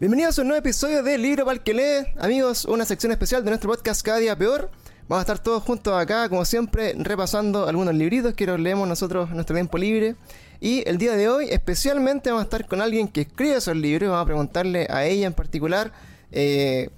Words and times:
Bienvenidos 0.00 0.38
a 0.38 0.40
un 0.40 0.48
nuevo 0.48 0.60
episodio 0.60 1.02
de 1.02 1.18
Libro 1.18 1.44
para 1.44 1.58
el 1.58 1.62
que 1.62 1.74
lee. 1.74 2.06
Amigos, 2.18 2.64
una 2.64 2.86
sección 2.86 3.12
especial 3.12 3.44
de 3.44 3.50
nuestro 3.50 3.68
podcast 3.68 4.00
Cada 4.00 4.16
Día 4.16 4.34
Peor. 4.34 4.70
Vamos 5.06 5.18
a 5.18 5.20
estar 5.20 5.38
todos 5.38 5.62
juntos 5.62 5.92
acá, 5.92 6.26
como 6.30 6.46
siempre, 6.46 6.94
repasando 6.96 7.68
algunos 7.68 7.94
libritos 7.94 8.32
que 8.32 8.46
los 8.46 8.58
leemos 8.58 8.88
nosotros 8.88 9.28
en 9.28 9.34
nuestro 9.34 9.54
tiempo 9.54 9.76
libre. 9.76 10.16
Y 10.58 10.88
el 10.88 10.96
día 10.96 11.12
de 11.16 11.28
hoy, 11.28 11.48
especialmente, 11.50 12.30
vamos 12.30 12.40
a 12.40 12.44
estar 12.44 12.66
con 12.66 12.80
alguien 12.80 13.08
que 13.08 13.20
escribe 13.20 13.56
esos 13.56 13.76
libros. 13.76 14.08
Vamos 14.08 14.22
a 14.22 14.24
preguntarle 14.24 14.86
a 14.88 15.04
ella 15.04 15.26
en 15.26 15.34
particular 15.34 15.92
eh, 16.32 16.88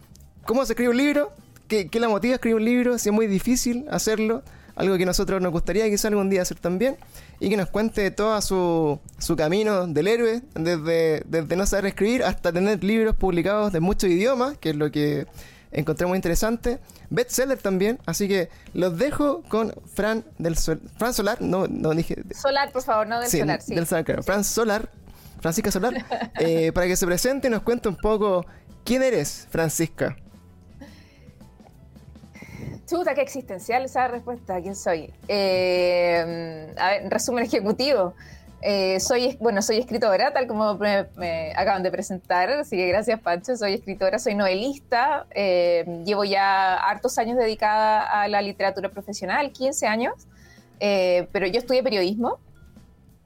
cómo 0.44 0.64
se 0.64 0.74
escribe 0.74 0.90
un 0.90 0.98
libro, 0.98 1.32
qué, 1.66 1.88
la 1.94 2.08
motiva 2.08 2.34
a 2.34 2.36
escribir 2.36 2.54
un 2.54 2.64
libro, 2.64 2.98
si 2.98 3.08
es 3.08 3.12
muy 3.12 3.26
difícil 3.26 3.84
hacerlo, 3.90 4.44
algo 4.76 4.96
que 4.96 5.06
nosotros 5.06 5.42
nos 5.42 5.50
gustaría 5.50 5.90
quizá 5.90 6.06
algún 6.06 6.30
día 6.30 6.42
hacer 6.42 6.60
también, 6.60 6.96
y 7.42 7.50
que 7.50 7.56
nos 7.56 7.68
cuente 7.70 8.08
todo 8.12 8.40
su, 8.40 9.00
su 9.18 9.34
camino 9.34 9.88
del 9.88 10.06
héroe, 10.06 10.42
desde, 10.54 11.24
desde 11.26 11.56
no 11.56 11.66
saber 11.66 11.86
escribir 11.86 12.22
hasta 12.22 12.52
tener 12.52 12.84
libros 12.84 13.16
publicados 13.16 13.72
de 13.72 13.80
muchos 13.80 14.10
idiomas, 14.10 14.56
que 14.58 14.70
es 14.70 14.76
lo 14.76 14.92
que 14.92 15.26
encontré 15.72 16.06
muy 16.06 16.14
interesante. 16.14 16.78
Bestseller 17.10 17.58
también, 17.58 17.98
así 18.06 18.28
que 18.28 18.48
los 18.74 18.96
dejo 18.96 19.42
con 19.48 19.74
Fran 19.92 20.24
del 20.38 20.56
Sol, 20.56 20.80
Fran 20.98 21.12
Solar, 21.12 21.42
no, 21.42 21.66
no 21.66 21.90
dije. 21.94 22.22
Solar, 22.32 22.70
por 22.70 22.84
favor, 22.84 23.08
no 23.08 23.18
del 23.18 23.28
Sí, 23.28 23.40
Solar, 23.40 23.60
sí. 23.60 23.74
del 23.74 23.88
Solar, 23.88 24.04
claro. 24.04 24.22
Fran 24.22 24.44
Solar, 24.44 24.88
Francisca 25.40 25.72
Solar, 25.72 25.94
eh, 26.38 26.70
para 26.70 26.86
que 26.86 26.94
se 26.94 27.04
presente 27.06 27.48
y 27.48 27.50
nos 27.50 27.62
cuente 27.62 27.88
un 27.88 27.96
poco 27.96 28.46
quién 28.84 29.02
eres, 29.02 29.48
Francisca. 29.50 30.16
Chuta, 32.86 33.14
qué 33.14 33.22
existencial 33.22 33.84
esa 33.84 34.08
respuesta. 34.08 34.60
¿Quién 34.60 34.76
soy? 34.76 35.12
Eh, 35.28 36.74
a 36.76 36.88
ver, 36.90 37.02
en 37.02 37.10
resumen 37.10 37.44
ejecutivo. 37.44 38.14
Eh, 38.64 39.00
soy, 39.00 39.36
bueno, 39.40 39.60
soy 39.60 39.78
escritora, 39.78 40.32
tal 40.32 40.46
como 40.46 40.74
me, 40.74 41.06
me 41.16 41.52
acaban 41.56 41.82
de 41.82 41.90
presentar, 41.90 42.48
así 42.50 42.76
que 42.76 42.86
gracias 42.86 43.18
Pancho, 43.18 43.56
soy 43.56 43.74
escritora, 43.74 44.20
soy 44.20 44.36
novelista, 44.36 45.26
eh, 45.32 46.02
llevo 46.04 46.22
ya 46.22 46.76
hartos 46.76 47.18
años 47.18 47.36
dedicada 47.36 48.02
a 48.02 48.28
la 48.28 48.40
literatura 48.40 48.88
profesional, 48.88 49.50
15 49.50 49.88
años, 49.88 50.14
eh, 50.78 51.26
pero 51.32 51.48
yo 51.48 51.58
estudié 51.58 51.82
periodismo, 51.82 52.38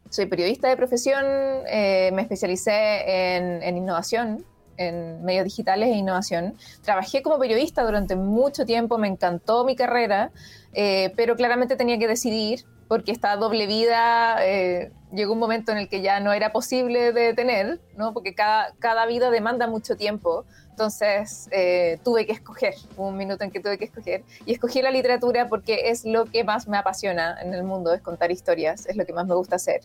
soy 0.08 0.24
periodista 0.24 0.70
de 0.70 0.76
profesión, 0.78 1.22
eh, 1.66 2.10
me 2.14 2.22
especialicé 2.22 3.36
en, 3.36 3.62
en 3.62 3.76
innovación, 3.76 4.42
en 4.76 5.24
medios 5.24 5.44
digitales 5.44 5.88
e 5.88 5.96
innovación. 5.96 6.54
Trabajé 6.82 7.22
como 7.22 7.38
periodista 7.38 7.84
durante 7.84 8.16
mucho 8.16 8.64
tiempo, 8.64 8.98
me 8.98 9.08
encantó 9.08 9.64
mi 9.64 9.76
carrera, 9.76 10.30
eh, 10.72 11.12
pero 11.16 11.36
claramente 11.36 11.76
tenía 11.76 11.98
que 11.98 12.08
decidir 12.08 12.64
porque 12.88 13.12
esta 13.12 13.36
doble 13.36 13.66
vida 13.66 14.36
eh, 14.44 14.92
llegó 15.12 15.32
un 15.32 15.38
momento 15.38 15.72
en 15.72 15.78
el 15.78 15.88
que 15.88 16.02
ya 16.02 16.20
no 16.20 16.32
era 16.32 16.52
posible 16.52 17.12
de 17.12 17.34
tener, 17.34 17.80
¿no? 17.96 18.12
porque 18.12 18.34
cada, 18.34 18.72
cada 18.78 19.06
vida 19.06 19.30
demanda 19.30 19.66
mucho 19.66 19.96
tiempo. 19.96 20.44
Entonces 20.76 21.48
eh, 21.52 21.98
tuve 22.04 22.26
que 22.26 22.32
escoger, 22.32 22.74
hubo 22.98 23.08
un 23.08 23.16
minuto 23.16 23.42
en 23.42 23.50
que 23.50 23.60
tuve 23.60 23.78
que 23.78 23.86
escoger, 23.86 24.22
y 24.44 24.52
escogí 24.52 24.82
la 24.82 24.90
literatura 24.90 25.48
porque 25.48 25.88
es 25.88 26.04
lo 26.04 26.26
que 26.26 26.44
más 26.44 26.68
me 26.68 26.76
apasiona 26.76 27.40
en 27.40 27.54
el 27.54 27.62
mundo, 27.64 27.94
es 27.94 28.02
contar 28.02 28.30
historias, 28.30 28.84
es 28.84 28.94
lo 28.94 29.06
que 29.06 29.14
más 29.14 29.26
me 29.26 29.34
gusta 29.34 29.56
hacer. 29.56 29.80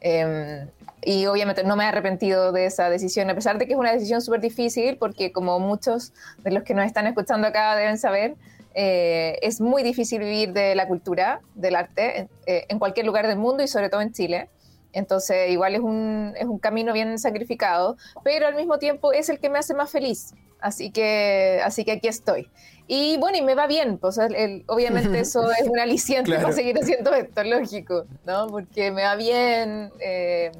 Eh, 0.00 0.66
y 1.00 1.26
obviamente 1.26 1.62
no 1.62 1.76
me 1.76 1.84
he 1.84 1.86
arrepentido 1.86 2.50
de 2.50 2.66
esa 2.66 2.90
decisión, 2.90 3.30
a 3.30 3.36
pesar 3.36 3.56
de 3.56 3.66
que 3.66 3.74
es 3.74 3.78
una 3.78 3.92
decisión 3.92 4.20
súper 4.20 4.40
difícil, 4.40 4.96
porque 4.96 5.30
como 5.30 5.60
muchos 5.60 6.12
de 6.38 6.50
los 6.50 6.64
que 6.64 6.74
nos 6.74 6.86
están 6.86 7.06
escuchando 7.06 7.46
acá 7.46 7.76
deben 7.76 7.96
saber, 7.96 8.34
eh, 8.74 9.38
es 9.42 9.60
muy 9.60 9.84
difícil 9.84 10.18
vivir 10.18 10.52
de 10.52 10.74
la 10.74 10.88
cultura, 10.88 11.40
del 11.54 11.76
arte, 11.76 12.28
eh, 12.46 12.66
en 12.68 12.80
cualquier 12.80 13.06
lugar 13.06 13.28
del 13.28 13.38
mundo 13.38 13.62
y 13.62 13.68
sobre 13.68 13.90
todo 13.90 14.00
en 14.00 14.12
Chile. 14.12 14.48
Entonces, 14.92 15.50
igual 15.50 15.74
es 15.74 15.80
un, 15.80 16.34
es 16.36 16.44
un 16.46 16.58
camino 16.58 16.92
bien 16.92 17.18
sacrificado, 17.18 17.96
pero 18.24 18.46
al 18.46 18.54
mismo 18.54 18.78
tiempo 18.78 19.12
es 19.12 19.28
el 19.28 19.38
que 19.40 19.48
me 19.48 19.58
hace 19.58 19.74
más 19.74 19.90
feliz. 19.90 20.34
Así 20.60 20.90
que, 20.92 21.60
así 21.64 21.84
que 21.84 21.92
aquí 21.92 22.08
estoy. 22.08 22.48
Y 22.86 23.16
bueno, 23.16 23.38
y 23.38 23.42
me 23.42 23.54
va 23.54 23.66
bien, 23.66 23.98
pues 23.98 24.18
el- 24.18 24.64
obviamente 24.68 25.18
eso 25.20 25.50
es 25.50 25.66
un 25.68 25.78
aliciente 25.78 26.26
Claro. 26.30 26.42
para 26.42 26.54
seguir 26.54 26.76
haciendo 26.78 27.12
esto, 27.14 27.42
lógico, 27.42 28.04
¿no? 28.26 28.46
Porque 28.48 28.90
me 28.90 29.02
va 29.02 29.16
bien, 29.16 29.90
eh, 29.98 30.52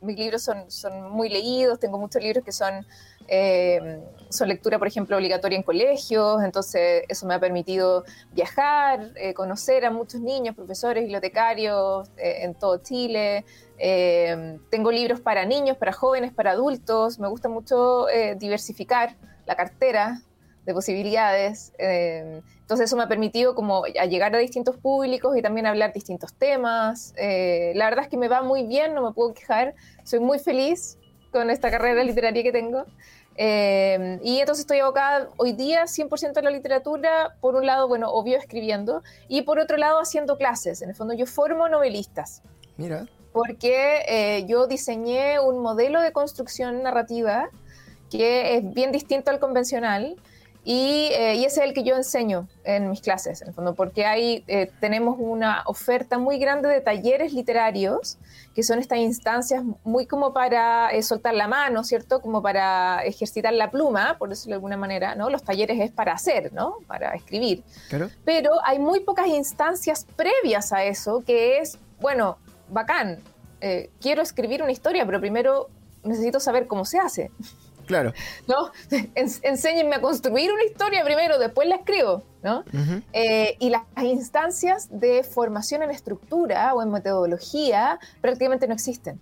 mis 0.00 0.16
libros 0.16 0.42
son, 0.42 0.70
son 0.70 1.10
muy 1.10 1.28
leídos, 1.28 1.78
tengo 1.80 1.98
muchos 1.98 2.22
libros 2.22 2.44
que 2.44 2.52
son, 2.52 2.86
eh, 3.28 4.00
son 4.30 4.48
lectura, 4.48 4.78
por 4.78 4.88
ejemplo, 4.88 5.16
obligatoria 5.16 5.56
en 5.56 5.62
colegios, 5.62 6.42
entonces 6.42 7.04
eso 7.08 7.26
me 7.26 7.34
ha 7.34 7.40
permitido 7.40 8.04
viajar, 8.32 9.12
eh, 9.16 9.32
conocer 9.32 9.84
a 9.84 9.90
muchos 9.90 10.20
niños, 10.20 10.54
profesores, 10.54 11.02
bibliotecarios 11.04 12.08
eh, 12.16 12.40
en 12.42 12.54
todo 12.54 12.78
Chile. 12.78 13.44
Eh, 13.78 14.58
tengo 14.70 14.90
libros 14.90 15.20
para 15.20 15.44
niños, 15.44 15.76
para 15.76 15.92
jóvenes, 15.92 16.32
para 16.32 16.50
adultos. 16.50 17.18
Me 17.18 17.28
gusta 17.28 17.48
mucho 17.48 18.08
eh, 18.08 18.34
diversificar 18.34 19.16
la 19.46 19.56
cartera 19.56 20.20
de 20.66 20.74
posibilidades. 20.74 21.72
Eh, 21.78 22.42
entonces 22.60 22.86
eso 22.86 22.96
me 22.96 23.04
ha 23.04 23.08
permitido 23.08 23.54
como 23.54 23.84
a 23.84 24.04
llegar 24.04 24.34
a 24.34 24.38
distintos 24.38 24.76
públicos 24.76 25.34
y 25.38 25.40
también 25.40 25.64
hablar 25.64 25.94
distintos 25.94 26.34
temas. 26.34 27.14
La 27.16 27.88
verdad 27.88 28.04
es 28.04 28.08
que 28.08 28.18
me 28.18 28.28
va 28.28 28.42
muy 28.42 28.64
bien, 28.64 28.94
no 28.94 29.02
me 29.02 29.14
puedo 29.14 29.32
quejar. 29.32 29.74
Soy 30.04 30.20
muy 30.20 30.38
feliz 30.38 30.98
con 31.32 31.48
esta 31.48 31.70
carrera 31.70 32.02
literaria 32.04 32.42
que 32.42 32.52
tengo. 32.52 32.84
Eh, 33.40 34.18
y 34.24 34.40
entonces 34.40 34.62
estoy 34.62 34.80
abocada 34.80 35.28
hoy 35.36 35.52
día 35.52 35.84
100% 35.84 36.36
a 36.38 36.42
la 36.42 36.50
literatura, 36.50 37.36
por 37.40 37.54
un 37.54 37.66
lado, 37.66 37.86
bueno, 37.86 38.10
obvio 38.10 38.36
escribiendo, 38.36 39.04
y 39.28 39.42
por 39.42 39.60
otro 39.60 39.76
lado 39.76 40.00
haciendo 40.00 40.36
clases. 40.36 40.82
En 40.82 40.90
el 40.90 40.96
fondo 40.96 41.14
yo 41.14 41.24
formo 41.24 41.68
novelistas 41.68 42.42
Mira, 42.76 43.06
porque 43.32 44.02
eh, 44.08 44.44
yo 44.48 44.66
diseñé 44.66 45.38
un 45.38 45.60
modelo 45.60 46.00
de 46.00 46.10
construcción 46.10 46.82
narrativa 46.82 47.48
que 48.10 48.56
es 48.56 48.74
bien 48.74 48.90
distinto 48.90 49.30
al 49.30 49.38
convencional 49.38 50.16
y, 50.64 51.10
eh, 51.12 51.36
y 51.36 51.44
ese 51.44 51.60
es 51.60 51.66
el 51.66 51.74
que 51.74 51.82
yo 51.82 51.96
enseño 51.96 52.48
en 52.64 52.90
mis 52.90 53.00
clases, 53.00 53.40
en 53.42 53.48
el 53.48 53.54
fondo, 53.54 53.74
porque 53.74 54.04
hay, 54.04 54.44
eh, 54.48 54.70
tenemos 54.80 55.16
una 55.18 55.62
oferta 55.66 56.18
muy 56.18 56.38
grande 56.38 56.68
de 56.68 56.80
talleres 56.80 57.32
literarios, 57.32 58.18
que 58.54 58.62
son 58.62 58.78
estas 58.78 58.98
instancias 58.98 59.62
muy 59.84 60.06
como 60.06 60.32
para 60.32 60.90
eh, 60.90 61.02
soltar 61.02 61.34
la 61.34 61.48
mano, 61.48 61.84
¿cierto? 61.84 62.20
Como 62.20 62.42
para 62.42 63.02
ejercitar 63.04 63.52
la 63.52 63.70
pluma, 63.70 64.16
por 64.18 64.28
decirlo 64.28 64.50
de 64.50 64.56
alguna 64.56 64.76
manera, 64.76 65.14
¿no? 65.14 65.30
Los 65.30 65.42
talleres 65.42 65.80
es 65.80 65.90
para 65.90 66.12
hacer, 66.12 66.52
¿no? 66.52 66.76
Para 66.86 67.14
escribir 67.14 67.62
claro. 67.88 68.10
pero 68.24 68.52
hay 68.64 68.78
muy 68.78 69.00
pocas 69.00 69.28
instancias 69.28 70.06
previas 70.16 70.72
a 70.72 70.84
eso, 70.84 71.22
que 71.24 71.58
es, 71.58 71.78
bueno, 72.00 72.38
bacán, 72.68 73.20
eh, 73.60 73.90
quiero 74.00 74.22
escribir 74.22 74.62
una 74.62 74.72
historia, 74.72 75.04
pero 75.04 75.20
primero 75.20 75.68
necesito 76.04 76.40
saber 76.40 76.66
cómo 76.66 76.84
se 76.84 76.98
hace, 76.98 77.30
Claro. 77.88 78.12
¿no? 78.46 78.70
En- 79.16 79.28
enséñenme 79.42 79.96
a 79.96 80.00
construir 80.00 80.52
una 80.52 80.62
historia 80.62 81.02
primero, 81.04 81.38
después 81.38 81.66
la 81.66 81.74
escribo, 81.76 82.22
¿no? 82.44 82.62
Eh, 83.12 83.56
y 83.58 83.70
las 83.70 83.82
instancias 84.02 84.88
de 84.92 85.24
formación 85.24 85.82
en 85.82 85.90
estructura 85.90 86.72
o 86.74 86.82
en 86.82 86.90
metodología 86.92 87.98
prácticamente 88.20 88.68
no 88.68 88.74
existen 88.74 89.20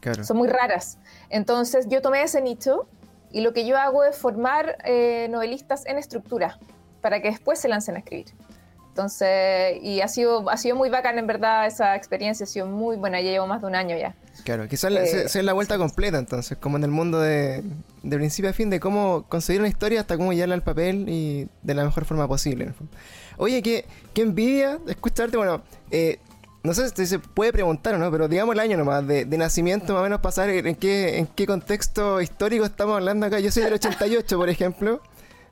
Claro. 0.00 0.24
son 0.24 0.38
muy 0.38 0.48
raras. 0.48 0.96
Entonces 1.28 1.86
yo 1.90 2.00
tomé 2.00 2.22
ese 2.22 2.40
nicho 2.40 2.86
y 3.30 3.42
lo 3.42 3.52
que 3.52 3.66
yo 3.66 3.76
hago 3.76 4.02
es 4.04 4.16
formar 4.16 4.78
eh, 4.84 5.28
novelistas 5.28 5.84
en 5.84 5.98
estructura 5.98 6.58
para 7.02 7.20
que 7.20 7.28
después 7.30 7.58
se 7.58 7.68
lancen 7.68 7.96
a 7.96 7.98
escribir. 7.98 8.26
Entonces, 8.90 9.78
y 9.82 10.00
ha 10.00 10.08
sido, 10.08 10.50
ha 10.50 10.56
sido 10.56 10.76
muy 10.76 10.90
bacán 10.90 11.18
en 11.18 11.26
verdad 11.26 11.66
esa 11.66 11.96
experiencia, 11.96 12.44
ha 12.44 12.46
sido 12.46 12.66
muy 12.66 12.96
buena, 12.96 13.20
ya 13.20 13.30
llevo 13.30 13.46
más 13.46 13.60
de 13.62 13.66
un 13.68 13.74
año 13.74 13.96
ya. 13.96 14.14
Claro, 14.44 14.68
quizás 14.68 14.92
Eh, 14.92 15.06
se- 15.06 15.28
sea 15.28 15.42
la 15.42 15.52
vuelta 15.52 15.78
completa 15.78 16.18
entonces, 16.18 16.58
como 16.58 16.76
en 16.76 16.84
el 16.84 16.90
mundo 16.90 17.20
de, 17.20 17.62
de 18.02 18.16
principio 18.16 18.50
a 18.50 18.52
fin, 18.52 18.68
de 18.68 18.80
cómo 18.80 19.24
conseguir 19.28 19.60
una 19.60 19.68
historia 19.68 20.00
hasta 20.00 20.16
cómo 20.16 20.32
llevarla 20.32 20.54
al 20.56 20.62
papel 20.62 21.06
y 21.08 21.48
de 21.62 21.74
la 21.74 21.84
mejor 21.84 22.04
forma 22.04 22.26
posible. 22.28 22.72
Oye, 23.38 23.62
qué, 23.62 23.84
qué 24.12 24.22
envidia 24.22 24.78
escucharte, 24.88 25.36
bueno, 25.36 25.62
eh, 25.90 26.18
no 26.62 26.74
sé 26.74 26.88
si 26.90 27.06
se 27.06 27.18
puede 27.20 27.52
preguntar 27.52 27.94
o 27.94 27.98
no, 27.98 28.10
pero 28.10 28.28
digamos 28.28 28.54
el 28.54 28.60
año 28.60 28.76
nomás 28.76 29.06
de, 29.06 29.24
de 29.24 29.38
nacimiento, 29.38 29.94
más 29.94 30.00
o 30.00 30.02
menos 30.02 30.20
pasar 30.20 30.50
en 30.50 30.74
qué, 30.74 31.16
en 31.18 31.26
qué 31.26 31.46
contexto 31.46 32.20
histórico 32.20 32.64
estamos 32.66 32.96
hablando 32.96 33.24
acá. 33.24 33.40
Yo 33.40 33.50
soy 33.50 33.62
del 33.62 33.72
88, 33.74 34.36
por 34.36 34.48
ejemplo. 34.50 35.00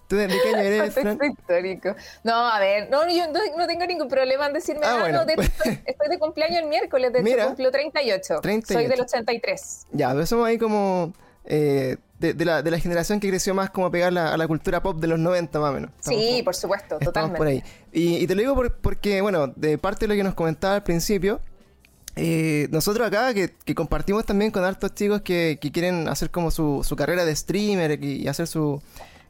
¿Tú 0.08 0.16
de, 0.16 0.26
qué 0.26 0.50
eres, 0.52 0.96
histórico. 0.96 1.94
No, 2.24 2.34
a 2.48 2.58
ver, 2.58 2.88
no, 2.90 3.06
yo 3.08 3.26
no, 3.30 3.38
no 3.58 3.66
tengo 3.66 3.86
ningún 3.86 4.08
problema 4.08 4.46
en 4.46 4.54
decirme, 4.54 4.80
Ah, 4.86 4.94
ah, 4.96 5.00
bueno. 5.00 5.18
no, 5.18 5.24
de 5.26 5.34
estoy, 5.34 5.78
estoy 5.84 6.08
de 6.08 6.18
cumpleaños 6.18 6.58
el 6.62 6.66
miércoles, 6.66 7.12
de 7.12 7.22
Mira. 7.22 7.36
hecho 7.42 7.46
cumplo 7.48 7.70
38. 7.70 8.40
38. 8.40 8.72
Soy 8.80 8.88
del 8.90 9.00
83. 9.02 9.86
Ya, 9.92 10.10
pero 10.12 10.24
somos 10.26 10.46
ahí 10.48 10.56
como 10.58 11.12
eh, 11.44 11.98
de, 12.18 12.32
de 12.34 12.44
la, 12.44 12.62
de 12.62 12.70
la 12.70 12.78
generación 12.78 13.20
que 13.20 13.28
creció 13.28 13.54
más 13.54 13.68
como 13.70 13.90
pegar 13.90 14.12
la- 14.12 14.32
a 14.32 14.36
la 14.38 14.48
cultura 14.48 14.82
pop 14.82 14.98
de 14.98 15.06
los 15.08 15.18
90 15.18 15.60
más 15.60 15.70
o 15.70 15.72
menos. 15.74 15.90
Estamos 15.98 16.20
Sí, 16.20 16.30
como- 16.32 16.44
por 16.44 16.54
supuesto, 16.54 16.94
Estamos 16.94 17.04
totalmente. 17.04 17.38
por 17.38 17.46
ahí. 17.46 17.62
Y, 17.92 18.16
y 18.16 18.26
te 18.26 18.34
lo 18.34 18.40
digo 18.40 18.54
por- 18.54 18.74
porque, 18.78 19.20
bueno, 19.20 19.48
de 19.56 19.76
parte 19.78 20.06
de 20.06 20.14
lo 20.14 20.16
que 20.18 20.24
nos 20.24 20.34
comentaba 20.34 20.74
al 20.74 20.82
principio, 20.84 21.40
eh, 22.16 22.66
nosotros 22.70 23.06
acá 23.06 23.32
que, 23.34 23.54
que 23.64 23.74
compartimos 23.74 24.24
también 24.24 24.50
con 24.50 24.64
hartos 24.64 24.94
chicos 24.94 25.20
que, 25.22 25.58
que 25.60 25.70
quieren 25.70 26.08
hacer 26.08 26.30
como 26.30 26.50
su, 26.50 26.82
su 26.82 26.96
carrera 26.96 27.24
de 27.24 27.36
streamer 27.36 28.02
y, 28.02 28.22
y 28.22 28.28
hacer 28.28 28.46
su 28.48 28.82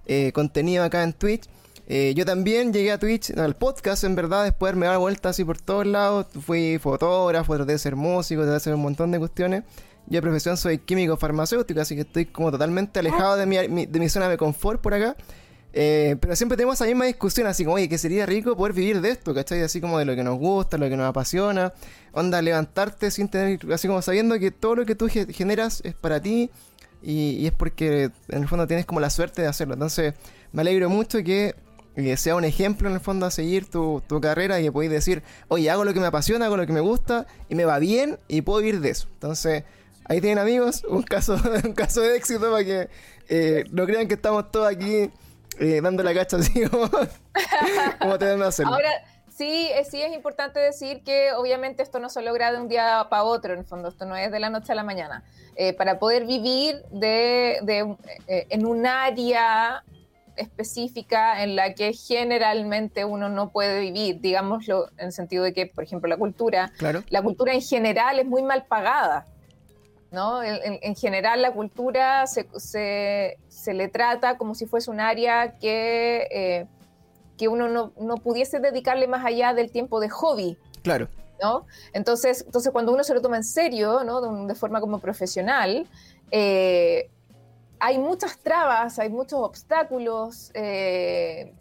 eh, 0.08 0.32
contenido 0.32 0.82
acá 0.84 1.02
en 1.04 1.12
Twitch. 1.12 1.48
eh, 1.86 2.12
yo 2.16 2.24
también 2.24 2.72
llegué 2.72 2.92
a 2.92 2.98
Twitch, 2.98 3.30
al 3.38 3.54
podcast 3.56 4.04
en 4.04 4.14
verdad, 4.14 4.44
después 4.44 4.74
me 4.74 4.86
dar 4.86 4.98
vueltas 4.98 5.30
así 5.30 5.44
por 5.44 5.58
todos 5.60 5.86
lados. 5.86 6.26
Fui 6.44 6.78
fotógrafo, 6.78 7.54
traté 7.54 7.72
de 7.72 7.78
ser 7.78 7.96
músico, 7.96 8.40
traté 8.40 8.50
de 8.52 8.56
hacer 8.56 8.74
un 8.74 8.82
montón 8.82 9.10
de 9.10 9.18
cuestiones. 9.18 9.62
Yo 10.06 10.16
de 10.16 10.22
profesión 10.22 10.56
soy 10.56 10.78
químico 10.78 11.16
farmacéutico, 11.16 11.80
así 11.80 11.94
que 11.94 12.00
estoy 12.00 12.26
como 12.26 12.50
totalmente 12.50 12.98
alejado 12.98 13.36
de 13.36 13.46
mi, 13.46 13.86
de 13.86 13.98
mi 14.00 14.08
zona 14.08 14.28
de 14.28 14.38
confort 14.38 14.80
por 14.80 14.94
acá. 14.94 15.16
Eh, 15.74 16.16
pero 16.20 16.34
siempre 16.34 16.56
tenemos 16.56 16.76
esa 16.76 16.86
misma 16.86 17.04
discusión, 17.04 17.46
así 17.46 17.62
como, 17.62 17.76
oye, 17.76 17.88
que 17.88 17.98
sería 17.98 18.24
rico 18.24 18.56
poder 18.56 18.72
vivir 18.72 19.00
de 19.00 19.10
esto, 19.10 19.34
¿cachai? 19.34 19.62
Así 19.62 19.80
como 19.80 19.98
de 19.98 20.06
lo 20.06 20.16
que 20.16 20.24
nos 20.24 20.38
gusta, 20.38 20.78
lo 20.78 20.88
que 20.88 20.96
nos 20.96 21.06
apasiona. 21.06 21.74
Onda, 22.12 22.40
levantarte 22.40 23.10
sin 23.10 23.28
tener, 23.28 23.60
así 23.72 23.86
como 23.86 24.00
sabiendo 24.00 24.38
que 24.38 24.50
todo 24.50 24.76
lo 24.76 24.86
que 24.86 24.94
tú 24.94 25.08
generas 25.08 25.82
es 25.84 25.94
para 25.94 26.20
ti 26.20 26.50
y, 27.02 27.46
es 27.46 27.52
porque 27.52 28.10
en 28.28 28.42
el 28.42 28.48
fondo 28.48 28.66
tienes 28.66 28.86
como 28.86 29.00
la 29.00 29.10
suerte 29.10 29.42
de 29.42 29.48
hacerlo. 29.48 29.74
Entonces, 29.74 30.14
me 30.52 30.62
alegro 30.62 30.88
mucho 30.88 31.22
que 31.22 31.54
que 31.94 32.16
sea 32.16 32.36
un 32.36 32.44
ejemplo 32.44 32.88
en 32.88 32.94
el 32.94 33.00
fondo 33.00 33.26
a 33.26 33.30
seguir 33.32 33.68
tu, 33.68 34.02
tu 34.06 34.20
carrera 34.20 34.60
y 34.60 34.64
que 34.64 34.70
podáis 34.70 34.90
decir, 34.90 35.24
oye, 35.48 35.68
hago 35.68 35.84
lo 35.84 35.92
que 35.92 35.98
me 35.98 36.06
apasiona, 36.06 36.46
hago 36.46 36.56
lo 36.56 36.64
que 36.64 36.72
me 36.72 36.78
gusta 36.78 37.26
y 37.48 37.56
me 37.56 37.64
va 37.64 37.80
bien 37.80 38.20
y 38.28 38.42
puedo 38.42 38.60
vivir 38.60 38.80
de 38.80 38.90
eso. 38.90 39.08
Entonces, 39.14 39.64
ahí 40.04 40.20
tienen 40.20 40.38
amigos, 40.38 40.84
un 40.88 41.02
caso, 41.02 41.36
un 41.64 41.72
caso 41.72 42.00
de 42.00 42.16
éxito 42.16 42.52
para 42.52 42.64
que 42.64 42.88
eh, 43.28 43.64
no 43.72 43.84
crean 43.84 44.06
que 44.06 44.14
estamos 44.14 44.50
todos 44.50 44.68
aquí 44.68 45.10
eh, 45.58 45.80
dando 45.82 46.04
la 46.04 46.14
cacha 46.14 46.36
así 46.36 46.66
como, 46.68 46.88
como 48.00 48.18
tenemos 48.18 48.42
que 48.42 48.48
hacerlo. 48.48 48.76
Sí, 49.38 49.70
eh, 49.72 49.84
sí 49.84 50.02
es 50.02 50.12
importante 50.12 50.58
decir 50.58 51.02
que 51.02 51.32
obviamente 51.32 51.82
esto 51.82 52.00
no 52.00 52.10
se 52.10 52.20
logra 52.20 52.52
de 52.52 52.60
un 52.60 52.68
día 52.68 53.06
para 53.08 53.22
otro, 53.22 53.54
en 53.54 53.60
el 53.60 53.64
fondo, 53.64 53.88
esto 53.88 54.04
no 54.04 54.16
es 54.16 54.30
de 54.30 54.40
la 54.40 54.50
noche 54.50 54.72
a 54.72 54.74
la 54.74 54.82
mañana. 54.82 55.22
Eh, 55.56 55.72
para 55.72 55.98
poder 55.98 56.26
vivir 56.26 56.82
de, 56.90 57.58
de 57.62 57.96
en 58.26 58.66
un 58.66 58.86
área 58.86 59.82
específica 60.38 61.42
en 61.42 61.56
la 61.56 61.74
que 61.74 61.92
generalmente 61.92 63.04
uno 63.04 63.28
no 63.28 63.50
puede 63.50 63.80
vivir, 63.80 64.20
digámoslo 64.20 64.88
en 64.96 65.06
el 65.06 65.12
sentido 65.12 65.44
de 65.44 65.52
que, 65.52 65.66
por 65.66 65.84
ejemplo, 65.84 66.08
la 66.08 66.16
cultura, 66.16 66.72
la 67.08 67.22
cultura 67.22 67.52
en 67.52 67.62
general 67.62 68.18
es 68.18 68.26
muy 68.26 68.42
mal 68.42 68.64
pagada. 68.66 69.26
¿no? 70.10 70.42
En, 70.42 70.96
general 70.96 71.42
la 71.42 71.52
cultura 71.52 72.26
se, 72.26 72.46
se, 72.56 73.74
le 73.74 73.88
trata 73.88 74.38
como 74.38 74.54
si 74.54 74.64
fuese 74.64 74.90
un 74.90 75.00
área 75.00 75.58
que, 75.58 76.26
eh, 76.30 76.66
que 77.38 77.48
uno 77.48 77.68
no, 77.68 77.92
no, 77.98 78.16
pudiese 78.16 78.60
dedicarle 78.60 79.06
más 79.06 79.24
allá 79.24 79.54
del 79.54 79.70
tiempo 79.70 80.00
de 80.00 80.10
hobby. 80.10 80.58
Claro. 80.82 81.08
¿no? 81.42 81.66
Entonces, 81.92 82.42
entonces 82.44 82.72
cuando 82.72 82.92
uno 82.92 83.04
se 83.04 83.14
lo 83.14 83.22
toma 83.22 83.36
en 83.36 83.44
serio, 83.44 84.02
¿no? 84.04 84.46
de, 84.46 84.54
forma 84.54 84.80
como 84.80 84.98
profesional, 84.98 85.86
eh, 86.30 87.08
hay 87.80 87.98
muchas 87.98 88.38
trabas, 88.38 88.98
hay 88.98 89.08
muchos 89.08 89.40
obstáculos, 89.40 90.50
eh, 90.54 91.52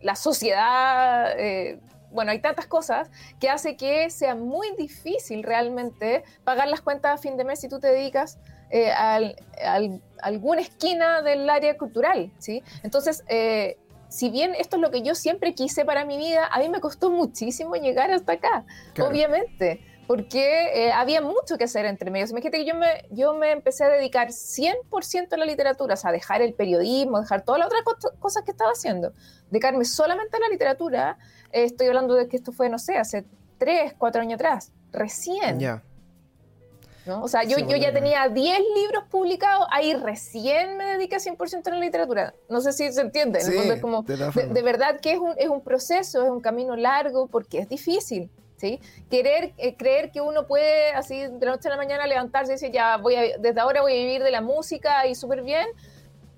la 0.00 0.16
sociedad, 0.16 1.32
eh, 1.38 1.80
bueno, 2.10 2.32
hay 2.32 2.40
tantas 2.40 2.66
cosas 2.66 3.10
que 3.38 3.48
hace 3.48 3.76
que 3.76 4.10
sea 4.10 4.34
muy 4.34 4.74
difícil 4.76 5.42
realmente 5.42 6.24
pagar 6.42 6.68
las 6.68 6.80
cuentas 6.80 7.14
a 7.14 7.18
fin 7.18 7.36
de 7.36 7.44
mes 7.44 7.60
si 7.60 7.68
tú 7.68 7.78
te 7.78 7.88
dedicas 7.88 8.38
eh, 8.70 8.90
a, 8.90 9.20
alguna 10.22 10.62
esquina 10.62 11.22
del 11.22 11.48
área 11.48 11.76
cultural, 11.76 12.32
¿sí? 12.38 12.62
Entonces, 12.82 13.24
si 14.10 14.28
bien 14.28 14.54
esto 14.54 14.76
es 14.76 14.82
lo 14.82 14.90
que 14.90 15.02
yo 15.02 15.14
siempre 15.14 15.54
quise 15.54 15.84
para 15.84 16.04
mi 16.04 16.18
vida, 16.18 16.46
a 16.46 16.58
mí 16.58 16.68
me 16.68 16.80
costó 16.80 17.10
muchísimo 17.10 17.76
llegar 17.76 18.10
hasta 18.10 18.32
acá, 18.32 18.64
obviamente 19.00 19.80
porque 20.10 20.70
eh, 20.74 20.90
había 20.90 21.22
mucho 21.22 21.56
que 21.56 21.62
hacer 21.62 21.86
entre 21.86 22.10
medios. 22.10 22.32
Imagínate 22.32 22.58
que 22.58 22.64
yo 22.64 22.74
me, 22.74 23.04
yo 23.12 23.32
me 23.34 23.52
empecé 23.52 23.84
a 23.84 23.88
dedicar 23.88 24.30
100% 24.30 25.32
a 25.32 25.36
la 25.36 25.44
literatura, 25.44 25.94
o 25.94 25.96
sea, 25.96 26.10
dejar 26.10 26.42
el 26.42 26.52
periodismo, 26.52 27.20
dejar 27.20 27.44
todas 27.44 27.60
las 27.60 27.68
otras 27.68 27.84
cosas 28.18 28.42
que 28.42 28.50
estaba 28.50 28.72
haciendo, 28.72 29.12
dedicarme 29.52 29.84
solamente 29.84 30.36
a 30.36 30.40
la 30.40 30.48
literatura. 30.48 31.16
Eh, 31.52 31.62
estoy 31.62 31.86
hablando 31.86 32.14
de 32.14 32.26
que 32.26 32.38
esto 32.38 32.50
fue, 32.50 32.68
no 32.68 32.80
sé, 32.80 32.96
hace 32.96 33.24
3, 33.58 33.94
4 33.96 34.22
años 34.22 34.34
atrás, 34.34 34.72
recién. 34.90 35.60
Ya. 37.06 37.18
O 37.18 37.28
sea, 37.28 37.44
yo, 37.44 37.58
yo 37.58 37.76
ya 37.76 37.92
tenía 37.92 38.28
10 38.28 38.58
libros 38.74 39.04
publicados, 39.10 39.66
ahí 39.70 39.94
recién 39.94 40.76
me 40.76 40.84
dediqué 40.84 41.16
100% 41.16 41.66
a 41.66 41.70
la 41.70 41.78
literatura. 41.78 42.34
No 42.48 42.60
sé 42.60 42.72
si 42.72 42.92
se 42.92 43.00
entiende. 43.00 43.40
como, 43.80 44.02
de, 44.02 44.62
verdad 44.62 45.00
que 45.00 45.12
es 45.12 45.18
un, 45.18 45.34
es 45.36 45.48
un 45.48 45.62
proceso, 45.62 46.22
es 46.22 46.30
un 46.30 46.40
camino 46.40 46.76
largo, 46.76 47.26
porque 47.26 47.58
es 47.58 47.68
difícil. 47.68 48.30
Querer, 49.08 49.54
eh, 49.56 49.74
creer 49.74 50.10
que 50.10 50.20
uno 50.20 50.46
puede 50.46 50.92
así 50.92 51.20
de 51.20 51.46
la 51.46 51.52
noche 51.52 51.68
a 51.68 51.70
la 51.70 51.76
mañana 51.76 52.06
levantarse 52.06 52.52
y 52.52 52.54
decir, 52.56 52.70
ya 52.72 52.98
voy 52.98 53.14
a, 53.14 53.38
desde 53.38 53.60
ahora 53.60 53.80
voy 53.80 53.92
a 53.92 53.96
vivir 53.96 54.22
de 54.22 54.30
la 54.30 54.40
música 54.40 55.06
y 55.06 55.14
súper 55.14 55.42
bien, 55.42 55.66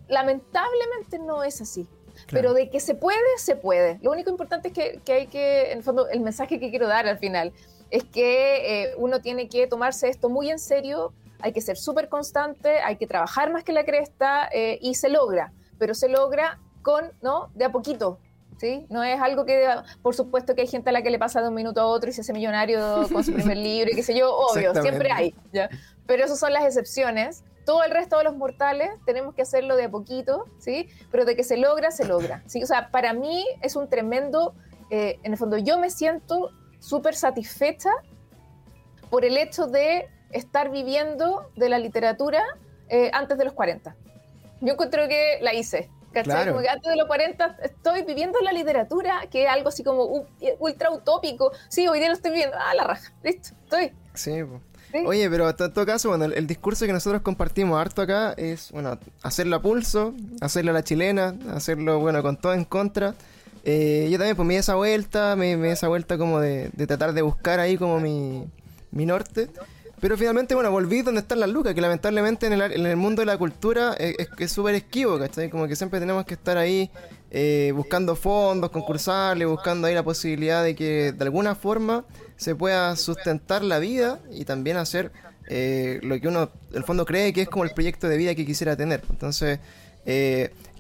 lamentablemente 0.08 1.18
no 1.18 1.42
es 1.42 1.60
así. 1.60 1.88
Pero 2.30 2.54
de 2.54 2.70
que 2.70 2.78
se 2.78 2.94
puede, 2.94 3.18
se 3.38 3.56
puede. 3.56 3.98
Lo 4.02 4.12
único 4.12 4.30
importante 4.30 4.68
es 4.68 4.74
que, 4.74 5.00
que, 5.04 5.12
hay 5.12 5.26
que, 5.26 5.72
en 5.72 5.78
el 5.78 5.84
fondo, 5.84 6.08
el 6.08 6.20
mensaje 6.20 6.60
que 6.60 6.70
quiero 6.70 6.86
dar 6.86 7.06
al 7.08 7.18
final 7.18 7.52
es 7.92 8.04
que 8.04 8.84
eh, 8.84 8.94
uno 8.96 9.20
tiene 9.20 9.48
que 9.48 9.66
tomarse 9.66 10.08
esto 10.08 10.30
muy 10.30 10.50
en 10.50 10.58
serio, 10.58 11.12
hay 11.40 11.52
que 11.52 11.60
ser 11.60 11.76
súper 11.76 12.08
constante, 12.08 12.80
hay 12.80 12.96
que 12.96 13.06
trabajar 13.06 13.52
más 13.52 13.64
que 13.64 13.72
la 13.72 13.84
cresta 13.84 14.48
eh, 14.50 14.78
y 14.80 14.94
se 14.94 15.10
logra, 15.10 15.52
pero 15.78 15.94
se 15.94 16.08
logra 16.08 16.58
con, 16.80 17.12
¿no? 17.20 17.50
De 17.54 17.66
a 17.66 17.70
poquito, 17.70 18.18
¿sí? 18.56 18.86
No 18.88 19.04
es 19.04 19.20
algo 19.20 19.44
que, 19.44 19.68
por 20.00 20.14
supuesto 20.14 20.54
que 20.54 20.62
hay 20.62 20.68
gente 20.68 20.88
a 20.88 20.92
la 20.94 21.02
que 21.02 21.10
le 21.10 21.18
pasa 21.18 21.42
de 21.42 21.48
un 21.48 21.54
minuto 21.54 21.82
a 21.82 21.86
otro 21.86 22.08
y 22.08 22.14
se 22.14 22.22
hace 22.22 22.32
millonario 22.32 23.06
con 23.12 23.22
su 23.22 23.34
primer 23.34 23.56
libro 23.58 23.90
y 23.92 23.94
qué 23.94 24.02
sé 24.02 24.16
yo, 24.16 24.34
obvio, 24.34 24.74
siempre 24.80 25.12
hay, 25.12 25.34
¿ya? 25.52 25.68
Pero 26.06 26.24
esas 26.24 26.38
son 26.38 26.54
las 26.54 26.64
excepciones. 26.64 27.44
Todo 27.66 27.84
el 27.84 27.90
resto 27.90 28.16
de 28.16 28.24
los 28.24 28.34
mortales 28.34 28.90
tenemos 29.04 29.34
que 29.34 29.42
hacerlo 29.42 29.76
de 29.76 29.84
a 29.84 29.90
poquito, 29.90 30.46
¿sí? 30.58 30.88
Pero 31.10 31.26
de 31.26 31.36
que 31.36 31.44
se 31.44 31.58
logra, 31.58 31.90
se 31.90 32.06
logra, 32.06 32.42
¿sí? 32.46 32.62
O 32.62 32.66
sea, 32.66 32.90
para 32.90 33.12
mí 33.12 33.44
es 33.60 33.76
un 33.76 33.90
tremendo, 33.90 34.54
eh, 34.88 35.18
en 35.22 35.32
el 35.32 35.38
fondo 35.38 35.58
yo 35.58 35.78
me 35.78 35.90
siento 35.90 36.50
súper 36.82 37.14
satisfecha 37.14 37.90
por 39.08 39.24
el 39.24 39.38
hecho 39.38 39.66
de 39.66 40.08
estar 40.30 40.70
viviendo 40.70 41.50
de 41.56 41.68
la 41.68 41.78
literatura 41.78 42.42
eh, 42.88 43.10
antes 43.14 43.38
de 43.38 43.44
los 43.44 43.54
40. 43.54 43.94
Yo 44.60 44.72
encuentro 44.72 45.06
que 45.08 45.38
la 45.40 45.54
hice, 45.54 45.88
¿Cachai? 46.12 46.48
Como 46.48 46.60
que 46.60 46.68
antes 46.68 46.90
de 46.90 46.96
los 46.96 47.06
40 47.06 47.56
estoy 47.62 48.02
viviendo 48.02 48.38
la 48.40 48.52
literatura, 48.52 49.22
que 49.30 49.44
es 49.44 49.48
algo 49.48 49.70
así 49.70 49.82
como 49.82 50.26
ultra 50.58 50.90
utópico. 50.90 51.52
Sí, 51.68 51.88
hoy 51.88 52.00
día 52.00 52.08
lo 52.08 52.14
estoy 52.14 52.32
viendo. 52.32 52.56
Ah, 52.58 52.74
la 52.74 52.84
raja. 52.84 53.12
Listo, 53.22 53.54
estoy. 53.64 53.92
Sí, 54.12 54.42
Oye, 55.06 55.30
pero 55.30 55.48
en 55.48 55.56
todo 55.56 55.86
caso, 55.86 56.10
bueno, 56.10 56.26
el, 56.26 56.46
discurso 56.46 56.84
que 56.84 56.92
nosotros 56.92 57.22
compartimos 57.22 57.80
harto 57.80 58.02
acá 58.02 58.34
es, 58.36 58.70
bueno, 58.72 58.98
hacerlo 59.22 59.56
a 59.56 59.62
pulso, 59.62 60.12
hacerlo 60.42 60.72
a 60.72 60.74
la 60.74 60.84
chilena, 60.84 61.34
hacerlo, 61.54 61.98
bueno, 61.98 62.22
con 62.22 62.36
todo 62.36 62.52
en 62.52 62.66
contra. 62.66 63.14
Eh, 63.64 64.08
yo 64.10 64.18
también, 64.18 64.36
pues, 64.36 64.46
me 64.46 64.54
di 64.54 64.58
esa 64.58 64.74
vuelta, 64.74 65.36
me, 65.36 65.56
di 65.56 65.68
esa 65.68 65.88
vuelta 65.88 66.18
como 66.18 66.40
de, 66.40 66.70
de, 66.72 66.86
tratar 66.86 67.12
de 67.12 67.22
buscar 67.22 67.60
ahí 67.60 67.76
como 67.76 68.00
mi, 68.00 68.44
mi 68.90 69.06
norte. 69.06 69.48
Pero 70.02 70.18
finalmente, 70.18 70.56
bueno, 70.56 70.68
volví 70.72 71.02
donde 71.02 71.20
están 71.20 71.38
las 71.38 71.48
lucas, 71.48 71.74
que 71.74 71.80
lamentablemente 71.80 72.48
en 72.48 72.54
el, 72.54 72.60
en 72.72 72.86
el 72.86 72.96
mundo 72.96 73.22
de 73.22 73.26
la 73.26 73.38
cultura 73.38 73.94
es 73.94 74.50
súper 74.50 74.74
esquivo, 74.74 75.16
¿cachai? 75.16 75.48
Como 75.48 75.68
que 75.68 75.76
siempre 75.76 76.00
tenemos 76.00 76.24
que 76.24 76.34
estar 76.34 76.58
ahí 76.58 76.90
eh, 77.30 77.72
buscando 77.72 78.16
fondos, 78.16 78.70
concursarle, 78.70 79.46
buscando 79.46 79.86
ahí 79.86 79.94
la 79.94 80.02
posibilidad 80.02 80.64
de 80.64 80.74
que 80.74 81.12
de 81.12 81.24
alguna 81.24 81.54
forma 81.54 82.04
se 82.36 82.56
pueda 82.56 82.96
sustentar 82.96 83.62
la 83.62 83.78
vida 83.78 84.18
y 84.32 84.44
también 84.44 84.76
hacer 84.76 85.12
eh, 85.48 86.00
lo 86.02 86.20
que 86.20 86.26
uno, 86.26 86.50
el 86.72 86.82
fondo, 86.82 87.06
cree 87.06 87.32
que 87.32 87.42
es 87.42 87.48
como 87.48 87.62
el 87.62 87.70
proyecto 87.70 88.08
de 88.08 88.16
vida 88.16 88.34
que 88.34 88.44
quisiera 88.44 88.74
tener. 88.74 89.04
Entonces, 89.08 89.60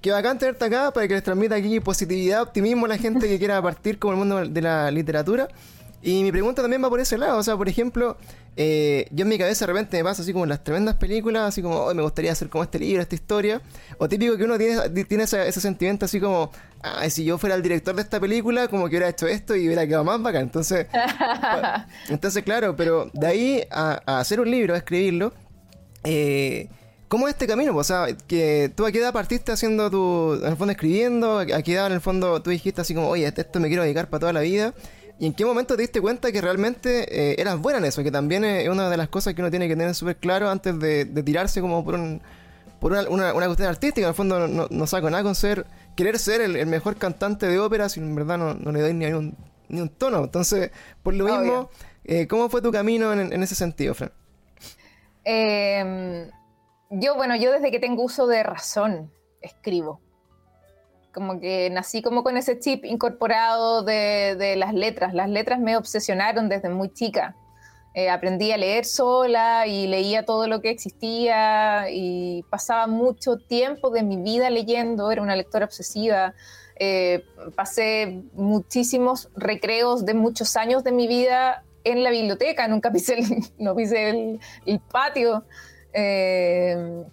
qué 0.02 0.10
bacán 0.10 0.36
tenerte 0.36 0.64
acá 0.64 0.90
para 0.90 1.06
que 1.08 1.14
les 1.14 1.22
transmita 1.22 1.54
aquí 1.54 1.80
positividad, 1.80 2.42
optimismo 2.42 2.86
a 2.86 2.88
la 2.88 2.98
gente 2.98 3.28
que 3.28 3.38
quiera 3.38 3.62
partir 3.62 3.98
como 3.98 4.12
el 4.12 4.18
mundo 4.18 4.44
de 4.44 4.60
la 4.60 4.90
literatura. 4.90 5.48
Y 6.02 6.24
mi 6.24 6.32
pregunta 6.32 6.62
también 6.62 6.82
va 6.82 6.90
por 6.90 6.98
ese 6.98 7.16
lado. 7.16 7.38
O 7.38 7.42
sea, 7.44 7.56
por 7.56 7.68
ejemplo, 7.68 8.16
eh, 8.56 9.06
yo 9.12 9.22
en 9.22 9.28
mi 9.28 9.38
cabeza 9.38 9.64
de 9.64 9.72
repente 9.72 9.96
me 9.98 10.02
pasa 10.02 10.22
así 10.22 10.32
como 10.32 10.44
las 10.46 10.64
tremendas 10.64 10.96
películas, 10.96 11.44
así 11.44 11.62
como, 11.62 11.76
hoy 11.76 11.94
me 11.94 12.02
gustaría 12.02 12.32
hacer 12.32 12.48
como 12.48 12.64
este 12.64 12.80
libro, 12.80 13.00
esta 13.00 13.14
historia. 13.14 13.62
O 13.98 14.08
típico 14.08 14.36
que 14.36 14.42
uno 14.42 14.58
tiene, 14.58 15.04
tiene 15.04 15.24
ese, 15.24 15.46
ese 15.46 15.60
sentimiento 15.60 16.06
así 16.06 16.20
como, 16.20 16.50
ah, 16.82 17.08
si 17.08 17.24
yo 17.24 17.38
fuera 17.38 17.54
el 17.54 17.62
director 17.62 17.94
de 17.94 18.02
esta 18.02 18.18
película, 18.18 18.66
como 18.66 18.88
que 18.88 18.96
hubiera 18.96 19.08
hecho 19.08 19.28
esto 19.28 19.54
y 19.54 19.66
hubiera 19.66 19.86
quedado 19.86 20.02
más 20.02 20.20
bacán. 20.20 20.42
Entonces, 20.42 20.88
entonces 22.08 22.42
claro, 22.42 22.74
pero 22.74 23.08
de 23.12 23.26
ahí 23.28 23.64
a, 23.70 24.18
hacer 24.18 24.40
un 24.40 24.50
libro, 24.50 24.74
a 24.74 24.78
escribirlo, 24.78 25.32
eh, 26.02 26.68
¿Cómo 27.12 27.28
es 27.28 27.34
este 27.34 27.46
camino? 27.46 27.76
O 27.76 27.84
sea, 27.84 28.06
que 28.26 28.72
tú 28.74 28.86
a 28.86 28.90
qué 28.90 28.98
edad 28.98 29.12
partiste 29.12 29.52
haciendo 29.52 29.90
tu, 29.90 30.40
en 30.42 30.50
el 30.50 30.56
fondo 30.56 30.72
escribiendo, 30.72 31.40
a 31.40 31.44
qué 31.44 31.74
edad 31.74 31.88
en 31.88 31.92
el 31.92 32.00
fondo 32.00 32.40
tú 32.40 32.48
dijiste 32.48 32.80
así 32.80 32.94
como, 32.94 33.10
oye, 33.10 33.26
esto 33.26 33.60
me 33.60 33.68
quiero 33.68 33.82
dedicar 33.82 34.08
para 34.08 34.20
toda 34.20 34.32
la 34.32 34.40
vida, 34.40 34.72
¿Y 35.18 35.26
en 35.26 35.34
qué 35.34 35.44
momento 35.44 35.76
te 35.76 35.82
diste 35.82 36.00
cuenta 36.00 36.32
que 36.32 36.40
realmente 36.40 37.32
eh, 37.32 37.36
eras 37.38 37.58
buena 37.60 37.80
en 37.80 37.84
eso? 37.84 38.02
Que 38.02 38.10
también 38.10 38.46
es 38.46 38.66
una 38.66 38.88
de 38.88 38.96
las 38.96 39.10
cosas 39.10 39.34
que 39.34 39.42
uno 39.42 39.50
tiene 39.50 39.68
que 39.68 39.76
tener 39.76 39.94
súper 39.94 40.16
claro 40.16 40.48
antes 40.48 40.78
de, 40.80 41.04
tirarse 41.22 41.60
como 41.60 41.84
por, 41.84 41.96
un, 41.96 42.22
por 42.80 42.92
una, 42.92 43.34
una, 43.34 43.44
cuestión 43.44 43.68
artística. 43.68 44.06
En 44.06 44.08
el 44.08 44.14
fondo 44.14 44.48
no, 44.48 44.68
no, 44.70 44.86
saco 44.86 45.10
nada 45.10 45.22
con 45.22 45.34
ser, 45.34 45.66
querer 45.94 46.18
ser 46.18 46.40
el, 46.40 46.66
mejor 46.66 46.96
cantante 46.96 47.46
de 47.46 47.58
ópera 47.58 47.90
si 47.90 48.00
en 48.00 48.14
verdad 48.14 48.38
no, 48.38 48.72
le 48.72 48.80
doy 48.80 48.94
ni 48.94 49.04
un, 49.12 49.36
ni 49.68 49.82
un 49.82 49.90
tono. 49.90 50.24
Entonces, 50.24 50.70
por 51.02 51.12
lo 51.12 51.26
mismo, 51.26 51.68
eh, 52.06 52.26
¿cómo 52.26 52.48
fue 52.48 52.62
tu 52.62 52.72
camino 52.72 53.12
en, 53.12 53.34
en 53.34 53.42
ese 53.42 53.54
sentido, 53.54 53.92
Fran? 53.94 54.12
Em, 55.24 56.30
yo, 56.92 57.16
bueno, 57.16 57.36
yo 57.36 57.52
desde 57.52 57.70
que 57.70 57.80
tengo 57.80 58.02
uso 58.02 58.26
de 58.26 58.42
razón 58.42 59.10
escribo 59.40 60.00
como 61.12 61.40
que 61.40 61.70
nací 61.70 62.02
como 62.02 62.24
con 62.24 62.36
ese 62.36 62.58
chip 62.58 62.84
incorporado 62.84 63.82
de, 63.82 64.54
las 64.56 64.74
letras. 64.74 65.14
Las 65.14 65.28
letras 65.28 65.60
me 65.60 65.76
obsesionaron 65.76 66.48
desde 66.48 66.68
muy 66.68 66.92
chica. 66.92 67.36
Eh, 67.94 68.08
aprendí 68.08 68.50
a 68.52 68.56
leer 68.56 68.86
sola 68.86 69.66
y 69.66 69.86
leía 69.86 70.24
todo 70.24 70.48
lo 70.48 70.62
que 70.62 70.70
existía 70.70 71.90
y 71.90 72.42
pasaba 72.48 72.86
mucho 72.86 73.36
tiempo 73.36 73.90
de 73.90 74.02
mi 74.02 74.16
vida 74.16 74.48
leyendo, 74.48 75.10
era 75.10 75.20
una 75.20 75.36
lectora 75.36 75.66
obsesiva. 75.66 76.34
Eh, 76.76 77.22
pasé 77.54 78.22
muchísimos 78.32 79.28
recreos 79.36 80.06
de 80.06 80.14
muchos 80.14 80.56
años 80.56 80.82
de 80.84 80.92
mi 80.92 81.06
vida 81.06 81.64
en 81.84 82.02
la 82.02 82.10
biblioteca, 82.10 82.66
nunca 82.66 82.90
pisé 82.92 83.18
el, 83.18 83.26
no 83.58 83.76
pisé 83.76 84.38
el, 84.64 84.80
patio. 84.90 85.44
Eh, 85.92 87.04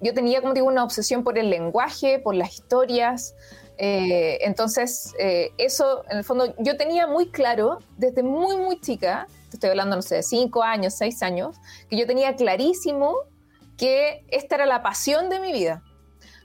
yo 0.00 0.14
tenía, 0.14 0.40
como 0.40 0.54
digo, 0.54 0.66
una 0.66 0.84
obsesión 0.84 1.22
por 1.22 1.38
el 1.38 1.50
lenguaje, 1.50 2.18
por 2.18 2.34
las 2.34 2.54
historias. 2.54 3.34
entonces, 3.78 5.12
eso, 5.58 6.04
en 6.10 6.18
el 6.18 6.24
fondo, 6.24 6.54
yo 6.58 6.76
tenía 6.76 7.06
muy 7.06 7.30
claro 7.30 7.78
desde 7.96 8.22
muy, 8.22 8.56
muy 8.56 8.80
chica 8.80 9.26
estoy 9.54 9.70
hablando, 9.70 9.96
no 9.96 10.02
sé, 10.02 10.16
de 10.16 10.22
cinco 10.22 10.62
años, 10.62 10.94
seis 10.94 11.22
años, 11.22 11.56
que 11.88 11.96
yo 11.96 12.06
tenía 12.06 12.36
clarísimo 12.36 13.16
que 13.76 14.24
esta 14.28 14.56
era 14.56 14.66
la 14.66 14.82
pasión 14.82 15.28
de 15.28 15.40
mi 15.40 15.52
vida. 15.52 15.82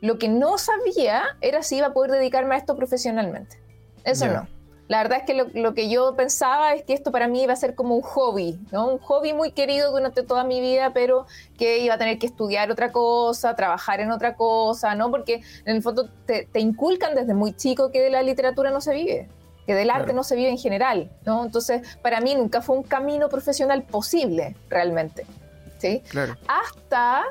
Lo 0.01 0.17
que 0.17 0.27
no 0.27 0.57
sabía 0.57 1.23
era 1.41 1.63
si 1.63 1.77
iba 1.77 1.87
a 1.87 1.93
poder 1.93 2.11
dedicarme 2.11 2.55
a 2.55 2.57
esto 2.57 2.75
profesionalmente. 2.75 3.59
Eso 4.03 4.27
no. 4.27 4.47
La 4.87 5.03
verdad 5.03 5.19
es 5.19 5.25
que 5.25 5.59
lo, 5.59 5.73
que 5.73 5.89
yo 5.89 6.15
pensaba 6.15 6.73
es 6.73 6.83
que 6.83 6.93
esto 6.93 7.11
para 7.11 7.27
mí 7.27 7.43
iba 7.43 7.51
a 7.51 7.57
ser 7.57 7.75
como 7.75 7.95
un 7.95 8.01
hobby, 8.01 8.57
¿no? 8.71 8.87
Un 8.87 8.99
hobby 8.99 9.33
muy 9.33 9.51
querido 9.51 9.91
durante 9.91 10.23
toda 10.23 10.45
mi 10.45 10.61
vida, 10.61 10.93
pero 10.93 11.25
que 11.57 11.79
iba 11.79 11.95
a 11.95 11.97
tener 11.97 12.17
que 12.19 12.25
estudiar 12.25 12.71
otra 12.71 12.91
cosa, 12.93 13.55
trabajar 13.55 13.99
en 13.99 14.11
otra 14.11 14.35
cosa, 14.35 14.95
¿no? 14.95 15.11
Porque 15.11 15.41
en 15.65 15.75
el 15.75 15.81
fondo 15.81 16.09
te, 16.25 16.47
te 16.51 16.59
inculcan 16.61 17.15
desde 17.15 17.33
muy 17.33 17.53
chico 17.53 17.91
que 17.91 18.01
de 18.01 18.09
la 18.09 18.21
literatura 18.21 18.71
no 18.71 18.79
se 18.79 18.93
vive 18.93 19.29
que 19.67 19.75
del 19.75 19.89
arte 19.89 20.13
no 20.13 20.23
se 20.23 20.37
vive 20.37 20.49
en 20.49 20.57
general, 20.57 21.11
¿no? 21.25 21.43
Entonces, 21.43 21.81
para 22.01 22.21
mí 22.21 22.33
nunca 22.33 22.61
fue 22.61 22.77
un 22.77 22.83
camino 22.83 23.27
profesional 23.27 23.83
posible, 23.83 24.55
realmente, 24.69 25.25
¿sí? 25.77 26.01
Hasta, 26.47 27.25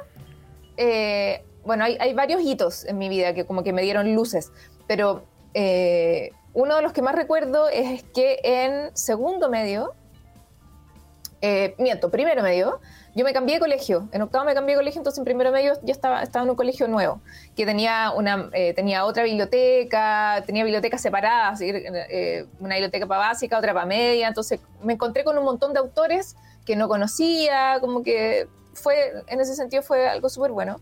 eh, 0.77 1.43
bueno, 1.65 1.85
hay, 1.85 2.13
varios 2.13 2.43
hitos 2.43 2.85
en 2.85 2.99
mi 2.99 3.09
vida 3.09 3.33
que 3.33 3.47
como 3.47 3.65
que 3.65 3.73
me 3.73 3.81
dieron 3.81 4.15
luces, 4.15 4.53
pero 4.87 5.25
eh, 5.55 6.31
uno 6.57 6.75
de 6.75 6.81
los 6.81 6.95
que 6.95 7.03
más 7.03 7.15
recuerdo 7.15 7.69
es 7.69 8.03
que 8.15 8.41
en 8.43 8.97
segundo 8.97 9.51
medio, 9.51 9.93
eh, 11.43 11.75
miento, 11.77 12.11
primero 12.11 12.43
medio, 12.43 12.81
yo 13.15 13.27
me 13.27 13.35
cambié 13.35 13.57
de 13.57 13.61
colegio. 13.61 14.09
En 14.11 14.23
octavo 14.23 14.47
me 14.47 14.55
cambié 14.55 14.75
de 14.75 14.81
colegio, 14.81 14.99
entonces 14.99 15.19
en 15.19 15.27
primero 15.27 15.53
medio 15.53 15.75
yo 15.83 15.93
estaba, 15.93 16.23
estaba 16.23 16.45
en 16.45 16.51
un 16.51 16.57
colegio 16.57 16.89
nuevo, 16.89 17.21
que 17.55 17.67
tenía, 17.67 18.11
una, 18.17 18.49
eh, 18.55 18.73
tenía 18.73 19.05
otra 19.05 19.25
biblioteca, 19.25 20.43
tenía 20.47 20.65
bibliotecas 20.65 21.03
separadas, 21.03 21.61
eh, 21.61 22.47
una 22.59 22.77
biblioteca 22.77 23.07
para 23.07 23.29
básica, 23.29 23.59
otra 23.59 23.75
para 23.75 23.85
media. 23.85 24.27
Entonces 24.27 24.59
me 24.83 24.95
encontré 24.95 25.25
con 25.25 25.37
un 25.37 25.45
montón 25.45 25.75
de 25.75 25.79
autores 25.79 26.37
que 26.65 26.75
no 26.75 26.89
conocía, 26.89 27.77
como 27.83 28.03
que 28.03 28.49
fue, 28.73 29.13
en 29.27 29.41
ese 29.43 29.57
sentido 29.57 29.83
fue 29.83 30.09
algo 30.09 30.31
súper 30.31 30.53
bueno. 30.53 30.81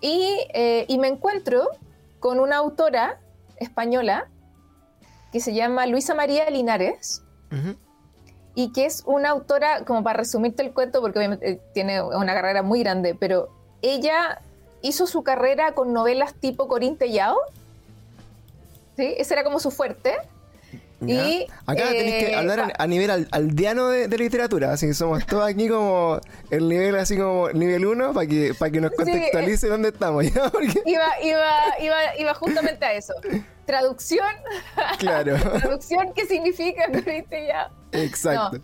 Y, 0.00 0.44
eh, 0.54 0.86
y 0.88 0.98
me 0.98 1.06
encuentro 1.06 1.68
con 2.18 2.40
una 2.40 2.56
autora 2.56 3.20
española 3.60 4.28
que 5.34 5.40
se 5.40 5.52
llama 5.52 5.84
Luisa 5.86 6.14
María 6.14 6.48
Linares 6.48 7.24
y 8.54 8.70
que 8.70 8.86
es 8.86 9.02
una 9.04 9.30
autora, 9.30 9.84
como 9.84 10.04
para 10.04 10.18
resumirte 10.18 10.62
el 10.62 10.72
cuento, 10.72 11.00
porque 11.00 11.18
obviamente 11.18 11.50
eh, 11.50 11.60
tiene 11.72 12.00
una 12.00 12.34
carrera 12.34 12.62
muy 12.62 12.78
grande, 12.78 13.16
pero 13.18 13.48
ella 13.82 14.40
hizo 14.80 15.08
su 15.08 15.24
carrera 15.24 15.72
con 15.72 15.92
novelas 15.92 16.34
tipo 16.34 16.68
Corín 16.68 16.96
Tellado. 16.96 17.36
¿Sí? 18.96 19.12
Ese 19.18 19.34
era 19.34 19.42
como 19.42 19.58
su 19.58 19.72
fuerte. 19.72 20.14
Y, 21.00 21.46
Acá 21.66 21.88
tenéis 21.88 22.24
que 22.24 22.32
eh, 22.32 22.36
hablar 22.36 22.72
a, 22.78 22.86
nivel 22.86 23.28
aldeano 23.30 23.88
de, 23.88 24.16
literatura, 24.16 24.72
así 24.72 24.86
que 24.86 24.94
somos 24.94 25.26
todos 25.26 25.46
aquí 25.46 25.68
como 25.68 26.20
el 26.50 26.68
nivel 26.68 26.96
así 26.96 27.16
como 27.16 27.50
nivel 27.50 27.84
1 27.84 28.12
para 28.12 28.26
que, 28.26 28.54
para 28.58 28.70
que 28.70 28.80
nos 28.80 28.92
contextualice 28.92 29.68
dónde 29.68 29.88
estamos. 29.88 30.24
¿ya? 30.24 30.50
Iba, 30.86 31.20
iba, 31.22 31.50
iba, 31.80 32.16
iba 32.18 32.34
justamente 32.34 32.84
a 32.84 32.94
eso. 32.94 33.14
Traducción. 33.66 34.28
Claro. 34.98 35.36
Traducción, 35.60 36.12
¿qué 36.14 36.26
significa? 36.26 36.84
Exacto. 37.92 38.58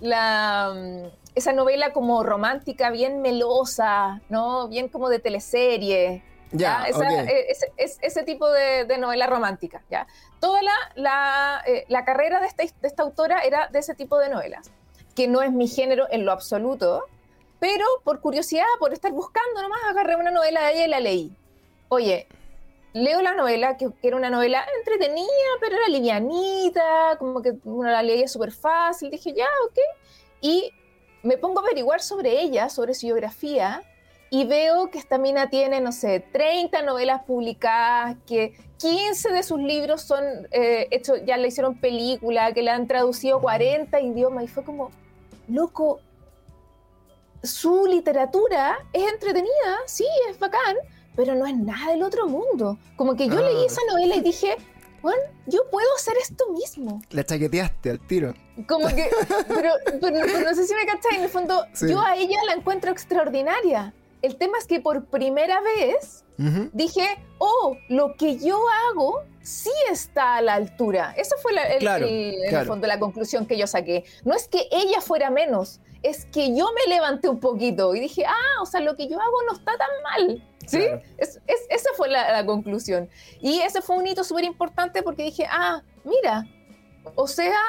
la, 0.00 0.72
mm, 0.74 1.06
esa 1.34 1.52
novela 1.52 1.92
como 1.92 2.22
romántica, 2.22 2.90
bien 2.90 3.22
melosa, 3.22 4.20
¿no? 4.28 4.68
Bien 4.68 4.88
como 4.88 5.08
de 5.08 5.18
teleserie. 5.18 6.22
Ya, 6.52 6.86
e, 6.86 7.56
ese, 7.76 8.22
tipo 8.24 8.50
de, 8.50 8.98
novela 8.98 9.26
romántica, 9.26 9.82
¿ya? 9.90 10.06
Toda 10.38 10.60
la, 10.94 11.62
eh, 11.66 11.84
la, 11.88 12.04
carrera 12.04 12.40
de 12.40 12.46
esta, 12.46 12.62
de 12.62 12.88
esta 12.88 13.02
autora 13.02 13.40
era 13.40 13.68
de 13.68 13.78
ese 13.78 13.94
tipo 13.94 14.18
de 14.18 14.28
novelas, 14.28 14.70
que 15.14 15.28
no 15.28 15.42
es 15.42 15.50
mi 15.50 15.66
género 15.66 16.06
en 16.10 16.26
lo 16.26 16.32
absoluto, 16.32 17.06
pero 17.58 17.86
por 18.04 18.20
curiosidad, 18.20 18.66
por 18.78 18.92
estar 18.92 19.12
buscando 19.12 19.62
nomás, 19.62 19.80
agarré 19.88 20.16
una 20.16 20.30
novela 20.30 20.64
de 20.64 20.72
ella 20.74 20.84
y 20.84 20.88
la 20.88 21.00
leí. 21.00 21.32
Oye, 21.88 22.26
leo 22.92 23.22
la 23.22 23.34
novela, 23.34 23.76
que, 23.76 23.88
era 24.02 24.16
una 24.16 24.30
novela 24.30 24.64
entretenida, 24.78 25.28
pero 25.60 25.76
era 25.76 25.88
livianita, 25.88 27.16
como 27.18 27.40
que 27.40 27.54
uno 27.64 27.88
la 27.88 28.02
leía 28.02 28.28
súper 28.28 28.52
fácil. 28.52 29.10
Dije, 29.10 29.32
ya, 29.32 29.46
ok. 29.66 29.78
Y 30.40 30.72
me 31.22 31.38
pongo 31.38 31.60
a 31.60 31.62
averiguar 31.62 32.02
sobre 32.02 32.40
ella, 32.40 32.68
sobre 32.68 32.94
su 32.94 33.06
biografía, 33.06 33.82
y 34.32 34.46
veo 34.46 34.90
que 34.90 34.98
esta 34.98 35.18
mina 35.18 35.50
tiene, 35.50 35.82
no 35.82 35.92
sé, 35.92 36.20
30 36.32 36.80
novelas 36.80 37.22
publicadas, 37.24 38.16
que 38.26 38.54
15 38.78 39.30
de 39.30 39.42
sus 39.42 39.60
libros 39.60 40.00
son 40.00 40.24
eh, 40.52 40.88
hechos, 40.90 41.20
ya 41.26 41.36
le 41.36 41.48
hicieron 41.48 41.78
película, 41.78 42.54
que 42.54 42.62
le 42.62 42.70
han 42.70 42.86
traducido 42.86 43.42
40 43.42 44.00
idiomas, 44.00 44.44
y 44.44 44.48
fue 44.48 44.64
como, 44.64 44.90
loco, 45.48 46.00
su 47.42 47.84
literatura 47.86 48.78
es 48.94 49.12
entretenida, 49.12 49.76
sí, 49.84 50.06
es 50.30 50.38
bacán, 50.38 50.76
pero 51.14 51.34
no 51.34 51.44
es 51.44 51.54
nada 51.54 51.90
del 51.90 52.02
otro 52.02 52.26
mundo. 52.26 52.78
Como 52.96 53.14
que 53.14 53.28
yo 53.28 53.38
leí 53.38 53.66
esa 53.66 53.82
novela 53.90 54.16
y 54.16 54.22
dije, 54.22 54.56
bueno, 55.02 55.20
yo 55.44 55.68
puedo 55.70 55.88
hacer 55.94 56.14
esto 56.16 56.48
mismo. 56.52 57.02
La 57.10 57.22
chaqueteaste 57.22 57.90
al 57.90 58.00
tiro. 58.06 58.32
Como 58.66 58.88
que, 58.88 59.10
pero, 59.46 59.74
no 60.00 60.54
sé 60.54 60.66
si 60.66 60.74
me 60.74 60.86
cacháis, 60.86 61.18
en 61.18 61.24
el 61.24 61.28
fondo, 61.28 61.66
yo 61.86 62.00
a 62.00 62.16
ella 62.16 62.38
la 62.46 62.54
encuentro 62.54 62.90
extraordinaria. 62.90 63.92
El 64.22 64.36
tema 64.36 64.58
es 64.58 64.66
que 64.66 64.80
por 64.80 65.04
primera 65.06 65.60
vez 65.60 66.24
dije, 66.72 67.06
oh, 67.38 67.76
lo 67.88 68.16
que 68.16 68.38
yo 68.38 68.58
hago 68.88 69.22
sí 69.42 69.70
está 69.90 70.36
a 70.36 70.42
la 70.42 70.54
altura. 70.54 71.14
Esa 71.16 71.36
fue 71.36 71.52
la, 71.52 71.68
en 71.68 72.54
el 72.54 72.66
fondo 72.66 72.86
la 72.86 72.98
conclusión 72.98 73.46
que 73.46 73.58
yo 73.58 73.66
saqué. 73.66 74.04
No 74.24 74.34
es 74.34 74.48
que 74.48 74.68
ella 74.70 75.00
fuera 75.00 75.30
menos, 75.30 75.80
es 76.02 76.24
que 76.26 76.56
yo 76.56 76.68
me 76.72 76.92
levanté 76.92 77.28
un 77.28 77.38
poquito 77.38 77.94
y 77.94 78.00
dije, 78.00 78.24
ah, 78.26 78.62
o 78.62 78.66
sea, 78.66 78.80
lo 78.80 78.96
que 78.96 79.08
yo 79.08 79.20
hago 79.20 79.42
no 79.46 79.52
está 79.54 79.72
tan 79.76 80.02
mal. 80.02 80.48
¿Sí? 80.66 80.84
Es, 81.18 81.40
esa 81.46 81.90
fue 81.96 82.08
la, 82.08 82.44
conclusión. 82.46 83.08
Y 83.40 83.60
ese 83.60 83.82
fue 83.82 83.96
un 83.96 84.06
hito 84.06 84.24
súper 84.24 84.44
importante 84.44 85.02
porque 85.02 85.24
dije, 85.24 85.46
ah, 85.50 85.82
mira, 86.04 86.46
o 87.14 87.26
sea, 87.26 87.60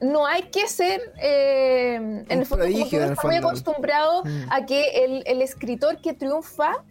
no 0.00 0.26
hay 0.26 0.42
que 0.42 0.68
ser, 0.68 1.00
eh, 1.20 1.94
en 1.96 2.38
el 2.38 2.46
fondo, 2.46 2.64
como 2.64 3.14
muy 3.24 3.36
acostumbrado 3.36 4.24
mm. 4.24 4.50
a 4.50 4.66
que 4.66 5.04
el, 5.04 5.22
el, 5.26 5.42
escritor 5.42 6.00
que 6.00 6.14
triunfa 6.14 6.84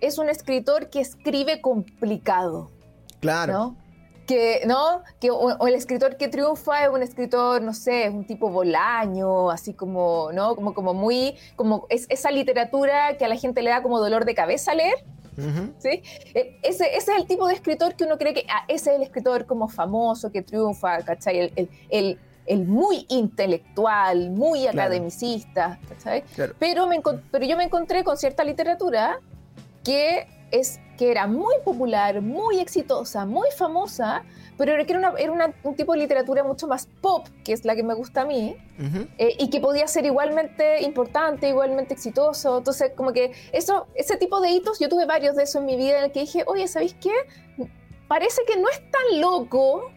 es 0.00 0.18
un 0.18 0.28
escritor 0.28 0.90
que 0.90 1.00
escribe 1.00 1.60
complicado. 1.60 2.70
Claro. 3.20 3.52
¿no? 3.52 3.76
que, 4.30 4.62
¿no? 4.64 5.02
Que 5.20 5.30
o, 5.32 5.66
el 5.66 5.74
escritor 5.74 6.16
que 6.16 6.28
triunfa 6.28 6.84
es 6.84 6.90
un 6.90 7.02
escritor, 7.02 7.62
no 7.62 7.74
sé, 7.74 8.04
es 8.06 8.14
un 8.14 8.24
tipo 8.24 8.48
bolaño, 8.48 9.50
así 9.50 9.74
como, 9.74 10.30
¿no? 10.32 10.54
Como, 10.54 10.72
como 10.72 10.94
muy, 10.94 11.34
como 11.56 11.86
es, 11.88 12.06
esa 12.08 12.30
literatura 12.30 13.16
que 13.16 13.24
a 13.24 13.28
la 13.28 13.34
gente 13.34 13.60
le 13.60 13.70
da 13.70 13.82
como 13.82 13.98
dolor 13.98 14.24
de 14.24 14.34
cabeza 14.34 14.74
leer. 14.74 15.04
¿Sí? 15.78 16.02
E, 16.34 16.58
ese, 16.62 16.84
ese, 16.94 16.96
es 16.96 17.08
el 17.08 17.26
tipo 17.26 17.48
de 17.48 17.54
escritor 17.54 17.94
que 17.94 18.04
uno 18.04 18.18
cree 18.18 18.34
que 18.34 18.44
ah, 18.50 18.64
ese 18.68 18.90
es 18.90 18.96
el 18.96 19.02
escritor 19.02 19.46
como 19.46 19.68
famoso 19.68 20.30
que 20.30 20.42
triunfa, 20.42 21.02
¿cachai? 21.02 21.38
El, 21.38 21.52
el, 21.56 21.68
el, 21.88 22.18
muy 22.58 23.06
intelectual, 23.08 24.30
muy 24.30 24.66
academicista, 24.66 25.78
¿cachai? 25.88 26.24
Pero, 26.58 26.86
me, 26.86 27.00
pero 27.30 27.44
yo 27.44 27.56
me 27.56 27.64
encontré 27.64 28.04
con 28.04 28.16
cierta 28.16 28.44
literatura 28.44 29.20
que 29.84 30.26
es 30.50 30.80
que 30.98 31.10
era 31.10 31.26
muy 31.26 31.54
popular, 31.64 32.20
muy 32.20 32.60
exitosa, 32.60 33.24
muy 33.24 33.48
famosa, 33.56 34.22
pero 34.58 34.74
era, 34.74 34.98
una, 34.98 35.14
era 35.16 35.54
un 35.62 35.74
tipo 35.74 35.94
de 35.94 36.00
literatura 36.00 36.44
mucho 36.44 36.66
más 36.66 36.86
pop, 37.00 37.26
que 37.44 37.54
es 37.54 37.64
la 37.64 37.74
que 37.74 37.82
me 37.82 37.94
gusta 37.94 38.22
a 38.22 38.24
mí, 38.26 38.56
eh, 39.16 39.34
y 39.38 39.48
que 39.48 39.60
podía 39.60 39.88
ser 39.88 40.04
igualmente 40.04 40.82
importante, 40.82 41.48
igualmente 41.48 41.94
exitoso. 41.94 42.58
Entonces, 42.58 42.92
como 42.94 43.14
que 43.14 43.32
eso, 43.52 43.86
ese 43.94 44.18
tipo 44.18 44.40
de 44.42 44.50
hitos, 44.50 44.78
yo 44.78 44.90
tuve 44.90 45.06
varios 45.06 45.36
de 45.36 45.44
eso 45.44 45.60
en 45.60 45.64
mi 45.64 45.76
vida 45.76 45.98
en 45.98 46.04
el 46.04 46.12
que 46.12 46.20
dije, 46.20 46.44
oye, 46.46 46.68
¿sabéis 46.68 46.94
qué? 47.00 47.12
Parece 48.06 48.42
que 48.46 48.58
no 48.58 48.68
es 48.68 48.82
tan 48.90 49.20
loco 49.22 49.90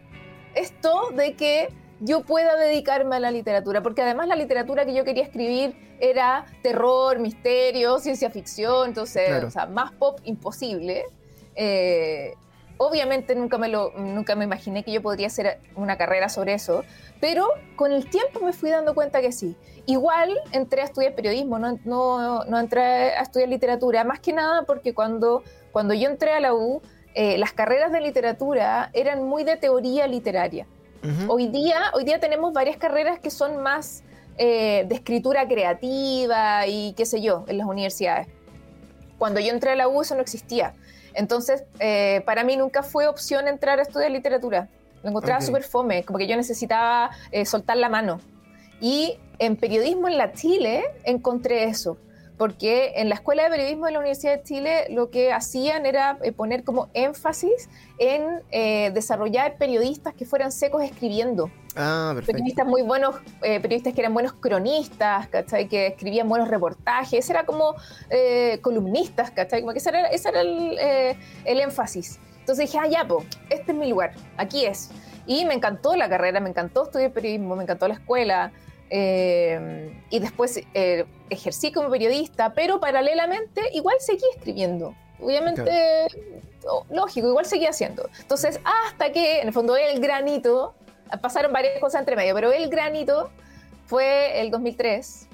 esto 0.54 1.10
de 1.14 1.34
que 1.34 1.68
yo 2.00 2.22
pueda 2.22 2.56
dedicarme 2.56 3.16
a 3.16 3.20
la 3.20 3.30
literatura, 3.30 3.82
porque 3.82 4.02
además 4.02 4.28
la 4.28 4.36
literatura 4.36 4.84
que 4.84 4.94
yo 4.94 5.04
quería 5.04 5.22
escribir 5.22 5.76
era 6.00 6.46
terror, 6.62 7.18
misterio, 7.18 7.98
ciencia 7.98 8.30
ficción, 8.30 8.88
entonces, 8.88 9.44
o 9.44 9.50
sea, 9.50 9.66
más 9.66 9.92
pop 9.92 10.20
imposible. 10.24 11.06
Eh, 11.54 12.34
obviamente 12.78 13.34
nunca 13.34 13.58
me, 13.58 13.68
lo, 13.68 13.92
nunca 13.92 14.34
me 14.34 14.44
imaginé 14.44 14.82
que 14.82 14.92
yo 14.92 15.02
podría 15.02 15.28
hacer 15.28 15.60
una 15.76 15.96
carrera 15.96 16.28
sobre 16.28 16.54
eso, 16.54 16.84
pero 17.20 17.48
con 17.76 17.92
el 17.92 18.10
tiempo 18.10 18.40
me 18.40 18.52
fui 18.52 18.70
dando 18.70 18.94
cuenta 18.94 19.20
que 19.20 19.32
sí. 19.32 19.56
Igual 19.86 20.34
entré 20.52 20.82
a 20.82 20.84
estudiar 20.84 21.14
periodismo, 21.14 21.58
no, 21.58 21.78
no, 21.84 22.44
no 22.44 22.58
entré 22.58 22.82
a 22.82 23.22
estudiar 23.22 23.48
literatura, 23.48 24.04
más 24.04 24.20
que 24.20 24.32
nada 24.32 24.62
porque 24.62 24.94
cuando, 24.94 25.42
cuando 25.72 25.94
yo 25.94 26.08
entré 26.08 26.32
a 26.32 26.40
la 26.40 26.54
U, 26.54 26.82
eh, 27.14 27.38
las 27.38 27.52
carreras 27.52 27.92
de 27.92 28.00
literatura 28.00 28.90
eran 28.92 29.22
muy 29.24 29.44
de 29.44 29.56
teoría 29.56 30.06
literaria. 30.06 30.66
Hoy, 31.28 31.48
día, 31.48 31.90
hoy 31.94 32.04
día 32.04 32.20
tenemos 32.20 32.52
varias 32.52 32.76
carreras 32.76 33.18
que 33.18 33.30
son 33.30 33.62
más 33.62 34.02
eh, 34.38 34.84
de 34.88 34.94
escritura 34.94 35.46
creativa 35.46 36.66
y 36.66 36.92
qué 36.94 37.06
sé 37.06 37.20
yo, 37.20 37.44
en 37.48 37.58
las 37.58 37.66
universidades. 37.66 38.28
Cuando 39.18 39.40
yo 39.40 39.52
entré 39.52 39.70
a 39.70 39.76
la 39.76 39.88
U 39.88 40.02
eso 40.02 40.14
no 40.14 40.20
existía. 40.20 40.74
Entonces, 41.14 41.64
eh, 41.78 42.22
para 42.26 42.44
mí 42.44 42.56
nunca 42.56 42.82
fue 42.82 43.06
opción 43.06 43.46
entrar 43.48 43.78
a 43.78 43.82
estudiar 43.82 44.10
literatura. 44.10 44.68
Lo 45.02 45.10
encontraba 45.10 45.40
súper 45.40 45.62
fome, 45.62 46.02
como 46.04 46.18
que 46.18 46.26
yo 46.26 46.36
necesitaba 46.36 47.10
soltar 47.44 47.76
la 47.76 47.90
mano. 47.90 48.20
Y 48.80 49.18
en 49.38 49.56
periodismo 49.56 50.08
en 50.08 50.16
la 50.16 50.32
Chile 50.32 50.84
encontré 51.04 51.64
eso 51.64 51.98
porque 52.36 52.94
en 52.96 53.08
la 53.08 53.14
Escuela 53.14 53.44
de 53.44 53.50
Periodismo 53.50 53.86
de 53.86 53.92
la 53.92 53.98
Universidad 53.98 54.38
de 54.38 54.42
Chile 54.42 54.86
lo 54.90 55.10
que 55.10 55.32
hacían 55.32 55.86
era 55.86 56.18
eh, 56.22 56.32
poner 56.32 56.64
como 56.64 56.88
énfasis 56.92 57.68
en 57.98 58.42
eh, 58.50 58.90
desarrollar 58.92 59.56
periodistas 59.56 60.14
que 60.14 60.24
fueran 60.24 60.50
secos 60.50 60.82
escribiendo. 60.82 61.50
Ah, 61.76 62.10
perfecto. 62.14 62.32
Periodistas 62.32 62.66
muy 62.66 62.82
buenos, 62.82 63.16
eh, 63.42 63.60
periodistas 63.60 63.94
que 63.94 64.00
eran 64.00 64.14
buenos 64.14 64.32
cronistas, 64.34 65.28
¿cachai? 65.28 65.68
Que 65.68 65.88
escribían 65.88 66.28
buenos 66.28 66.48
reportajes, 66.48 67.20
ese 67.20 67.32
era 67.32 67.46
como 67.46 67.74
columnistas, 68.62 69.30
¿cachai? 69.30 69.60
Como 69.60 69.72
que 69.72 69.78
ese 69.78 69.90
era, 69.90 70.06
ese 70.08 70.28
era 70.28 70.40
el, 70.40 70.78
el, 71.44 71.60
énfasis. 71.60 72.18
Entonces 72.40 72.70
dije, 72.70 72.78
ah, 72.80 72.86
ya, 72.88 73.06
po, 73.06 73.24
este 73.48 73.72
es 73.72 73.78
mi 73.78 73.88
lugar, 73.88 74.12
aquí 74.36 74.66
es. 74.66 74.90
Y 75.26 75.44
me 75.46 75.54
encantó 75.54 75.96
la 75.96 76.08
carrera, 76.08 76.40
me 76.40 76.50
encantó 76.50 76.84
estudiar 76.84 77.12
periodismo, 77.12 77.56
me 77.56 77.62
encantó 77.62 77.88
la 77.88 77.94
escuela. 77.94 78.52
Eh, 78.90 80.02
y 80.10 80.18
después 80.18 80.60
eh, 80.74 81.04
ejercí 81.30 81.72
como 81.72 81.90
periodista, 81.90 82.54
pero 82.54 82.80
paralelamente 82.80 83.62
igual 83.72 83.96
seguí 83.98 84.24
escribiendo. 84.36 84.94
Obviamente, 85.20 86.06
lógico, 86.90 87.28
igual 87.28 87.46
seguí 87.46 87.66
haciendo. 87.66 88.08
Entonces, 88.20 88.60
hasta 88.64 89.12
que, 89.12 89.40
en 89.40 89.48
el 89.48 89.54
fondo, 89.54 89.76
el 89.76 90.00
granito, 90.00 90.74
pasaron 91.22 91.52
varias 91.52 91.80
cosas 91.80 92.00
entre 92.00 92.16
medio, 92.16 92.34
pero 92.34 92.52
el 92.52 92.68
granito 92.68 93.30
fue 93.86 94.40
el 94.40 94.50
2003, 94.50 95.28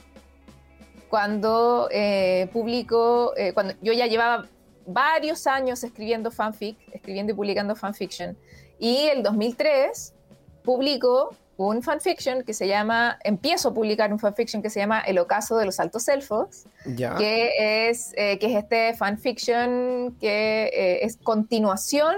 cuando 1.08 1.88
eh, 1.90 2.48
publicó, 2.52 3.32
cuando 3.54 3.74
yo 3.80 3.92
ya 3.92 4.06
llevaba 4.06 4.46
varios 4.86 5.46
años 5.46 5.82
escribiendo 5.82 6.30
fanfic, 6.30 6.76
escribiendo 6.92 7.32
y 7.32 7.36
publicando 7.36 7.74
fanfiction, 7.74 8.36
y 8.78 9.08
el 9.08 9.22
2003 9.22 10.14
publicó 10.62 11.34
un 11.68 11.82
fanfiction 11.82 12.42
que 12.42 12.54
se 12.54 12.66
llama, 12.66 13.18
empiezo 13.24 13.70
a 13.70 13.74
publicar 13.74 14.12
un 14.12 14.18
fanfiction 14.18 14.62
que 14.62 14.70
se 14.70 14.80
llama 14.80 15.00
El 15.00 15.18
ocaso 15.18 15.56
de 15.56 15.66
los 15.66 15.80
altos 15.80 16.08
elfos, 16.08 16.64
que 16.96 17.88
es 17.88 18.12
eh, 18.16 18.38
que 18.38 18.46
es 18.46 18.56
este 18.62 18.94
fanfiction 18.94 20.16
que 20.20 20.70
eh, 20.72 21.04
es 21.04 21.16
continuación 21.16 22.14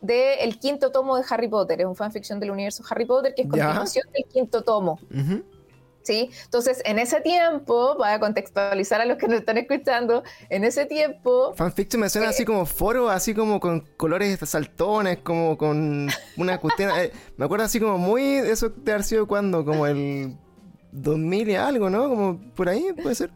del 0.00 0.58
quinto 0.58 0.90
tomo 0.92 1.16
de 1.16 1.24
Harry 1.28 1.48
Potter, 1.48 1.80
es 1.80 1.86
un 1.86 1.96
fanfiction 1.96 2.38
del 2.40 2.50
universo 2.50 2.84
Harry 2.88 3.04
Potter 3.04 3.34
que 3.34 3.42
es 3.42 3.48
continuación 3.48 4.06
del 4.12 4.24
quinto 4.24 4.62
tomo. 4.62 4.98
¿Sí? 6.08 6.30
Entonces, 6.44 6.80
en 6.86 6.98
ese 6.98 7.20
tiempo, 7.20 7.96
para 7.98 8.18
contextualizar 8.18 9.00
a 9.02 9.04
los 9.04 9.18
que 9.18 9.28
nos 9.28 9.40
están 9.40 9.58
escuchando, 9.58 10.22
en 10.48 10.64
ese 10.64 10.86
tiempo... 10.86 11.52
Fanfiction 11.54 12.00
me 12.00 12.08
suena 12.08 12.30
así 12.30 12.44
eh, 12.44 12.46
como 12.46 12.64
foro, 12.64 13.10
así 13.10 13.34
como 13.34 13.60
con 13.60 13.80
colores 13.98 14.38
saltones, 14.40 15.18
como 15.18 15.58
con 15.58 16.08
una 16.38 16.58
cuestión... 16.58 16.90
Eh, 16.98 17.12
me 17.36 17.44
acuerdo 17.44 17.66
así 17.66 17.78
como 17.78 17.98
muy... 17.98 18.22
Eso 18.36 18.70
de 18.70 18.92
haber 18.92 19.04
sido 19.04 19.26
cuando, 19.26 19.66
como 19.66 19.86
el 19.86 20.34
2000 20.92 21.50
y 21.50 21.56
algo, 21.56 21.90
¿no? 21.90 22.08
Como 22.08 22.40
por 22.54 22.70
ahí, 22.70 22.86
puede 23.02 23.14
ser. 23.14 23.30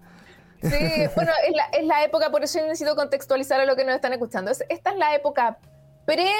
Sí, 0.62 0.79
bueno, 1.14 1.33
es 1.47 1.55
la, 1.55 1.64
es 1.79 1.87
la 1.87 2.05
época, 2.05 2.31
por 2.31 2.43
eso 2.43 2.59
necesito 2.62 2.97
contextualizar 2.97 3.61
a 3.61 3.67
los 3.67 3.76
que 3.76 3.85
nos 3.85 3.97
están 3.97 4.14
escuchando. 4.14 4.50
esta 4.50 4.91
es 4.91 4.97
la 4.97 5.14
época 5.14 5.59
pre 6.07 6.31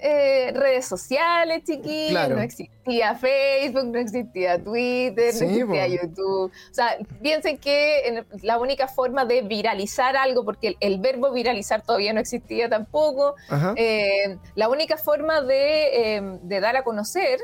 eh, 0.00 0.52
redes 0.54 0.86
sociales, 0.86 1.62
chiquillos, 1.64 2.28
no 2.28 2.40
existía 2.40 3.14
Facebook, 3.14 3.86
no 3.86 3.98
existía 3.98 4.62
Twitter, 4.62 5.34
no 5.34 5.46
existía 5.46 5.86
YouTube. 5.86 6.50
O 6.70 6.74
sea, 6.74 6.96
piensen 7.22 7.58
que 7.58 8.24
la 8.42 8.58
única 8.58 8.88
forma 8.88 9.24
de 9.24 9.42
viralizar 9.42 10.16
algo, 10.16 10.44
porque 10.44 10.76
el, 10.80 10.98
verbo 11.00 11.32
viralizar 11.32 11.82
todavía 11.82 12.12
no 12.12 12.20
existía 12.20 12.68
tampoco, 12.68 13.34
eh, 13.76 14.38
la 14.54 14.68
única 14.68 14.96
forma 14.96 15.40
de, 15.40 16.16
eh, 16.16 16.38
de 16.42 16.60
dar 16.60 16.76
a 16.76 16.84
conocer 16.84 17.40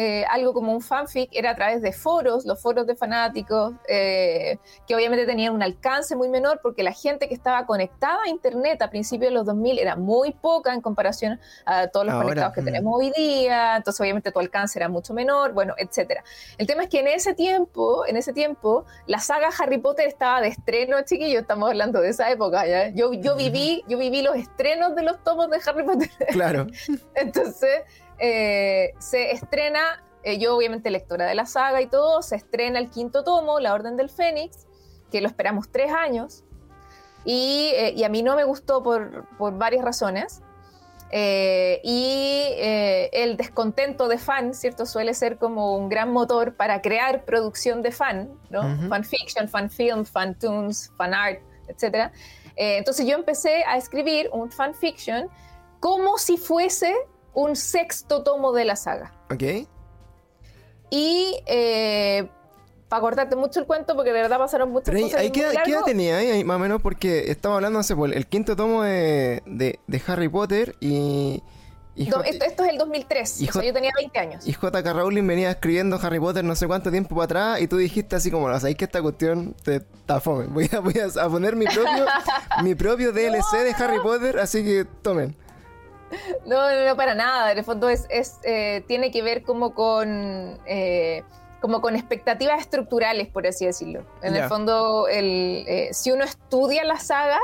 eh, 0.00 0.24
algo 0.30 0.52
como 0.52 0.72
un 0.72 0.80
fanfic 0.80 1.28
era 1.32 1.50
a 1.50 1.56
través 1.56 1.82
de 1.82 1.92
foros, 1.92 2.46
los 2.46 2.62
foros 2.62 2.86
de 2.86 2.94
fanáticos, 2.94 3.74
eh, 3.88 4.56
que 4.86 4.94
obviamente 4.94 5.26
tenían 5.26 5.52
un 5.52 5.60
alcance 5.60 6.14
muy 6.14 6.28
menor 6.28 6.60
porque 6.62 6.84
la 6.84 6.92
gente 6.92 7.26
que 7.26 7.34
estaba 7.34 7.66
conectada 7.66 8.22
a 8.24 8.28
Internet 8.28 8.80
a 8.80 8.90
principios 8.90 9.30
de 9.30 9.34
los 9.34 9.44
2000 9.44 9.76
era 9.80 9.96
muy 9.96 10.30
poca 10.30 10.72
en 10.72 10.82
comparación 10.82 11.40
a 11.66 11.88
todos 11.88 12.06
los 12.06 12.14
conectados 12.14 12.54
que 12.54 12.60
mm. 12.60 12.64
tenemos 12.64 12.94
hoy 12.96 13.10
día, 13.10 13.74
entonces 13.74 14.00
obviamente 14.00 14.30
tu 14.30 14.38
alcance 14.38 14.78
era 14.78 14.88
mucho 14.88 15.14
menor, 15.14 15.52
bueno, 15.52 15.74
etcétera. 15.76 16.22
El 16.58 16.68
tema 16.68 16.84
es 16.84 16.90
que 16.90 17.00
en 17.00 17.08
ese 17.08 17.34
tiempo, 17.34 18.06
en 18.06 18.16
ese 18.16 18.32
tiempo, 18.32 18.86
la 19.08 19.18
saga 19.18 19.48
Harry 19.58 19.78
Potter 19.78 20.06
estaba 20.06 20.40
de 20.40 20.46
estreno, 20.46 21.02
chiquillos, 21.02 21.42
estamos 21.42 21.70
hablando 21.70 22.00
de 22.00 22.10
esa 22.10 22.30
época, 22.30 22.64
¿ya? 22.68 22.90
Yo, 22.90 23.14
yo, 23.14 23.34
viví, 23.34 23.82
yo 23.88 23.98
viví 23.98 24.22
los 24.22 24.36
estrenos 24.36 24.94
de 24.94 25.02
los 25.02 25.24
tomos 25.24 25.50
de 25.50 25.58
Harry 25.66 25.82
Potter. 25.82 26.08
Claro. 26.30 26.68
entonces... 27.16 27.82
Eh, 28.18 28.94
se 28.98 29.30
estrena, 29.30 30.02
eh, 30.22 30.38
yo 30.38 30.56
obviamente 30.56 30.90
lectora 30.90 31.26
de 31.26 31.34
la 31.34 31.46
saga 31.46 31.80
y 31.80 31.86
todo, 31.86 32.22
se 32.22 32.36
estrena 32.36 32.78
el 32.78 32.90
quinto 32.90 33.22
tomo, 33.22 33.60
La 33.60 33.72
Orden 33.74 33.96
del 33.96 34.10
Fénix, 34.10 34.66
que 35.10 35.20
lo 35.20 35.28
esperamos 35.28 35.70
tres 35.70 35.92
años, 35.92 36.44
y, 37.24 37.70
eh, 37.74 38.04
a 38.04 38.08
mí 38.08 38.22
no 38.22 38.36
me 38.36 38.44
gustó 38.44 38.82
por, 38.82 39.26
varias 39.56 39.84
razones. 39.84 40.42
y 41.10 42.52
el 43.12 43.38
descontento 43.38 44.08
de 44.08 44.18
fan, 44.18 44.52
¿cierto? 44.52 44.84
Suele 44.84 45.14
ser 45.14 45.38
como 45.38 45.74
un 45.76 45.88
gran 45.88 46.12
motor 46.12 46.54
para 46.54 46.82
crear 46.82 47.24
producción 47.24 47.80
de 47.80 47.92
fan, 47.92 48.28
¿no? 48.50 48.60
Fan 48.90 49.04
fiction, 49.04 49.48
fan 49.48 49.70
film, 49.70 50.04
fan 50.04 50.38
tunes, 50.38 50.92
fan 50.98 51.14
art, 51.14 51.40
etc. 51.68 52.12
entonces 52.56 53.06
yo 53.06 53.14
empecé 53.14 53.64
a 53.64 53.78
escribir 53.78 54.28
un 54.32 54.50
fan 54.50 54.74
fiction 54.74 55.30
como 55.80 56.18
si 56.18 56.36
fuese 56.36 56.94
un 57.38 57.54
sexto 57.54 58.22
tomo 58.22 58.52
de 58.52 58.64
la 58.64 58.74
saga. 58.74 59.12
Ok. 59.30 59.68
Y 60.90 61.40
eh, 61.46 62.28
para 62.88 63.00
cortarte 63.00 63.36
mucho 63.36 63.60
el 63.60 63.66
cuento, 63.66 63.94
porque 63.94 64.12
de 64.12 64.22
verdad 64.22 64.38
pasaron 64.38 64.72
muchas 64.72 64.92
Pero 64.92 65.06
cosas. 65.06 65.20
Ahí, 65.20 65.30
¿qué, 65.30 65.42
edad 65.42 65.84
tenía 65.84 66.16
ahí, 66.16 66.42
más 66.42 66.56
o 66.56 66.58
menos? 66.58 66.82
Porque 66.82 67.30
estaba 67.30 67.56
hablando, 67.56 67.78
hace 67.78 67.94
el 67.94 68.26
quinto 68.26 68.56
tomo 68.56 68.82
de, 68.82 69.42
de, 69.46 70.02
Harry 70.08 70.28
Potter 70.28 70.74
y... 70.80 71.40
esto, 71.94 72.24
es 72.24 72.58
el 72.58 72.78
2003, 72.78 73.48
o 73.48 73.52
sea, 73.52 73.62
yo 73.62 73.72
tenía 73.72 73.92
20 73.96 74.18
años. 74.18 74.48
Y 74.48 74.54
J.K. 74.54 74.92
Rowling 74.92 75.26
venía 75.26 75.50
escribiendo 75.50 76.00
Harry 76.02 76.18
Potter 76.18 76.42
no 76.44 76.56
sé 76.56 76.66
cuánto 76.66 76.90
tiempo 76.90 77.14
para 77.14 77.24
atrás 77.24 77.60
y 77.60 77.68
tú 77.68 77.76
dijiste 77.76 78.16
así 78.16 78.32
como, 78.32 78.52
¿sabéis 78.58 78.78
que 78.78 78.86
esta 78.86 79.00
cuestión 79.00 79.54
te 79.62 79.76
está 79.76 80.20
fome? 80.20 80.46
Voy 80.46 80.68
a, 80.72 80.80
voy 80.80 80.94
a 80.98 81.28
poner 81.28 81.54
mi 81.54 81.66
propio, 81.66 82.06
mi 82.64 82.74
propio 82.74 83.12
DLC 83.12 83.58
de 83.64 83.74
Harry 83.78 84.00
Potter, 84.00 84.40
así 84.40 84.64
que 84.64 84.86
tomen. 85.02 85.36
No, 86.46 86.70
no, 86.70 86.86
no, 86.86 86.96
para 86.96 87.14
nada. 87.14 87.52
En 87.52 87.58
el 87.58 87.64
fondo 87.64 87.88
es, 87.88 88.06
eh, 88.42 88.84
tiene 88.86 89.10
que 89.10 89.22
ver 89.22 89.42
como 89.42 89.74
con, 89.74 90.58
eh, 90.66 91.22
como 91.60 91.80
con 91.80 91.96
expectativas 91.96 92.60
estructurales, 92.60 93.28
por 93.28 93.46
así 93.46 93.66
decirlo. 93.66 94.04
En 94.22 94.36
el 94.36 94.44
fondo, 94.44 95.08
el, 95.08 95.64
eh, 95.66 95.88
si 95.92 96.10
uno 96.10 96.24
estudia 96.24 96.84
la 96.84 96.98
saga, 96.98 97.40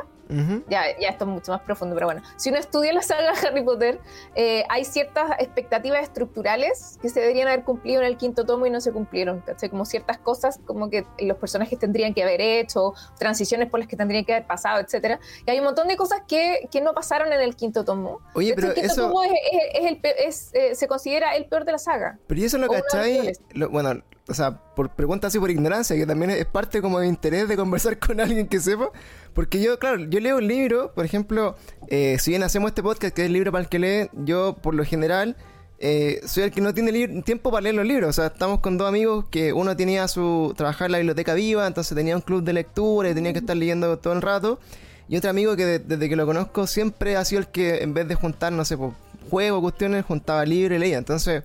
ya, 0.68 0.98
ya 0.98 1.08
esto 1.08 1.24
es 1.24 1.30
mucho 1.30 1.52
más 1.52 1.60
profundo, 1.62 1.94
pero 1.94 2.06
bueno. 2.06 2.22
Si 2.36 2.50
uno 2.50 2.58
estudia 2.58 2.92
la 2.92 3.02
saga 3.02 3.32
Harry 3.46 3.62
Potter, 3.62 4.00
eh, 4.34 4.64
hay 4.68 4.84
ciertas 4.84 5.32
expectativas 5.38 6.02
estructurales 6.02 6.98
que 7.00 7.08
se 7.08 7.20
deberían 7.20 7.48
haber 7.48 7.64
cumplido 7.64 8.00
en 8.00 8.06
el 8.06 8.16
quinto 8.16 8.44
tomo 8.44 8.66
y 8.66 8.70
no 8.70 8.80
se 8.80 8.92
cumplieron. 8.92 9.40
¿cachai? 9.40 9.68
Como 9.68 9.84
ciertas 9.84 10.18
cosas 10.18 10.60
como 10.64 10.90
que 10.90 11.06
los 11.18 11.38
personajes 11.38 11.78
tendrían 11.78 12.14
que 12.14 12.22
haber 12.22 12.40
hecho, 12.40 12.94
transiciones 13.18 13.70
por 13.70 13.80
las 13.80 13.88
que 13.88 13.96
tendrían 13.96 14.24
que 14.24 14.34
haber 14.34 14.46
pasado, 14.46 14.80
etcétera. 14.80 15.20
Y 15.46 15.50
hay 15.50 15.58
un 15.58 15.64
montón 15.64 15.88
de 15.88 15.96
cosas 15.96 16.22
que, 16.26 16.68
que 16.70 16.80
no 16.80 16.94
pasaron 16.94 17.32
en 17.32 17.40
el 17.40 17.56
quinto 17.56 17.84
tomo. 17.84 18.20
Oye, 18.34 18.54
pero 18.54 18.68
el 18.68 18.74
quinto 18.74 18.94
tomo 18.94 19.22
es, 19.22 19.32
el, 19.74 20.00
es, 20.02 20.50
eh, 20.54 20.74
se 20.74 20.88
considera 20.88 21.34
el 21.36 21.46
peor 21.46 21.64
de 21.64 21.72
la 21.72 21.78
saga. 21.78 22.18
Pero 22.26 22.40
¿y 22.40 22.44
eso 22.44 22.58
lo 22.58 22.68
cachai? 22.68 23.32
bueno, 23.70 24.02
o 24.28 24.34
sea, 24.34 24.60
por 24.74 24.90
preguntas 24.90 25.28
así 25.28 25.38
por 25.38 25.50
ignorancia, 25.50 25.96
que 25.96 26.06
también 26.06 26.30
es 26.30 26.46
parte 26.46 26.82
como 26.82 27.00
de 27.00 27.06
interés 27.06 27.48
de 27.48 27.56
conversar 27.56 27.98
con 28.06 28.20
alguien 28.20 28.46
que 28.46 28.60
sepa. 28.60 28.90
Porque 29.32 29.60
yo, 29.60 29.78
claro, 29.78 29.98
yo 30.04 30.20
leo 30.20 30.36
un 30.36 30.46
libro, 30.46 30.92
por 30.94 31.04
ejemplo, 31.04 31.56
eh, 31.88 32.16
si 32.20 32.30
bien 32.30 32.42
hacemos 32.42 32.68
este 32.68 32.82
podcast 32.82 33.14
que 33.14 33.24
es 33.24 33.30
libro 33.30 33.50
para 33.52 33.62
el 33.62 33.68
que 33.68 33.78
lee, 33.78 34.10
yo 34.12 34.56
por 34.62 34.74
lo 34.74 34.84
general 34.84 35.36
eh, 35.78 36.20
soy 36.24 36.44
el 36.44 36.50
que 36.50 36.60
no 36.60 36.72
tiene 36.72 37.22
tiempo 37.22 37.50
para 37.50 37.62
leer 37.62 37.74
los 37.74 37.86
libros. 37.86 38.10
O 38.10 38.12
sea, 38.12 38.26
estamos 38.26 38.60
con 38.60 38.78
dos 38.78 38.88
amigos 38.88 39.26
que 39.30 39.52
uno 39.52 39.76
tenía 39.76 40.08
su 40.08 40.54
trabajar 40.56 40.86
en 40.86 40.92
la 40.92 40.98
biblioteca 40.98 41.34
viva, 41.34 41.66
entonces 41.66 41.94
tenía 41.96 42.16
un 42.16 42.22
club 42.22 42.42
de 42.42 42.52
lectura 42.52 43.10
y 43.10 43.14
tenía 43.14 43.32
que 43.32 43.40
estar 43.40 43.56
leyendo 43.56 43.98
todo 43.98 44.12
el 44.12 44.22
rato. 44.22 44.60
Y 45.08 45.16
otro 45.16 45.30
amigo 45.30 45.56
que 45.56 45.80
desde 45.80 46.08
que 46.08 46.16
lo 46.16 46.24
conozco 46.26 46.66
siempre 46.66 47.16
ha 47.16 47.24
sido 47.24 47.40
el 47.40 47.48
que 47.48 47.82
en 47.82 47.92
vez 47.92 48.08
de 48.08 48.14
juntar, 48.14 48.52
no 48.52 48.64
sé, 48.64 48.78
pues, 48.78 48.92
juegos, 49.28 49.60
cuestiones, 49.60 50.04
juntaba 50.04 50.44
libros 50.46 50.76
y 50.76 50.80
leía. 50.80 50.98
Entonces, 50.98 51.42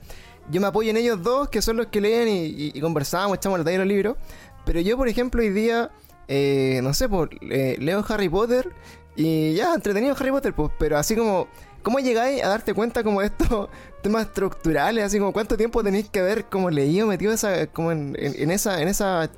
yo 0.50 0.62
me 0.62 0.68
apoyo 0.68 0.90
en 0.90 0.98
ellos 0.98 1.22
dos, 1.22 1.50
que 1.50 1.62
son 1.62 1.78
los 1.78 1.88
que 1.88 2.02
leen 2.02 2.28
y, 2.28 2.72
y, 2.74 2.82
conversamos, 2.82 3.38
echamos 3.38 3.60
el 3.60 3.66
detalle 3.66 3.80
de 3.80 3.86
los 3.86 3.94
libros. 3.94 4.18
Pero 4.66 4.82
yo, 4.82 4.98
por 4.98 5.08
ejemplo, 5.08 5.42
hoy 5.42 5.50
día, 5.50 5.92
eh, 6.28 6.80
no 6.84 6.94
sé, 6.94 7.10
pues, 7.10 7.30
leo 7.42 8.06
Harry 8.08 8.30
Potter 8.30 8.70
y 9.16 9.54
ya, 9.54 9.74
entretenido 9.74 10.16
Harry 10.18 10.32
Potter, 10.32 10.54
pues, 10.54 10.72
pero 10.80 10.98
así 10.98 11.16
como, 11.16 11.48
¿cómo 11.84 12.00
llegáis 12.00 12.44
a 12.44 12.50
darte 12.50 12.74
cuenta 12.74 13.04
como 13.04 13.22
estos 13.22 13.70
temas 14.02 14.28
estructurales? 14.28 15.04
Así 15.04 15.20
como, 15.20 15.34
¿cuánto 15.34 15.58
tiempo 15.58 15.84
tenéis 15.84 16.10
que 16.10 16.20
haber 16.20 16.46
como 16.46 16.70
leído, 16.70 17.08
metido 17.08 17.34
esa, 17.34 17.68
como 17.68 17.92
en, 17.92 18.16
esa, 18.52 18.82
en 18.82 18.88
esa 18.88 19.30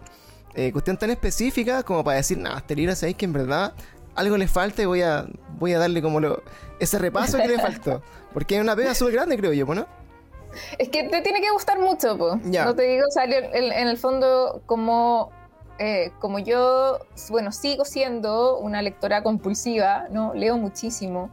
eh, 0.55 0.71
cuestión 0.71 0.97
tan 0.97 1.11
específica 1.11 1.83
como 1.83 2.03
para 2.03 2.17
decir, 2.17 2.37
no, 2.37 2.55
este 2.55 2.75
libro 2.75 2.95
sabéis 2.95 3.17
que 3.17 3.25
en 3.25 3.33
verdad 3.33 3.73
algo 4.15 4.37
le 4.37 4.47
falta 4.47 4.81
y 4.81 4.85
voy 4.85 5.01
a, 5.01 5.25
voy 5.57 5.73
a 5.73 5.79
darle 5.79 6.01
como 6.01 6.19
lo, 6.19 6.43
ese 6.79 6.99
repaso 6.99 7.37
que 7.37 7.47
le 7.47 7.59
faltó? 7.59 8.01
Porque 8.33 8.55
es 8.55 8.61
una 8.61 8.75
pega 8.75 8.93
súper 8.95 9.13
grande, 9.13 9.37
creo 9.37 9.53
yo, 9.53 9.65
¿no? 9.73 9.87
Es 10.77 10.89
que 10.89 11.03
te 11.03 11.21
tiene 11.21 11.41
que 11.41 11.51
gustar 11.51 11.79
mucho, 11.79 12.17
pues. 12.17 12.43
No 12.43 12.75
te 12.75 12.83
digo, 12.83 13.05
o 13.05 13.21
en, 13.21 13.87
el 13.87 13.97
fondo, 13.97 14.61
como, 14.65 15.31
eh, 15.79 16.11
como 16.19 16.39
yo, 16.39 16.99
bueno, 17.29 17.51
sigo 17.51 17.85
siendo 17.85 18.57
una 18.59 18.81
lectora 18.81 19.23
compulsiva, 19.23 20.07
¿no? 20.09 20.33
Leo 20.33 20.57
muchísimo. 20.57 21.29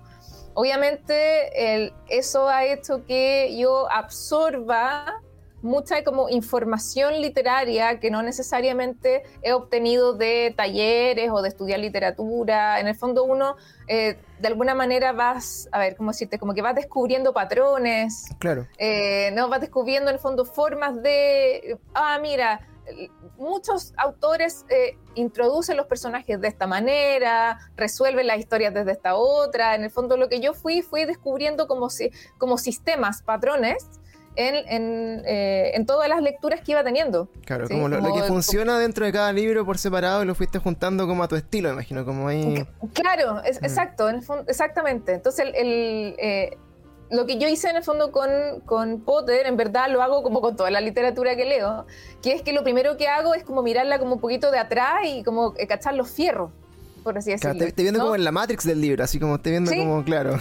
Obviamente, 0.54 1.74
el, 1.74 1.92
eso 2.08 2.48
ha 2.48 2.64
hecho 2.64 3.04
que 3.04 3.56
yo 3.56 3.90
absorba 3.90 5.22
mucha 5.62 6.02
como 6.04 6.28
información 6.28 7.20
literaria 7.20 7.98
que 8.00 8.10
no 8.10 8.22
necesariamente 8.22 9.22
he 9.42 9.52
obtenido 9.52 10.14
de 10.14 10.54
talleres 10.56 11.30
o 11.32 11.42
de 11.42 11.48
estudiar 11.48 11.80
literatura. 11.80 12.80
En 12.80 12.86
el 12.86 12.94
fondo 12.94 13.24
uno 13.24 13.56
eh, 13.88 14.18
de 14.38 14.48
alguna 14.48 14.74
manera 14.74 15.12
vas, 15.12 15.68
a 15.72 15.78
ver, 15.78 15.96
¿cómo 15.96 16.10
decirte? 16.10 16.38
Como 16.38 16.54
que 16.54 16.62
vas 16.62 16.74
descubriendo 16.74 17.32
patrones. 17.32 18.26
Claro. 18.38 18.66
Eh, 18.78 19.30
¿no? 19.34 19.48
Vas 19.48 19.60
descubriendo 19.60 20.10
en 20.10 20.16
el 20.16 20.20
fondo 20.20 20.44
formas 20.44 21.02
de, 21.02 21.78
ah, 21.94 22.18
mira, 22.20 22.60
muchos 23.36 23.92
autores 23.96 24.64
eh, 24.68 24.96
introducen 25.14 25.76
los 25.76 25.86
personajes 25.86 26.40
de 26.40 26.48
esta 26.48 26.66
manera, 26.66 27.58
resuelven 27.76 28.26
las 28.26 28.38
historias 28.38 28.72
desde 28.74 28.92
esta 28.92 29.16
otra. 29.16 29.74
En 29.74 29.84
el 29.84 29.90
fondo 29.90 30.16
lo 30.16 30.28
que 30.28 30.40
yo 30.40 30.54
fui, 30.54 30.82
fui 30.82 31.04
descubriendo 31.04 31.66
como, 31.66 31.90
si, 31.90 32.10
como 32.38 32.58
sistemas, 32.58 33.22
patrones 33.22 33.88
en, 34.38 35.22
eh, 35.26 35.72
en, 35.74 35.84
todas 35.84 36.08
las 36.08 36.22
lecturas 36.22 36.60
que 36.60 36.72
iba 36.72 36.84
teniendo. 36.84 37.28
Claro, 37.44 37.68
como, 37.68 37.88
lo, 37.88 38.14
que 38.14 38.22
funciona 38.22 38.78
dentro 38.78 39.04
de 39.04 39.12
cada 39.12 39.32
libro 39.32 39.64
por 39.64 39.78
separado 39.78 40.22
y 40.22 40.26
lo 40.26 40.34
fuiste 40.34 40.58
juntando 40.58 41.06
como 41.06 41.24
a 41.24 41.28
tu 41.28 41.36
estilo, 41.36 41.70
imagino, 41.70 42.04
como 42.04 42.28
ahí... 42.28 42.64
Claro, 42.92 43.42
es, 43.42 43.60
exacto, 43.62 44.08
exactamente. 44.46 45.14
Entonces, 45.14 45.46
el, 45.54 46.14
eh, 46.18 46.56
lo 47.10 47.26
que 47.26 47.38
yo 47.38 47.48
hice 47.48 47.68
en 47.68 47.76
el 47.76 47.82
fondo 47.82 48.12
con, 48.12 48.30
con, 48.64 49.00
Potter, 49.00 49.46
en 49.46 49.56
verdad 49.56 49.90
lo 49.90 50.02
hago 50.02 50.22
como 50.22 50.40
con 50.40 50.54
toda 50.54 50.70
la 50.70 50.80
literatura 50.80 51.34
que 51.34 51.44
leo, 51.44 51.86
que 52.22 52.32
es 52.32 52.42
que 52.42 52.52
lo 52.52 52.62
primero 52.62 52.96
que 52.96 53.08
hago 53.08 53.34
es 53.34 53.42
como 53.42 53.62
mirarla 53.62 53.98
como 53.98 54.14
un 54.14 54.20
poquito 54.20 54.52
de 54.52 54.58
atrás 54.58 55.00
y 55.04 55.24
como 55.24 55.54
eh, 55.56 55.66
cachar 55.66 55.94
los 55.94 56.10
fierros 56.10 56.50
por 57.08 57.16
así 57.16 57.30
decirlo. 57.30 57.58
te, 57.58 57.82
viendo 57.82 58.00
como 58.00 58.14
en 58.14 58.22
la 58.22 58.32
Matrix 58.32 58.64
del 58.64 58.82
libro, 58.82 59.02
así 59.02 59.18
como 59.18 59.40
te 59.40 59.48
viendo 59.48 59.70
como, 59.70 60.04
claro. 60.04 60.38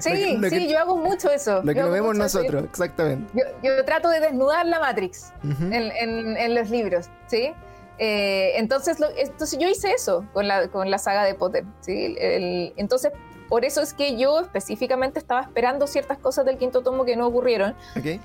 Sí, 0.00 0.38
sí, 0.50 0.68
yo 0.68 0.78
hago 0.78 0.96
mucho 0.96 1.30
eso. 1.30 1.62
Lo 1.62 1.74
que 1.74 1.82
lo 1.82 1.90
vemos 1.90 2.16
nosotros, 2.16 2.64
exactamente. 2.64 3.30
Yo, 3.62 3.84
trato 3.84 4.08
de 4.08 4.20
desnudar 4.20 4.64
la 4.64 4.80
Matrix 4.80 5.30
en, 5.42 6.54
los 6.54 6.70
libros, 6.70 7.10
¿sí? 7.26 7.52
Eh, 7.98 8.52
entonces, 8.56 8.96
entonces 9.18 9.58
yo 9.58 9.68
hice 9.68 9.92
eso 9.92 10.24
con 10.32 10.48
la, 10.48 10.68
con 10.68 10.90
la 10.90 10.96
saga 10.96 11.22
de 11.24 11.34
Potter, 11.34 11.64
¿sí? 11.80 12.16
entonces 12.18 13.12
por 13.54 13.64
eso 13.64 13.82
es 13.82 13.94
que 13.94 14.16
yo 14.16 14.40
específicamente 14.40 15.20
estaba 15.20 15.40
esperando 15.42 15.86
ciertas 15.86 16.18
cosas 16.18 16.44
del 16.44 16.58
quinto 16.58 16.82
tomo 16.82 17.04
que 17.04 17.14
no 17.14 17.24
ocurrieron. 17.24 17.76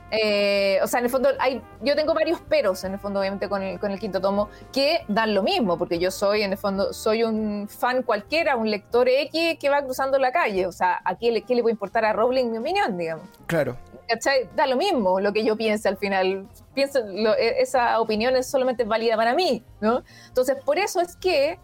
Eh, 0.09 0.79
o 0.81 0.87
sea, 0.87 1.01
en 1.01 1.05
el 1.05 1.11
fondo, 1.11 1.29
hay, 1.37 1.61
yo 1.83 1.95
tengo 1.95 2.15
varios 2.15 2.41
peros, 2.41 2.83
en 2.83 2.93
el 2.93 2.99
fondo, 2.99 3.19
obviamente, 3.19 3.47
con 3.47 3.61
el, 3.61 3.79
con 3.79 3.91
el 3.91 3.99
quinto 3.99 4.21
tomo, 4.21 4.49
que 4.73 5.05
dan 5.07 5.35
lo 5.35 5.43
mismo, 5.43 5.77
porque 5.77 5.99
yo 5.99 6.09
soy, 6.09 6.41
en 6.41 6.53
el 6.53 6.57
fondo, 6.57 6.93
soy 6.93 7.21
un 7.21 7.67
fan 7.69 8.01
cualquiera, 8.01 8.55
un 8.55 8.71
lector 8.71 9.07
X 9.07 9.59
que 9.59 9.69
va 9.69 9.83
cruzando 9.83 10.17
la 10.17 10.31
calle. 10.31 10.65
O 10.65 10.71
sea, 10.71 10.99
¿a 11.05 11.15
qué 11.15 11.31
le, 11.31 11.43
qué 11.43 11.53
le 11.53 11.61
puede 11.61 11.73
importar 11.73 12.05
a 12.05 12.13
Rowling 12.13 12.49
mi 12.49 12.57
opinión, 12.57 12.97
digamos? 12.97 13.27
Claro. 13.45 13.77
¿Cachai? 14.07 14.49
Da 14.55 14.65
lo 14.65 14.77
mismo 14.77 15.19
lo 15.19 15.31
que 15.31 15.45
yo 15.45 15.55
piense 15.55 15.87
al 15.89 15.97
final. 15.97 16.47
Pienso, 16.73 17.01
e, 17.07 17.61
esa 17.61 18.01
opinión 18.01 18.35
es 18.35 18.47
solamente 18.49 18.83
válida 18.83 19.15
para 19.15 19.35
mí, 19.35 19.63
¿no? 19.79 20.01
Entonces, 20.27 20.57
por 20.65 20.79
eso 20.79 20.99
es 20.99 21.15
que, 21.15 21.59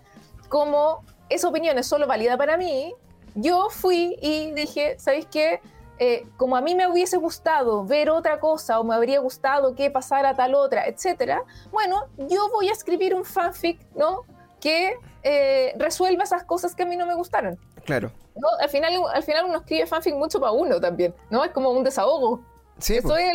como 0.50 1.04
esa 1.30 1.48
opinión 1.48 1.80
es 1.80 1.88
solo 1.88 2.06
válida 2.06 2.38
para 2.38 2.58
mí, 2.58 2.94
yo 3.36 3.70
fui 3.70 4.18
y 4.22 4.52
dije, 4.52 4.96
¿sabéis 4.98 5.28
qué? 5.28 5.62
Eh, 5.98 6.28
como 6.36 6.58
a 6.58 6.62
mí 6.62 6.76
me 6.76 6.88
hubiese 6.88 7.16
gustado 7.18 7.86
ver 7.86 8.10
otra 8.10 8.40
cosa 8.40 8.80
o 8.80 8.84
me 8.84 8.96
habría 8.96 9.20
gustado 9.20 9.76
que 9.76 9.90
pasara 9.90 10.36
tal 10.36 10.54
otra, 10.56 10.88
etcétera, 10.88 11.44
bueno, 11.72 12.08
yo 12.18 12.50
voy 12.50 12.68
a 12.68 12.74
escribir 12.74 13.16
un 13.16 13.24
fanfic, 13.24 13.80
¿no? 13.96 14.24
Que 14.60 14.98
eh, 15.24 15.74
resuelva 15.78 16.24
esas 16.24 16.44
cosas 16.44 16.76
que 16.76 16.84
a 16.84 16.86
mí 16.86 16.98
no 16.98 17.06
me 17.06 17.16
gustaron. 17.16 17.58
Claro. 17.86 18.12
¿No? 18.36 18.48
Al, 18.60 18.70
final, 18.70 18.94
al 19.14 19.24
final 19.24 19.46
uno 19.46 19.60
escribe 19.60 19.86
fanfic 19.86 20.16
mucho 20.16 20.40
para 20.40 20.52
uno 20.52 20.82
también, 20.82 21.14
¿no? 21.30 21.46
Es 21.46 21.52
como 21.52 21.70
un 21.70 21.84
desahogo. 21.84 22.44
Sí, 22.78 22.98
eso, 22.98 23.16
es 23.16 23.32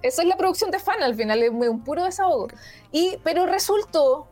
eso 0.00 0.22
es 0.22 0.28
la 0.28 0.38
producción 0.38 0.70
de 0.70 0.78
fan 0.78 1.02
al 1.02 1.14
final, 1.14 1.42
es 1.42 1.50
un 1.50 1.84
puro 1.84 2.04
desahogo. 2.04 2.48
Y, 2.92 3.18
pero 3.22 3.44
resultó 3.44 4.26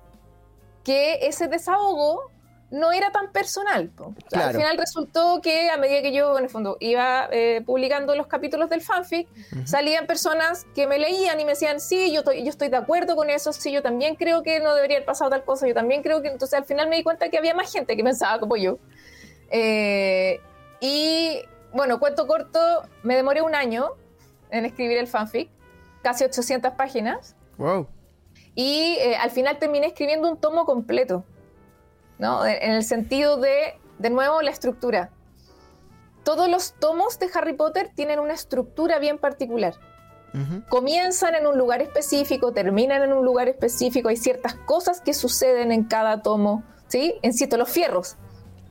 que 0.84 1.26
ese 1.26 1.48
desahogo 1.48 2.30
no 2.70 2.92
era 2.92 3.10
tan 3.10 3.32
personal. 3.32 3.90
Al 4.32 4.54
final 4.54 4.76
resultó 4.76 5.40
que 5.42 5.70
a 5.70 5.78
medida 5.78 6.02
que 6.02 6.12
yo, 6.12 6.36
en 6.36 6.44
el 6.44 6.50
fondo, 6.50 6.76
iba 6.80 7.28
eh, 7.32 7.62
publicando 7.64 8.14
los 8.14 8.26
capítulos 8.26 8.68
del 8.68 8.82
fanfic, 8.82 9.26
salían 9.64 10.06
personas 10.06 10.66
que 10.74 10.86
me 10.86 10.98
leían 10.98 11.40
y 11.40 11.44
me 11.44 11.52
decían, 11.52 11.80
sí, 11.80 12.12
yo 12.12 12.20
estoy, 12.20 12.44
yo 12.44 12.50
estoy 12.50 12.68
de 12.68 12.76
acuerdo 12.76 13.16
con 13.16 13.30
eso, 13.30 13.52
sí, 13.52 13.72
yo 13.72 13.82
también 13.82 14.16
creo 14.16 14.42
que 14.42 14.60
no 14.60 14.74
debería 14.74 14.98
haber 14.98 15.06
pasado 15.06 15.30
tal 15.30 15.44
cosa, 15.44 15.66
yo 15.66 15.74
también 15.74 16.02
creo 16.02 16.20
que... 16.20 16.28
Entonces 16.28 16.58
al 16.58 16.64
final 16.66 16.88
me 16.88 16.96
di 16.96 17.02
cuenta 17.02 17.30
que 17.30 17.38
había 17.38 17.54
más 17.54 17.72
gente 17.72 17.96
que 17.96 18.04
pensaba 18.04 18.38
como 18.38 18.56
yo. 18.56 18.78
Eh, 19.50 20.40
y 20.80 21.40
bueno, 21.72 21.98
cuento 21.98 22.26
corto, 22.26 22.58
me 23.02 23.16
demoré 23.16 23.40
un 23.40 23.54
año 23.54 23.92
en 24.50 24.66
escribir 24.66 24.98
el 24.98 25.06
fanfic, 25.06 25.48
casi 26.02 26.24
800 26.24 26.72
páginas. 26.72 27.34
Wow. 27.56 27.86
Y 28.54 28.96
eh, 29.00 29.16
al 29.16 29.30
final 29.30 29.58
terminé 29.58 29.86
escribiendo 29.86 30.30
un 30.30 30.36
tomo 30.36 30.66
completo. 30.66 31.24
¿No? 32.18 32.46
En 32.46 32.72
el 32.72 32.84
sentido 32.84 33.36
de, 33.36 33.78
de 33.98 34.10
nuevo, 34.10 34.42
la 34.42 34.50
estructura. 34.50 35.10
Todos 36.24 36.48
los 36.48 36.74
tomos 36.74 37.18
de 37.18 37.30
Harry 37.34 37.54
Potter 37.54 37.90
tienen 37.94 38.18
una 38.18 38.34
estructura 38.34 38.98
bien 38.98 39.18
particular. 39.18 39.74
Comienzan 40.68 41.34
en 41.34 41.46
un 41.46 41.56
lugar 41.56 41.80
específico, 41.80 42.52
terminan 42.52 43.02
en 43.02 43.12
un 43.12 43.24
lugar 43.24 43.48
específico, 43.48 44.08
hay 44.08 44.16
ciertas 44.16 44.54
cosas 44.54 45.00
que 45.00 45.14
suceden 45.14 45.72
en 45.72 45.84
cada 45.84 46.22
tomo, 46.22 46.62
¿sí? 46.86 47.14
En 47.22 47.32
cierto, 47.32 47.56
los 47.56 47.70
fierros, 47.70 48.16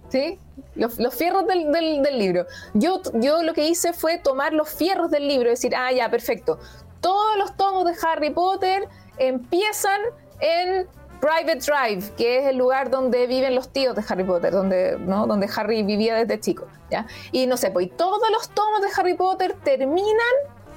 ¿sí? 0.09 0.39
Los, 0.75 0.95
fierros 1.15 1.47
del, 1.47 1.71
del, 1.71 2.19
libro. 2.19 2.45
Yo, 2.75 3.01
yo 3.15 3.41
lo 3.41 3.53
que 3.53 3.67
hice 3.67 3.91
fue 3.91 4.19
tomar 4.19 4.53
los 4.53 4.69
fierros 4.69 5.09
del 5.09 5.27
libro 5.27 5.49
decir, 5.49 5.75
ah, 5.75 5.91
ya, 5.91 6.09
perfecto. 6.11 6.59
Todos 7.01 7.37
los 7.37 7.57
tomos 7.57 7.85
de 7.85 7.95
Harry 8.03 8.29
Potter 8.29 8.87
empiezan 9.17 9.99
en 10.39 10.87
Private 11.19 11.59
Drive, 11.59 12.15
que 12.15 12.39
es 12.39 12.45
el 12.47 12.57
lugar 12.57 12.89
donde 12.89 13.27
viven 13.27 13.55
los 13.55 13.69
tíos 13.69 13.95
de 13.95 14.03
Harry 14.07 14.23
Potter, 14.23 14.51
donde, 14.51 14.97
¿no? 14.99 15.27
donde 15.27 15.49
Harry 15.55 15.83
vivía 15.83 16.15
desde 16.15 16.39
chico. 16.39 16.67
¿ya? 16.89 17.07
Y 17.31 17.47
no 17.47 17.57
sé, 17.57 17.71
pues 17.71 17.95
todos 17.95 18.29
los 18.31 18.49
tomos 18.49 18.81
de 18.81 18.87
Harry 18.95 19.15
Potter 19.15 19.55
terminan 19.63 20.17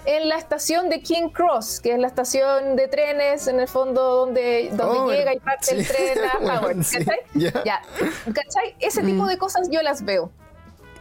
en 0.06 0.28
la 0.28 0.36
estación 0.36 0.88
de 0.88 1.02
King 1.02 1.28
Cross, 1.28 1.80
que 1.80 1.92
es 1.92 1.98
la 1.98 2.06
estación 2.06 2.76
de 2.76 2.88
trenes 2.88 3.46
en 3.46 3.60
el 3.60 3.68
fondo 3.68 4.02
donde, 4.02 4.70
donde 4.72 4.98
oh, 4.98 5.10
llega 5.10 5.34
y 5.34 5.40
parte 5.40 5.74
el 5.74 5.86
tren 5.86 6.18
a 6.24 6.38
Howard. 6.58 6.78
¿Cachai? 6.78 7.20
Ya. 7.34 7.82
¿Cachai? 8.24 8.76
Ese 8.80 9.02
tipo 9.02 9.24
mm. 9.24 9.28
de 9.28 9.38
cosas 9.38 9.68
yo 9.70 9.82
las 9.82 10.04
veo. 10.04 10.30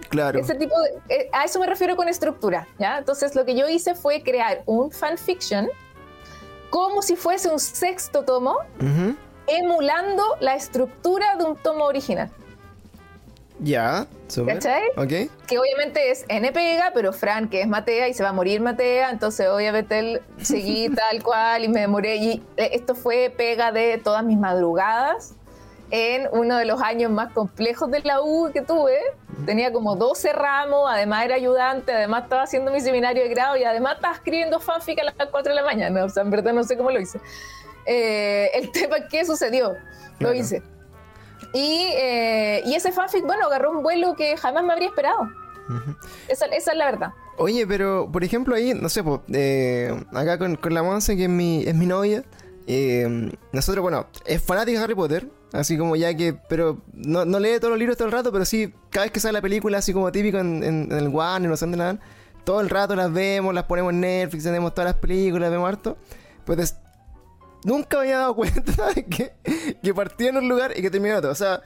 Claro. 0.09 0.39
Ese 0.39 0.55
tipo 0.55 0.75
eh, 1.07 1.29
a 1.31 1.45
eso 1.45 1.59
me 1.59 1.67
refiero 1.67 1.95
con 1.95 2.07
estructura, 2.09 2.67
¿ya? 2.79 2.97
Entonces 2.97 3.35
lo 3.35 3.45
que 3.45 3.55
yo 3.55 3.69
hice 3.69 3.93
fue 3.93 4.23
crear 4.23 4.63
un 4.65 4.91
fanfiction 4.91 5.69
como 6.69 7.01
si 7.01 7.15
fuese 7.15 7.49
un 7.49 7.59
sexto 7.59 8.23
tomo, 8.23 8.57
emulando 9.49 10.23
la 10.39 10.55
estructura 10.55 11.35
de 11.37 11.43
un 11.45 11.55
tomo 11.55 11.85
original. 11.85 12.29
Ya, 13.61 14.07
¿Cachai? 14.45 14.83
Ok. 14.95 15.31
Que 15.47 15.59
obviamente 15.59 16.11
es 16.11 16.23
N 16.27 16.51
pega, 16.51 16.91
pero 16.93 17.11
Fran, 17.11 17.49
que 17.49 17.61
es 17.61 17.67
Matea 17.67 18.07
y 18.07 18.13
se 18.13 18.23
va 18.23 18.29
a 18.29 18.33
morir 18.33 18.61
Matea, 18.61 19.09
entonces 19.09 19.47
obviamente 19.47 19.99
él 19.99 20.21
seguí 20.41 20.89
tal 20.95 21.21
cual 21.23 21.63
y 21.65 21.67
me 21.67 21.81
demoré. 21.81 22.15
Y 22.17 22.43
eh, 22.57 22.69
esto 22.73 22.95
fue 22.95 23.33
pega 23.35 23.71
de 23.71 23.97
todas 23.97 24.23
mis 24.23 24.37
madrugadas 24.37 25.33
en 25.91 26.29
uno 26.31 26.57
de 26.57 26.65
los 26.65 26.81
años 26.81 27.11
más 27.11 27.33
complejos 27.33 27.89
de 27.91 28.01
la 28.01 28.21
U 28.21 28.51
que 28.53 28.61
tuve. 28.61 28.97
Tenía 29.45 29.71
como 29.71 29.95
12 29.95 30.33
ramos, 30.33 30.89
además 30.89 31.25
era 31.25 31.35
ayudante, 31.35 31.93
además 31.93 32.23
estaba 32.23 32.43
haciendo 32.43 32.71
mi 32.71 32.81
seminario 32.81 33.23
de 33.23 33.29
grado 33.29 33.57
y 33.57 33.63
además 33.63 33.95
estaba 33.95 34.13
escribiendo 34.13 34.59
fanfic 34.59 34.99
a 34.99 35.05
las 35.05 35.15
4 35.15 35.41
de 35.41 35.55
la 35.55 35.63
mañana. 35.63 36.03
O 36.05 36.09
sea, 36.09 36.23
en 36.23 36.29
verdad 36.29 36.53
no 36.53 36.63
sé 36.63 36.77
cómo 36.77 36.91
lo 36.91 36.99
hice. 36.99 37.19
Eh, 37.91 38.51
el 38.53 38.71
tema 38.73 39.07
que 39.09 39.25
sucedió, 39.25 39.73
lo 40.19 40.33
hice. 40.33 40.61
Y, 41.53 41.87
eh, 41.95 42.61
y 42.63 42.75
ese 42.75 42.91
fanfic, 42.91 43.25
bueno, 43.25 43.47
agarró 43.47 43.71
un 43.71 43.81
vuelo 43.81 44.15
que 44.15 44.37
jamás 44.37 44.63
me 44.63 44.73
habría 44.73 44.89
esperado. 44.89 45.27
esa, 46.27 46.45
esa, 46.45 46.71
es 46.71 46.77
la 46.77 46.85
verdad. 46.85 47.09
Oye, 47.37 47.65
pero 47.65 48.09
por 48.11 48.23
ejemplo 48.23 48.53
ahí, 48.53 48.73
no 48.75 48.89
sé, 48.89 49.03
eh, 49.33 50.03
acá 50.13 50.37
con, 50.37 50.55
con, 50.55 50.73
la 50.73 50.83
Monse, 50.83 51.15
que 51.15 51.23
es 51.23 51.29
mi, 51.29 51.63
es 51.63 51.73
mi 51.73 51.87
novia, 51.87 52.23
eh, 52.67 53.31
nosotros, 53.51 53.81
bueno, 53.81 54.05
es 54.25 54.41
fanática 54.43 54.77
de 54.77 54.83
Harry 54.83 54.95
Potter, 54.95 55.27
así 55.53 55.75
como 55.75 55.95
ya 55.95 56.13
que, 56.13 56.35
pero 56.47 56.81
no, 56.93 57.25
no, 57.25 57.39
lee 57.39 57.57
todos 57.57 57.71
los 57.71 57.79
libros 57.79 57.97
todo 57.97 58.07
el 58.07 58.11
rato, 58.11 58.31
pero 58.31 58.45
sí, 58.45 58.71
cada 58.91 59.05
vez 59.05 59.11
que 59.11 59.19
sale 59.19 59.33
la 59.33 59.41
película, 59.41 59.79
así 59.79 59.93
como 59.93 60.11
típico 60.11 60.37
en, 60.37 60.63
en, 60.63 60.91
el 60.91 61.07
Warner, 61.07 61.49
no 61.49 61.57
sé 61.57 61.65
dónde 61.65 61.77
la 61.77 61.99
todo 62.43 62.61
el 62.61 62.69
rato 62.69 62.95
las 62.95 63.11
vemos, 63.11 63.53
las 63.53 63.63
ponemos 63.65 63.93
en 63.93 64.01
Netflix, 64.01 64.43
tenemos 64.43 64.73
todas 64.73 64.91
las 64.91 64.99
películas, 64.99 65.51
vemos 65.51 65.69
harto. 65.69 65.97
Pues 66.45 66.75
nunca 67.63 67.97
me 67.97 68.03
había 68.03 68.17
dado 68.19 68.35
cuenta 68.35 68.93
que, 69.09 69.33
que 69.81 69.93
partía 69.93 70.29
en 70.29 70.37
un 70.37 70.49
lugar 70.49 70.73
y 70.77 70.81
que 70.81 70.89
terminaba 70.89 71.19
en 71.19 71.19
otro. 71.19 71.31
O 71.31 71.35
sea, 71.35 71.61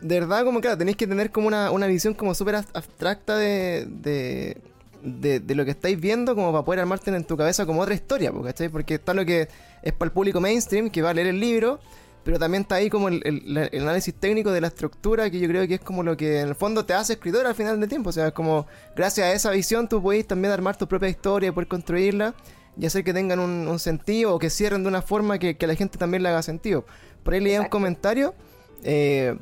de 0.00 0.20
verdad, 0.20 0.44
como 0.44 0.60
claro, 0.60 0.78
tenéis 0.78 0.96
que 0.96 1.06
tener 1.06 1.30
como 1.30 1.46
una, 1.46 1.70
una 1.70 1.86
visión 1.86 2.14
como 2.14 2.34
súper 2.34 2.56
abstracta 2.56 3.36
de, 3.36 3.86
de, 3.88 5.40
de, 5.40 5.54
lo 5.54 5.64
que 5.64 5.70
estáis 5.70 6.00
viendo, 6.00 6.34
como 6.34 6.52
para 6.52 6.64
poder 6.64 6.80
armarte 6.80 7.14
en 7.14 7.24
tu 7.24 7.36
cabeza 7.36 7.66
como 7.66 7.82
otra 7.82 7.94
historia, 7.94 8.32
¿cachai? 8.42 8.68
Porque 8.68 8.94
está 8.94 9.14
lo 9.14 9.24
que 9.24 9.48
es 9.82 9.92
para 9.92 10.08
el 10.08 10.12
público 10.12 10.40
mainstream, 10.40 10.90
que 10.90 11.02
va 11.02 11.10
a 11.10 11.14
leer 11.14 11.28
el 11.28 11.38
libro, 11.38 11.80
pero 12.24 12.38
también 12.38 12.62
está 12.62 12.76
ahí 12.76 12.90
como 12.90 13.08
el, 13.08 13.22
el, 13.24 13.82
análisis 13.82 14.14
técnico 14.14 14.50
de 14.50 14.60
la 14.60 14.66
estructura, 14.66 15.30
que 15.30 15.38
yo 15.38 15.48
creo 15.48 15.66
que 15.68 15.74
es 15.74 15.80
como 15.80 16.02
lo 16.02 16.16
que 16.16 16.40
en 16.40 16.48
el 16.48 16.54
fondo 16.54 16.84
te 16.84 16.92
hace 16.92 17.14
escritor 17.14 17.46
al 17.46 17.54
final 17.54 17.78
del 17.78 17.88
tiempo. 17.88 18.10
O 18.10 18.12
sea, 18.12 18.28
es 18.28 18.32
como 18.32 18.66
gracias 18.96 19.26
a 19.26 19.32
esa 19.32 19.50
visión 19.50 19.88
tú 19.88 20.02
puedes 20.02 20.26
también 20.26 20.52
armar 20.52 20.76
tu 20.76 20.86
propia 20.86 21.08
historia, 21.08 21.52
poder 21.52 21.68
construirla 21.68 22.34
y 22.78 22.86
hacer 22.86 23.04
que 23.04 23.12
tengan 23.12 23.38
un, 23.38 23.78
sentido 23.78 24.34
o 24.34 24.38
que 24.38 24.50
cierren 24.50 24.82
de 24.82 24.88
una 24.88 25.02
forma 25.02 25.38
que, 25.38 25.56
que, 25.56 25.66
la 25.66 25.74
gente 25.74 25.98
también 25.98 26.22
le 26.22 26.28
haga 26.28 26.42
sentido. 26.42 26.84
Por 27.22 27.34
ahí 27.34 27.40
leí 27.40 27.58
un 27.58 27.66
comentario 27.66 28.34
eh, 28.82 29.36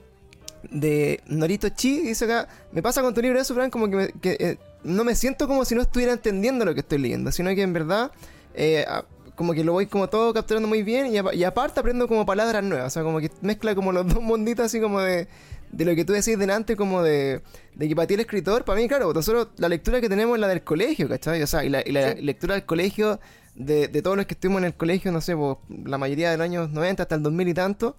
de 0.70 1.20
Norito 1.26 1.68
Chi, 1.68 2.00
dice 2.00 2.24
acá, 2.24 2.48
me 2.72 2.82
pasa 2.82 3.02
con 3.02 3.14
tu 3.14 3.22
libro 3.22 3.40
eso, 3.40 3.54
Fran, 3.54 3.70
como 3.70 3.88
que, 3.88 4.12
eh, 4.22 4.56
no 4.84 5.04
me 5.04 5.14
siento 5.14 5.46
como 5.46 5.64
si 5.64 5.74
no 5.74 5.82
estuviera 5.82 6.12
entendiendo 6.12 6.64
lo 6.64 6.74
que 6.74 6.80
estoy 6.80 6.98
leyendo, 6.98 7.32
sino 7.32 7.54
que 7.54 7.62
en 7.62 7.72
verdad... 7.72 8.12
Eh, 8.54 8.84
como 9.34 9.52
que 9.52 9.62
lo 9.62 9.72
voy 9.72 9.86
como 9.86 10.08
todo 10.08 10.34
capturando 10.34 10.66
muy 10.66 10.82
bien 10.82 11.14
y, 11.14 11.44
aparte 11.44 11.78
aprendo 11.78 12.08
como 12.08 12.26
palabras 12.26 12.64
nuevas, 12.64 12.88
o 12.88 12.90
sea, 12.90 13.04
como 13.04 13.20
que 13.20 13.30
mezcla 13.40 13.72
como 13.76 13.92
los 13.92 14.12
dos 14.12 14.20
munditos 14.20 14.66
así 14.66 14.80
como 14.80 14.98
de, 15.00 15.28
de 15.70 15.84
lo 15.84 15.94
que 15.94 16.04
tú 16.04 16.12
decís 16.12 16.38
delante, 16.38 16.76
como 16.76 17.02
de, 17.02 17.42
de 17.74 17.88
que 17.88 17.96
para 17.96 18.06
ti 18.06 18.14
el 18.14 18.20
escritor, 18.20 18.64
para 18.64 18.80
mí, 18.80 18.88
claro, 18.88 19.12
nosotros 19.12 19.48
la 19.56 19.68
lectura 19.68 20.00
que 20.00 20.08
tenemos 20.08 20.36
es 20.36 20.40
la 20.40 20.48
del 20.48 20.62
colegio, 20.62 21.08
¿cachai? 21.08 21.42
O 21.42 21.46
sea, 21.46 21.64
y 21.64 21.68
la, 21.68 21.82
lectura 22.14 22.54
del 22.54 22.64
colegio, 22.64 23.20
de, 23.54 23.88
de, 23.88 24.02
todos 24.02 24.16
los 24.16 24.26
que 24.26 24.34
estuvimos 24.34 24.60
en 24.60 24.66
el 24.66 24.74
colegio, 24.74 25.12
no 25.12 25.20
sé, 25.20 25.36
pues, 25.36 25.56
la 25.84 25.98
mayoría 25.98 26.30
de 26.30 26.36
los 26.36 26.44
años 26.44 26.70
90 26.70 27.02
hasta 27.02 27.14
el 27.14 27.22
2000 27.22 27.48
y 27.48 27.54
tanto, 27.54 27.96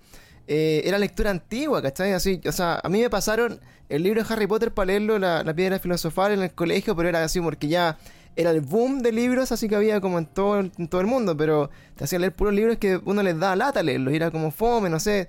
eh, 0.47 0.81
era 0.85 0.97
lectura 0.97 1.29
antigua, 1.29 1.81
¿cachai? 1.81 2.13
Así, 2.13 2.41
o 2.45 2.51
sea, 2.51 2.79
a 2.83 2.89
mí 2.89 3.01
me 3.01 3.09
pasaron 3.09 3.59
el 3.87 4.03
libro 4.03 4.23
de 4.23 4.33
Harry 4.33 4.47
Potter 4.47 4.73
para 4.73 4.87
leerlo, 4.87 5.19
la, 5.19 5.43
la 5.43 5.53
piedra 5.53 5.79
filosofal 5.79 6.31
en 6.31 6.41
el 6.41 6.51
colegio, 6.51 6.95
pero 6.95 7.09
era 7.09 7.23
así 7.23 7.39
porque 7.39 7.67
ya 7.67 7.97
era 8.35 8.51
el 8.51 8.61
boom 8.61 9.01
de 9.01 9.11
libros, 9.11 9.51
así 9.51 9.67
que 9.67 9.75
había 9.75 9.99
como 9.99 10.17
en 10.17 10.25
todo, 10.25 10.59
en 10.59 10.87
todo 10.87 11.01
el 11.01 11.07
mundo, 11.07 11.35
pero 11.35 11.69
te 11.95 12.05
hacían 12.05 12.21
leer 12.21 12.33
puros 12.33 12.53
libros 12.53 12.77
que 12.77 12.99
uno 13.03 13.21
les 13.21 13.37
da 13.37 13.55
lata 13.55 13.83
leerlos, 13.83 14.13
era 14.13 14.31
como 14.31 14.51
fome, 14.51 14.89
no 14.89 14.99
sé. 14.99 15.27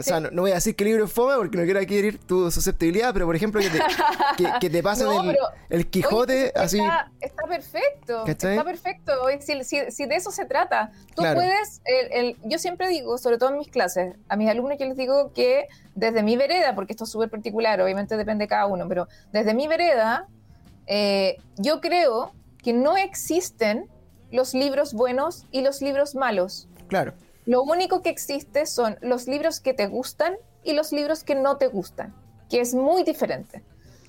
O 0.00 0.02
sea, 0.02 0.20
no, 0.20 0.42
voy 0.42 0.50
a 0.50 0.54
decir 0.54 0.74
que 0.74 0.84
el 0.84 0.90
libro 0.90 1.04
es 1.04 1.12
fome 1.12 1.34
porque 1.36 1.58
no 1.58 1.64
quiero 1.64 1.78
aquí 1.78 1.96
herir 1.96 2.18
tu 2.18 2.50
susceptibilidad, 2.50 3.12
pero 3.12 3.26
por 3.26 3.36
ejemplo, 3.36 3.60
que 3.60 3.68
te, 3.68 3.78
que, 4.60 4.70
te 4.70 4.82
pasen 4.82 5.08
el, 5.68 5.90
Quijote 5.90 6.52
así. 6.56 6.80
Está, 7.20 7.44
perfecto. 7.46 8.26
Está 8.26 8.64
perfecto. 8.64 9.12
Si, 9.40 9.84
si, 9.90 10.06
de 10.06 10.16
eso 10.16 10.30
se 10.30 10.46
trata, 10.46 10.90
tú 11.14 11.22
puedes. 11.22 11.82
El, 11.84 12.36
yo 12.44 12.58
siempre 12.58 12.88
digo, 12.88 13.18
sobre 13.18 13.38
todo 13.38 13.50
en 13.50 13.58
mis 13.58 13.68
clases, 13.68 14.14
a 14.28 14.36
mis 14.36 14.48
alumnos, 14.48 14.78
yo 14.78 14.86
les 14.86 14.96
digo 14.96 15.32
que 15.32 15.68
desde 15.94 16.22
mi 16.22 16.36
vereda, 16.36 16.74
porque 16.74 16.94
esto 16.94 17.04
es 17.04 17.10
súper 17.10 17.28
particular, 17.28 17.80
obviamente 17.80 18.16
depende 18.16 18.44
de 18.44 18.48
cada 18.48 18.66
uno, 18.66 18.88
pero 18.88 19.06
desde 19.32 19.54
mi 19.54 19.68
vereda, 19.68 20.26
eh, 20.86 21.36
yo 21.56 21.80
creo 21.80 22.32
que 22.62 22.72
no 22.72 22.96
existen 22.96 23.86
los 24.30 24.54
libros 24.54 24.94
buenos 24.94 25.46
y 25.50 25.62
los 25.62 25.82
libros 25.82 26.14
malos. 26.14 26.68
Claro. 26.88 27.14
Lo 27.46 27.62
único 27.62 28.02
que 28.02 28.10
existe 28.10 28.66
son 28.66 28.98
los 29.00 29.26
libros 29.26 29.60
que 29.60 29.74
te 29.74 29.86
gustan 29.86 30.36
y 30.62 30.74
los 30.74 30.92
libros 30.92 31.24
que 31.24 31.34
no 31.34 31.56
te 31.56 31.68
gustan, 31.68 32.14
que 32.48 32.60
es 32.60 32.74
muy 32.74 33.02
diferente. 33.02 33.64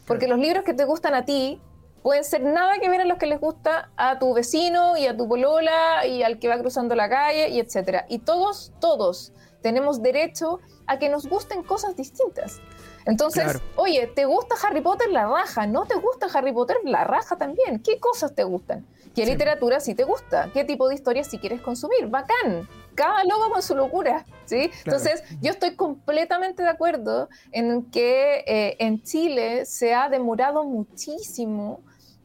Porque 0.05 0.27
los 0.27 0.39
libros 0.39 0.63
que 0.63 0.73
te 0.73 0.85
gustan 0.85 1.13
a 1.13 1.25
ti 1.25 1.61
pueden 2.03 2.23
ser 2.23 2.41
nada 2.41 2.73
que 2.81 2.89
ver 2.89 3.01
a 3.01 3.05
los 3.05 3.17
que 3.17 3.27
les 3.27 3.39
gusta 3.39 3.91
a 3.95 4.19
tu 4.19 4.33
vecino 4.33 4.97
y 4.97 5.05
a 5.07 5.15
tu 5.15 5.27
polola 5.27 6.05
y 6.05 6.23
al 6.23 6.39
que 6.39 6.47
va 6.47 6.59
cruzando 6.59 6.95
la 6.95 7.09
calle 7.09 7.49
y 7.49 7.59
etcétera. 7.59 8.05
Y 8.09 8.19
todos, 8.19 8.73
todos 8.79 9.33
tenemos 9.61 10.01
derecho 10.01 10.59
a 10.87 10.99
que 10.99 11.09
nos 11.09 11.27
gusten 11.27 11.63
cosas 11.63 11.95
distintas. 11.95 12.59
Entonces, 13.05 13.59
oye, 13.75 14.07
¿te 14.07 14.25
gusta 14.25 14.55
Harry 14.63 14.81
Potter? 14.81 15.09
La 15.09 15.27
raja. 15.27 15.65
¿No 15.65 15.85
te 15.85 15.95
gusta 15.95 16.27
Harry 16.33 16.51
Potter? 16.51 16.77
La 16.83 17.03
raja 17.03 17.37
también. 17.37 17.81
¿Qué 17.81 17.99
cosas 17.99 18.35
te 18.35 18.43
gustan? 18.43 18.85
¿Qué 19.15 19.25
literatura 19.25 19.79
sí 19.79 19.95
te 19.95 20.03
gusta? 20.03 20.49
¿Qué 20.53 20.63
tipo 20.63 20.87
de 20.87 20.95
historias 20.95 21.27
sí 21.27 21.37
quieres 21.37 21.61
consumir? 21.61 22.07
Bacán. 22.07 22.67
Cada 22.95 23.23
loco 23.23 23.51
con 23.51 23.61
su 23.61 23.75
locura, 23.75 24.25
¿sí? 24.45 24.69
Entonces, 24.85 25.23
yo 25.41 25.51
estoy 25.51 25.75
completamente 25.75 26.63
de 26.63 26.69
acuerdo 26.69 27.29
en 27.51 27.89
que 27.89 28.43
eh, 28.45 28.75
en 28.79 29.01
Chile 29.01 29.65
se 29.65 29.93
ha 29.93 30.09
demorado 30.09 30.63
muchísimo 30.63 31.81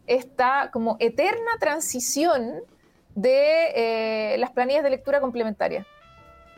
esta 0.06 0.70
como 0.72 0.96
eterna 1.00 1.52
transición 1.58 2.62
de 3.14 4.34
eh, 4.34 4.38
las 4.38 4.50
planillas 4.50 4.82
de 4.84 4.90
lectura 4.90 5.20
complementaria. 5.20 5.86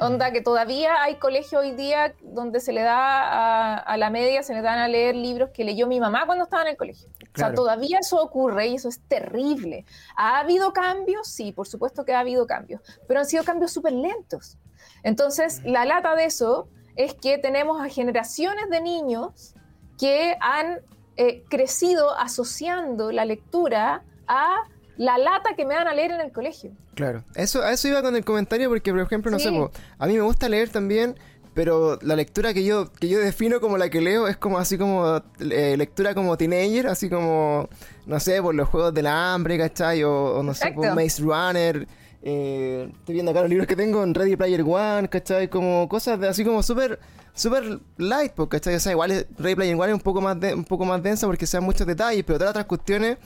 Onda 0.00 0.30
que 0.30 0.40
todavía 0.40 1.02
hay 1.02 1.16
colegios 1.16 1.60
hoy 1.60 1.72
día 1.72 2.14
donde 2.22 2.60
se 2.60 2.72
le 2.72 2.82
da 2.82 3.76
a, 3.78 3.96
la 3.96 4.10
media, 4.10 4.44
se 4.44 4.54
le 4.54 4.62
dan 4.62 4.78
a 4.78 4.86
leer 4.86 5.16
libros 5.16 5.50
que 5.50 5.64
leyó 5.64 5.88
mi 5.88 5.98
mamá 5.98 6.24
cuando 6.24 6.44
estaba 6.44 6.62
en 6.62 6.68
el 6.68 6.76
colegio. 6.76 7.08
O 7.34 7.38
sea, 7.38 7.52
todavía 7.52 7.98
eso 8.00 8.22
ocurre 8.22 8.68
y 8.68 8.76
eso 8.76 8.88
es 8.88 9.00
terrible. 9.08 9.84
¿Ha 10.16 10.38
habido 10.38 10.72
cambios? 10.72 11.26
Sí, 11.26 11.50
por 11.50 11.66
supuesto 11.66 12.04
que 12.04 12.14
ha 12.14 12.20
habido 12.20 12.46
cambios, 12.46 12.80
pero 13.08 13.20
han 13.20 13.26
sido 13.26 13.42
cambios 13.42 13.72
súper 13.72 13.92
lentos. 13.92 14.56
Entonces, 15.02 15.62
la 15.64 15.84
lata 15.84 16.14
de 16.14 16.26
eso 16.26 16.68
es 16.94 17.14
que 17.14 17.38
tenemos 17.38 17.80
a 17.80 17.88
generaciones 17.88 18.70
de 18.70 18.80
niños 18.80 19.54
que 19.98 20.36
han 20.40 20.80
eh, 21.16 21.42
crecido 21.48 22.16
asociando 22.16 23.10
la 23.10 23.24
lectura 23.24 24.04
a 24.28 24.62
la 24.98 25.16
lata 25.16 25.54
que 25.56 25.64
me 25.64 25.74
dan 25.74 25.86
a 25.86 25.94
leer 25.94 26.10
en 26.10 26.20
el 26.20 26.32
colegio. 26.32 26.72
Claro, 26.94 27.24
eso, 27.36 27.62
a 27.62 27.72
eso 27.72 27.88
iba 27.88 28.02
con 28.02 28.16
el 28.16 28.24
comentario 28.24 28.68
porque, 28.68 28.90
por 28.90 29.00
ejemplo, 29.00 29.30
no 29.30 29.38
sé, 29.38 29.48
a 29.48 30.06
mí 30.06 30.14
me 30.14 30.22
gusta 30.22 30.48
leer 30.48 30.68
también, 30.70 31.14
pero 31.54 31.98
la 32.02 32.16
lectura 32.16 32.52
que 32.52 32.64
yo, 32.64 32.92
que 32.92 33.08
yo 33.08 33.20
defino 33.20 33.60
como 33.60 33.78
la 33.78 33.88
que 33.90 34.00
leo 34.00 34.26
es 34.26 34.36
como 34.36 34.58
así 34.58 34.76
como 34.76 35.22
eh, 35.38 35.76
lectura 35.78 36.14
como 36.14 36.36
teenager, 36.36 36.88
así 36.88 37.08
como, 37.08 37.68
no 38.06 38.20
sé, 38.20 38.42
por 38.42 38.56
los 38.56 38.68
juegos 38.68 38.92
del 38.92 39.06
hambre, 39.06 39.56
¿cachai? 39.56 40.02
O, 40.02 40.42
no 40.42 40.52
sé, 40.52 40.72
por 40.72 40.92
Maze 40.94 41.22
Runner. 41.22 41.86
Eh, 42.20 42.90
estoy 42.92 43.14
viendo 43.14 43.30
acá 43.30 43.42
los 43.42 43.50
libros 43.50 43.68
que 43.68 43.76
tengo 43.76 44.02
en 44.02 44.12
Ready 44.12 44.34
Player 44.34 44.62
One, 44.66 45.08
¿cachai? 45.08 45.48
Como 45.48 45.88
cosas 45.88 46.18
de, 46.18 46.26
así 46.26 46.44
como 46.44 46.60
súper 46.64 46.98
super 47.34 47.78
light, 47.98 48.32
¿cachai? 48.48 48.74
O 48.74 48.80
sea, 48.80 48.90
igual 48.90 49.26
Ready 49.38 49.54
Player 49.54 49.76
One 49.76 49.92
es 49.92 49.94
un 49.94 50.00
poco 50.00 50.20
más 50.20 50.38
de, 50.40 50.54
un 50.54 50.64
poco 50.64 50.84
más 50.84 51.00
densa 51.00 51.28
porque 51.28 51.46
sean 51.46 51.62
muchos 51.62 51.86
detalles, 51.86 52.24
pero 52.24 52.36
todas 52.38 52.48
las 52.48 52.62
otras 52.62 52.66
cuestiones 52.66 53.18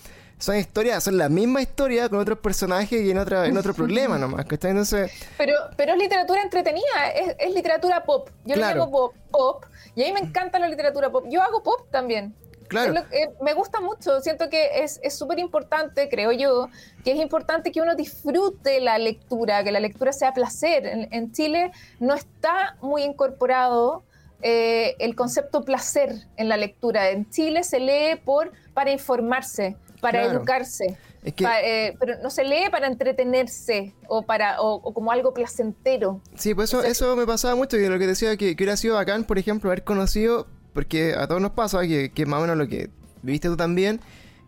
son 0.43 0.57
historias, 0.57 1.05
son 1.05 1.17
la 1.17 1.29
misma 1.29 1.63
historia 1.63 2.09
con 2.09 2.19
otros 2.19 2.39
personajes 2.39 3.01
y 3.01 3.13
en 3.13 3.19
otra, 3.19 3.47
en 3.47 3.57
otro 3.57 3.73
problema 3.75 4.19
nomás, 4.19 4.45
¿cachai? 4.45 4.73
Entonces... 4.73 5.13
Pero, 5.39 5.55
pero 5.77 5.93
es 5.93 5.99
literatura 5.99 6.43
entretenida, 6.43 7.11
es, 7.39 7.55
literatura 7.55 8.03
pop. 8.03 8.29
Yo 8.45 8.57
le 8.57 8.63
llamo 8.63 8.91
pop, 8.91 9.15
pop, 9.31 9.65
y 9.95 10.03
a 10.03 10.07
mí 10.07 10.13
me 10.13 10.19
encanta 10.19 10.59
la 10.59 10.67
literatura 10.67 11.11
pop. 11.11 11.27
Yo 11.31 11.41
hago 11.43 11.63
pop 11.63 11.87
también. 11.93 12.35
Claro. 12.67 13.05
me 13.41 13.55
gusta 13.55 13.81
mucho, 13.81 14.21
siento 14.21 14.49
que 14.49 14.83
es 14.83 15.01
súper 15.17 15.39
importante, 15.39 16.09
creo 16.09 16.33
yo, 16.33 16.71
que 17.05 17.13
es 17.13 17.19
importante 17.19 17.71
que 17.71 17.81
uno 17.81 17.95
disfrute 17.95 18.81
la 18.81 18.99
lectura, 18.99 19.63
que 19.63 19.71
la 19.71 19.79
lectura 19.79 20.13
sea 20.13 20.33
placer. 20.33 20.87
En, 20.87 21.33
Chile 21.33 21.71
no 22.01 22.15
está 22.15 22.77
muy 22.81 23.05
incorporado 23.05 24.03
eh, 24.41 24.97
el 24.99 25.15
concepto 25.15 25.65
placer 25.65 26.15
en 26.37 26.49
la 26.49 26.57
lectura. 26.57 27.11
En 27.11 27.31
Chile 27.31 27.63
se 27.63 27.79
lee 27.79 28.17
por 28.25 28.51
para 28.75 28.91
informarse, 28.91 29.77
para 30.03 30.25
educarse. 30.25 30.99
Eh, 31.25 31.97
pero 32.01 32.17
no 32.21 32.29
se 32.29 32.45
lee 32.45 32.69
para 32.71 32.89
entretenerse 32.89 33.95
o 34.09 34.23
para 34.23 34.61
o, 34.61 34.93
como 34.93 35.13
algo 35.13 35.33
placentero. 35.33 36.21
Sí, 36.35 36.55
pues 36.55 36.71
eso, 36.71 36.83
eso 36.83 37.17
me 37.17 37.25
pasaba 37.25 37.55
mucho 37.55 37.79
y 37.79 37.89
lo 37.89 37.99
que 37.99 38.07
decía 38.07 38.37
que, 38.37 38.57
que 38.57 38.65
hubiera 38.65 38.77
sido 38.77 38.97
bacán, 38.97 39.25
por 39.25 39.39
ejemplo, 39.39 39.71
haber 39.71 39.85
conocido, 39.85 40.49
porque 40.75 41.15
a 41.17 41.27
todos 41.29 41.41
nos 41.41 41.53
pasa, 41.53 41.81
que, 41.83 42.11
que 42.11 42.27
más 42.27 42.39
o 42.39 42.43
menos 42.43 42.59
lo 42.59 42.69
que 42.69 42.91
viviste 43.23 43.49
tú 43.49 43.57
también, 43.57 44.01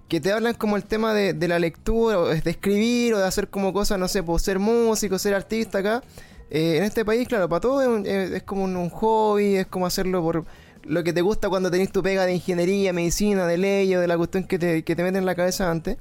que 0.09 0.21
te 0.21 0.33
hablan 0.33 0.55
como 0.55 0.77
el 0.77 0.85
tema 0.85 1.15
de, 1.15 1.33
de 1.33 1.49
la 1.49 1.61
lectura, 1.61 2.19
o 2.19 2.27
de 2.27 2.51
escribir, 2.51 3.15
o 3.15 3.19
de 3.19 3.25
hacer 3.25 3.49
como 3.49 3.73
cosas, 3.73 3.99
no 3.99 4.09
sé, 4.09 4.23
pues 4.23 4.43
ser 4.43 4.59
músico, 4.59 5.19
ser 5.19 5.35
artista 5.35 5.79
acá. 5.79 6.03
Eh, 6.51 6.77
en 6.77 6.85
este 6.85 7.05
país, 7.05 7.27
claro, 7.27 7.49
para 7.49 7.61
todos 7.61 8.07
es, 8.07 8.43
como 8.43 8.65
un, 8.65 8.91
hobby, 8.91 9.57
es 9.57 9.67
como 9.67 9.87
hacerlo 9.87 10.23
por 10.23 10.45
lo 10.87 11.05
que 11.05 11.13
te 11.13 11.23
gusta 11.23 11.49
cuando 11.49 11.71
tenés 11.71 11.91
tu 11.91 12.03
pega 12.03 12.27
de 12.27 12.35
ingeniería, 12.35 12.93
medicina, 12.93 13.47
de 13.47 13.59
ley 13.59 13.95
o 13.95 14.01
de 14.01 14.09
la 14.09 14.17
cuestión 14.17 14.45
que 14.45 14.59
te, 14.59 14.83
que 14.83 14.97
te 14.97 15.03
meten 15.03 15.19
en 15.19 15.27
la 15.27 15.35
cabeza 15.35 15.71
antes. 15.71 15.97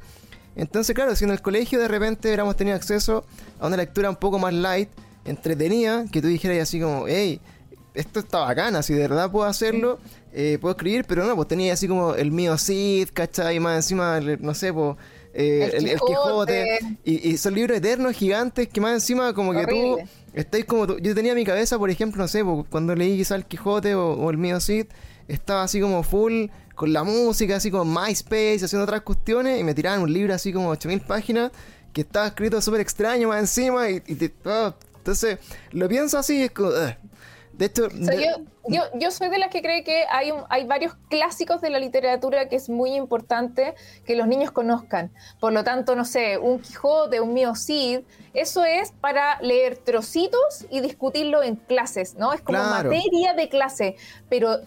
Entonces, 0.56 0.94
claro, 0.94 1.16
si 1.16 1.26
en 1.26 1.32
el 1.32 1.42
colegio 1.42 1.80
de 1.80 1.88
repente 1.88 2.28
hubiéramos 2.28 2.56
tenido 2.56 2.76
acceso 2.76 3.26
a 3.60 3.68
una 3.68 3.78
lectura 3.78 4.10
un 4.10 4.16
poco 4.16 4.38
más 4.40 4.54
light, 4.54 4.90
entretenida, 5.26 6.06
que 6.12 6.22
tú 6.22 6.28
dijeras 6.28 6.60
así 6.60 6.80
como, 6.80 7.08
hey, 7.08 7.40
esto 7.94 8.20
está 8.20 8.40
bacana, 8.40 8.84
si 8.84 8.94
de 8.94 9.02
verdad 9.02 9.32
puedo 9.32 9.46
hacerlo, 9.46 10.00
eh, 10.32 10.58
puedo 10.60 10.74
escribir, 10.74 11.06
pero 11.08 11.26
no, 11.26 11.36
pues 11.36 11.48
tenía 11.48 11.74
así 11.74 11.88
como 11.88 12.16
el 12.16 12.32
mío 12.32 12.58
Cid, 12.58 13.10
¿cachai? 13.14 13.56
Y 13.56 13.60
más 13.60 13.78
encima, 13.78 14.20
no 14.20 14.54
sé, 14.54 14.74
pues... 14.74 14.98
el, 15.34 16.00
Quijote. 16.00 16.80
Y, 17.04 17.38
son 17.38 17.56
libros 17.56 17.78
eternos, 17.78 18.16
gigantes, 18.16 18.68
que 18.68 18.82
más 18.82 18.94
encima 18.94 19.34
como 19.34 19.54
que 19.54 19.66
tú 19.66 19.98
estáis 20.34 20.66
como. 20.66 20.98
Yo 20.98 21.16
tenía 21.16 21.36
mi 21.36 21.46
cabeza, 21.46 21.78
por 21.78 21.90
ejemplo, 21.90 22.22
no 22.22 22.28
sé, 22.28 22.44
cuando 22.70 22.96
leí 22.96 23.18
quizá 23.18 23.36
el 23.36 23.46
Quijote 23.46 23.96
o, 23.96 24.30
el 24.30 24.38
mío 24.38 24.60
Cid, 24.60 24.88
estaba 25.28 25.64
así 25.64 25.80
como 25.80 26.04
full 26.04 26.48
con 26.76 26.92
la 26.92 27.04
música, 27.04 27.58
así 27.58 27.70
como 27.70 27.86
MySpace, 27.86 28.66
haciendo 28.66 28.84
otras 28.84 29.02
cuestiones, 29.02 29.60
y 29.60 29.64
me 29.64 29.74
tiraban 29.74 30.02
un 30.02 30.12
libro 30.12 30.34
así 30.34 30.52
como 30.52 30.70
8000 30.70 31.02
páginas, 31.02 31.52
que 31.94 32.02
estaba 32.02 32.28
escrito 32.28 32.60
súper 32.62 32.82
extraño 32.82 33.28
más 33.28 33.40
encima, 33.40 33.90
y, 33.90 34.02
ah, 34.46 34.74
entonces 34.98 35.38
lo 35.72 35.88
pienso 35.88 36.18
así, 36.18 36.44
es 36.44 36.52
como... 36.52 36.72
De 37.54 37.66
hecho, 37.66 37.88
Yo, 38.68 38.82
yo, 38.96 39.12
soy 39.12 39.30
de 39.30 39.38
las 39.38 39.50
que 39.50 39.62
cree 39.62 39.84
que 39.84 40.06
hay, 40.10 40.34
hay 40.50 40.66
varios 40.66 40.96
clásicos 41.10 41.62
de 41.62 41.70
la 41.70 41.80
literatura 41.80 42.48
que 42.50 42.56
es 42.56 42.70
muy 42.70 42.96
importante 42.96 43.76
que 44.06 44.16
los 44.16 44.28
niños 44.28 44.52
conozcan. 44.52 45.12
Por 45.40 45.54
lo 45.54 45.64
tanto, 45.64 45.96
no 45.96 46.06
sé, 46.06 46.38
un 46.38 46.60
Quijote, 46.60 47.20
un 47.20 47.34
Mío 47.34 47.56
Cid, 47.56 48.02
eso 48.34 48.64
es 48.64 48.92
para 48.92 49.40
leer 49.42 49.78
trocitos 49.78 50.66
y 50.72 50.80
discutirlo 50.80 51.44
en 51.44 51.58
clases, 51.58 52.16
¿no? 52.16 52.34
Es 52.34 52.42
como 52.42 52.58
materia 52.64 53.34
de 53.34 53.50
clase. 53.50 53.98
Pero 54.30 54.60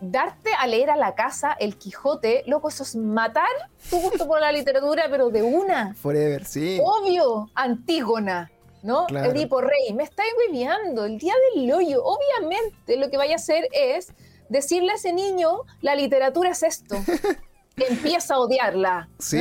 darte 0.00 0.50
a 0.58 0.66
leer 0.66 0.90
a 0.90 0.96
la 0.96 1.14
casa 1.14 1.52
el 1.52 1.76
Quijote, 1.76 2.42
loco, 2.46 2.70
eso 2.70 2.82
es 2.82 2.96
matar 2.96 3.44
tu 3.88 4.00
gusto 4.00 4.26
por 4.26 4.40
la 4.40 4.50
literatura, 4.50 5.04
pero 5.10 5.30
de 5.30 5.42
una. 5.42 5.94
Forever, 5.94 6.44
sí. 6.44 6.80
Obvio, 6.82 7.50
Antígona. 7.54 8.50
¿No? 8.82 9.06
Edipo 9.08 9.60
Rey, 9.60 9.92
me 9.94 10.02
está 10.02 10.22
envidiando 10.46 11.04
el 11.04 11.18
día 11.18 11.34
del 11.54 11.72
hoyo. 11.72 12.02
Obviamente 12.04 12.96
lo 12.96 13.10
que 13.10 13.16
vaya 13.16 13.34
a 13.34 13.36
hacer 13.36 13.68
es 13.72 14.12
decirle 14.48 14.92
a 14.92 14.94
ese 14.96 15.12
niño, 15.12 15.62
la 15.80 15.94
literatura 15.94 16.50
es 16.50 16.62
esto. 16.62 16.96
empieza 17.76 18.34
a 18.34 18.38
odiarla. 18.38 19.08
Sí, 19.18 19.40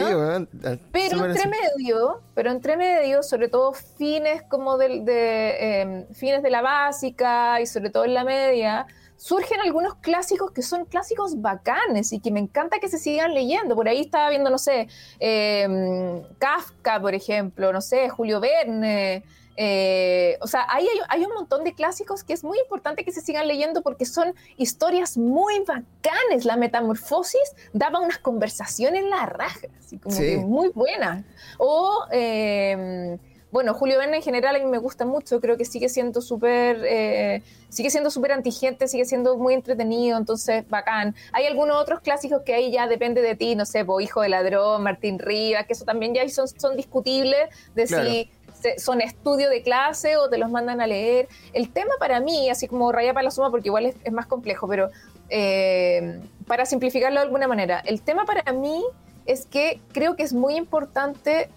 pero 0.91 1.25
entre 1.25 1.47
medio, 1.47 2.21
pero 2.33 2.51
entre 2.51 2.77
medio, 2.77 3.23
sobre 3.23 3.49
todo 3.49 3.73
fines 3.73 4.43
como 4.43 4.77
de, 4.77 5.81
em, 5.81 6.07
fines 6.13 6.41
de 6.41 6.49
la 6.49 6.61
básica 6.61 7.59
y 7.61 7.65
sobre 7.65 7.89
todo 7.89 8.05
en 8.05 8.13
la 8.13 8.23
media, 8.23 8.87
surgen 9.21 9.59
algunos 9.61 9.93
clásicos 9.97 10.49
que 10.49 10.63
son 10.63 10.85
clásicos 10.85 11.39
bacanes 11.39 12.11
y 12.11 12.19
que 12.19 12.31
me 12.31 12.39
encanta 12.39 12.79
que 12.79 12.89
se 12.89 12.97
sigan 12.97 13.35
leyendo. 13.35 13.75
Por 13.75 13.87
ahí 13.87 14.01
estaba 14.01 14.31
viendo, 14.31 14.49
no 14.49 14.57
sé, 14.57 14.87
em, 15.19 16.23
Kafka, 16.39 16.99
por 16.99 17.13
ejemplo, 17.13 17.71
no 17.71 17.81
sé, 17.81 18.09
Julio 18.09 18.39
Verne. 18.39 19.23
Eh, 19.57 20.39
o 20.41 20.47
sea, 20.47 20.65
hay, 20.67 20.87
hay, 21.07 21.23
un 21.23 21.33
montón 21.35 21.63
de 21.63 21.73
clásicos 21.73 22.23
que 22.23 22.33
es 22.33 22.43
muy 22.43 22.57
importante 22.57 23.05
que 23.05 23.11
se 23.11 23.21
sigan 23.21 23.47
leyendo 23.47 23.83
porque 23.83 24.07
son 24.07 24.33
historias 24.57 25.17
muy 25.17 25.59
bacanes. 25.67 26.43
La 26.45 26.57
metamorfosis 26.57 27.55
daba 27.73 27.99
unas 27.99 28.17
conversaciones 28.17 29.03
en 29.03 29.11
la 29.11 29.27
raja, 29.27 29.67
así 29.77 29.99
como 29.99 30.17
que 30.17 30.37
muy 30.37 30.69
buenas. 30.69 31.23
O, 31.59 32.05
em, 32.09 33.19
bueno, 33.51 33.73
Julio 33.73 33.97
Verne 33.97 34.17
en 34.17 34.23
general 34.23 34.55
a 34.55 34.59
mí 34.59 34.65
me 34.65 34.77
gusta 34.77 35.05
mucho, 35.05 35.41
creo 35.41 35.57
que 35.57 35.65
sigue 35.65 35.89
siendo 35.89 36.21
súper, 36.21 36.81
eh, 36.85 37.43
sigue 37.69 37.89
siendo 37.89 38.09
súper 38.09 38.31
antigente, 38.31 38.87
sigue 38.87 39.05
siendo 39.05 39.37
muy 39.37 39.53
entretenido, 39.53 40.17
entonces 40.17 40.67
bacán. 40.69 41.15
Hay 41.33 41.45
algunos 41.45 41.75
otros 41.75 41.99
clásicos 41.99 42.43
que 42.43 42.53
ahí 42.53 42.71
ya 42.71 42.87
depende 42.87 43.21
de 43.21 43.35
ti, 43.35 43.55
no 43.55 43.65
sé, 43.65 43.85
Hijo 44.01 44.21
de 44.21 44.29
Ladrón, 44.29 44.83
Martín 44.83 45.19
Rivas, 45.19 45.65
que 45.65 45.73
eso 45.73 45.83
también 45.83 46.13
ya 46.13 46.27
son, 46.29 46.47
son 46.47 46.77
discutibles 46.77 47.49
de 47.75 47.87
si 47.87 48.29
son 48.77 49.01
estudio 49.01 49.49
de 49.49 49.63
clase 49.63 50.17
o 50.17 50.29
te 50.29 50.37
los 50.37 50.49
mandan 50.49 50.81
a 50.81 50.87
leer. 50.87 51.27
El 51.53 51.71
tema 51.71 51.95
para 51.99 52.19
mí, 52.19 52.49
así 52.49 52.67
como 52.67 52.91
raya 52.91 53.13
para 53.13 53.25
la 53.25 53.31
suma, 53.31 53.49
porque 53.49 53.69
igual 53.69 53.85
es, 53.87 54.11
más 54.11 54.27
complejo, 54.27 54.67
pero 54.67 54.89
eh, 55.29 56.21
para 56.47 56.65
simplificarlo 56.65 57.19
de 57.19 57.25
alguna 57.25 57.47
manera, 57.47 57.81
el 57.85 58.01
tema 58.01 58.25
para 58.25 58.51
mí 58.53 58.83
es 59.25 59.45
que 59.45 59.81
creo 59.93 60.15
que 60.15 60.23
es 60.23 60.33
muy 60.33 60.55
importante 60.55 61.49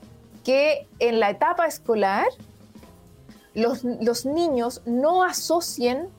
que 0.45 0.87
en 0.99 1.19
la 1.19 1.31
etapa 1.31 1.67
escolar 1.67 2.27
los, 3.55 3.85
los 3.85 4.27
niños 4.27 4.83
no 4.85 5.25
asocien 5.25 6.11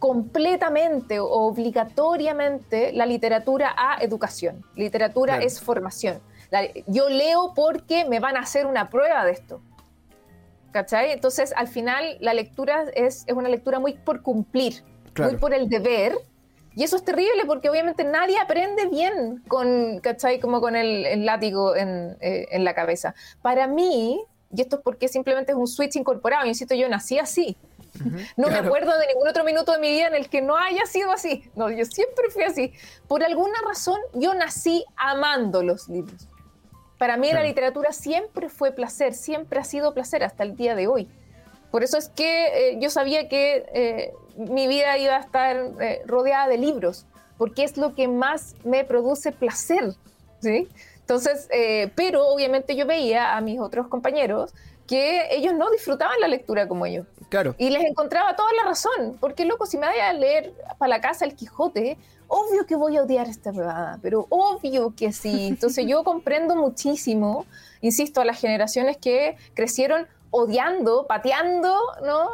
completamente 0.00 1.20
o 1.20 1.28
obligatoriamente 1.28 2.92
la 2.92 3.06
literatura 3.06 3.72
a 3.76 4.02
educación. 4.02 4.64
Literatura 4.74 5.38
es 5.38 5.60
formación. 5.60 6.20
yo 6.88 7.08
leo 7.08 7.52
porque 7.54 8.04
me 8.06 8.18
van 8.18 8.36
a 8.36 8.40
hacer 8.40 8.66
una 8.66 8.90
prueba 8.90 9.24
de 9.24 9.32
esto. 9.32 9.60
¿Cachai? 10.72 11.12
Entonces, 11.12 11.52
al 11.56 11.68
final, 11.68 12.16
la 12.20 12.32
lectura 12.32 12.84
es, 12.94 13.26
una 13.34 13.48
lectura 13.48 13.78
muy 13.78 13.94
por 13.94 14.22
cumplir, 14.22 14.82
muy 15.18 15.36
por 15.36 15.52
el 15.52 15.68
deber. 15.68 16.16
Y 16.74 16.84
eso 16.84 16.96
es 16.96 17.04
terrible 17.04 17.44
porque 17.46 17.68
obviamente 17.68 18.04
nadie 18.04 18.38
aprende 18.38 18.86
bien 18.86 19.42
con, 19.48 19.98
¿cachai? 20.00 20.38
Como 20.40 20.60
con 20.60 20.76
el, 20.76 21.24
látigo 21.26 21.74
eh, 21.74 22.16
en, 22.50 22.64
la 22.64 22.74
cabeza. 22.74 23.14
Para 23.42 23.66
mí, 23.66 24.22
y 24.54 24.60
esto 24.60 24.76
es 24.76 24.82
porque 24.82 25.08
simplemente 25.08 25.52
es 25.52 25.58
un 25.58 25.66
switch 25.66 25.96
incorporado, 25.96 26.46
insisto, 26.46 26.74
yo 26.74 26.88
nací 26.88 27.18
así. 27.18 27.56
no 28.36 28.48
me 28.48 28.58
acuerdo 28.58 28.96
de 28.98 29.08
ningún 29.08 29.26
otro 29.26 29.42
minuto 29.42 29.72
de 29.72 29.78
mi 29.78 29.90
vida 29.90 30.06
en 30.06 30.14
el 30.14 30.28
que 30.28 30.42
no 30.42 30.56
haya 30.56 30.86
sido 30.86 31.10
así. 31.10 31.42
No, 31.56 31.70
yo 31.70 31.84
siempre 31.84 32.30
fui 32.30 32.44
así. 32.44 32.72
Por 33.08 33.24
alguna 33.24 33.58
razón, 33.66 33.98
yo 34.14 34.34
nací 34.34 34.84
amando 34.96 35.62
los 35.62 35.88
libros. 35.88 36.28
Para 36.98 37.16
mí 37.16 37.32
la 37.32 37.42
literatura 37.42 37.92
siempre 37.92 38.48
fue 38.48 38.72
placer, 38.72 39.14
siempre 39.14 39.58
ha 39.58 39.64
sido 39.64 39.94
placer 39.94 40.22
hasta 40.22 40.44
el 40.44 40.54
día 40.54 40.74
de 40.74 40.86
hoy. 40.86 41.08
Por 41.70 41.82
eso 41.82 41.96
es 41.96 42.08
que 42.08 42.72
eh, 42.72 42.78
yo 42.80 42.90
sabía 42.90 43.28
que 43.28 43.64
eh, 43.72 44.12
mi 44.48 44.66
vida 44.66 44.96
iba 44.98 45.16
a 45.16 45.20
estar 45.20 45.56
eh, 45.80 46.02
rodeada 46.06 46.48
de 46.48 46.58
libros, 46.58 47.06
porque 47.38 47.64
es 47.64 47.76
lo 47.76 47.94
que 47.94 48.08
más 48.08 48.54
me 48.64 48.84
produce 48.84 49.32
placer, 49.32 49.94
¿sí? 50.40 50.68
Entonces, 51.00 51.48
pero 51.96 52.28
obviamente 52.28 52.76
yo 52.76 52.86
veía 52.86 53.36
a 53.36 53.40
mis 53.40 53.58
otros 53.58 53.88
compañeros 53.88 54.54
que 54.90 55.28
ellos 55.30 55.54
no 55.54 55.70
disfrutaban 55.70 56.18
la 56.20 56.26
lectura 56.26 56.66
como 56.66 56.84
yo. 56.84 57.04
Claro. 57.28 57.54
Y 57.58 57.70
les 57.70 57.84
encontraba 57.84 58.34
toda 58.34 58.52
la 58.54 58.64
razón, 58.64 59.16
porque 59.20 59.44
loco, 59.44 59.64
si 59.64 59.78
me 59.78 59.88
voy 59.88 60.00
a 60.00 60.12
leer 60.12 60.52
para 60.78 60.88
la 60.88 61.00
casa 61.00 61.24
el 61.24 61.36
Quijote, 61.36 61.96
obvio 62.26 62.66
que 62.66 62.74
voy 62.74 62.96
a 62.96 63.04
odiar 63.04 63.28
esta 63.28 63.52
huevada, 63.52 64.00
pero 64.02 64.26
obvio 64.30 64.92
que 64.96 65.12
sí. 65.12 65.46
Entonces 65.46 65.86
yo 65.86 66.02
comprendo 66.04 66.56
muchísimo, 66.56 67.46
insisto, 67.80 68.20
a 68.20 68.24
las 68.24 68.40
generaciones 68.40 68.96
que 68.96 69.36
crecieron 69.54 70.08
odiando, 70.30 71.06
pateando 71.06 71.76
¿no? 72.04 72.28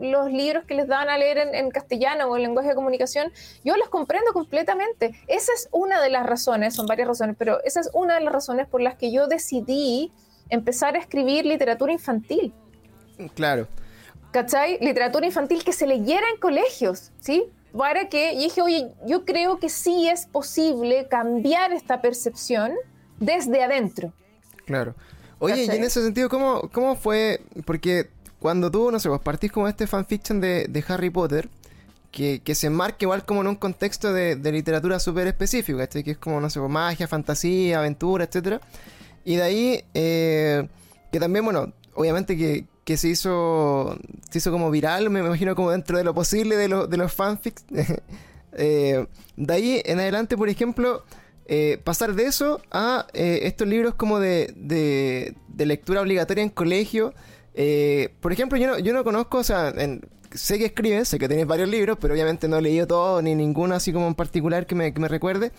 los, 0.00 0.30
libros 0.32 0.64
que 0.64 0.74
les 0.74 0.88
daban 0.88 1.08
a 1.08 1.18
leer 1.18 1.38
en, 1.38 1.70
castellano 1.70 2.26
o 2.26 2.36
en 2.36 2.42
lenguaje 2.42 2.70
de 2.70 2.74
comunicación, 2.74 3.32
yo 3.64 3.76
los 3.76 3.88
comprendo 3.88 4.32
completamente. 4.32 5.14
Esa 5.28 5.52
es 5.52 5.68
una 5.72 6.00
de 6.00 6.10
las 6.10 6.26
razones, 6.26 6.74
son 6.74 6.86
varias 6.86 7.08
razones, 7.08 7.36
pero 7.38 7.62
esa 7.64 7.80
es 7.80 7.90
una 7.92 8.14
de 8.14 8.20
las 8.20 8.32
razones 8.32 8.66
por 8.66 8.80
las 8.80 8.96
que 8.96 9.12
yo 9.12 9.26
decidí 9.26 10.12
empezar 10.48 10.96
a 10.96 10.98
escribir 10.98 11.46
literatura 11.46 11.92
infantil. 11.92 12.52
Claro. 13.34 13.68
¿Cachai? 14.32 14.78
Literatura 14.80 15.26
infantil 15.26 15.64
que 15.64 15.72
se 15.72 15.86
leyera 15.86 16.26
en 16.32 16.40
colegios, 16.40 17.12
¿sí? 17.20 17.50
para 17.76 18.08
que, 18.08 18.32
y 18.32 18.44
dije, 18.44 18.62
oye, 18.62 18.92
yo 19.06 19.24
creo 19.24 19.58
que 19.58 19.68
sí 19.68 20.08
es 20.08 20.26
posible 20.26 21.06
cambiar 21.08 21.72
esta 21.72 22.00
percepción 22.00 22.72
desde 23.18 23.62
adentro. 23.62 24.12
Claro. 24.64 24.94
Oye, 25.40 25.64
y 25.64 25.70
en 25.70 25.82
ese 25.82 26.02
sentido, 26.02 26.28
¿cómo, 26.28 26.70
¿cómo 26.72 26.94
fue? 26.96 27.42
Porque 27.64 28.08
cuando 28.38 28.70
tú, 28.70 28.90
no 28.90 29.00
sé, 29.00 29.08
vos 29.08 29.20
partís 29.20 29.50
como 29.50 29.66
este 29.68 29.86
fanfiction 29.86 30.40
de, 30.40 30.66
de 30.68 30.84
Harry 30.86 31.10
Potter, 31.10 31.48
que, 32.12 32.40
que, 32.44 32.54
se 32.54 32.66
enmarca 32.66 32.98
igual 33.00 33.24
como 33.24 33.40
en 33.40 33.48
un 33.48 33.56
contexto 33.56 34.12
de, 34.12 34.36
literatura 34.52 35.00
súper 35.00 35.26
específico, 35.26 35.78
Que 35.88 36.10
es 36.12 36.18
como, 36.18 36.40
no 36.40 36.50
sé, 36.50 36.60
magia, 36.60 37.08
fantasía, 37.08 37.78
aventura, 37.78 38.24
etcétera. 38.24 38.60
Y 39.24 39.36
de 39.36 39.42
ahí, 39.42 39.84
eh, 39.94 40.68
que 41.10 41.18
también, 41.20 41.44
bueno, 41.44 41.72
obviamente 41.94 42.36
que, 42.36 42.66
que 42.84 42.96
se 42.96 43.08
hizo, 43.08 43.98
se 44.30 44.38
hizo 44.38 44.50
como 44.50 44.70
viral, 44.70 45.10
me 45.10 45.20
imagino 45.20 45.54
como 45.54 45.70
dentro 45.70 45.96
de 45.96 46.04
lo 46.04 46.14
posible 46.14 46.56
de, 46.56 46.68
de 46.86 46.96
los 46.96 47.12
fanfics. 47.12 47.64
Eh, 48.52 49.06
de 49.36 49.54
ahí 49.54 49.82
en 49.84 50.00
adelante, 50.00 50.36
por 50.36 50.48
ejemplo, 50.48 51.04
eh, 51.52 51.80
pasar 51.82 52.14
de 52.14 52.26
eso 52.26 52.60
a 52.70 53.08
eh, 53.12 53.40
estos 53.42 53.66
libros 53.66 53.96
como 53.96 54.20
de, 54.20 54.54
de, 54.56 55.66
lectura 55.66 56.00
obligatoria 56.00 56.44
en 56.44 56.48
colegio. 56.48 57.12
por 58.20 58.32
ejemplo, 58.32 58.56
yo 58.56 58.68
no, 58.68 58.78
yo 58.78 58.92
no 58.92 59.02
conozco, 59.02 59.38
o 59.38 59.42
sea, 59.42 59.74
sé 60.32 60.58
que 60.58 60.66
escribes, 60.66 61.08
sé 61.08 61.18
que 61.18 61.26
tienes 61.26 61.48
varios 61.48 61.68
libros, 61.68 61.98
pero 62.00 62.14
obviamente 62.14 62.46
no 62.46 62.58
he 62.58 62.62
leído 62.62 62.86
todo, 62.86 63.20
ni 63.20 63.34
ninguno 63.34 63.74
así 63.74 63.92
como 63.92 64.06
en 64.06 64.14
particular 64.14 64.64
que 64.64 64.76
me, 64.76 64.94
que 64.94 65.00
me 65.00 65.08
recuerde. 65.08 65.50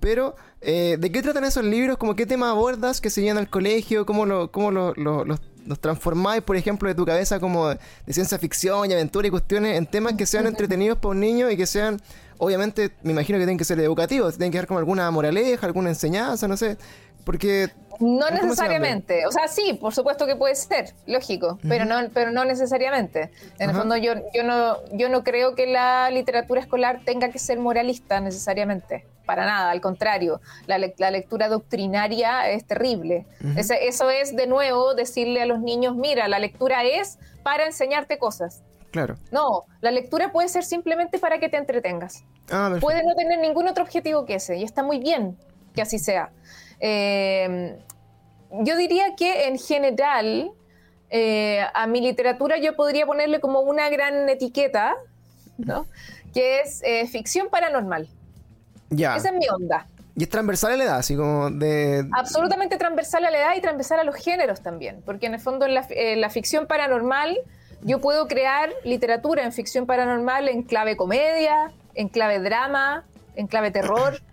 Pero, 0.00 0.36
¿de 0.60 1.10
qué 1.12 1.22
tratan 1.22 1.44
esos 1.44 1.64
libros? 1.64 1.96
¿Cómo 1.96 2.14
qué 2.14 2.26
tema 2.26 2.50
abordas 2.50 3.00
que 3.00 3.08
se 3.08 3.22
llevan 3.22 3.38
al 3.38 3.48
colegio? 3.48 4.04
¿Cómo, 4.04 4.26
lo, 4.26 4.52
cómo 4.52 4.70
lo, 4.70 4.92
los 4.94 5.40
nos 5.68 5.78
transformáis, 5.80 6.42
por 6.42 6.56
ejemplo, 6.56 6.88
de 6.88 6.94
tu 6.94 7.04
cabeza 7.04 7.38
como 7.38 7.68
de, 7.68 7.78
ciencia 8.08 8.38
ficción 8.38 8.90
y 8.90 8.94
aventura 8.94 9.28
y 9.28 9.30
cuestiones 9.30 9.76
en 9.76 9.86
temas 9.86 10.14
que 10.14 10.26
sean 10.26 10.46
entretenidos 10.46 10.98
para 10.98 11.10
un 11.10 11.20
niño 11.20 11.50
y 11.50 11.56
que 11.56 11.66
sean, 11.66 12.00
obviamente, 12.38 12.92
me 13.02 13.12
imagino 13.12 13.36
que 13.38 13.44
tienen 13.44 13.58
que 13.58 13.64
ser 13.64 13.78
educativos, 13.80 14.36
tienen 14.36 14.52
que 14.52 14.58
dar 14.58 14.66
como 14.66 14.78
alguna 14.78 15.10
moraleja, 15.10 15.66
alguna 15.66 15.90
enseñanza, 15.90 16.48
no 16.48 16.56
sé. 16.56 16.76
Porque 17.24 17.70
No 18.00 18.30
necesariamente. 18.30 19.26
O 19.26 19.32
sea, 19.32 19.48
sí, 19.48 19.76
por 19.78 19.92
supuesto 19.92 20.26
que 20.26 20.36
puede 20.36 20.54
ser, 20.54 20.94
lógico, 21.06 21.58
pero 21.68 21.84
no, 21.84 21.96
pero 22.14 22.30
no 22.30 22.44
necesariamente. 22.44 23.30
En 23.58 23.70
el 23.70 23.76
fondo, 23.76 23.96
yo, 23.96 24.14
yo 24.32 24.44
no, 24.44 24.76
yo 24.92 25.08
no 25.08 25.24
creo 25.24 25.54
que 25.54 25.66
la 25.66 26.10
literatura 26.10 26.60
escolar 26.60 27.00
tenga 27.04 27.28
que 27.28 27.38
ser 27.38 27.58
moralista 27.58 28.20
necesariamente. 28.20 29.04
Para 29.26 29.44
nada, 29.44 29.70
al 29.70 29.82
contrario. 29.82 30.40
La, 30.66 30.78
la 30.78 31.10
lectura 31.10 31.48
doctrinaria 31.48 32.48
es 32.50 32.64
terrible. 32.64 33.26
eso 33.56 34.08
es, 34.08 34.34
de 34.34 34.46
nuevo, 34.46 34.94
decirle 34.94 35.42
a 35.42 35.46
los 35.46 35.60
niños, 35.60 35.96
mira, 35.96 36.28
la 36.28 36.38
lectura 36.38 36.84
es 36.84 37.18
para 37.42 37.66
enseñarte 37.66 38.16
cosas. 38.16 38.62
Claro. 38.90 39.16
No, 39.30 39.64
la 39.80 39.90
lectura 39.90 40.32
puede 40.32 40.48
ser 40.48 40.64
simplemente 40.64 41.18
para 41.18 41.38
que 41.38 41.48
te 41.48 41.56
entretengas. 41.56 42.24
Ah, 42.50 42.76
puede 42.80 43.02
no 43.04 43.14
tener 43.14 43.38
ningún 43.38 43.68
otro 43.68 43.84
objetivo 43.84 44.24
que 44.24 44.34
ese, 44.36 44.56
y 44.56 44.64
está 44.64 44.82
muy 44.82 44.98
bien 44.98 45.36
que 45.74 45.82
así 45.82 45.98
sea. 45.98 46.30
Eh, 46.80 47.78
yo 48.50 48.76
diría 48.76 49.14
que 49.16 49.48
en 49.48 49.58
general 49.58 50.50
eh, 51.10 51.64
a 51.74 51.86
mi 51.86 52.00
literatura 52.00 52.58
yo 52.58 52.76
podría 52.76 53.06
ponerle 53.06 53.40
como 53.40 53.60
una 53.60 53.88
gran 53.88 54.28
etiqueta, 54.28 54.96
¿no? 55.56 55.86
Que 56.34 56.60
es 56.60 56.82
eh, 56.82 57.06
ficción 57.06 57.48
paranormal. 57.48 58.08
Ya. 58.90 59.16
Esa 59.16 59.28
es 59.28 59.34
mi 59.34 59.48
onda. 59.48 59.86
Y 60.16 60.24
es 60.24 60.28
transversal 60.28 60.72
a 60.72 60.76
la 60.76 60.84
edad, 60.84 60.96
así 60.96 61.14
como 61.14 61.48
de... 61.50 62.08
Absolutamente 62.12 62.76
transversal 62.76 63.24
a 63.24 63.30
la 63.30 63.38
edad 63.38 63.56
y 63.56 63.60
transversal 63.60 64.00
a 64.00 64.04
los 64.04 64.16
géneros 64.16 64.62
también, 64.62 65.00
porque 65.06 65.26
en 65.26 65.34
el 65.34 65.40
fondo 65.40 65.64
en 65.64 65.74
la, 65.74 66.30
ficción 66.30 66.66
paranormal 66.66 67.38
yo 67.82 68.00
puedo 68.00 68.26
crear 68.28 68.70
literatura 68.84 69.44
en 69.44 69.52
ficción 69.52 69.86
paranormal 69.86 70.48
en 70.48 70.62
clave 70.62 70.96
comedia, 70.96 71.72
en 71.94 72.08
clave 72.08 72.40
drama, 72.40 73.04
en 73.36 73.46
clave 73.46 73.70
terror 73.70 74.20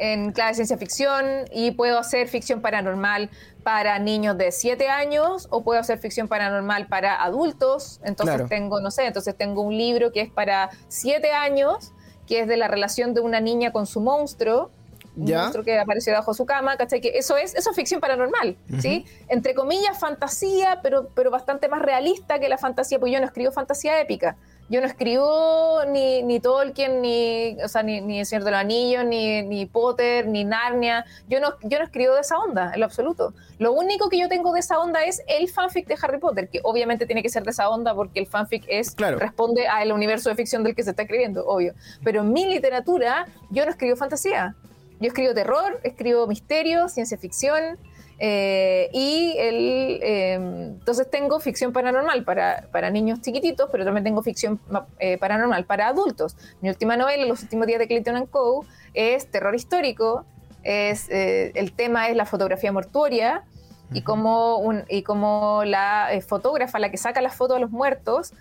en 0.00 0.32
clase 0.32 0.50
de 0.50 0.54
ciencia 0.54 0.78
ficción 0.78 1.24
y 1.52 1.70
puedo 1.72 1.98
hacer 1.98 2.28
ficción 2.28 2.60
paranormal 2.60 3.30
para 3.62 3.98
niños 3.98 4.36
de 4.36 4.52
7 4.52 4.88
años 4.88 5.46
o 5.50 5.62
puedo 5.62 5.80
hacer 5.80 5.98
ficción 5.98 6.28
paranormal 6.28 6.86
para 6.86 7.22
adultos. 7.22 8.00
Entonces 8.04 8.48
tengo, 8.48 8.80
no 8.80 8.90
sé, 8.90 9.06
entonces 9.06 9.36
tengo 9.36 9.62
un 9.62 9.76
libro 9.76 10.12
que 10.12 10.22
es 10.22 10.30
para 10.30 10.70
7 10.88 11.32
años, 11.32 11.92
que 12.26 12.40
es 12.40 12.48
de 12.48 12.56
la 12.56 12.68
relación 12.68 13.14
de 13.14 13.20
una 13.20 13.40
niña 13.40 13.72
con 13.72 13.86
su 13.86 14.00
monstruo. 14.00 14.70
Un 15.16 15.30
monstruo 15.30 15.64
que 15.64 15.78
apareció 15.78 16.12
bajo 16.12 16.32
su 16.34 16.46
cama, 16.46 16.76
¿cachai? 16.76 17.00
Que 17.00 17.18
eso 17.18 17.36
es, 17.36 17.54
eso 17.54 17.70
es 17.70 17.76
ficción 17.76 18.00
paranormal, 18.00 18.56
¿sí? 18.80 19.04
Entre 19.28 19.54
comillas, 19.54 19.98
fantasía, 19.98 20.80
pero, 20.82 21.08
pero 21.14 21.30
bastante 21.30 21.68
más 21.68 21.82
realista 21.82 22.38
que 22.38 22.48
la 22.48 22.58
fantasía, 22.58 22.98
porque 22.98 23.12
yo 23.12 23.20
no 23.20 23.26
escribo 23.26 23.52
fantasía 23.52 24.00
épica 24.00 24.36
yo 24.70 24.80
no 24.80 24.86
escribo 24.86 25.80
ni, 25.88 26.22
ni 26.22 26.38
Tolkien, 26.38 27.02
ni, 27.02 27.56
o 27.62 27.66
sea, 27.66 27.82
ni, 27.82 28.00
ni 28.00 28.20
El 28.20 28.26
Señor 28.26 28.44
de 28.44 28.52
los 28.52 28.60
Anillos, 28.60 29.04
ni, 29.04 29.42
ni 29.42 29.66
Potter, 29.66 30.28
ni 30.28 30.44
Narnia. 30.44 31.04
Yo 31.28 31.40
no, 31.40 31.54
yo 31.62 31.78
no 31.80 31.84
escribo 31.84 32.14
de 32.14 32.20
esa 32.20 32.38
onda, 32.38 32.70
en 32.72 32.78
lo 32.78 32.86
absoluto. 32.86 33.34
Lo 33.58 33.72
único 33.72 34.08
que 34.08 34.18
yo 34.18 34.28
tengo 34.28 34.52
de 34.52 34.60
esa 34.60 34.78
onda 34.78 35.02
es 35.02 35.22
el 35.26 35.48
fanfic 35.48 35.88
de 35.88 35.98
Harry 36.00 36.18
Potter, 36.18 36.48
que 36.48 36.60
obviamente 36.62 37.04
tiene 37.04 37.20
que 37.20 37.28
ser 37.28 37.42
de 37.42 37.50
esa 37.50 37.68
onda 37.68 37.94
porque 37.96 38.20
el 38.20 38.28
fanfic 38.28 38.64
es 38.68 38.94
responde 38.96 39.66
al 39.66 39.90
universo 39.90 40.30
de 40.30 40.36
ficción 40.36 40.62
del 40.62 40.76
que 40.76 40.84
se 40.84 40.90
está 40.90 41.02
escribiendo, 41.02 41.44
obvio. 41.44 41.74
Pero 42.04 42.20
en 42.20 42.32
mi 42.32 42.46
literatura, 42.46 43.26
yo 43.50 43.64
no 43.64 43.72
escribo 43.72 43.96
fantasía. 43.96 44.54
Yo 45.00 45.08
escribo 45.08 45.34
terror, 45.34 45.80
escribo 45.82 46.26
misterio, 46.26 46.88
ciencia 46.88 47.16
ficción, 47.18 47.78
eh, 48.22 48.90
y 48.92 49.34
el, 49.38 49.98
em, 50.02 50.62
entonces 50.74 51.10
tengo 51.10 51.40
ficción 51.40 51.72
paranormal 51.72 52.22
para, 52.22 52.68
para, 52.70 52.90
niños 52.90 53.22
chiquititos, 53.22 53.70
pero 53.72 53.82
también 53.82 54.04
tengo 54.04 54.22
ficción 54.22 54.60
eh, 54.98 55.16
paranormal 55.16 55.64
para 55.64 55.88
adultos. 55.88 56.36
Mi 56.60 56.68
última 56.68 56.98
novela, 56.98 57.24
Los 57.24 57.42
últimos 57.42 57.66
días 57.66 57.78
de 57.78 57.88
Clayton 57.88 58.26
Co., 58.26 58.66
es 58.92 59.30
terror 59.30 59.54
histórico, 59.54 60.26
es, 60.62 61.08
eh, 61.08 61.52
el 61.54 61.72
tema 61.72 62.10
es 62.10 62.16
la 62.16 62.26
fotografía 62.26 62.70
mortuoria 62.70 63.44
y 63.90 64.02
cómo, 64.02 64.58
un, 64.58 64.84
y 64.90 65.02
cómo 65.02 65.62
la 65.64 66.10
fotógrafa, 66.28 66.78
la 66.78 66.90
que 66.90 66.98
saca 66.98 67.22
las 67.22 67.34
fotos 67.34 67.56
a 67.56 67.60
los 67.60 67.70
muertos, 67.70 68.34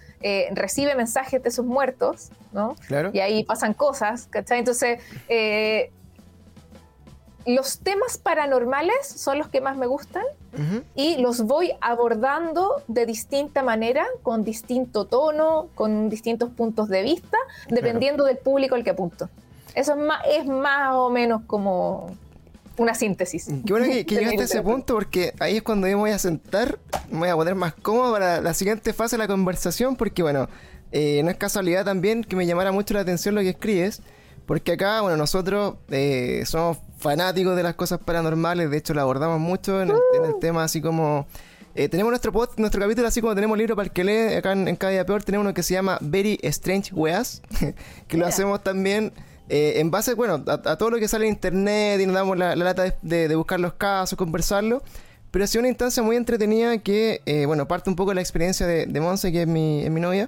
recibe 0.51 0.93
mensajes 0.93 1.41
de 1.41 1.49
sus 1.49 1.65
muertos, 1.65 2.29
¿no? 2.51 2.75
Claro. 2.85 3.11
Y 3.13 3.19
ahí 3.21 3.45
pasan 3.45 3.73
cosas, 3.73 4.27
¿cachai? 4.29 4.59
Entonces, 4.59 4.99
los 7.55 7.79
temas 7.79 8.17
paranormales 8.17 9.07
son 9.07 9.39
los 9.39 9.47
que 9.47 9.61
más 9.61 9.75
me 9.75 9.87
gustan 9.87 10.23
y 10.95 11.17
los 11.17 11.43
voy 11.43 11.71
abordando 11.81 12.83
de 12.87 13.05
distinta 13.05 13.63
manera, 13.63 14.05
con 14.23 14.43
distinto 14.43 15.05
tono, 15.05 15.69
con 15.75 16.09
distintos 16.09 16.49
puntos 16.51 16.89
de 16.89 17.01
vista, 17.03 17.37
dependiendo 17.69 18.23
del 18.23 18.37
público 18.37 18.75
al 18.75 18.83
que 18.83 18.91
apunto. 18.91 19.29
Eso 19.73 19.93
es 19.93 19.97
más, 19.99 20.21
es 20.29 20.45
más 20.45 20.93
o 20.95 21.09
menos 21.09 21.41
como 21.47 22.15
una 22.77 22.93
síntesis. 22.93 23.47
Qué 23.65 23.73
bueno 23.73 23.85
que, 23.85 24.03
llegaste 24.07 24.41
a 24.41 24.45
ese 24.45 24.61
punto 24.61 24.93
porque 24.93 25.33
ahí 25.39 25.57
es 25.57 25.63
cuando 25.63 25.87
yo 25.87 25.97
me 25.97 26.01
voy 26.01 26.11
a 26.11 26.19
sentar, 26.19 26.79
me 27.09 27.19
voy 27.19 27.29
a 27.29 27.35
poner 27.35 27.55
más 27.55 27.73
cómodo 27.73 28.11
para 28.13 28.41
la 28.41 28.53
siguiente 28.53 28.93
fase 28.93 29.15
de 29.15 29.23
la 29.23 29.27
conversación 29.27 29.95
porque 29.95 30.21
bueno, 30.21 30.49
eh, 30.91 31.21
no 31.23 31.31
es 31.31 31.37
casualidad 31.37 31.85
también 31.85 32.23
que 32.23 32.35
me 32.35 32.45
llamara 32.45 32.71
mucho 32.71 32.93
la 32.93 33.01
atención 33.01 33.35
lo 33.35 33.41
que 33.41 33.49
escribes. 33.49 34.01
Porque 34.49 34.71
acá, 34.71 35.01
bueno, 35.01 35.15
nosotros 35.15 35.75
eh, 35.91 36.41
somos 36.47 36.79
fanáticos 36.97 37.55
de 37.55 37.61
las 37.61 37.75
cosas 37.75 37.99
paranormales, 37.99 38.71
de 38.71 38.77
hecho 38.77 38.95
lo 38.95 39.01
abordamos 39.01 39.39
mucho 39.39 39.79
en 39.79 39.91
el, 39.91 40.39
tema 40.41 40.63
así 40.63 40.81
como... 40.81 41.27
Eh, 41.75 41.87
tenemos 41.87 42.09
nuestro 42.09 42.31
post, 42.31 42.57
nuestro 42.57 42.81
capítulo 42.81 43.07
así 43.07 43.21
como 43.21 43.35
tenemos 43.35 43.55
libro 43.59 43.75
para 43.75 43.85
el 43.85 43.91
que 43.91 44.03
lee, 44.03 44.37
acá 44.37 44.53
en, 44.53 44.75
Cada 44.75 44.91
Día 44.91 45.05
Peor 45.05 45.21
tenemos 45.21 45.45
uno 45.45 45.53
que 45.53 45.61
se 45.61 45.75
llama 45.75 45.99
Very 46.01 46.39
Strange 46.41 46.91
Weas, 46.95 47.43
que 48.07 48.17
lo 48.17 48.25
hacemos 48.25 48.63
también 48.63 49.13
eh, 49.49 49.73
en 49.75 49.91
base, 49.91 50.15
bueno, 50.15 50.43
a, 50.47 50.77
todo 50.77 50.89
lo 50.89 50.97
que 50.97 51.07
sale 51.07 51.27
en 51.27 51.33
internet 51.33 52.01
y 52.01 52.07
nos 52.07 52.15
damos 52.15 52.35
la, 52.35 52.55
lata 52.55 52.95
de, 53.03 53.35
buscar 53.35 53.59
los 53.59 53.73
casos, 53.73 54.17
conversarlo, 54.17 54.81
pero 55.29 55.45
ha 55.45 55.47
sido 55.47 55.59
una 55.59 55.69
instancia 55.69 56.01
muy 56.01 56.15
entretenida 56.15 56.75
que, 56.79 57.21
bueno, 57.45 57.67
parte 57.67 57.91
un 57.91 57.95
poco 57.95 58.09
de 58.09 58.15
la 58.15 58.21
experiencia 58.21 58.65
de, 58.65 58.87
de 58.87 58.99
Monse, 58.99 59.31
que 59.31 59.43
es 59.43 59.47
mi, 59.47 59.83
es 59.83 59.91
mi 59.91 60.01
novia, 60.01 60.27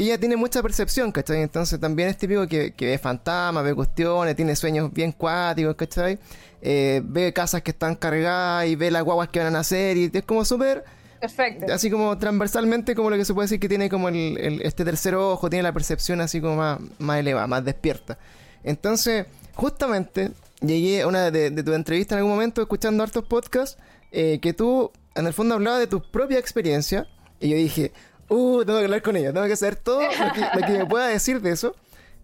que 0.00 0.06
ella 0.06 0.18
tiene 0.18 0.34
mucha 0.34 0.62
percepción, 0.62 1.12
¿cachai? 1.12 1.42
Entonces 1.42 1.78
también 1.78 2.08
es 2.08 2.16
típico 2.16 2.46
que, 2.48 2.72
ve 2.78 2.96
fantasmas, 2.96 3.62
ve 3.62 3.74
cuestiones, 3.74 4.34
tiene 4.34 4.56
sueños 4.56 4.90
bien 4.90 5.12
cuáticos, 5.12 5.76
¿cachai? 5.76 6.18
Eh, 6.62 7.02
ve 7.04 7.34
casas 7.34 7.60
que 7.60 7.72
están 7.72 7.96
cargadas 7.96 8.66
y 8.66 8.76
ve 8.76 8.90
las 8.90 9.02
guaguas 9.02 9.28
que 9.28 9.40
van 9.40 9.48
a 9.48 9.50
nacer 9.50 9.98
y 9.98 10.10
es 10.10 10.24
como 10.24 10.46
súper... 10.46 10.84
Perfecto. 11.20 11.70
Así 11.70 11.90
como 11.90 12.16
transversalmente 12.16 12.94
como 12.94 13.10
lo 13.10 13.18
que 13.18 13.26
se 13.26 13.34
puede 13.34 13.44
decir 13.44 13.60
que 13.60 13.68
tiene 13.68 13.90
como 13.90 14.08
el, 14.08 14.62
este 14.64 14.86
tercer 14.86 15.14
ojo, 15.16 15.50
tiene 15.50 15.64
la 15.64 15.72
percepción 15.74 16.22
así 16.22 16.40
como 16.40 16.56
más, 16.56 16.78
más 16.98 17.18
elevada, 17.18 17.46
más 17.46 17.62
despierta. 17.62 18.16
Entonces, 18.64 19.26
justamente 19.52 20.30
llegué 20.62 21.02
a 21.02 21.08
una 21.08 21.30
de, 21.30 21.50
de 21.50 21.62
tus 21.62 21.74
entrevistas 21.74 22.12
en 22.12 22.18
algún 22.20 22.32
momento 22.32 22.62
escuchando 22.62 23.02
hartos 23.02 23.26
podcasts 23.26 23.76
eh, 24.12 24.38
que 24.40 24.54
tú 24.54 24.90
en 25.14 25.26
el 25.26 25.34
fondo 25.34 25.56
hablabas 25.56 25.80
de 25.80 25.88
tu 25.88 26.00
propia 26.10 26.38
experiencia 26.38 27.06
y 27.38 27.50
yo 27.50 27.56
dije, 27.56 27.92
uh, 28.30 28.64
tengo 28.64 28.78
que 28.78 28.84
hablar 28.84 29.02
con 29.02 29.16
ella, 29.16 29.32
tengo 29.32 29.46
que 29.46 29.52
hacer 29.52 29.76
todo 29.76 30.00
lo 30.02 30.66
que, 30.66 30.72
me 30.72 30.86
pueda 30.86 31.08
decir 31.08 31.40
de 31.40 31.50
eso. 31.50 31.76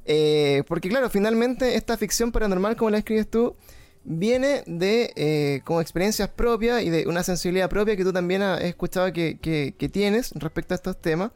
Eh, 0.04 0.62
porque 0.68 0.88
claro, 0.88 1.10
finalmente 1.10 1.74
esta 1.74 1.96
ficción 1.96 2.32
paranormal, 2.32 2.76
como 2.76 2.90
la 2.90 2.98
escribes 2.98 3.28
tú, 3.28 3.56
viene 4.04 4.62
de 4.66 5.12
eh, 5.16 5.60
como 5.64 5.80
experiencias 5.80 6.28
propias 6.28 6.82
y 6.82 6.90
de 6.90 7.06
una 7.08 7.24
sensibilidad 7.24 7.68
propia 7.68 7.96
que 7.96 8.04
tú 8.04 8.12
también 8.12 8.40
has 8.42 8.62
escuchado 8.62 9.12
que, 9.12 9.38
que, 9.40 9.88
tienes 9.88 10.32
respecto 10.32 10.74
a 10.74 10.76
estos 10.76 11.00
temas. 11.00 11.32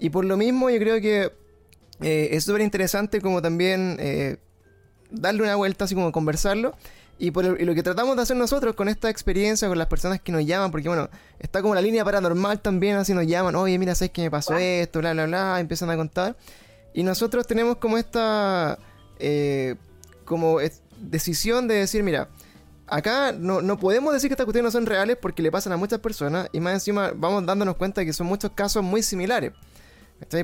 Y 0.00 0.10
por 0.10 0.24
lo 0.24 0.36
mismo 0.36 0.70
yo 0.70 0.78
creo 0.78 1.00
que 1.00 1.32
eh, 2.00 2.28
es 2.32 2.44
súper 2.44 2.62
interesante 2.62 3.20
como 3.20 3.42
también 3.42 3.98
darle 5.10 5.42
una 5.42 5.56
vuelta, 5.56 5.84
así 5.84 5.94
como 5.94 6.10
conversarlo. 6.10 6.74
Y, 7.18 7.30
por 7.30 7.44
lo 7.44 7.74
que 7.74 7.82
tratamos 7.82 8.14
de 8.16 8.22
hacer 8.22 8.36
nosotros 8.36 8.74
con 8.74 8.88
esta 8.88 9.08
experiencia, 9.08 9.68
con 9.68 9.78
las 9.78 9.86
personas 9.86 10.20
que 10.20 10.32
nos 10.32 10.44
llaman, 10.44 10.70
porque 10.70 10.88
bueno, 10.88 11.08
está 11.38 11.62
como 11.62 11.74
la 11.74 11.80
línea 11.80 12.04
paranormal 12.04 12.60
también, 12.60 12.96
así 12.96 13.14
nos 13.14 13.26
llaman, 13.26 13.54
oye, 13.54 13.78
mira, 13.78 13.94
¿sabes 13.94 14.10
qué 14.10 14.22
me 14.22 14.30
pasó 14.30 14.56
esto? 14.56 14.98
Bla, 14.98 15.14
bla, 15.14 15.24
bla, 15.24 15.60
empiezan 15.60 15.88
a 15.88 15.96
contar. 15.96 16.36
Y 16.92 17.02
nosotros 17.02 17.46
tenemos 17.46 17.76
como 17.76 17.96
esta 17.96 18.78
eh, 19.18 19.76
como 20.24 20.58
decisión 21.00 21.68
de 21.68 21.76
decir, 21.76 22.02
mira, 22.02 22.28
acá 22.86 23.32
no, 23.32 23.62
no, 23.62 23.78
podemos 23.78 24.12
decir 24.12 24.28
que 24.28 24.34
estas 24.34 24.44
cuestiones 24.44 24.74
no 24.74 24.78
son 24.78 24.86
reales 24.86 25.16
porque 25.20 25.42
le 25.42 25.50
pasan 25.50 25.72
a 25.72 25.76
muchas 25.76 26.00
personas 26.00 26.48
y 26.52 26.60
más 26.60 26.74
encima 26.74 27.12
vamos 27.14 27.46
dándonos 27.46 27.76
cuenta 27.76 28.02
de 28.02 28.06
que 28.06 28.12
son 28.12 28.26
muchos 28.26 28.50
casos 28.52 28.82
muy 28.82 29.02
similares. 29.02 29.52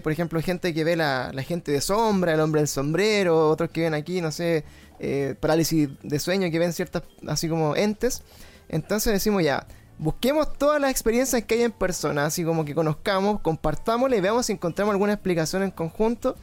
Por 0.02 0.12
ejemplo, 0.12 0.40
gente 0.42 0.74
que 0.74 0.84
ve 0.84 0.96
la, 0.96 1.30
la 1.32 1.42
gente 1.42 1.72
de 1.72 1.80
sombra, 1.80 2.34
el 2.34 2.40
hombre 2.40 2.60
del 2.60 2.68
sombrero, 2.68 3.48
otros 3.48 3.70
que 3.70 3.82
ven 3.82 3.94
aquí, 3.94 4.20
no 4.20 4.30
sé, 4.30 4.64
eh, 5.00 5.34
parálisis 5.40 5.88
de 6.02 6.18
sueño, 6.18 6.50
que 6.50 6.58
ven 6.58 6.72
ciertas, 6.72 7.02
así 7.26 7.48
como 7.48 7.74
entes. 7.74 8.22
Entonces 8.68 9.12
decimos 9.12 9.42
ya, 9.42 9.66
busquemos 9.98 10.52
todas 10.58 10.80
las 10.80 10.90
experiencias 10.90 11.42
que 11.44 11.54
hay 11.54 11.62
en 11.62 11.72
persona, 11.72 12.26
así 12.26 12.44
como 12.44 12.64
que 12.64 12.74
conozcamos, 12.74 13.40
compartámosle 13.40 14.18
y 14.18 14.20
veamos 14.20 14.46
si 14.46 14.52
encontramos 14.52 14.92
alguna 14.92 15.14
explicación 15.14 15.62
en 15.62 15.70
conjunto. 15.70 16.36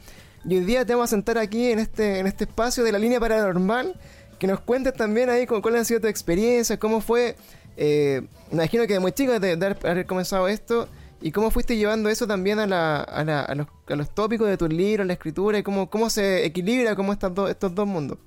Y 0.44 0.56
hoy 0.56 0.64
día 0.64 0.84
te 0.84 0.94
vamos 0.94 1.10
a 1.10 1.16
sentar 1.16 1.38
aquí 1.38 1.70
en 1.70 1.78
este, 1.78 2.18
en 2.18 2.26
este 2.26 2.44
espacio 2.44 2.82
de 2.82 2.92
la 2.92 2.98
línea 2.98 3.20
paranormal, 3.20 3.98
que 4.38 4.46
nos 4.46 4.60
cuentes 4.60 4.94
también 4.94 5.28
ahí 5.28 5.46
con, 5.46 5.60
cuáles 5.60 5.80
han 5.80 5.84
sido 5.84 6.00
tus 6.00 6.10
experiencias, 6.10 6.78
cómo 6.78 7.00
fue, 7.00 7.36
eh, 7.76 8.22
me 8.50 8.56
imagino 8.56 8.86
que 8.86 8.94
de 8.94 9.00
muy 9.00 9.12
chico 9.12 9.38
de, 9.38 9.52
haber 9.52 10.06
comenzado 10.06 10.48
esto, 10.48 10.88
y 11.20 11.32
cómo 11.32 11.50
fuiste 11.50 11.76
llevando 11.76 12.08
eso 12.08 12.26
también 12.26 12.58
a, 12.58 12.66
la, 12.66 13.00
a, 13.00 13.24
la, 13.24 13.42
a, 13.42 13.54
los, 13.54 13.66
a 13.88 13.94
los, 13.94 14.10
tópicos 14.10 14.48
de 14.48 14.56
tus 14.56 14.72
libros, 14.72 15.06
la 15.06 15.12
escritura, 15.12 15.58
y 15.58 15.62
cómo, 15.62 15.90
cómo 15.90 16.08
se 16.08 16.44
equilibra 16.44 16.96
cómo 16.96 17.12
están 17.12 17.34
estos 17.48 17.74
dos 17.74 17.86
mundos. 17.86 18.18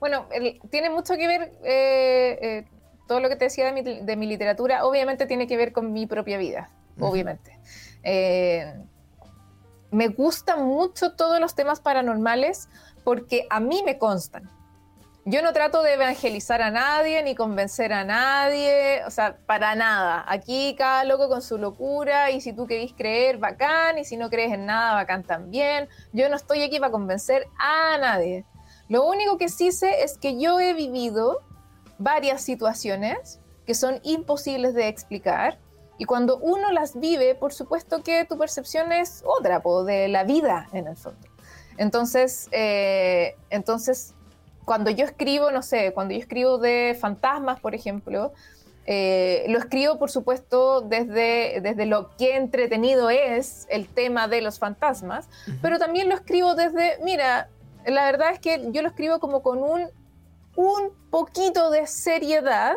Bueno, 0.00 0.26
tiene 0.70 0.90
mucho 0.90 1.16
que 1.16 1.26
ver 1.26 1.52
eh, 1.62 2.38
eh, 2.42 2.64
todo 3.08 3.20
lo 3.20 3.28
que 3.28 3.36
te 3.36 3.46
decía 3.46 3.72
de 3.72 3.72
mi, 3.72 3.82
de 3.82 4.16
mi 4.16 4.26
literatura, 4.26 4.84
obviamente 4.84 5.26
tiene 5.26 5.46
que 5.46 5.56
ver 5.56 5.72
con 5.72 5.92
mi 5.92 6.06
propia 6.06 6.36
vida, 6.36 6.68
obviamente. 7.00 7.58
Eh, 8.02 8.74
me 9.90 10.08
gustan 10.08 10.66
mucho 10.66 11.12
todos 11.12 11.40
los 11.40 11.54
temas 11.54 11.80
paranormales 11.80 12.68
porque 13.02 13.46
a 13.48 13.60
mí 13.60 13.82
me 13.84 13.96
constan. 13.96 14.50
Yo 15.26 15.40
no 15.40 15.54
trato 15.54 15.82
de 15.82 15.94
evangelizar 15.94 16.60
a 16.60 16.70
nadie 16.70 17.22
ni 17.22 17.34
convencer 17.34 17.94
a 17.94 18.04
nadie, 18.04 19.02
o 19.06 19.10
sea, 19.10 19.38
para 19.46 19.74
nada. 19.74 20.22
Aquí 20.28 20.74
cada 20.76 21.04
loco 21.04 21.30
con 21.30 21.40
su 21.40 21.56
locura 21.56 22.30
y 22.30 22.42
si 22.42 22.52
tú 22.52 22.66
querés 22.66 22.92
creer, 22.92 23.38
bacán, 23.38 23.98
y 23.98 24.04
si 24.04 24.18
no 24.18 24.28
crees 24.28 24.52
en 24.52 24.66
nada, 24.66 24.92
bacán 24.92 25.22
también. 25.22 25.88
Yo 26.12 26.28
no 26.28 26.36
estoy 26.36 26.62
aquí 26.62 26.78
para 26.78 26.92
convencer 26.92 27.46
a 27.58 27.96
nadie. 27.96 28.44
Lo 28.90 29.06
único 29.06 29.38
que 29.38 29.48
sí 29.48 29.72
sé 29.72 30.02
es 30.02 30.18
que 30.18 30.38
yo 30.38 30.60
he 30.60 30.74
vivido 30.74 31.40
varias 31.96 32.42
situaciones 32.42 33.40
que 33.66 33.74
son 33.74 34.00
imposibles 34.02 34.74
de 34.74 34.88
explicar 34.88 35.58
y 35.96 36.04
cuando 36.04 36.36
uno 36.36 36.70
las 36.70 37.00
vive, 37.00 37.34
por 37.34 37.54
supuesto 37.54 38.02
que 38.02 38.26
tu 38.26 38.36
percepción 38.36 38.92
es 38.92 39.22
otra, 39.24 39.62
de 39.86 40.08
la 40.08 40.24
vida 40.24 40.68
en 40.74 40.86
el 40.86 40.96
fondo. 40.98 41.26
Entonces, 41.78 42.48
eh, 42.52 43.36
entonces, 43.48 44.14
cuando 44.64 44.90
yo 44.90 45.04
escribo, 45.04 45.50
no 45.50 45.62
sé, 45.62 45.92
cuando 45.92 46.14
yo 46.14 46.20
escribo 46.20 46.58
de 46.58 46.96
fantasmas, 46.98 47.60
por 47.60 47.74
ejemplo, 47.74 48.32
eh, 48.86 49.46
lo 49.48 49.58
escribo, 49.58 49.98
por 49.98 50.10
supuesto, 50.10 50.82
desde, 50.82 51.60
desde 51.62 51.86
lo 51.86 52.14
que 52.16 52.36
entretenido 52.36 53.08
es 53.10 53.66
el 53.70 53.88
tema 53.88 54.28
de 54.28 54.42
los 54.42 54.58
fantasmas, 54.58 55.28
pero 55.62 55.78
también 55.78 56.08
lo 56.08 56.14
escribo 56.14 56.54
desde, 56.54 56.98
mira, 57.02 57.48
la 57.86 58.04
verdad 58.04 58.32
es 58.32 58.40
que 58.40 58.68
yo 58.72 58.82
lo 58.82 58.88
escribo 58.88 59.20
como 59.20 59.42
con 59.42 59.62
un, 59.62 59.88
un 60.56 60.90
poquito 61.10 61.70
de 61.70 61.86
seriedad, 61.86 62.76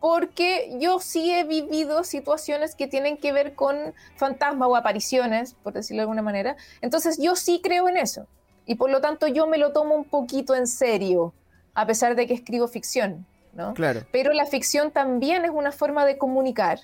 porque 0.00 0.76
yo 0.78 1.00
sí 1.00 1.32
he 1.32 1.44
vivido 1.44 2.04
situaciones 2.04 2.74
que 2.74 2.86
tienen 2.86 3.16
que 3.16 3.32
ver 3.32 3.54
con 3.54 3.76
fantasmas 4.16 4.68
o 4.68 4.76
apariciones, 4.76 5.54
por 5.62 5.72
decirlo 5.72 6.00
de 6.00 6.02
alguna 6.02 6.22
manera. 6.22 6.56
Entonces 6.80 7.18
yo 7.18 7.34
sí 7.34 7.60
creo 7.62 7.88
en 7.88 7.96
eso. 7.96 8.26
Y 8.66 8.74
por 8.74 8.90
lo 8.90 9.00
tanto 9.00 9.26
yo 9.28 9.46
me 9.46 9.58
lo 9.58 9.72
tomo 9.72 9.94
un 9.94 10.04
poquito 10.04 10.54
en 10.54 10.66
serio, 10.66 11.32
a 11.74 11.86
pesar 11.86 12.16
de 12.16 12.26
que 12.26 12.34
escribo 12.34 12.68
ficción. 12.68 13.26
¿no? 13.54 13.72
Claro. 13.74 14.02
Pero 14.12 14.32
la 14.32 14.44
ficción 14.44 14.90
también 14.90 15.44
es 15.44 15.50
una 15.50 15.72
forma 15.72 16.04
de 16.04 16.18
comunicar, 16.18 16.80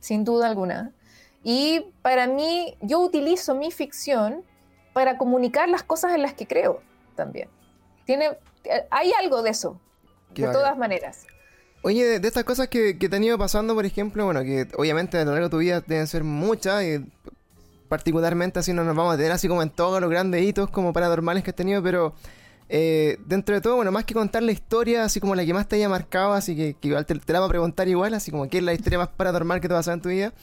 sin 0.00 0.24
duda 0.24 0.48
alguna. 0.48 0.92
Y 1.44 1.86
para 2.02 2.26
mí, 2.26 2.76
yo 2.80 2.98
utilizo 3.00 3.54
mi 3.54 3.70
ficción 3.70 4.44
para 4.92 5.16
comunicar 5.16 5.68
las 5.68 5.82
cosas 5.82 6.14
en 6.14 6.22
las 6.22 6.34
que 6.34 6.46
creo 6.46 6.82
también. 7.14 7.48
Tiene, 8.04 8.36
hay 8.90 9.12
algo 9.22 9.42
de 9.42 9.50
eso, 9.50 9.80
de 10.34 10.48
todas 10.48 10.76
maneras. 10.76 11.26
Oye, 11.82 12.18
de, 12.18 12.26
estas 12.26 12.44
cosas 12.44 12.68
que, 12.68 12.94
te 12.94 13.14
han 13.14 13.22
ido 13.22 13.38
pasando, 13.38 13.74
por 13.74 13.86
ejemplo, 13.86 14.24
bueno, 14.24 14.42
que 14.42 14.66
obviamente 14.76 15.18
a 15.18 15.24
lo 15.24 15.32
largo 15.32 15.46
de 15.46 15.50
tu 15.50 15.58
vida 15.58 15.80
deben 15.80 16.06
ser 16.06 16.24
muchas, 16.24 16.82
y 16.82 17.06
particularmente 17.88 18.58
así 18.58 18.72
no 18.72 18.84
nos 18.84 18.94
vamos 18.94 19.14
a 19.14 19.16
tener 19.16 19.32
así 19.32 19.48
como 19.48 19.62
en 19.62 19.70
todos 19.70 20.00
los 20.00 20.10
grandes 20.10 20.42
hitos 20.42 20.70
como 20.70 20.92
paranormales 20.92 21.42
que 21.42 21.50
has 21.50 21.56
tenido, 21.56 21.82
pero 21.82 22.14
eh, 22.68 23.18
dentro 23.26 23.54
de 23.54 23.60
todo, 23.62 23.76
bueno, 23.76 23.90
más 23.90 24.04
que 24.04 24.12
contar 24.12 24.42
la 24.42 24.52
historia, 24.52 25.04
así 25.04 25.20
como 25.20 25.34
la 25.34 25.44
que 25.44 25.54
más 25.54 25.66
te 25.66 25.76
haya 25.76 25.88
marcado, 25.88 26.34
así 26.34 26.54
que, 26.54 26.76
igual 26.82 27.06
te, 27.06 27.14
la 27.14 27.22
vamos 27.26 27.48
a 27.48 27.50
preguntar 27.50 27.88
igual, 27.88 28.12
así 28.14 28.30
como 28.30 28.48
qué 28.48 28.58
es 28.58 28.64
la 28.64 28.74
historia 28.74 28.98
más 28.98 29.08
paranormal 29.08 29.60
que 29.60 29.68
te 29.68 29.74
pasado 29.74 29.94
en 29.94 30.02
tu 30.02 30.10
vida, 30.10 30.34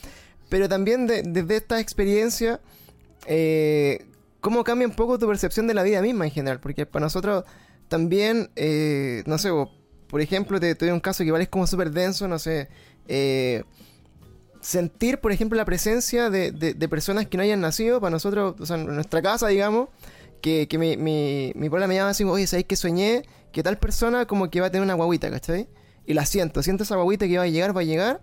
pero 0.48 0.68
también 0.68 1.06
desde 1.06 1.56
esta 1.56 1.78
experiencia, 1.78 2.60
eh, 3.26 4.06
cómo 4.40 4.64
cambia 4.64 4.88
un 4.88 4.94
poco 4.94 5.18
tu 5.18 5.26
percepción 5.28 5.68
de 5.68 5.74
la 5.74 5.84
vida 5.84 6.02
misma 6.02 6.24
en 6.24 6.32
general, 6.32 6.58
porque 6.60 6.84
para 6.84 7.06
nosotros 7.06 7.44
también, 7.88 8.50
eh, 8.56 9.22
no 9.26 9.38
sé, 9.38 9.50
por 10.08 10.20
ejemplo, 10.20 10.58
te, 10.58 10.74
doy 10.74 10.90
un 10.90 11.00
caso 11.00 11.18
que 11.18 11.28
igual 11.28 11.42
es 11.42 11.48
como 11.48 11.66
súper 11.68 11.92
denso, 11.92 12.26
no 12.26 12.40
sé, 12.40 12.68
sentir, 14.66 15.18
por 15.18 15.30
ejemplo, 15.30 15.56
la 15.56 15.64
presencia 15.64 16.28
de, 16.28 16.88
personas 16.90 17.28
que 17.28 17.36
no 17.36 17.44
hayan 17.44 17.60
nacido, 17.60 18.00
para 18.00 18.10
nosotros, 18.10 18.56
o 18.58 18.66
sea, 18.66 18.76
en 18.76 18.86
nuestra 18.86 19.22
casa, 19.22 19.46
digamos, 19.46 19.90
que, 20.40 20.66
mi, 20.72 20.96
mi, 20.96 21.52
mi 21.54 21.68
me 21.68 21.94
llama 21.94 22.10
así, 22.10 22.24
oye, 22.24 22.48
¿sabéis 22.48 22.66
que 22.66 22.74
soñé? 22.74 23.22
Que 23.52 23.62
tal 23.62 23.78
persona 23.78 24.26
como 24.26 24.50
que 24.50 24.60
va 24.60 24.66
a 24.66 24.70
tener 24.70 24.82
una 24.82 24.94
guaguita, 24.94 25.30
¿cachai? 25.30 25.68
Y 26.04 26.14
la 26.14 26.26
siento, 26.26 26.64
siento 26.64 26.82
esa 26.82 26.96
guaguita 26.96 27.28
que 27.28 27.38
va 27.38 27.44
a 27.44 27.48
llegar, 27.48 27.76
va 27.76 27.82
a 27.82 27.84
llegar, 27.84 28.20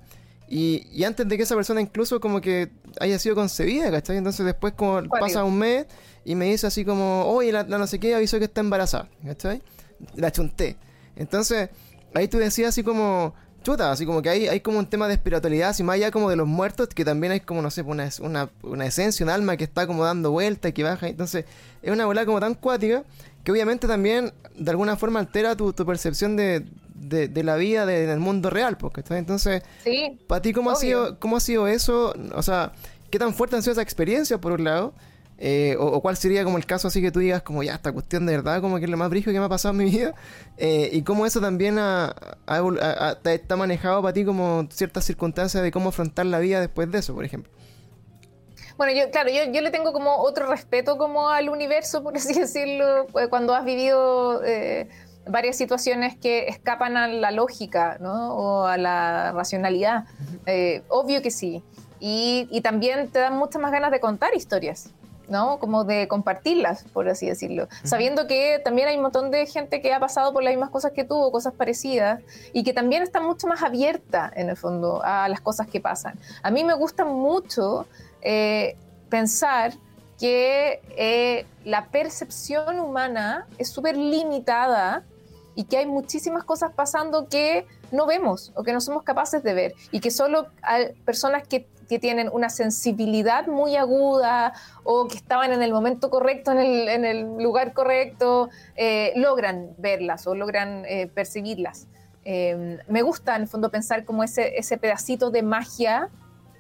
y, 0.49 1.01
antes 1.05 1.27
de 1.29 1.37
que 1.37 1.43
esa 1.43 1.55
persona 1.55 1.79
incluso 1.79 2.19
como 2.19 2.41
que 2.41 2.69
haya 2.99 3.17
sido 3.19 3.35
concebida, 3.35 3.89
¿cachai? 3.89 4.17
Entonces 4.17 4.45
después 4.45 4.73
como 4.73 5.01
pasa 5.07 5.45
un 5.45 5.57
mes 5.57 5.85
y 6.25 6.35
me 6.35 6.45
dice 6.45 6.67
así 6.67 6.83
como, 6.83 7.25
oye, 7.25 7.53
la, 7.53 7.63
no 7.63 7.87
sé 7.87 7.99
qué 7.99 8.13
avisó 8.15 8.37
que 8.37 8.45
está 8.45 8.59
embarazada, 8.59 9.07
¿cachai? 9.25 9.61
La 10.15 10.29
chunté. 10.31 10.75
Entonces, 11.15 11.69
ahí 12.13 12.27
tú 12.27 12.37
decías 12.37 12.69
así 12.69 12.83
como, 12.83 13.33
chuta, 13.63 13.91
así 13.91 14.05
como 14.05 14.21
que 14.21 14.29
hay, 14.29 14.47
hay 14.47 14.59
como 14.59 14.79
un 14.79 14.85
tema 14.85 15.07
de 15.07 15.15
espiritualidad, 15.15 15.69
así 15.69 15.81
más 15.83 15.95
allá 15.95 16.11
como 16.11 16.29
de 16.29 16.35
los 16.35 16.47
muertos, 16.47 16.89
que 16.89 17.03
también 17.03 17.31
hay 17.31 17.39
como, 17.39 17.61
no 17.61 17.71
sé, 17.71 17.81
una, 17.81 18.09
una, 18.21 18.49
una 18.61 18.85
esencia, 18.85 19.23
un 19.23 19.29
alma 19.29 19.57
que 19.57 19.63
está 19.63 19.87
como 19.87 20.03
dando 20.03 20.31
vuelta 20.31 20.67
y 20.67 20.73
que 20.73 20.83
baja. 20.83 21.07
Entonces, 21.07 21.45
es 21.81 21.91
una 21.91 22.05
bola 22.05 22.25
como 22.25 22.39
tan 22.39 22.53
cuática 22.53 23.03
que 23.43 23.51
obviamente 23.51 23.87
también 23.87 24.33
de 24.55 24.71
alguna 24.71 24.95
forma 24.95 25.19
altera 25.19 25.55
tu, 25.55 25.73
tu 25.73 25.85
percepción 25.85 26.35
de, 26.35 26.65
de, 26.93 27.43
la 27.43 27.55
vida 27.55 27.85
de, 27.85 28.07
del 28.07 28.19
mundo 28.19 28.49
real, 28.49 28.77
porque 28.77 29.03
entonces, 29.09 29.63
para 30.27 30.41
ti 30.41 30.53
cómo 30.53 30.71
ha 30.71 30.75
sido 30.75 31.19
cómo 31.19 31.37
ha 31.37 31.39
sido 31.39 31.67
eso, 31.67 32.15
o 32.33 32.41
sea, 32.41 32.73
qué 33.09 33.19
tan 33.19 33.33
fuerte 33.33 33.55
han 33.55 33.63
sido 33.63 33.73
esas 33.73 33.83
experiencias 33.83 34.39
por 34.39 34.53
un 34.53 34.63
lado, 34.63 34.93
eh, 35.45 35.75
o, 35.77 36.01
cuál 36.01 36.15
sería 36.15 36.45
como 36.45 36.57
el 36.57 36.65
caso 36.65 36.87
así 36.87 37.01
que 37.01 37.11
tú 37.11 37.19
digas 37.19 37.41
como 37.41 37.63
ya 37.63 37.73
esta 37.73 37.91
cuestión 37.91 38.25
de 38.25 38.37
verdad 38.37 38.61
como 38.61 38.77
que 38.77 38.85
es 38.85 38.89
lo 38.89 38.95
más 38.95 39.09
brillo 39.09 39.29
que 39.33 39.39
me 39.39 39.45
ha 39.45 39.49
pasado 39.49 39.73
en 39.73 39.77
mi 39.77 39.91
vida 39.91 40.15
eh, 40.57 40.89
y 40.93 41.01
cómo 41.01 41.25
eso 41.25 41.41
también 41.41 41.77
ha, 41.79 42.15
está 43.25 43.57
manejado 43.57 44.01
para 44.01 44.13
ti 44.13 44.23
como 44.23 44.65
ciertas 44.71 45.03
circunstancias 45.03 45.61
de 45.61 45.69
cómo 45.69 45.89
afrontar 45.89 46.27
la 46.27 46.39
vida 46.39 46.61
después 46.61 46.89
de 46.89 46.99
eso, 46.99 47.13
por 47.13 47.25
ejemplo. 47.25 47.51
Bueno, 48.77 48.93
yo, 48.93 49.11
claro, 49.11 49.29
yo, 49.29 49.51
yo, 49.51 49.61
le 49.61 49.69
tengo 49.69 49.91
como 49.91 50.15
otro 50.15 50.47
respeto 50.47 50.97
como 50.97 51.29
al 51.29 51.49
universo, 51.49 52.01
por 52.01 52.15
así 52.15 52.33
decirlo, 52.39 53.07
eh, 53.19 53.27
cuando 53.29 53.53
has 53.53 53.65
vivido 53.65 54.41
varias 55.27 55.57
situaciones 55.57 56.17
que 56.17 56.47
escapan 56.47 56.97
a 56.97 57.07
la 57.07 57.31
lógica 57.31 57.97
¿no? 57.99 58.33
o 58.33 58.65
a 58.65 58.77
la 58.77 59.31
racionalidad. 59.33 60.05
Eh, 60.45 60.83
obvio 60.89 61.21
que 61.21 61.31
sí. 61.31 61.63
Y, 61.99 62.47
y, 62.51 62.61
también 62.61 63.09
te 63.09 63.19
dan 63.19 63.37
muchas 63.37 63.61
más 63.61 63.71
ganas 63.71 63.89
de 63.91 64.01
contar 64.01 64.35
historias, 64.35 64.89
¿no? 65.27 65.59
Como 65.59 65.83
de 65.83 66.07
compartirlas, 66.07 66.83
por 66.93 67.07
así 67.07 67.27
decirlo. 67.27 67.67
Sabiendo 67.83 68.27
que 68.27 68.61
también 68.63 68.87
hay 68.87 68.97
un 68.97 69.03
montón 69.03 69.31
de 69.31 69.45
gente 69.45 69.81
que 69.81 69.93
ha 69.93 69.99
pasado 69.99 70.33
por 70.33 70.43
las 70.43 70.53
mismas 70.53 70.69
cosas 70.69 70.91
que 70.91 71.03
tú, 71.03 71.31
cosas 71.31 71.53
parecidas, 71.53 72.21
y 72.51 72.63
que 72.63 72.73
también 72.73 73.03
está 73.03 73.21
mucho 73.21 73.47
más 73.47 73.63
abierta, 73.63 74.31
en 74.35 74.49
el 74.49 74.57
fondo, 74.57 75.01
a 75.03 75.27
las 75.29 75.41
cosas 75.41 75.67
que 75.67 75.79
pasan. 75.79 76.19
A 76.41 76.51
mí 76.51 76.63
me 76.63 76.73
gusta 76.73 77.05
mucho 77.05 77.87
eh, 78.21 78.77
pensar 79.09 79.73
que 80.19 80.81
eh, 80.97 81.45
la 81.65 81.87
percepción 81.87 82.79
humana 82.79 83.47
es 83.57 83.69
súper 83.69 83.97
limitada 83.97 85.03
y 85.55 85.65
que 85.65 85.77
hay 85.77 85.85
muchísimas 85.85 86.43
cosas 86.43 86.71
pasando 86.73 87.27
que 87.27 87.65
no 87.91 88.05
vemos 88.05 88.51
o 88.55 88.63
que 88.63 88.73
no 88.73 88.81
somos 88.81 89.03
capaces 89.03 89.43
de 89.43 89.53
ver 89.53 89.73
y 89.91 89.99
que 89.99 90.11
solo 90.11 90.47
hay 90.61 90.93
personas 91.05 91.47
que, 91.47 91.67
que 91.87 91.99
tienen 91.99 92.29
una 92.31 92.49
sensibilidad 92.49 93.47
muy 93.47 93.75
aguda 93.75 94.53
o 94.83 95.07
que 95.07 95.17
estaban 95.17 95.51
en 95.51 95.61
el 95.61 95.71
momento 95.71 96.09
correcto, 96.09 96.51
en 96.51 96.59
el, 96.59 96.87
en 96.87 97.05
el 97.05 97.37
lugar 97.37 97.73
correcto, 97.73 98.49
eh, 98.75 99.13
logran 99.15 99.69
verlas 99.77 100.27
o 100.27 100.35
logran 100.35 100.85
eh, 100.85 101.07
percibirlas. 101.07 101.87
Em, 102.25 102.77
me 102.87 103.01
gusta 103.01 103.35
en 103.35 103.43
el 103.43 103.47
fondo 103.47 103.69
pensar 103.69 104.05
como 104.05 104.23
ese, 104.23 104.57
ese 104.57 104.77
pedacito 104.77 105.29
de 105.29 105.43
magia, 105.43 106.09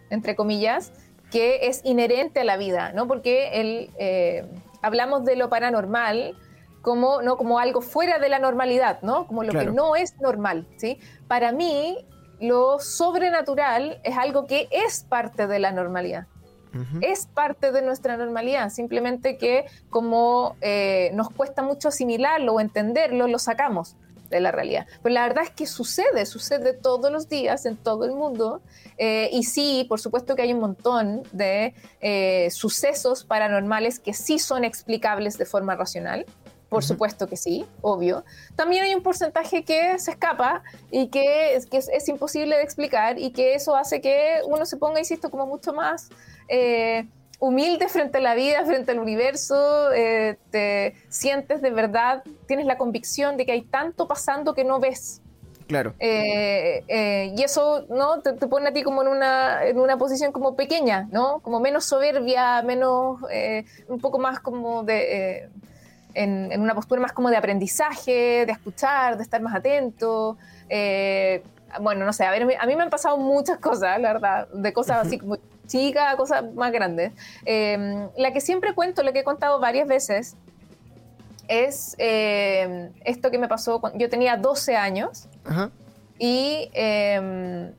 entre 0.09 0.35
comillas, 0.35 0.91
que 1.31 1.67
es 1.67 1.81
inherente 1.83 2.41
a 2.41 2.43
la 2.43 2.57
vida, 2.57 2.91
¿no? 2.93 3.07
Porque 3.07 3.59
el, 3.59 3.89
eh, 3.97 4.45
hablamos 4.81 5.25
de 5.25 5.35
lo 5.35 5.49
paranormal, 5.49 6.35
como, 6.83 7.21
¿no? 7.21 7.37
como 7.37 7.57
algo 7.59 7.81
fuera 7.81 8.19
de 8.19 8.29
la 8.29 8.37
normalidad, 8.37 9.01
¿no? 9.01 9.25
como 9.25 9.43
lo 9.43 9.53
que 9.57 9.65
no 9.65 9.95
es 9.95 10.19
normal. 10.19 10.67
¿sí? 10.75 10.99
Para 11.27 11.53
mí, 11.53 12.05
lo 12.39 12.79
sobrenatural 12.79 13.99
es 14.03 14.17
algo 14.17 14.45
que 14.47 14.67
es 14.71 15.03
parte 15.03 15.47
de 15.47 15.59
la 15.59 15.71
normalidad. 15.71 16.27
Es 17.01 17.27
parte 17.27 17.71
de 17.71 17.83
nuestra 17.83 18.17
normalidad, 18.17 18.71
simplemente 18.71 19.37
que 19.37 19.65
como 19.91 20.55
eh, 20.59 21.11
nos 21.13 21.29
cuesta 21.29 21.61
mucho 21.61 21.89
asimilarlo 21.89 22.53
o 22.53 22.59
entenderlo, 22.59 23.27
lo 23.27 23.37
sacamos 23.37 23.95
de 24.33 24.39
la 24.39 24.51
realidad. 24.51 24.87
Pero 25.03 25.13
la 25.13 25.27
verdad 25.27 25.43
es 25.43 25.51
que 25.51 25.67
sucede, 25.67 26.25
sucede 26.25 26.73
todos 26.73 27.11
los 27.11 27.29
días 27.29 27.65
en 27.67 27.77
todo 27.77 28.05
el 28.05 28.13
mundo. 28.13 28.61
Eh, 28.97 29.29
y 29.31 29.43
sí, 29.43 29.85
por 29.87 29.99
supuesto 29.99 30.35
que 30.35 30.41
hay 30.41 30.53
un 30.53 30.59
montón 30.59 31.23
de 31.31 31.75
eh, 32.01 32.49
sucesos 32.51 33.23
paranormales 33.23 33.99
que 33.99 34.13
sí 34.13 34.39
son 34.39 34.63
explicables 34.63 35.37
de 35.37 35.45
forma 35.45 35.75
racional. 35.75 36.25
Por 36.73 36.83
supuesto 36.83 37.27
que 37.27 37.37
sí, 37.37 37.67
obvio. 37.81 38.25
También 38.55 38.83
hay 38.83 38.95
un 38.95 39.03
porcentaje 39.03 39.63
que 39.63 39.99
se 39.99 40.09
escapa 40.09 40.63
y 40.89 41.09
que, 41.09 41.53
es, 41.53 41.67
que 41.67 41.77
es, 41.77 42.09
imposible 42.09 42.55
de 42.55 42.63
explicar 42.63 43.19
y 43.19 43.31
que 43.31 43.53
eso 43.53 43.75
hace 43.75 44.01
que 44.01 44.39
uno 44.47 44.65
se 44.65 44.77
ponga, 44.77 44.97
insisto, 44.97 45.29
como 45.29 45.45
mucho 45.45 45.71
más 45.71 46.09
eh, 46.47 47.05
humilde 47.37 47.87
frente 47.89 48.17
a 48.17 48.21
la 48.21 48.33
vida, 48.33 48.65
frente 48.65 48.91
al 48.91 48.97
universo, 48.97 49.91
eh, 49.91 50.39
te 50.49 50.95
sientes 51.09 51.61
de 51.61 51.69
verdad, 51.69 52.23
tienes 52.47 52.65
la 52.65 52.79
convicción 52.79 53.37
de 53.37 53.45
que 53.45 53.51
hay 53.51 53.61
tanto 53.61 54.07
pasando 54.07 54.55
que 54.55 54.63
no 54.63 54.79
ves. 54.79 55.21
Claro. 55.67 55.93
Eh, 55.99 56.83
eh, 56.87 57.35
y 57.37 57.43
eso, 57.43 57.85
¿no? 57.87 58.21
Te, 58.21 58.33
pone 58.47 58.69
a 58.69 58.73
ti 58.73 58.81
como 58.81 59.03
en 59.03 59.09
una, 59.09 59.63
en 59.63 59.77
una 59.77 59.95
posición 59.95 60.31
como 60.31 60.55
pequeña, 60.55 61.07
¿no? 61.11 61.39
Como 61.41 61.59
menos 61.59 61.85
soberbia, 61.85 62.63
menos, 62.63 63.19
un 63.87 63.99
poco 63.99 64.17
más 64.17 64.39
como 64.39 64.81
de, 64.81 65.49
en, 66.13 66.51
en, 66.51 66.61
una 66.61 66.75
postura 66.75 67.01
más 67.01 67.11
como 67.11 67.29
de 67.29 67.37
aprendizaje, 67.37 68.45
de 68.45 68.51
escuchar, 68.51 69.17
de 69.17 69.23
estar 69.23 69.41
más 69.41 69.55
atento. 69.55 70.37
bueno, 71.81 72.05
no 72.05 72.13
sé, 72.13 72.25
a 72.25 72.31
ver, 72.31 72.43
a 72.43 72.65
mí 72.65 72.75
me 72.75 72.83
han 72.83 72.89
pasado 72.89 73.17
muchas 73.17 73.57
cosas, 73.57 73.99
la 73.99 74.13
verdad, 74.13 74.47
de 74.49 74.73
cosas 74.73 75.05
así 75.05 75.17
como 75.17 75.37
chicas, 75.67 76.15
cosas 76.15 76.53
más 76.53 76.71
grandes. 76.71 77.13
la 77.45 78.31
que 78.33 78.41
siempre 78.41 78.73
cuento, 78.73 79.03
la 79.03 79.11
que 79.11 79.19
he 79.19 79.23
contado 79.23 79.59
varias 79.59 79.87
veces, 79.87 80.35
es 81.47 81.95
eh, 81.97 82.91
esto 83.03 83.31
que 83.31 83.37
me 83.37 83.47
pasó 83.47 83.79
cuando 83.79 83.99
yo 83.99 84.09
tenía 84.09 84.37
12 84.37 84.75
años. 84.75 85.27
Y. 86.19 86.69
Em, 86.73 87.71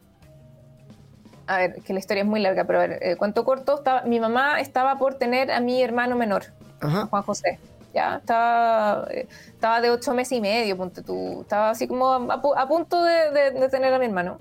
a 1.46 1.58
ver, 1.58 1.82
que 1.82 1.92
la 1.92 1.98
historia 1.98 2.22
es 2.22 2.28
muy 2.28 2.40
larga, 2.40 2.64
pero 2.64 2.80
a 2.80 2.86
ver, 2.86 2.98
eh, 3.02 3.16
cuento 3.16 3.44
corto, 3.44 3.74
estaba, 3.74 4.02
mi 4.02 4.18
mamá 4.18 4.60
estaba 4.60 4.96
por 4.96 5.16
tener 5.16 5.50
a 5.50 5.60
mi 5.60 5.82
hermano 5.82 6.16
menor, 6.16 6.44
Juan 6.80 7.22
José. 7.22 7.58
Ya, 7.94 8.16
estaba, 8.16 9.06
eh, 9.10 9.28
estaba 9.46 9.80
de 9.80 9.90
ocho 9.90 10.12
meses 10.12 10.32
y 10.32 10.40
medio, 10.40 10.76
ponte 10.76 11.02
tú. 11.02 11.42
Estaba 11.42 11.70
así 11.70 11.86
como 11.86 12.12
a, 12.12 12.68
punto 12.68 13.02
de, 13.02 13.68
tener 13.70 13.94
a 13.94 13.98
mi 13.98 14.06
hermano. 14.06 14.38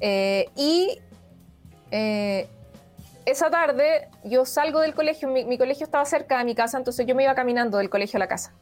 y 0.00 1.00
esa 3.30 3.50
tarde 3.50 4.08
yo 4.24 4.46
salgo 4.46 4.80
del 4.80 4.94
colegio, 4.94 5.28
mi, 5.28 5.58
colegio 5.58 5.84
estaba 5.84 6.04
cerca 6.06 6.38
de 6.38 6.44
mi 6.44 6.54
casa, 6.54 6.78
entonces 6.78 7.06
yo 7.06 7.14
me 7.14 7.24
iba 7.24 7.34
caminando 7.34 7.78
del 7.78 7.90
colegio 7.90 8.16
a 8.16 8.20
la 8.20 8.28
casa. 8.28 8.52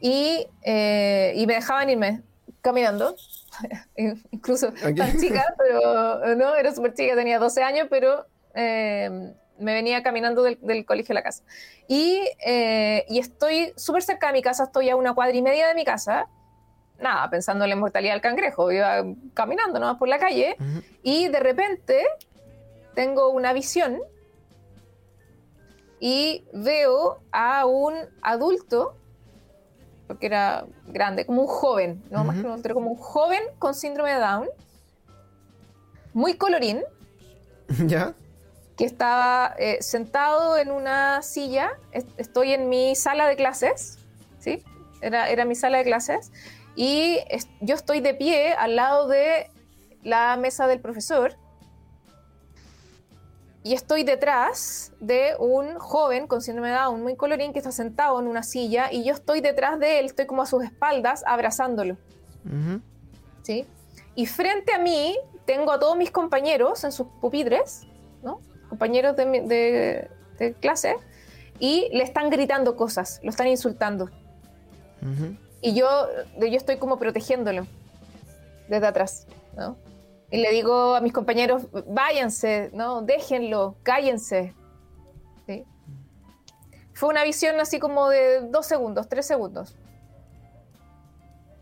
Y, 0.00 0.46
eh, 0.62 1.34
y 1.36 1.46
me 1.46 1.54
dejaban 1.54 1.90
irme 1.90 2.22
caminando, 2.62 3.14
incluso 4.30 4.72
tan 4.72 5.18
chica, 5.18 5.44
pero 5.58 6.34
no, 6.34 6.54
era 6.56 6.74
súper 6.74 6.94
chica, 6.94 7.14
tenía 7.14 7.38
12 7.38 7.62
años, 7.62 7.88
pero 7.90 8.26
eh, 8.54 9.34
me 9.60 9.74
venía 9.74 10.02
caminando 10.02 10.42
del, 10.42 10.84
colegio 10.84 11.12
a 11.12 11.14
la 11.14 11.22
casa. 11.22 11.44
Y, 11.86 12.22
eh, 12.44 13.04
y 13.08 13.18
estoy 13.18 13.72
súper 13.76 14.02
cerca 14.02 14.28
de 14.28 14.32
mi 14.32 14.42
casa, 14.42 14.64
estoy 14.64 14.88
a 14.88 14.96
una 14.96 15.14
cuadra 15.14 15.36
y 15.36 15.42
media 15.42 15.68
de 15.68 15.74
mi 15.74 15.84
casa, 15.84 16.28
nada, 17.00 17.28
pensando 17.30 17.64
en 17.64 17.70
la 17.70 17.76
inmortalidad 17.76 18.12
del 18.12 18.20
cangrejo, 18.20 18.70
iba 18.70 19.04
caminando 19.34 19.78
nomás 19.78 19.96
por 19.96 20.08
la 20.08 20.18
calle, 20.18 20.56
y 21.02 21.28
de 21.28 21.40
repente 21.40 22.04
tengo 22.94 23.30
una 23.30 23.52
visión 23.52 24.00
y 26.00 26.44
veo 26.52 27.20
a 27.30 27.66
un 27.66 27.94
adulto, 28.22 28.94
porque 30.06 30.26
era 30.26 30.66
grande, 30.86 31.26
como 31.26 31.42
un 31.42 31.48
joven, 31.48 32.02
no 32.10 32.24
más 32.24 32.36
que 32.36 32.42
un 32.42 32.52
adulto, 32.52 32.74
como 32.74 32.90
un 32.90 32.96
joven 32.96 33.42
con 33.58 33.74
síndrome 33.74 34.12
de 34.12 34.20
Down, 34.20 34.48
muy 36.12 36.34
colorín. 36.34 36.82
¿Ya? 37.86 38.14
Que 38.80 38.86
estaba 38.86 39.54
eh, 39.58 39.76
sentado 39.82 40.56
en 40.56 40.70
una 40.70 41.20
silla. 41.20 41.72
Estoy 42.16 42.54
en 42.54 42.70
mi 42.70 42.96
sala 42.96 43.26
de 43.26 43.36
clases, 43.36 43.98
¿sí? 44.38 44.64
Era, 45.02 45.28
era 45.28 45.44
mi 45.44 45.54
sala 45.54 45.76
de 45.76 45.84
clases. 45.84 46.32
Y 46.76 47.18
yo 47.60 47.74
estoy 47.74 48.00
de 48.00 48.14
pie 48.14 48.54
al 48.54 48.76
lado 48.76 49.06
de 49.06 49.50
la 50.02 50.38
mesa 50.38 50.66
del 50.66 50.80
profesor 50.80 51.36
y 53.62 53.74
estoy 53.74 54.04
detrás 54.04 54.92
de 55.00 55.34
un 55.38 55.78
joven 55.78 56.26
con 56.26 56.40
síndrome 56.40 56.70
de 56.70 56.76
Down 56.76 57.02
muy 57.02 57.16
colorín 57.16 57.52
que 57.52 57.58
está 57.58 57.72
sentado 57.72 58.18
en 58.18 58.26
una 58.26 58.42
silla 58.42 58.90
y 58.90 59.04
yo 59.04 59.12
estoy 59.12 59.42
detrás 59.42 59.78
de 59.78 59.98
él, 59.98 60.06
estoy 60.06 60.24
como 60.24 60.40
a 60.40 60.46
sus 60.46 60.64
espaldas 60.64 61.22
abrazándolo. 61.26 61.98
¿Sí? 63.42 63.66
Y 64.14 64.24
frente 64.24 64.72
a 64.72 64.78
mí 64.78 65.14
tengo 65.44 65.72
a 65.72 65.78
todos 65.78 65.96
mis 65.96 66.10
compañeros 66.10 66.84
en 66.84 66.92
sus 66.92 67.06
pupitres. 67.20 67.86
Compañeros 68.70 69.14
de, 69.16 70.08
clase, 70.60 70.96
y 71.58 71.90
le 71.92 72.02
están 72.02 72.30
gritando 72.30 72.76
cosas, 72.76 73.20
lo 73.22 73.28
están 73.28 73.48
insultando. 73.48 74.08
Y 75.60 75.74
yo, 75.74 75.86
yo 76.38 76.56
estoy 76.56 76.78
como 76.78 76.98
protegiéndolo 76.98 77.66
desde 78.68 78.86
atrás, 78.86 79.26
¿no? 79.56 79.76
Y 80.30 80.38
le 80.38 80.50
digo 80.52 80.94
a 80.94 81.00
mis 81.00 81.12
compañeros, 81.12 81.66
váyanse, 81.88 82.70
¿no? 82.72 83.02
Déjenlo, 83.02 83.76
cállense. 83.82 84.54
Fue 86.92 87.08
una 87.08 87.24
visión 87.24 87.58
así 87.60 87.78
como 87.78 88.10
de 88.10 88.42
dos 88.42 88.66
segundos, 88.66 89.08
tres 89.08 89.26
segundos. 89.26 89.74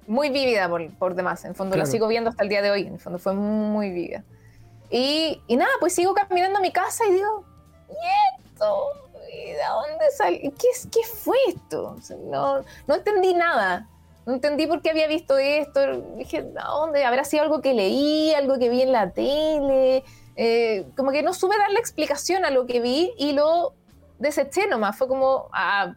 Muy 0.06 0.30
vívida 0.30 0.68
por, 0.98 1.14
demás, 1.14 1.44
en 1.44 1.54
fondo 1.54 1.76
la 1.76 1.86
sigo 1.86 2.08
viendo 2.08 2.30
hasta 2.30 2.42
el 2.42 2.48
día 2.48 2.60
de 2.60 2.70
hoy, 2.70 2.86
en 2.88 2.98
fondo 2.98 3.18
fue 3.18 3.34
muy 3.34 3.90
vívida. 3.90 4.24
Y, 4.90 5.42
nada, 5.50 5.70
pues 5.80 5.94
sigo 5.94 6.14
caminando 6.14 6.58
a 6.58 6.62
mi 6.62 6.72
casa 6.72 7.04
y 7.06 7.12
digo, 7.12 7.44
¿y 7.88 8.52
esto? 8.52 8.88
¿Y 9.32 9.52
de 9.52 9.58
dónde 9.68 10.10
sale? 10.10 10.40
¿Qué, 10.40 10.68
¿Qué 10.90 11.00
fue 11.06 11.36
esto? 11.48 11.96
no, 12.24 12.64
no 12.86 12.94
entendí 12.94 13.34
nada. 13.34 13.88
No 14.28 14.34
entendí 14.34 14.66
por 14.66 14.82
qué 14.82 14.90
había 14.90 15.06
visto 15.06 15.38
esto. 15.38 16.02
Dije, 16.16 16.42
¿dónde? 16.42 17.02
¿Habrá 17.04 17.24
sido 17.24 17.44
algo 17.44 17.62
que 17.62 17.72
leí, 17.72 18.34
algo 18.34 18.58
que 18.58 18.68
vi 18.68 18.82
en 18.82 18.92
la 18.92 19.10
tele? 19.10 20.04
Eh, 20.36 20.86
como 20.96 21.12
que 21.12 21.22
no 21.22 21.32
supe 21.32 21.56
darle 21.56 21.80
explicación 21.80 22.44
a 22.44 22.50
lo 22.50 22.66
que 22.66 22.80
vi 22.80 23.14
y 23.16 23.32
lo 23.32 23.72
deseché 24.18 24.66
nomás. 24.66 24.98
Fue 24.98 25.08
como, 25.08 25.48
ah, 25.52 25.94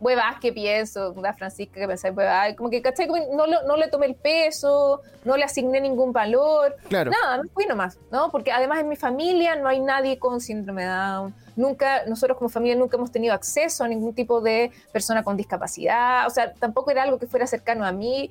huevas 0.00 0.40
que 0.40 0.52
pienso, 0.52 1.12
da 1.12 1.34
Francisca 1.34 1.78
que 1.78 1.86
pensáis 1.86 2.16
huevas, 2.16 2.54
como 2.56 2.70
que 2.70 2.80
caché, 2.80 3.06
no, 3.06 3.46
no, 3.46 3.76
le 3.76 3.88
tomé 3.88 4.06
el 4.06 4.14
peso, 4.14 5.02
no 5.24 5.36
le 5.36 5.44
asigné 5.44 5.80
ningún 5.80 6.12
valor, 6.12 6.74
nada, 6.90 7.42
me 7.42 7.48
fui 7.50 7.66
nomás, 7.66 7.98
¿no? 8.10 8.30
Porque 8.30 8.50
además 8.50 8.80
en 8.80 8.88
mi 8.88 8.96
familia 8.96 9.56
no 9.56 9.68
hay 9.68 9.78
nadie 9.78 10.18
con 10.18 10.40
síndrome 10.40 10.82
de 10.82 10.88
Down, 10.88 11.34
nunca, 11.54 12.06
nosotros 12.06 12.38
como 12.38 12.48
familia 12.48 12.76
nunca 12.76 12.96
hemos 12.96 13.12
tenido 13.12 13.34
acceso 13.34 13.84
a 13.84 13.88
ningún 13.88 14.14
tipo 14.14 14.40
de 14.40 14.72
persona 14.90 15.22
con 15.22 15.36
discapacidad, 15.36 16.26
o 16.26 16.30
sea, 16.30 16.54
tampoco 16.54 16.90
era 16.90 17.02
algo 17.02 17.18
que 17.18 17.26
fuera 17.26 17.46
cercano 17.46 17.84
a 17.84 17.92
mí, 17.92 18.30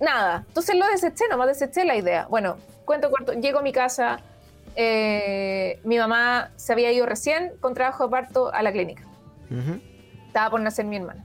nada, 0.00 0.44
entonces 0.46 0.76
lo 0.76 0.86
deseché, 0.86 1.24
nomás 1.28 1.48
deseché 1.48 1.84
la 1.84 1.96
idea. 1.96 2.26
Bueno, 2.30 2.58
cuento 2.84 3.10
corto, 3.10 3.32
llego 3.32 3.58
a 3.58 3.62
mi 3.62 3.72
casa, 3.72 4.20
eh, 4.76 5.80
mi 5.82 5.98
mamá 5.98 6.50
se 6.54 6.72
había 6.72 6.92
ido 6.92 7.06
recién 7.06 7.54
con 7.60 7.74
trabajo 7.74 8.04
de 8.04 8.10
parto 8.10 8.52
a 8.54 8.62
la 8.62 8.70
clínica 8.70 9.02
estaba 10.36 10.50
por 10.50 10.60
nacer 10.60 10.84
mi 10.84 10.96
hermana. 10.96 11.24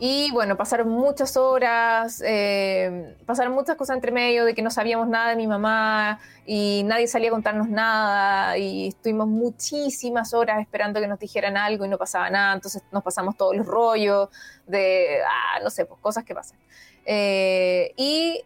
Y 0.00 0.30
bueno, 0.30 0.56
pasaron 0.56 0.88
muchas 0.88 1.36
horas, 1.36 2.22
eh, 2.24 3.14
pasaron 3.26 3.52
muchas 3.52 3.76
cosas 3.76 3.96
entre 3.96 4.10
medio 4.10 4.46
de 4.46 4.54
que 4.54 4.62
no 4.62 4.70
sabíamos 4.70 5.06
nada 5.08 5.30
de 5.30 5.36
mi 5.36 5.46
mamá 5.46 6.18
y 6.46 6.82
nadie 6.84 7.08
salía 7.08 7.28
a 7.28 7.32
contarnos 7.32 7.68
nada 7.68 8.56
y 8.56 8.88
estuvimos 8.88 9.26
muchísimas 9.26 10.32
horas 10.32 10.60
esperando 10.60 10.98
que 11.00 11.08
nos 11.08 11.18
dijeran 11.18 11.56
algo 11.58 11.84
y 11.84 11.88
no 11.88 11.98
pasaba 11.98 12.30
nada, 12.30 12.54
entonces 12.54 12.82
nos 12.90 13.02
pasamos 13.02 13.36
todos 13.36 13.54
los 13.54 13.66
rollos 13.66 14.28
de, 14.66 15.18
ah, 15.28 15.58
no 15.62 15.68
sé, 15.68 15.84
pues 15.84 16.00
cosas 16.00 16.24
que 16.24 16.34
pasan. 16.34 16.58
Eh, 17.04 17.92
y 17.96 18.40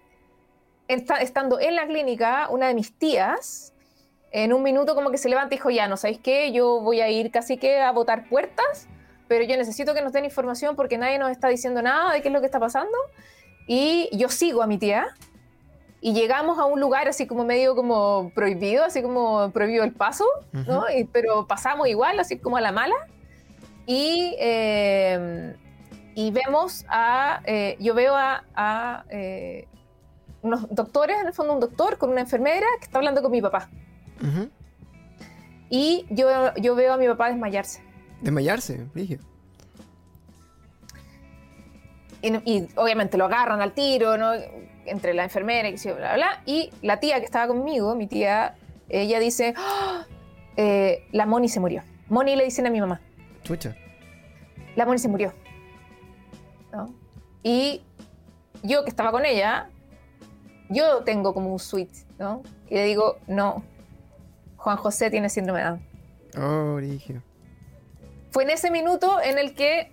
estando 0.88 1.60
en 1.60 1.76
la 1.76 1.86
clínica, 1.86 2.48
una 2.50 2.66
de 2.68 2.74
mis 2.74 2.98
tías, 2.98 3.72
en 4.32 4.52
un 4.54 4.62
minuto 4.62 4.94
como 4.94 5.10
que 5.10 5.18
se 5.18 5.28
levanta 5.28 5.54
y 5.54 5.58
dijo, 5.58 5.70
ya, 5.70 5.86
¿no 5.86 5.98
sabéis 5.98 6.20
qué? 6.20 6.50
Yo 6.50 6.80
voy 6.80 7.02
a 7.02 7.10
ir 7.10 7.30
casi 7.30 7.58
que 7.58 7.82
a 7.82 7.92
botar 7.92 8.26
puertas 8.30 8.88
pero 9.28 9.44
yo 9.44 9.56
necesito 9.56 9.94
que 9.94 10.02
nos 10.02 10.12
den 10.12 10.24
información 10.24 10.76
porque 10.76 10.98
nadie 10.98 11.18
nos 11.18 11.30
está 11.30 11.48
diciendo 11.48 11.82
nada 11.82 12.12
de 12.12 12.22
qué 12.22 12.28
es 12.28 12.34
lo 12.34 12.40
que 12.40 12.46
está 12.46 12.60
pasando. 12.60 12.96
Y 13.66 14.08
yo 14.12 14.28
sigo 14.28 14.62
a 14.62 14.66
mi 14.66 14.78
tía 14.78 15.14
y 16.00 16.14
llegamos 16.14 16.58
a 16.58 16.64
un 16.64 16.80
lugar 16.80 17.06
así 17.08 17.28
como 17.28 17.44
medio 17.44 17.76
como 17.76 18.32
prohibido, 18.34 18.84
así 18.84 19.02
como 19.02 19.50
prohibido 19.52 19.84
el 19.84 19.92
paso, 19.92 20.24
¿no? 20.52 20.84
pero 21.12 21.46
pasamos 21.46 21.86
igual, 21.86 22.18
así 22.18 22.38
como 22.38 22.56
a 22.56 22.60
la 22.60 22.72
mala. 22.72 22.96
Y, 23.86 24.34
eh, 24.40 25.54
y 26.16 26.30
vemos 26.32 26.84
a, 26.88 27.40
eh, 27.44 27.76
yo 27.78 27.94
veo 27.94 28.14
a, 28.16 29.04
eh, 29.10 29.68
unos 30.42 30.66
doctores, 30.74 31.20
en 31.20 31.28
el 31.28 31.32
fondo 31.32 31.52
un 31.52 31.60
doctor 31.60 31.98
con 31.98 32.10
una 32.10 32.22
enfermera 32.22 32.66
que 32.80 32.84
está 32.84 32.98
hablando 32.98 33.22
con 33.22 33.30
mi 33.30 33.40
papá. 33.40 33.68
Y 35.70 36.04
yo, 36.10 36.52
yo 36.56 36.74
veo 36.74 36.92
a 36.92 36.96
mi 36.96 37.06
papá 37.06 37.28
desmayarse. 37.28 37.91
Desmayarse, 38.22 38.86
dije. 38.94 39.18
Y, 42.22 42.68
obviamente 42.76 43.18
lo 43.18 43.24
agarran 43.24 43.60
al 43.60 43.72
tiro, 43.72 44.16
¿no? 44.16 44.32
Entre 44.86 45.12
la 45.12 45.24
enfermera 45.24 45.68
y 45.68 45.74
bla, 45.74 45.94
bla, 45.94 46.14
bla. 46.14 46.42
Y 46.46 46.70
la 46.82 47.00
tía 47.00 47.18
que 47.18 47.24
estaba 47.24 47.48
conmigo, 47.48 47.96
mi 47.96 48.06
tía, 48.06 48.54
ella 48.88 49.18
dice, 49.18 49.54
¡Ah! 49.56 50.06
eh, 50.56 51.04
la 51.10 51.26
Moni 51.26 51.48
se 51.48 51.58
murió. 51.58 51.82
Moni 52.08 52.36
le 52.36 52.44
dicen 52.44 52.64
a 52.66 52.70
mi 52.70 52.80
mamá. 52.80 53.00
Chucha. 53.42 53.74
La 54.76 54.86
Moni 54.86 54.98
se 54.98 55.08
murió. 55.08 55.32
¿No? 56.72 56.94
Y 57.42 57.82
yo 58.62 58.84
que 58.84 58.90
estaba 58.90 59.10
con 59.10 59.26
ella, 59.26 59.68
yo 60.68 61.02
tengo 61.02 61.34
como 61.34 61.52
un 61.52 61.58
switch, 61.58 62.06
¿no? 62.20 62.42
Y 62.70 62.76
le 62.76 62.84
digo, 62.84 63.18
no, 63.26 63.64
Juan 64.56 64.76
José 64.76 65.10
tiene 65.10 65.28
síndrome 65.28 65.60
de 65.60 65.66
Down. 65.66 65.82
Oh, 66.38 66.74
origen 66.74 67.22
fue 68.32 68.44
en 68.44 68.50
ese 68.50 68.70
minuto 68.70 69.20
en 69.22 69.38
el 69.38 69.54
que 69.54 69.92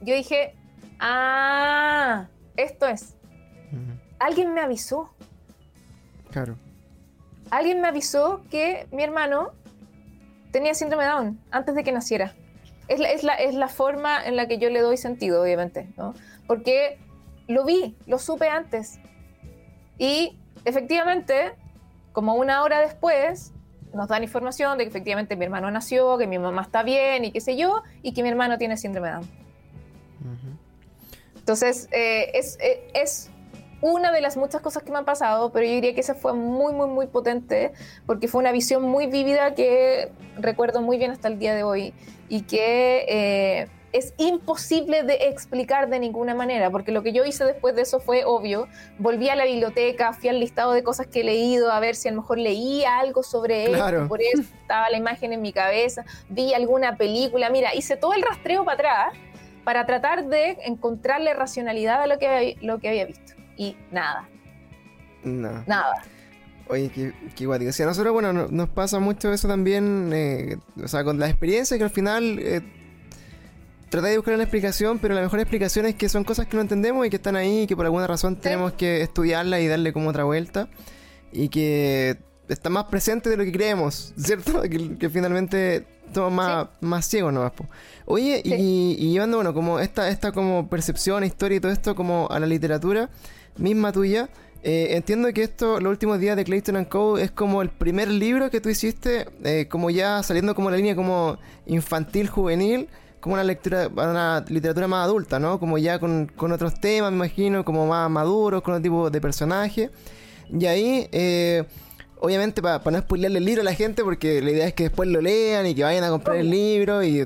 yo 0.00 0.14
dije, 0.14 0.54
ah, 1.00 2.28
esto 2.56 2.86
es. 2.86 3.16
Alguien 4.18 4.54
me 4.54 4.60
avisó. 4.60 5.12
Claro. 6.30 6.56
Alguien 7.50 7.80
me 7.80 7.88
avisó 7.88 8.42
que 8.50 8.86
mi 8.92 9.02
hermano 9.02 9.52
tenía 10.52 10.74
síndrome 10.74 11.04
de 11.04 11.10
Down 11.10 11.40
antes 11.50 11.74
de 11.74 11.82
que 11.82 11.90
naciera. 11.90 12.34
Es 12.86 13.00
la, 13.00 13.10
es 13.10 13.24
la, 13.24 13.34
es 13.34 13.54
la 13.54 13.68
forma 13.68 14.24
en 14.24 14.36
la 14.36 14.46
que 14.46 14.58
yo 14.58 14.70
le 14.70 14.80
doy 14.80 14.96
sentido, 14.96 15.42
obviamente, 15.42 15.88
¿no? 15.96 16.14
Porque 16.46 16.98
lo 17.48 17.64
vi, 17.64 17.96
lo 18.06 18.18
supe 18.18 18.48
antes. 18.48 19.00
Y 19.98 20.38
efectivamente, 20.64 21.52
como 22.12 22.34
una 22.34 22.62
hora 22.62 22.80
después, 22.80 23.52
nos 23.94 24.08
dan 24.08 24.22
información 24.22 24.78
de 24.78 24.84
que 24.84 24.90
efectivamente 24.90 25.36
mi 25.36 25.44
hermano 25.44 25.70
nació, 25.70 26.18
que 26.18 26.26
mi 26.26 26.38
mamá 26.38 26.62
está 26.62 26.82
bien 26.82 27.24
y 27.24 27.32
qué 27.32 27.40
sé 27.40 27.56
yo, 27.56 27.82
y 28.02 28.12
que 28.12 28.22
mi 28.22 28.28
hermano 28.28 28.58
tiene 28.58 28.76
síndrome 28.76 29.08
de 29.08 29.14
Down. 29.14 29.30
Entonces, 31.36 31.88
eh, 31.90 32.30
es, 32.34 32.58
eh, 32.60 32.88
es 32.94 33.30
una 33.80 34.12
de 34.12 34.20
las 34.20 34.36
muchas 34.36 34.60
cosas 34.60 34.82
que 34.82 34.92
me 34.92 34.98
han 34.98 35.04
pasado, 35.04 35.50
pero 35.52 35.66
yo 35.66 35.72
diría 35.72 35.94
que 35.94 36.00
esa 36.00 36.14
fue 36.14 36.34
muy, 36.34 36.72
muy, 36.72 36.86
muy 36.86 37.06
potente, 37.06 37.72
porque 38.06 38.28
fue 38.28 38.40
una 38.40 38.52
visión 38.52 38.82
muy 38.82 39.06
vívida 39.06 39.54
que 39.54 40.12
recuerdo 40.36 40.82
muy 40.82 40.98
bien 40.98 41.10
hasta 41.10 41.28
el 41.28 41.38
día 41.38 41.54
de 41.54 41.62
hoy 41.62 41.94
y 42.28 42.42
que 42.42 43.06
eh, 43.08 43.68
es 43.92 44.14
imposible 44.18 45.02
de 45.02 45.28
explicar 45.28 45.88
de 45.88 45.98
ninguna 45.98 46.34
manera, 46.34 46.70
porque 46.70 46.92
lo 46.92 47.02
que 47.02 47.12
yo 47.12 47.24
hice 47.24 47.44
después 47.44 47.74
de 47.74 47.82
eso 47.82 48.00
fue 48.00 48.24
obvio. 48.24 48.68
Volví 48.98 49.28
a 49.28 49.36
la 49.36 49.44
biblioteca, 49.44 50.12
fui 50.12 50.28
al 50.28 50.40
listado 50.40 50.72
de 50.72 50.82
cosas 50.82 51.06
que 51.06 51.20
he 51.20 51.24
leído, 51.24 51.72
a 51.72 51.80
ver 51.80 51.94
si 51.96 52.08
a 52.08 52.12
lo 52.12 52.20
mejor 52.20 52.38
leía 52.38 52.98
algo 52.98 53.22
sobre 53.22 53.66
él, 53.66 54.06
por 54.08 54.20
eso 54.20 54.42
estaba 54.60 54.88
la 54.90 54.96
imagen 54.96 55.32
en 55.32 55.42
mi 55.42 55.52
cabeza, 55.52 56.04
vi 56.28 56.54
alguna 56.54 56.96
película, 56.96 57.50
mira, 57.50 57.74
hice 57.74 57.96
todo 57.96 58.14
el 58.14 58.22
rastreo 58.22 58.64
para 58.64 58.74
atrás 58.74 59.18
para 59.64 59.86
tratar 59.86 60.26
de 60.26 60.56
encontrarle 60.64 61.34
racionalidad 61.34 62.02
a 62.02 62.06
lo 62.06 62.18
que, 62.18 62.26
había, 62.26 62.54
lo 62.62 62.78
que 62.78 62.88
había 62.88 63.04
visto. 63.04 63.34
Y 63.56 63.76
nada. 63.90 64.28
Nada. 65.22 66.02
Oye, 66.68 66.88
qué, 66.88 67.12
qué 67.36 67.46
guay. 67.46 67.70
Si 67.72 67.82
a 67.82 67.86
nosotros, 67.86 68.12
bueno, 68.12 68.32
nos 68.32 68.68
pasa 68.70 69.00
mucho 69.00 69.32
eso 69.32 69.48
también, 69.48 70.12
eh, 70.14 70.56
o 70.82 70.88
sea, 70.88 71.04
con 71.04 71.18
la 71.18 71.28
experiencia 71.28 71.76
que 71.76 71.84
al 71.84 71.90
final 71.90 72.38
eh, 72.38 72.62
traté 73.90 74.08
de 74.08 74.16
buscar 74.16 74.34
una 74.34 74.44
explicación, 74.44 74.98
pero 74.98 75.14
la 75.14 75.20
mejor 75.20 75.40
explicación 75.40 75.84
es 75.84 75.96
que 75.96 76.08
son 76.08 76.24
cosas 76.24 76.46
que 76.46 76.56
no 76.56 76.62
entendemos 76.62 77.06
y 77.06 77.10
que 77.10 77.16
están 77.16 77.36
ahí 77.36 77.62
y 77.62 77.66
que 77.66 77.76
por 77.76 77.84
alguna 77.84 78.06
razón 78.06 78.36
tenemos 78.36 78.72
que 78.72 79.02
estudiarla 79.02 79.60
y 79.60 79.66
darle 79.66 79.92
como 79.92 80.08
otra 80.08 80.24
vuelta. 80.24 80.68
Y 81.32 81.48
que 81.48 82.16
está 82.48 82.70
más 82.70 82.84
presente 82.84 83.28
de 83.28 83.36
lo 83.36 83.44
que 83.44 83.52
creemos, 83.52 84.14
¿cierto? 84.16 84.62
Que, 84.98 85.10
finalmente 85.10 85.86
somos 86.14 86.32
más, 86.32 86.68
más 86.80 87.06
ciegos 87.06 87.32
nomás. 87.32 87.52
Oye, 88.06 88.40
y, 88.44 88.96
y, 88.98 89.12
llevando, 89.12 89.36
bueno, 89.36 89.52
como 89.54 89.78
esta, 89.78 90.08
esta 90.08 90.32
como 90.32 90.68
percepción, 90.68 91.22
historia 91.22 91.58
y 91.58 91.60
todo 91.60 91.72
esto 91.72 91.94
como 91.94 92.28
a 92.30 92.40
la 92.40 92.46
literatura 92.46 93.10
misma 93.56 93.92
tuya, 93.92 94.30
eh, 94.62 94.88
entiendo 94.90 95.32
que 95.32 95.42
esto, 95.42 95.80
los 95.80 95.90
últimos 95.90 96.20
días 96.20 96.36
de 96.36 96.44
Clayton 96.44 96.76
and 96.76 96.88
Co. 96.88 97.16
es 97.18 97.30
como 97.30 97.62
el 97.62 97.70
primer 97.70 98.08
libro 98.08 98.50
que 98.50 98.60
tú 98.60 98.68
hiciste, 98.68 99.26
eh, 99.42 99.66
como 99.70 99.90
ya 99.90 100.22
saliendo 100.22 100.54
como 100.54 100.70
la 100.70 100.76
línea 100.76 100.94
como 100.94 101.38
infantil, 101.66 102.28
juvenil, 102.28 102.88
como 103.20 103.34
una 103.34 103.44
lectura, 103.44 103.88
una 103.88 104.44
literatura 104.48 104.88
más 104.88 105.04
adulta, 105.04 105.38
¿no? 105.38 105.60
Como 105.60 105.78
ya 105.78 105.98
con, 105.98 106.30
otros 106.38 106.80
temas, 106.80 107.10
me 107.10 107.16
imagino, 107.16 107.64
como 107.64 107.86
más 107.86 108.10
maduros, 108.10 108.62
con 108.62 108.74
otro 108.74 108.82
tipo 108.82 109.10
de 109.10 109.20
personaje. 109.20 109.90
Y 110.50 110.66
ahí, 110.66 111.08
eh, 111.12 111.64
obviamente, 112.18 112.62
para 112.62 112.82
no 112.90 112.98
spoilearle 112.98 113.38
el 113.38 113.44
libro 113.44 113.60
a 113.60 113.64
la 113.64 113.74
gente, 113.74 114.02
porque 114.02 114.40
la 114.40 114.50
idea 114.50 114.66
es 114.66 114.74
que 114.74 114.84
después 114.84 115.08
lo 115.08 115.20
lean 115.20 115.66
y 115.66 115.74
que 115.74 115.84
vayan 115.84 116.04
a 116.04 116.08
comprar 116.08 116.36
el 116.38 116.50
libro 116.50 117.02
y 117.02 117.24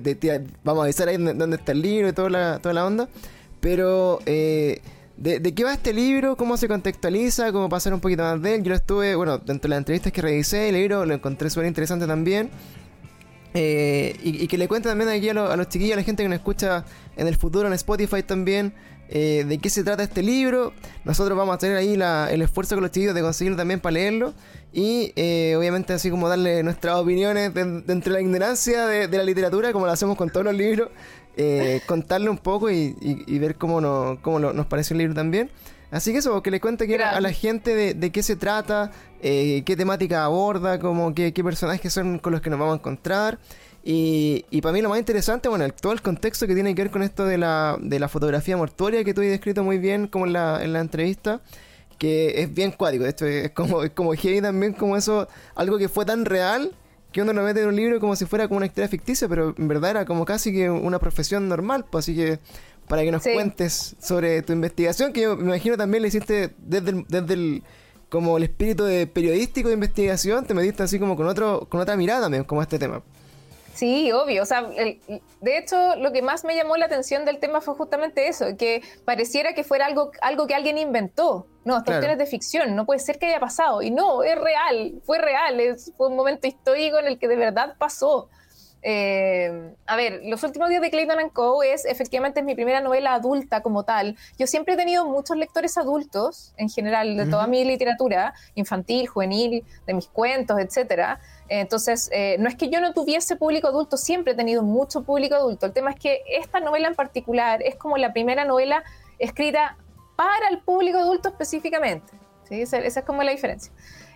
vamos 0.65 0.83
a 0.83 0.85
avisar 0.85 1.09
ahí 1.09 1.17
dónde 1.17 1.57
está 1.57 1.73
el 1.73 1.83
libro 1.83 2.09
y 2.09 2.13
toda 2.13 2.29
la, 2.29 2.59
toda 2.59 2.75
la 2.75 2.85
onda. 2.85 3.09
Pero, 3.61 4.19
eh, 4.27 4.83
¿de, 5.17 5.39
¿de, 5.39 5.55
qué 5.55 5.65
va 5.65 5.73
este 5.73 5.93
libro? 5.95 6.37
¿Cómo 6.37 6.57
se 6.57 6.69
contextualiza? 6.69 7.53
¿Cómo 7.53 7.69
pasar 7.69 7.95
un 7.95 8.01
poquito 8.01 8.23
más 8.25 8.43
de 8.43 8.57
él? 8.57 8.63
Yo 8.63 8.71
lo 8.71 8.77
estuve, 8.77 9.15
bueno, 9.15 9.39
dentro 9.39 9.63
de 9.63 9.71
las 9.71 9.79
entrevistas 9.79 10.13
que 10.13 10.21
revisé, 10.21 10.69
el 10.69 10.75
libro 10.75 11.07
lo 11.07 11.15
encontré 11.15 11.49
súper 11.49 11.67
interesante 11.67 12.07
también. 12.07 12.51
Eh, 13.57 14.17
y, 14.21 14.49
que 14.49 14.59
le 14.59 14.67
cuente 14.67 14.89
también 14.89 15.09
aquí 15.09 15.29
a, 15.29 15.35
los 15.35 15.69
chiquillos, 15.69 15.95
a 15.95 15.97
la 15.97 16.03
gente 16.03 16.25
que 16.25 16.29
nos 16.29 16.39
escucha 16.39 16.85
en 17.17 17.29
el 17.29 17.37
futuro 17.37 17.69
en 17.69 17.73
Spotify 17.75 18.25
también, 18.25 18.75
eh, 19.09 19.45
de 19.47 19.59
qué 19.59 19.71
se 19.71 19.85
trata 19.85 20.03
este 20.03 20.25
libro. 20.25 20.73
Nosotros 21.05 21.39
vamos 21.39 21.55
a 21.55 21.59
tener 21.59 21.77
ahí 21.77 21.95
el 21.95 22.43
esfuerzo 22.43 22.75
con 22.75 22.83
los 22.83 22.91
chiquillos 22.91 23.15
de 23.15 23.23
conseguirlo 23.23 23.57
también 23.57 23.79
para 23.79 23.93
leerlo. 23.93 24.35
Y 24.73 25.13
eh, 25.15 25.55
obviamente 25.57 25.93
así 25.93 26.11
como 26.11 26.29
darle 26.29 26.65
nuestras 26.65 26.97
opiniones 26.97 27.55
de 27.55 28.11
la 28.11 28.21
ignorancia 28.21 28.87
de, 28.87 29.17
la 29.17 29.23
literatura, 29.23 29.73
como 29.73 29.87
lo 29.87 29.93
hacemos 29.93 30.17
con 30.17 30.31
todos 30.31 30.45
los 30.45 30.55
libros, 30.55 30.89
contarle 31.87 32.31
un 32.31 32.39
poco 32.39 32.73
y, 32.73 33.39
ver 33.39 33.55
cómo, 33.55 34.19
cómo 34.21 34.41
nos 34.41 34.67
parece 34.67 34.95
el 34.95 34.99
libro 34.99 35.15
también. 35.15 35.49
Así 35.95 36.11
que 36.11 36.19
eso, 36.19 36.43
que 36.43 36.51
le 36.51 36.61
cuente 36.61 36.89
que 36.89 36.97
a 36.97 37.21
la 37.21 37.33
gente 37.33 37.95
de, 37.95 38.11
qué 38.11 38.25
se 38.25 38.35
trata, 38.35 38.91
eh, 39.23 39.63
qué 39.65 39.77
temática 39.77 40.25
aborda, 40.25 40.81
como 40.81 41.15
qué, 41.15 41.33
personajes 41.33 41.93
son 41.93 42.19
con 42.19 42.33
los 42.33 42.43
que 42.43 42.51
nos 42.51 42.59
vamos 42.59 42.75
a 42.75 42.79
encontrar. 42.79 43.39
Y, 43.85 44.43
para 44.61 44.73
mí 44.73 44.83
lo 44.83 44.89
más 44.89 44.99
interesante, 44.99 45.49
bueno, 45.49 45.69
todo 45.71 45.93
el 45.93 46.03
contexto 46.03 46.49
que 46.49 46.55
tiene 46.55 46.75
que 46.75 46.83
ver 46.83 46.91
con 46.91 47.05
esto 47.05 47.25
de 47.27 47.39
la, 47.39 47.77
de 47.81 48.01
la 48.01 48.09
fotografía 48.09 48.57
mortuoria 48.57 49.05
que 49.05 49.15
tú 49.15 49.21
has 49.21 49.29
descrito 49.29 49.63
muy 49.63 49.79
bien 49.79 50.09
como 50.09 50.27
en 50.27 50.33
la, 50.33 50.65
en 50.65 50.73
la 50.73 50.81
entrevista, 50.81 51.43
que 51.97 52.43
es 52.43 52.53
bien 52.53 52.73
cuático, 52.73 53.05
esto 53.05 53.25
es 53.25 53.53
como, 53.53 53.85
es 53.85 53.93
como 53.93 54.15
heavy 54.15 54.41
también, 54.41 54.73
como 54.73 54.97
eso, 54.97 55.29
algo 55.55 55.79
que 55.79 55.89
fue 55.89 56.05
tan 56.05 56.25
real 56.25 56.73
que 57.13 57.23
uno 57.23 57.33
lo 57.33 57.45
mete 57.45 57.63
en 57.63 57.69
un 57.69 57.77
libro 57.77 58.01
como 58.01 58.17
si 58.17 58.27
fuera 58.27 58.49
como 58.49 58.57
una 58.57 58.67
historia 58.67 58.89
ficticia, 58.89 59.29
pero 59.29 59.55
en 59.57 59.69
verdad 59.69 59.91
era 59.91 60.05
como 60.05 60.25
casi 60.25 60.53
que 60.53 60.69
una 60.69 60.99
profesión 60.99 61.49
normal, 61.49 61.85
pues 61.89 62.07
así 62.07 62.17
que 62.17 62.41
para 62.89 63.03
que 63.03 63.11
nos 63.11 63.23
cuentes 63.23 63.97
sobre 64.01 64.43
tu 64.43 64.53
investigación, 64.53 65.13
que 65.13 65.23
yo 65.23 65.37
me 65.37 65.45
imagino 65.45 65.77
también 65.77 66.03
le 66.03 66.09
hiciste 66.09 66.55
desde 66.59 66.91
el, 66.91 67.05
desde 67.09 67.35
el 67.35 67.63
como 68.09 68.37
el 68.37 68.45
espíritu 68.45 68.85
de 68.85 69.07
periodístico 69.07 69.69
de 69.69 69.75
investigación, 69.75 70.45
te 70.45 70.55
metiste 70.55 70.83
así 70.83 70.99
como 70.99 71.17
con 71.17 71.27
otro 71.27 71.67
con 71.69 71.81
otra 71.81 71.97
mirada 71.97 72.45
como 72.45 72.63
este 72.63 72.79
tema. 72.79 73.03
Sí, 73.75 74.13
obvio. 74.13 74.43
O 74.43 74.47
sea, 74.47 74.63
de 74.63 75.59
hecho, 75.59 75.97
lo 75.97 76.13
que 76.13 76.23
más 76.23 76.45
me 76.45 76.55
llamó 76.55 76.77
la 76.77 76.87
atención 76.87 77.25
del 77.25 77.39
tema 77.39 77.61
fue 77.61 77.75
justamente 77.75 78.29
eso, 78.29 78.57
que 78.57 78.83
pareciera 79.05 79.53
que 79.53 79.65
fuera 79.65 79.87
algo, 79.87 80.13
algo 80.23 80.47
que 80.47 80.55
alguien 80.55 80.79
inventó. 80.79 81.49
No, 81.65 81.79
esta 81.79 81.99
claro. 81.99 82.17
de 82.17 82.27
ficción, 82.27 82.77
no 82.77 82.87
puede 82.87 83.01
ser 83.01 83.19
que 83.19 83.27
haya 83.27 83.41
pasado. 83.41 83.83
Y 83.83 83.91
no, 83.91 84.23
es 84.23 84.39
real, 84.39 85.01
fue 85.05 85.19
real, 85.19 85.59
es, 85.59 85.93
fue 85.97 86.09
un 86.09 86.17
momento 86.17 86.47
histórico 86.47 86.99
en 86.99 87.07
el 87.07 87.19
que 87.19 87.27
de 87.27 87.37
verdad 87.37 87.75
pasó. 87.79 88.29
Eh, 88.87 89.75
a 89.87 89.97
ver, 89.97 90.21
Los 90.25 90.43
últimos 90.43 90.69
días 90.69 90.83
de 90.83 90.91
Clayton 90.91 91.31
Co. 91.31 91.63
es 91.63 91.87
efectivamente 91.87 92.41
es 92.41 92.47
mi 92.47 92.55
primera 92.55 92.83
novela 92.83 93.15
adulta 93.15 93.63
como 93.63 93.85
tal. 93.85 94.15
Yo 94.39 94.47
siempre 94.47 94.75
he 94.75 94.77
tenido 94.77 95.07
muchos 95.07 95.39
lectores 95.39 95.79
adultos, 95.79 96.53
en 96.59 96.69
general, 96.69 97.17
de 97.17 97.25
toda 97.25 97.47
mi 97.47 97.65
literatura, 97.65 98.35
infantil, 98.55 99.07
juvenil, 99.07 99.65
de 99.87 99.95
mis 99.95 100.07
cuentos, 100.09 100.59
etcétera. 100.61 101.19
Entonces, 101.49 102.11
eh, 102.13 102.37
no 102.39 102.49
es 102.49 102.57
que 102.57 102.69
yo 102.69 102.83
no 102.83 102.93
tuviese 102.93 103.37
público 103.37 103.69
adulto, 103.69 103.97
siempre 103.97 104.35
he 104.35 104.37
tenido 104.37 104.63
mucho 104.63 105.03
público 105.03 105.35
adulto. 105.35 105.65
El 105.65 105.73
tema 105.73 105.91
es 105.91 105.99
que 105.99 106.21
esta 106.29 106.61
novela 106.61 106.89
en 106.89 106.95
particular 106.95 107.63
es 107.63 107.77
como 107.77 107.97
la 107.97 108.13
primera 108.13 108.45
novela 108.45 108.85
escrita 109.19 109.79
para 110.15 110.49
el 110.51 110.61
público 110.61 110.99
adulto 110.99 111.31
específicamente. 111.31 112.13
¿sí? 112.49 112.61
esa 112.61 112.79
es 112.79 113.03
como 113.07 113.23
la 113.23 113.31
diferencia. 113.31 113.73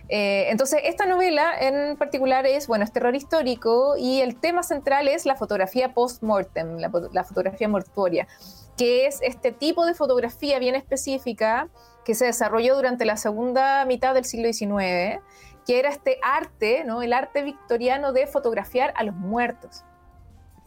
Eh, 0.09 0.49
entonces, 0.49 0.81
esta 0.85 1.05
novela 1.05 1.53
en 1.59 1.95
particular 1.95 2.47
es, 2.47 2.67
bueno, 2.67 2.83
es 2.83 2.91
terror 2.91 3.15
histórico 3.15 3.95
y 3.95 4.21
el 4.21 4.35
tema 4.35 4.63
central 4.63 5.07
es 5.07 5.27
la 5.27 5.35
fotografía 5.35 5.93
post-mortem, 5.93 6.77
la, 6.77 7.23
fotografía 7.23 7.67
mortuoria, 7.67 8.27
que 8.75 9.05
es 9.05 9.19
este 9.21 9.51
tipo 9.51 9.85
de 9.85 9.93
fotografía 9.93 10.57
bien 10.57 10.73
específica 10.73 11.69
que 12.03 12.15
se 12.15 12.25
desarrolló 12.25 12.75
durante 12.75 13.05
la 13.05 13.17
segunda 13.17 13.85
mitad 13.85 14.15
del 14.15 14.25
siglo 14.25 14.51
XIX, 14.51 15.21
que 15.67 15.77
era 15.77 15.89
este 15.89 16.17
arte, 16.23 16.83
¿no? 16.85 17.03
El 17.03 17.13
arte 17.13 17.43
victoriano 17.43 18.11
de 18.11 18.25
fotografiar 18.25 18.93
a 18.95 19.03
los 19.03 19.15
muertos. 19.15 19.83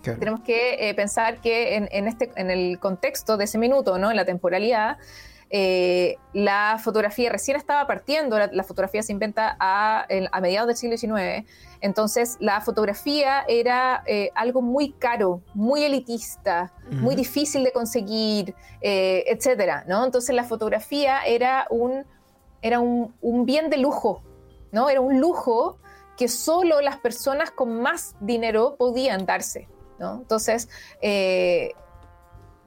Tenemos 0.03 0.40
que 0.40 0.88
eh, 0.88 0.95
pensar 0.95 1.40
que 1.40 1.76
en, 1.76 2.09
este, 2.09 2.30
en 2.34 2.51
el 2.51 2.80
contexto 2.80 3.36
de 3.36 3.45
ese 3.45 3.59
minuto, 3.59 3.99
¿no? 3.99 4.11
en 4.11 4.16
la 4.16 4.24
temporalidad, 4.24 4.99
eh, 5.55 6.16
la 6.32 6.80
fotografía 6.82 7.28
recién 7.28 7.59
estaba 7.59 7.86
partiendo, 7.86 8.38
la, 8.38 8.64
fotografía 8.64 9.03
se 9.03 9.12
inventa 9.12 9.55
a, 9.61 10.07
mediados 10.40 10.66
del 10.66 10.76
siglo 10.78 10.96
XIX, 10.96 11.46
entonces 11.82 12.38
la 12.40 12.62
fotografía 12.62 13.42
era 13.46 14.03
eh, 14.07 14.30
algo 14.34 14.62
muy 14.62 14.92
caro, 14.92 15.42
muy 15.53 15.84
elitista, 15.84 16.72
muy 16.90 17.14
difícil 17.14 17.64
de 17.64 17.72
conseguir, 17.72 18.55
eh, 18.80 19.24
etcétera, 19.26 19.84
¿no? 19.86 20.07
Entonces 20.07 20.34
la 20.34 20.44
fotografía 20.44 21.20
era 21.20 21.66
un, 21.68 22.07
era 22.62 22.80
un, 22.80 23.12
bien 23.44 23.68
de 23.68 23.76
lujo, 23.76 24.22
¿no? 24.70 24.88
Era 24.88 25.03
un 25.03 25.20
lujo 25.20 25.76
que 26.16 26.28
solo 26.28 26.80
las 26.80 26.96
personas 26.96 27.50
con 27.50 27.82
más 27.82 28.16
dinero 28.20 28.76
podían 28.78 29.26
darse, 29.26 29.68
¿no? 29.98 30.14
Entonces, 30.14 30.70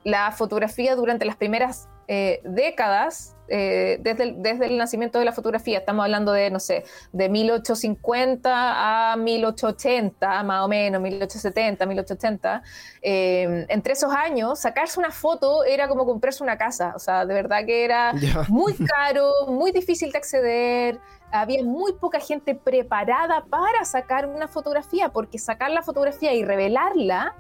la 0.04 0.32
fotografía 0.34 0.96
durante 0.96 1.26
las 1.26 1.36
primeras 1.36 1.90
eh, 2.08 2.42
décadas 2.44 3.36
eh, 3.48 3.98
desde, 4.02 4.24
el, 4.24 4.42
desde 4.42 4.66
el 4.66 4.78
nacimiento 4.78 5.20
de 5.20 5.26
la 5.26 5.32
fotografía. 5.32 5.80
Estamos 5.80 6.04
hablando 6.04 6.32
de, 6.32 6.50
no 6.50 6.60
sé, 6.60 6.84
de 7.12 7.30
1850 7.30 9.12
a 9.12 9.16
1880, 9.16 10.44
más 10.44 10.66
o 10.66 10.68
menos, 10.68 11.02
1870, 11.02 11.86
1880. 11.86 12.64
Eh, 13.02 13.66
entre 13.70 13.94
esos 13.94 14.12
años, 14.14 14.60
sacarse 14.60 15.00
una 15.00 15.12
foto 15.12 15.64
era 15.64 15.88
como 15.88 16.06
comprarse 16.06 16.44
una 16.44 16.58
casa. 16.58 16.94
O 16.96 17.00
sea, 17.00 17.26
de 17.26 17.34
verdad 17.34 17.66
que 17.66 17.86
era 17.86 18.14
muy 18.50 18.74
caro, 18.74 19.32
muy 19.48 19.72
difícil 19.72 20.12
de 20.12 20.18
acceder. 20.18 21.00
Había 21.32 21.64
muy 21.64 21.94
poca 21.94 22.20
gente 22.20 22.56
preparada 22.56 23.46
para 23.46 23.84
sacar 23.84 24.28
una 24.28 24.48
fotografía, 24.48 25.10
porque 25.10 25.38
sacar 25.38 25.72
la 25.72 25.82
fotografía 25.82 26.34
y 26.34 26.44
revelarla 26.44 27.36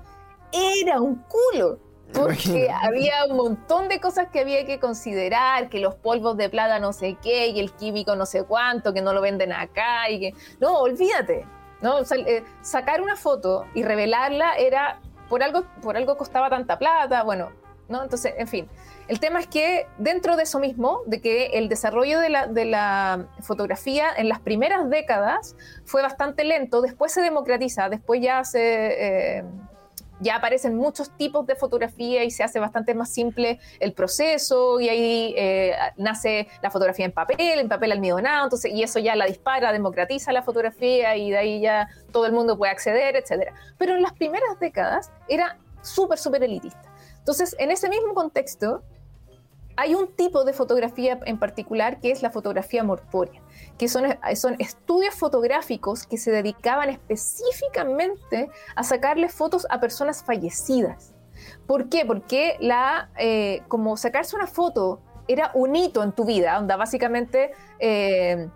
era 0.51 1.01
un 1.01 1.23
culo 1.23 1.84
porque 2.13 2.69
había 2.69 3.25
un 3.29 3.37
montón 3.37 3.89
de 3.89 3.99
cosas 3.99 4.29
que 4.29 4.39
había 4.39 4.65
que 4.65 4.79
considerar, 4.79 5.69
que 5.69 5.79
los 5.79 5.95
polvos 5.95 6.37
de 6.37 6.49
plata 6.49 6.79
no 6.79 6.93
sé 6.93 7.17
qué, 7.21 7.47
y 7.47 7.59
el 7.59 7.73
químico 7.73 8.15
no 8.15 8.25
sé 8.25 8.43
cuánto, 8.43 8.93
que 8.93 9.01
no 9.01 9.13
lo 9.13 9.21
venden 9.21 9.51
acá, 9.51 10.09
y 10.09 10.19
que... 10.19 10.33
No, 10.59 10.79
olvídate, 10.79 11.45
¿no? 11.81 11.99
Eh, 11.99 12.43
sacar 12.61 13.01
una 13.01 13.15
foto 13.15 13.65
y 13.73 13.83
revelarla 13.83 14.55
era... 14.55 14.99
Por 15.29 15.41
algo, 15.41 15.63
por 15.81 15.97
algo 15.97 16.17
costaba 16.17 16.51
tanta 16.51 16.77
plata, 16.77 17.23
bueno, 17.23 17.49
¿no? 17.89 18.03
Entonces, 18.03 18.35
en 18.37 18.47
fin. 18.47 18.69
El 19.07 19.19
tema 19.19 19.39
es 19.39 19.47
que 19.47 19.87
dentro 19.97 20.35
de 20.35 20.43
eso 20.43 20.59
mismo, 20.59 21.01
de 21.05 21.21
que 21.21 21.45
el 21.53 21.69
desarrollo 21.69 22.19
de 22.19 22.29
la, 22.29 22.47
de 22.47 22.65
la, 22.65 23.27
fotografía 23.41 24.07
en 24.15 24.29
las 24.29 24.39
primeras 24.39 24.89
décadas 24.89 25.55
fue 25.83 26.01
bastante 26.01 26.43
lento, 26.43 26.81
después 26.81 27.11
se 27.11 27.21
democratiza, 27.21 27.89
después 27.89 28.21
ya 28.21 28.43
se, 28.43 29.37
eh, 29.37 29.43
ya 30.19 30.37
aparecen 30.37 30.75
muchos 30.75 31.11
tipos 31.17 31.45
de 31.45 31.55
fotografía 31.55 32.23
y 32.23 32.31
se 32.31 32.43
hace 32.43 32.59
bastante 32.59 32.93
más 32.93 33.09
simple 33.09 33.59
el 33.79 33.93
proceso 33.93 34.79
y 34.79 34.89
ahí 34.89 35.33
eh, 35.37 35.75
nace 35.97 36.47
la 36.61 36.71
fotografía 36.71 37.05
en 37.05 37.11
papel, 37.11 37.59
en 37.59 37.67
papel 37.67 37.91
almidonado, 37.91 38.45
entonces, 38.45 38.71
y 38.71 38.83
eso 38.83 38.99
ya 38.99 39.15
la 39.15 39.25
dispara, 39.25 39.71
democratiza 39.71 40.31
la 40.31 40.43
fotografía 40.43 41.15
y 41.17 41.31
de 41.31 41.37
ahí 41.37 41.61
ya 41.61 41.89
todo 42.11 42.25
el 42.25 42.33
mundo 42.33 42.57
puede 42.57 42.71
acceder, 42.71 43.15
etc. 43.15 43.51
Pero 43.77 43.95
en 43.95 44.01
las 44.01 44.13
primeras 44.13 44.59
décadas 44.59 45.11
era 45.27 45.57
súper, 45.81 46.17
súper 46.17 46.43
elitista. 46.43 46.91
Entonces, 47.19 47.55
en 47.59 47.71
ese 47.71 47.89
mismo 47.89 48.13
contexto, 48.13 48.83
hay 49.77 49.95
un 49.95 50.07
tipo 50.07 50.43
de 50.43 50.53
fotografía 50.53 51.19
en 51.25 51.37
particular 51.37 51.99
que 51.99 52.11
es 52.11 52.21
la 52.21 52.29
fotografía 52.29 52.83
mortuoria, 52.83 53.41
que 53.77 53.87
son, 53.87 54.05
son 54.35 54.55
estudios 54.59 55.15
fotográficos 55.15 56.05
que 56.07 56.17
se 56.17 56.31
dedicaban 56.31 56.89
específicamente 56.89 58.49
a 58.75 58.83
sacarle 58.83 59.29
fotos 59.29 59.67
a 59.69 59.79
personas 59.79 60.23
fallecidas. 60.23 61.13
¿Por 61.67 61.89
qué? 61.89 62.05
Porque 62.05 62.57
la, 62.59 63.09
eh, 63.17 63.63
como 63.67 63.97
sacarse 63.97 64.35
una 64.35 64.47
foto 64.47 65.01
era 65.27 65.51
un 65.53 65.75
hito 65.75 66.03
en 66.03 66.11
tu 66.11 66.25
vida, 66.25 66.57
onda 66.59 66.75
básicamente 66.77 67.51
eh, 67.79 68.49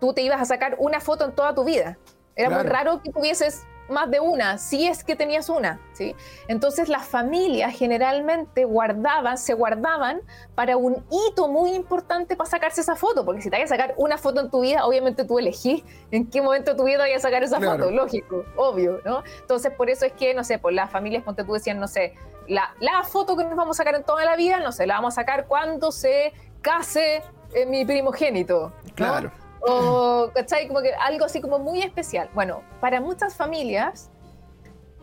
tú 0.00 0.12
te 0.12 0.22
ibas 0.22 0.40
a 0.40 0.44
sacar 0.44 0.76
una 0.78 1.00
foto 1.00 1.24
en 1.24 1.32
toda 1.34 1.54
tu 1.54 1.64
vida. 1.64 1.98
Era 2.34 2.48
muy 2.48 2.62
raro 2.62 3.02
que 3.02 3.12
tuvieses 3.12 3.64
más 3.88 4.10
de 4.10 4.20
una, 4.20 4.58
si 4.58 4.86
es 4.86 5.04
que 5.04 5.16
tenías 5.16 5.48
una, 5.48 5.80
¿sí? 5.92 6.14
Entonces 6.48 6.88
las 6.88 7.06
familias 7.06 7.74
generalmente 7.74 8.64
guardaban, 8.64 9.38
se 9.38 9.54
guardaban 9.54 10.20
para 10.54 10.76
un 10.76 11.04
hito 11.10 11.48
muy 11.48 11.74
importante 11.74 12.36
para 12.36 12.48
sacarse 12.48 12.80
esa 12.80 12.96
foto, 12.96 13.24
porque 13.24 13.42
si 13.42 13.50
te 13.50 13.56
hay 13.56 13.62
a 13.62 13.66
sacar 13.66 13.94
una 13.96 14.18
foto 14.18 14.40
en 14.40 14.50
tu 14.50 14.60
vida, 14.60 14.86
obviamente 14.86 15.24
tú 15.24 15.38
elegís 15.38 15.84
en 16.10 16.28
qué 16.28 16.42
momento 16.42 16.72
de 16.72 16.76
tu 16.76 16.84
vida 16.84 16.98
vayas 16.98 17.24
a 17.24 17.28
sacar 17.28 17.42
esa 17.42 17.60
foto, 17.60 17.90
lógico, 17.90 18.44
obvio, 18.56 19.00
¿no? 19.04 19.22
Entonces 19.40 19.72
por 19.72 19.90
eso 19.90 20.06
es 20.06 20.12
que, 20.12 20.34
no 20.34 20.44
sé, 20.44 20.58
por 20.58 20.72
las 20.72 20.90
familias, 20.90 21.22
ponte 21.22 21.44
tú 21.44 21.52
decían, 21.52 21.78
no 21.78 21.88
sé, 21.88 22.14
la, 22.48 22.74
la 22.80 23.02
foto 23.04 23.36
que 23.36 23.44
nos 23.44 23.56
vamos 23.56 23.76
a 23.76 23.78
sacar 23.78 23.94
en 23.94 24.04
toda 24.04 24.24
la 24.24 24.36
vida, 24.36 24.60
no 24.60 24.72
sé, 24.72 24.86
la 24.86 24.94
vamos 24.94 25.14
a 25.14 25.22
sacar 25.22 25.46
cuando 25.46 25.92
se 25.92 26.32
case 26.60 27.22
en 27.54 27.70
mi 27.70 27.84
primogénito. 27.84 28.72
Claro. 28.94 29.30
O, 29.66 30.30
¿cachai? 30.34 30.66
Como 30.66 30.80
que 30.80 30.92
algo 30.94 31.24
así 31.24 31.40
como 31.40 31.58
muy 31.58 31.82
especial. 31.82 32.28
Bueno, 32.34 32.62
para 32.80 33.00
muchas 33.00 33.34
familias, 33.34 34.10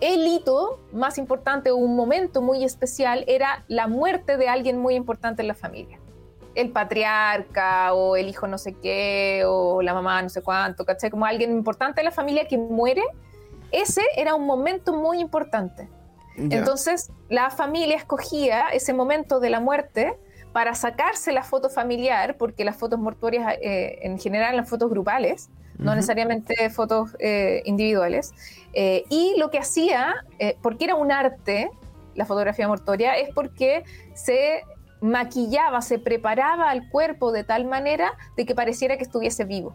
el 0.02 0.26
hito 0.28 0.80
más 0.92 1.18
importante 1.18 1.72
o 1.72 1.76
un 1.76 1.96
momento 1.96 2.42
muy 2.42 2.64
especial 2.64 3.24
era 3.28 3.64
la 3.68 3.88
muerte 3.88 4.38
de 4.38 4.50
alguien 4.50 4.80
muy 4.80 4.96
importante 4.96 5.42
en 5.42 5.48
la 5.48 5.56
familia. 5.56 6.00
El 6.56 6.72
patriarca 6.72 7.94
o 7.94 8.16
el 8.16 8.28
hijo 8.28 8.48
no 8.48 8.58
sé 8.58 8.74
qué 8.74 9.44
o 9.46 9.82
la 9.82 9.94
mamá 9.94 10.22
no 10.22 10.30
sé 10.30 10.42
cuánto, 10.42 10.86
¿cachai? 10.86 11.10
Como 11.10 11.26
alguien 11.26 11.52
importante 11.52 12.02
en 12.02 12.06
la 12.06 12.12
familia 12.12 12.48
que 12.48 12.58
muere, 12.58 13.04
ese 13.72 14.02
era 14.16 14.36
un 14.36 14.46
momento 14.46 14.94
muy 14.94 15.20
importante. 15.20 15.90
Entonces, 16.38 17.12
la 17.28 17.50
familia 17.50 17.98
escogía 17.98 18.70
ese 18.72 18.94
momento 18.94 19.42
de 19.42 19.50
la 19.50 19.60
muerte 19.60 20.18
para 20.52 20.74
sacarse 20.74 21.32
la 21.32 21.44
foto 21.44 21.70
familiar, 21.70 22.36
porque 22.38 22.64
las 22.64 22.76
fotos 22.76 23.00
mortuorias 23.00 23.56
eh, 23.62 24.00
en 24.02 24.20
general 24.20 24.58
las 24.58 24.70
fotos 24.70 24.90
grupales, 24.90 25.50
no 25.78 25.96
necesariamente 25.96 26.70
fotos 26.70 27.16
eh, 27.20 27.62
individuales. 27.64 28.34
Eh, 28.74 29.06
y 29.10 29.36
lo 29.38 29.50
que 29.50 29.60
hacía, 29.60 30.14
porque 30.62 30.84
era 30.84 30.96
un 30.96 31.10
arte, 31.10 31.70
la 32.16 32.26
fotografía 32.26 32.68
mortuoria, 32.68 33.16
es 33.16 33.30
porque 33.34 33.86
se 34.14 34.64
maquillaba, 35.00 35.82
se 35.82 35.98
preparaba 35.98 36.70
al 36.70 36.90
cuerpo 36.90 37.32
de 37.32 37.46
tal 37.46 37.64
manera 37.64 38.12
de 38.36 38.46
que 38.46 38.56
pareciera 38.56 38.98
que 38.98 39.04
estuviese 39.04 39.46
vivo. 39.46 39.74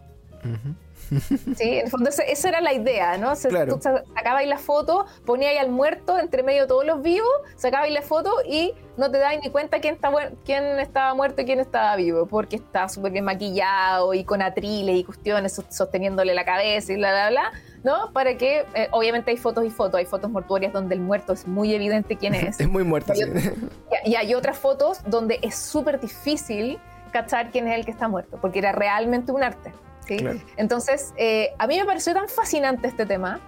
Sí, 1.55 1.69
en 1.69 1.85
el 1.85 1.89
fondo 1.89 2.09
esa 2.09 2.49
era 2.49 2.61
la 2.61 2.73
idea, 2.73 3.17
¿no? 3.17 3.35
Se, 3.35 3.49
claro. 3.49 3.75
Tú 3.75 3.81
sacabas 3.81 4.45
la 4.45 4.57
foto, 4.57 5.05
ponías 5.25 5.57
al 5.59 5.69
muerto 5.69 6.17
entre 6.17 6.43
medio 6.43 6.63
de 6.63 6.67
todos 6.67 6.85
los 6.85 7.01
vivos, 7.01 7.29
sacabas 7.55 7.89
la 7.91 8.01
foto 8.01 8.31
y 8.47 8.73
no 8.97 9.11
te 9.11 9.17
dabas 9.17 9.37
ni 9.43 9.49
cuenta 9.49 9.79
quién, 9.79 9.95
está, 9.95 10.11
quién 10.43 10.63
estaba 10.79 11.13
muerto 11.13 11.41
y 11.41 11.45
quién 11.45 11.59
estaba 11.59 11.95
vivo, 11.95 12.25
porque 12.25 12.57
está 12.57 12.89
súper 12.89 13.11
bien 13.11 13.25
maquillado 13.25 14.13
y 14.13 14.23
con 14.23 14.41
atriles 14.41 14.97
y 14.97 15.03
cuestiones 15.03 15.61
sosteniéndole 15.69 16.33
la 16.33 16.45
cabeza 16.45 16.93
y 16.93 16.95
bla, 16.95 17.11
bla, 17.11 17.29
bla, 17.29 17.51
¿no? 17.83 18.11
Para 18.13 18.37
que, 18.37 18.65
eh, 18.73 18.87
obviamente 18.91 19.31
hay 19.31 19.37
fotos 19.37 19.65
y 19.65 19.69
fotos, 19.69 19.99
hay 19.99 20.05
fotos 20.05 20.29
mortuorias 20.31 20.73
donde 20.73 20.95
el 20.95 21.01
muerto 21.01 21.33
es 21.33 21.47
muy 21.47 21.73
evidente 21.73 22.15
quién 22.15 22.35
es. 22.35 22.59
es 22.59 22.69
muy 22.69 22.83
muerto, 22.83 23.13
y, 23.13 23.17
sí. 23.17 23.51
y 24.05 24.15
hay 24.15 24.33
otras 24.33 24.57
fotos 24.57 24.99
donde 25.05 25.39
es 25.41 25.55
súper 25.55 25.99
difícil 25.99 26.79
cachar 27.11 27.51
quién 27.51 27.67
es 27.67 27.75
el 27.77 27.85
que 27.85 27.91
está 27.91 28.07
muerto, 28.07 28.37
porque 28.41 28.59
era 28.59 28.71
realmente 28.71 29.31
un 29.31 29.43
arte. 29.43 29.71
Entonces, 30.57 31.13
eh, 31.17 31.53
a 31.57 31.67
mí 31.67 31.77
me 31.77 31.85
pareció 31.85 32.13
tan 32.13 32.27
fascinante 32.27 32.87
este 32.87 33.05
tema, 33.05 33.39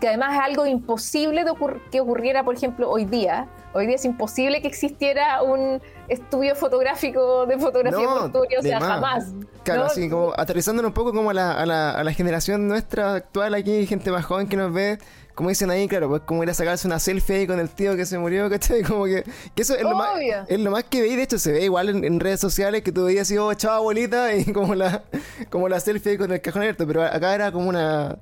que 0.00 0.08
además 0.08 0.34
es 0.34 0.40
algo 0.40 0.66
imposible 0.66 1.44
de 1.44 1.52
que 1.90 2.00
ocurriera, 2.00 2.44
por 2.44 2.54
ejemplo, 2.54 2.90
hoy 2.90 3.04
día. 3.04 3.48
Hoy 3.72 3.86
día 3.86 3.96
es 3.96 4.04
imposible 4.04 4.60
que 4.60 4.68
existiera 4.68 5.42
un 5.42 5.80
estudio 6.08 6.54
fotográfico 6.54 7.46
de 7.46 7.58
fotografía 7.58 8.06
no, 8.06 8.24
o 8.26 8.62
sea, 8.62 8.80
jamás. 8.80 9.32
Claro, 9.64 9.84
así 9.84 10.08
como 10.08 10.32
aterrizándonos 10.36 10.90
un 10.90 10.94
poco 10.94 11.12
como 11.12 11.30
a 11.30 11.34
la, 11.34 11.52
a, 11.52 11.66
la, 11.66 11.90
a 11.92 12.04
la 12.04 12.12
generación 12.12 12.68
nuestra 12.68 13.14
actual 13.14 13.54
aquí, 13.54 13.86
gente 13.86 14.10
más 14.10 14.24
joven 14.24 14.48
que 14.48 14.56
nos 14.56 14.72
ve, 14.72 14.98
como 15.36 15.50
dicen 15.50 15.70
ahí, 15.70 15.86
claro, 15.86 16.08
pues 16.08 16.22
como 16.22 16.42
ir 16.42 16.48
a 16.48 16.54
sacarse 16.54 16.86
una 16.88 16.98
selfie 16.98 17.36
ahí 17.36 17.46
con 17.46 17.60
el 17.60 17.68
tío 17.68 17.94
que 17.94 18.06
se 18.06 18.18
murió, 18.18 18.48
¿cachai? 18.50 18.82
Como 18.82 19.04
que, 19.04 19.22
que 19.54 19.62
eso 19.62 19.76
es 19.76 19.82
lo, 19.82 19.94
más, 19.94 20.18
es 20.48 20.58
lo 20.58 20.70
más 20.70 20.84
que 20.84 21.02
veis, 21.02 21.14
de 21.14 21.22
hecho 21.22 21.38
se 21.38 21.52
ve 21.52 21.64
igual 21.64 21.90
en, 21.90 22.18
redes 22.18 22.40
sociales 22.40 22.82
que 22.82 22.90
tú 22.90 23.04
veías 23.04 23.22
así, 23.28 23.36
oh, 23.36 23.52
chao 23.52 23.74
abuelita, 23.74 24.34
y 24.36 24.50
como 24.52 24.74
la, 24.74 25.04
como 25.50 25.68
la 25.68 25.78
selfie 25.78 26.12
ahí 26.12 26.18
con 26.18 26.32
el 26.32 26.40
cajón 26.40 26.62
abierto, 26.62 26.86
pero 26.86 27.02
acá 27.04 27.34
era 27.34 27.52
como 27.52 27.68
una, 27.68 28.18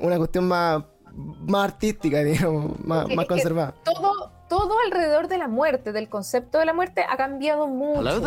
una 0.00 0.18
cuestión 0.18 0.48
más, 0.48 0.82
más 1.14 1.70
artística, 1.70 2.18
digamos, 2.24 2.78
más, 2.80 3.08
más 3.14 3.26
conservada. 3.26 3.72
Todo, 3.84 4.32
todo 4.48 4.74
alrededor 4.86 5.28
de 5.28 5.38
la 5.38 5.46
muerte, 5.46 5.92
del 5.92 6.08
concepto 6.08 6.58
de 6.58 6.64
la 6.64 6.74
muerte, 6.74 7.06
ha 7.08 7.16
cambiado 7.16 7.68
mucho. 7.68 8.22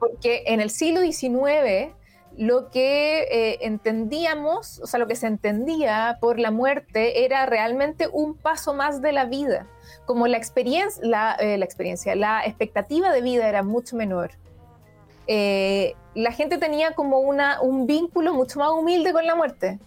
Porque 0.00 0.42
en 0.46 0.60
el 0.60 0.70
siglo 0.70 1.00
XIX 1.00 1.94
lo 2.36 2.70
que 2.70 3.22
eh, 3.22 3.58
entendíamos, 3.62 4.80
o 4.80 4.86
sea, 4.86 4.98
lo 4.98 5.06
que 5.06 5.16
se 5.16 5.26
entendía 5.26 6.18
por 6.20 6.38
la 6.38 6.50
muerte 6.50 7.24
era 7.24 7.46
realmente 7.46 8.08
un 8.12 8.34
paso 8.34 8.74
más 8.74 9.00
de 9.00 9.12
la 9.12 9.24
vida. 9.26 9.66
Como 10.06 10.26
la 10.26 10.36
experiencia, 10.36 11.02
la, 11.06 11.36
eh, 11.38 11.54
experiencia, 11.54 12.14
la 12.14 12.44
expectativa 12.44 13.12
de 13.12 13.22
vida 13.22 13.48
era 13.48 13.62
mucho 13.62 13.96
menor. 13.96 14.32
Eh, 15.26 15.94
la 16.14 16.32
gente 16.32 16.58
tenía 16.58 16.94
como 16.94 17.20
una, 17.20 17.60
un 17.60 17.86
vínculo 17.86 18.34
mucho 18.34 18.58
más 18.58 18.70
humilde 18.70 19.12
con 19.12 19.26
la 19.26 19.34
muerte 19.34 19.78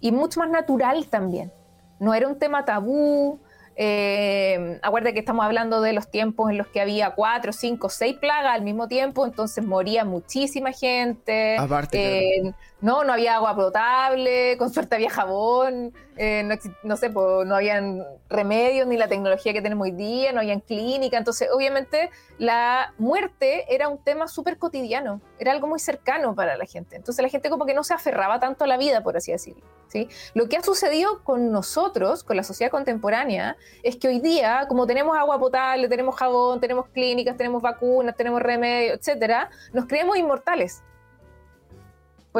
y 0.00 0.12
mucho 0.12 0.40
más 0.40 0.50
natural 0.50 1.06
también. 1.06 1.52
No 2.00 2.12
era 2.12 2.28
un 2.28 2.38
tema 2.38 2.64
tabú, 2.64 3.38
eh, 3.76 4.78
acuérdate 4.82 5.14
que 5.14 5.20
estamos 5.20 5.44
hablando 5.44 5.80
de 5.80 5.92
los 5.92 6.10
tiempos 6.10 6.50
en 6.50 6.58
los 6.58 6.66
que 6.68 6.80
había 6.80 7.10
cuatro, 7.10 7.52
cinco, 7.52 7.88
seis 7.88 8.16
plagas 8.16 8.54
al 8.54 8.62
mismo 8.62 8.88
tiempo, 8.88 9.26
entonces 9.26 9.64
moría 9.64 10.04
muchísima 10.04 10.72
gente. 10.72 11.56
Aparte, 11.56 12.38
eh, 12.38 12.54
No, 12.84 13.02
no 13.02 13.14
había 13.14 13.36
agua 13.36 13.56
potable, 13.56 14.58
con 14.58 14.70
suerte 14.70 14.96
había 14.96 15.08
jabón, 15.08 15.94
eh, 16.18 16.42
no, 16.42 16.54
no, 16.82 16.98
sé, 16.98 17.08
no 17.08 17.54
habían 17.56 18.04
remedios 18.28 18.86
ni 18.86 18.98
la 18.98 19.08
tecnología 19.08 19.54
que 19.54 19.62
tenemos 19.62 19.86
hoy 19.86 19.92
día, 19.92 20.32
no 20.32 20.40
habían 20.40 20.60
clínica. 20.60 21.16
Entonces, 21.16 21.48
obviamente, 21.50 22.10
la 22.36 22.92
muerte 22.98 23.74
era 23.74 23.88
un 23.88 23.96
tema 24.04 24.28
súper 24.28 24.58
cotidiano, 24.58 25.22
era 25.38 25.52
algo 25.52 25.66
muy 25.66 25.78
cercano 25.78 26.34
para 26.34 26.58
la 26.58 26.66
gente. 26.66 26.96
Entonces, 26.96 27.22
la 27.22 27.30
gente 27.30 27.48
como 27.48 27.64
que 27.64 27.72
no 27.72 27.84
se 27.84 27.94
aferraba 27.94 28.38
tanto 28.38 28.64
a 28.64 28.66
la 28.66 28.76
vida, 28.76 29.02
por 29.02 29.16
así 29.16 29.32
decirlo. 29.32 29.64
¿sí? 29.88 30.10
Lo 30.34 30.50
que 30.50 30.58
ha 30.58 30.62
sucedido 30.62 31.24
con 31.24 31.50
nosotros, 31.52 32.22
con 32.22 32.36
la 32.36 32.42
sociedad 32.42 32.70
contemporánea, 32.70 33.56
es 33.82 33.96
que 33.96 34.08
hoy 34.08 34.20
día, 34.20 34.66
como 34.68 34.86
tenemos 34.86 35.16
agua 35.16 35.38
potable, 35.38 35.88
tenemos 35.88 36.16
jabón, 36.16 36.60
tenemos 36.60 36.88
clínicas, 36.90 37.38
tenemos 37.38 37.62
vacunas, 37.62 38.14
tenemos 38.14 38.42
remedios, 38.42 38.98
etcétera, 38.98 39.48
nos 39.72 39.86
creemos 39.86 40.18
inmortales 40.18 40.82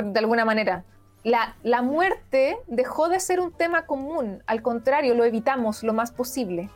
de 0.03 0.19
alguna 0.19 0.45
manera. 0.45 0.85
La, 1.23 1.57
la, 1.63 1.81
muerte 1.81 2.59
dejó 2.67 3.09
de 3.09 3.19
ser 3.19 3.41
un 3.41 3.51
tema 3.51 3.87
común, 3.87 4.43
al 4.47 4.61
contrario, 4.61 5.15
lo 5.15 5.25
evitamos 5.25 5.83
lo 5.83 5.95
más 5.95 6.13
posible. 6.13 6.69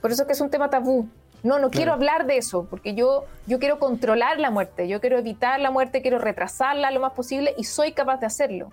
Por 0.00 0.10
eso 0.10 0.22
es 0.22 0.26
que 0.26 0.32
es 0.32 0.40
un 0.40 0.50
tema 0.50 0.68
tabú. 0.68 1.08
No, 1.44 1.60
no 1.60 1.70
quiero 1.70 1.92
hablar 1.92 2.26
de 2.26 2.38
eso, 2.38 2.66
porque 2.68 2.94
yo, 2.94 3.24
yo 3.46 3.60
quiero 3.60 3.78
controlar 3.78 4.40
la 4.40 4.50
muerte, 4.50 4.88
yo 4.88 5.00
quiero 5.00 5.16
evitar 5.16 5.60
la 5.60 5.70
muerte, 5.70 6.02
quiero 6.02 6.18
retrasarla 6.18 6.90
lo 6.90 6.98
más 6.98 7.12
posible 7.12 7.54
y 7.56 7.64
soy 7.64 7.92
capaz 7.92 8.18
de 8.18 8.26
hacerlo. 8.26 8.70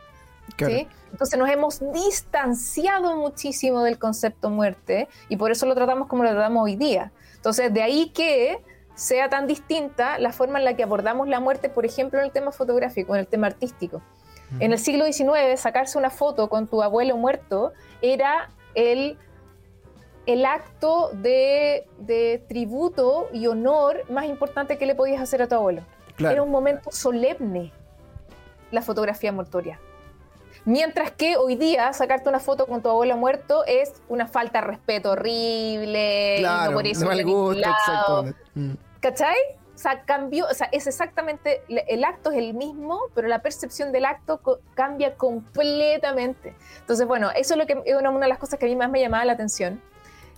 Entonces 1.12 1.40
nos 1.40 1.50
hemos 1.50 1.82
distanciado 1.94 3.16
muchísimo 3.16 3.84
del 3.84 4.00
concepto 4.00 4.50
muerte 4.50 5.08
y 5.30 5.38
por 5.38 5.52
eso 5.52 5.66
lo 5.66 5.76
tratamos 5.76 6.08
como 6.08 6.24
lo 6.24 6.32
tratamos 6.32 6.64
hoy 6.64 6.76
día. 6.76 7.12
Entonces 7.36 7.74
de 7.74 7.84
ahí 7.84 8.10
que 8.10 8.58
sea 8.96 9.30
tan 9.30 9.46
distinta 9.48 10.18
la 10.20 10.32
forma 10.32 10.60
en 10.60 10.66
la 10.66 10.76
que 10.76 10.84
abordamos 10.84 11.28
la 11.28 11.40
muerte, 11.40 11.70
por 11.70 11.86
ejemplo, 11.86 12.20
en 12.20 12.26
el 12.26 12.32
tema 12.32 12.52
fotográfico, 12.52 13.14
en 13.14 13.22
el 13.22 13.28
tema 13.28 13.48
artístico. 13.48 14.02
En 14.60 14.72
el 14.72 14.80
siglo 14.80 15.06
XIX, 15.06 15.60
sacarse 15.60 15.98
una 15.98 16.10
foto 16.10 16.50
con 16.50 16.68
tu 16.68 16.82
abuelo 16.82 17.18
muerto 17.18 17.74
era 18.02 18.52
el, 18.74 19.18
el 20.28 20.46
acto 20.46 21.10
de, 21.14 21.86
tributo 22.48 23.28
y 23.34 23.48
honor 23.48 24.04
más 24.10 24.26
importante 24.26 24.78
que 24.78 24.86
le 24.86 24.96
podías 24.96 25.22
hacer 25.22 25.42
a 25.42 25.48
tu 25.48 25.56
abuelo. 25.56 25.82
Era 26.20 26.42
un 26.42 26.52
momento 26.52 26.92
solemne 26.92 27.74
la 28.72 28.82
fotografía 28.82 29.32
mortuoria. 29.32 29.80
Mientras 30.66 31.12
que 31.12 31.38
hoy 31.38 31.56
día 31.56 31.94
sacarte 31.94 32.28
una 32.28 32.40
foto 32.40 32.66
con 32.66 32.82
tu 32.82 32.90
abuelo 32.90 33.16
muerto 33.18 33.64
es 33.66 33.94
una 34.08 34.28
falta 34.28 34.62
de 34.62 34.68
respeto 34.68 35.12
horrible. 35.12 36.38
Claro, 36.40 36.72
no 36.72 36.78
por 36.78 36.88
eso 36.88 37.06
mal 37.06 37.24
gusto, 37.24 37.70
mm. 38.56 38.72
¿Cachai? 39.06 39.38
O 39.76 39.78
sea, 39.78 40.02
cambió, 40.02 40.48
o 40.48 40.54
sea, 40.56 40.68
es 40.72 40.88
exactamente, 40.88 41.62
el 41.68 42.04
acto 42.04 42.32
es 42.32 42.40
el 42.40 42.56
mismo, 42.56 43.02
pero 43.14 43.28
la 43.28 43.38
percepción 43.38 43.92
del 43.92 44.04
acto 44.04 44.42
cambia 44.74 45.14
completamente. 45.14 46.56
Entonces, 46.80 47.06
bueno, 47.06 47.30
eso 47.36 47.54
es 47.54 47.60
lo 47.60 47.68
que 47.68 47.84
es 47.86 47.96
una, 47.96 48.12
de 48.18 48.28
las 48.28 48.40
cosas 48.40 48.58
que 48.58 48.66
a 48.66 48.70
mí 48.70 48.76
más 48.76 48.90
me 48.90 49.00
llamaba 49.00 49.24
la 49.24 49.34
atención. 49.34 49.80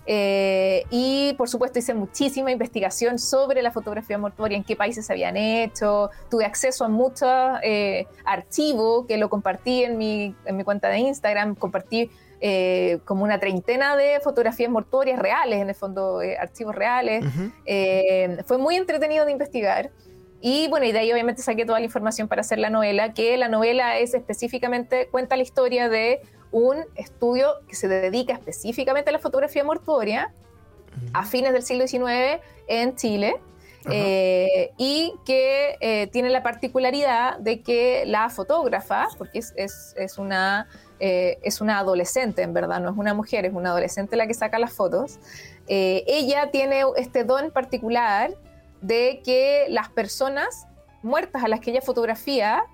Eh, 0.04 0.84
y 0.90 1.32
por 1.38 1.48
supuesto 1.48 1.78
hice 1.78 1.94
muchísima 1.94 2.50
investigación 2.50 3.18
sobre 3.18 3.62
la 3.62 3.70
fotografía 3.70 4.18
mortuoria, 4.18 4.58
en 4.58 4.64
qué 4.64 4.76
países 4.76 5.06
se 5.06 5.14
habían 5.14 5.38
hecho, 5.38 6.10
tuve 6.30 6.44
acceso 6.44 6.84
a 6.84 6.88
muchos 6.88 7.30
eh, 7.62 8.06
archivos 8.26 9.06
que 9.06 9.16
lo 9.16 9.30
compartí 9.30 9.84
en 9.84 9.96
mi, 9.96 10.34
en 10.44 10.56
mi 10.58 10.64
cuenta 10.64 10.88
de 10.90 10.98
Instagram, 10.98 11.54
compartí 11.54 12.10
eh, 12.40 12.98
como 13.04 13.24
una 13.24 13.40
treintena 13.40 13.96
de 13.96 14.20
fotografías 14.20 14.70
mortuorias 14.70 15.18
reales, 15.18 15.60
en 15.60 15.68
el 15.68 15.74
fondo 15.74 16.20
archivos 16.38 16.74
reales. 16.74 17.24
fue 18.46 18.58
muy 18.58 18.76
entretenido 18.76 19.24
de 19.24 19.32
investigar. 19.32 19.90
Y 20.40 20.68
bueno, 20.68 20.86
y 20.86 20.92
de 20.92 21.00
ahí 21.00 21.12
obviamente 21.12 21.42
saqué 21.42 21.64
toda 21.64 21.80
la 21.80 21.84
información 21.84 22.28
para 22.28 22.42
hacer 22.42 22.58
la 22.58 22.70
novela, 22.70 23.12
que 23.12 23.36
la 23.36 23.48
novela 23.48 23.98
es 23.98 24.14
específicamente, 24.14 25.08
cuenta 25.10 25.36
la 25.36 25.42
historia 25.42 25.88
de 25.88 26.20
un 26.52 26.84
estudio 26.94 27.54
que 27.66 27.74
se 27.74 27.88
dedica 27.88 28.34
específicamente 28.34 29.10
a 29.10 29.12
la 29.12 29.18
fotografía 29.18 29.64
mortuoria 29.64 30.32
a 31.12 31.24
fines 31.24 31.52
del 31.52 31.62
siglo 31.62 31.86
XIX 31.86 32.40
en 32.68 32.94
Chile. 32.96 33.36
Eh, 33.90 34.72
y 34.76 35.14
que 35.24 35.76
eh, 35.80 36.06
tiene 36.08 36.30
la 36.30 36.42
particularidad 36.42 37.38
de 37.38 37.62
que 37.62 38.04
la 38.06 38.28
fotógrafa, 38.30 39.08
porque 39.16 39.38
es, 39.38 39.54
es, 39.96 40.18
una, 40.18 40.68
eh, 41.00 41.38
es 41.42 41.60
una 41.60 41.78
adolescente, 41.78 42.42
en 42.42 42.52
verdad, 42.52 42.80
no 42.80 42.90
es 42.90 42.96
una 42.96 43.14
mujer, 43.14 43.44
es 43.44 43.52
una 43.52 43.70
adolescente 43.70 44.16
la 44.16 44.26
que 44.26 44.34
saca 44.34 44.58
las 44.58 44.72
fotos, 44.72 45.18
ella 45.70 46.50
tiene 46.50 46.82
este 46.96 47.24
don 47.24 47.50
particular 47.50 48.32
de 48.80 49.20
que 49.22 49.66
las 49.68 49.90
personas 49.90 50.66
muertas 51.02 51.44
a 51.44 51.48
las 51.48 51.60
que 51.60 51.72
ella 51.72 51.82
fotografía 51.82 52.64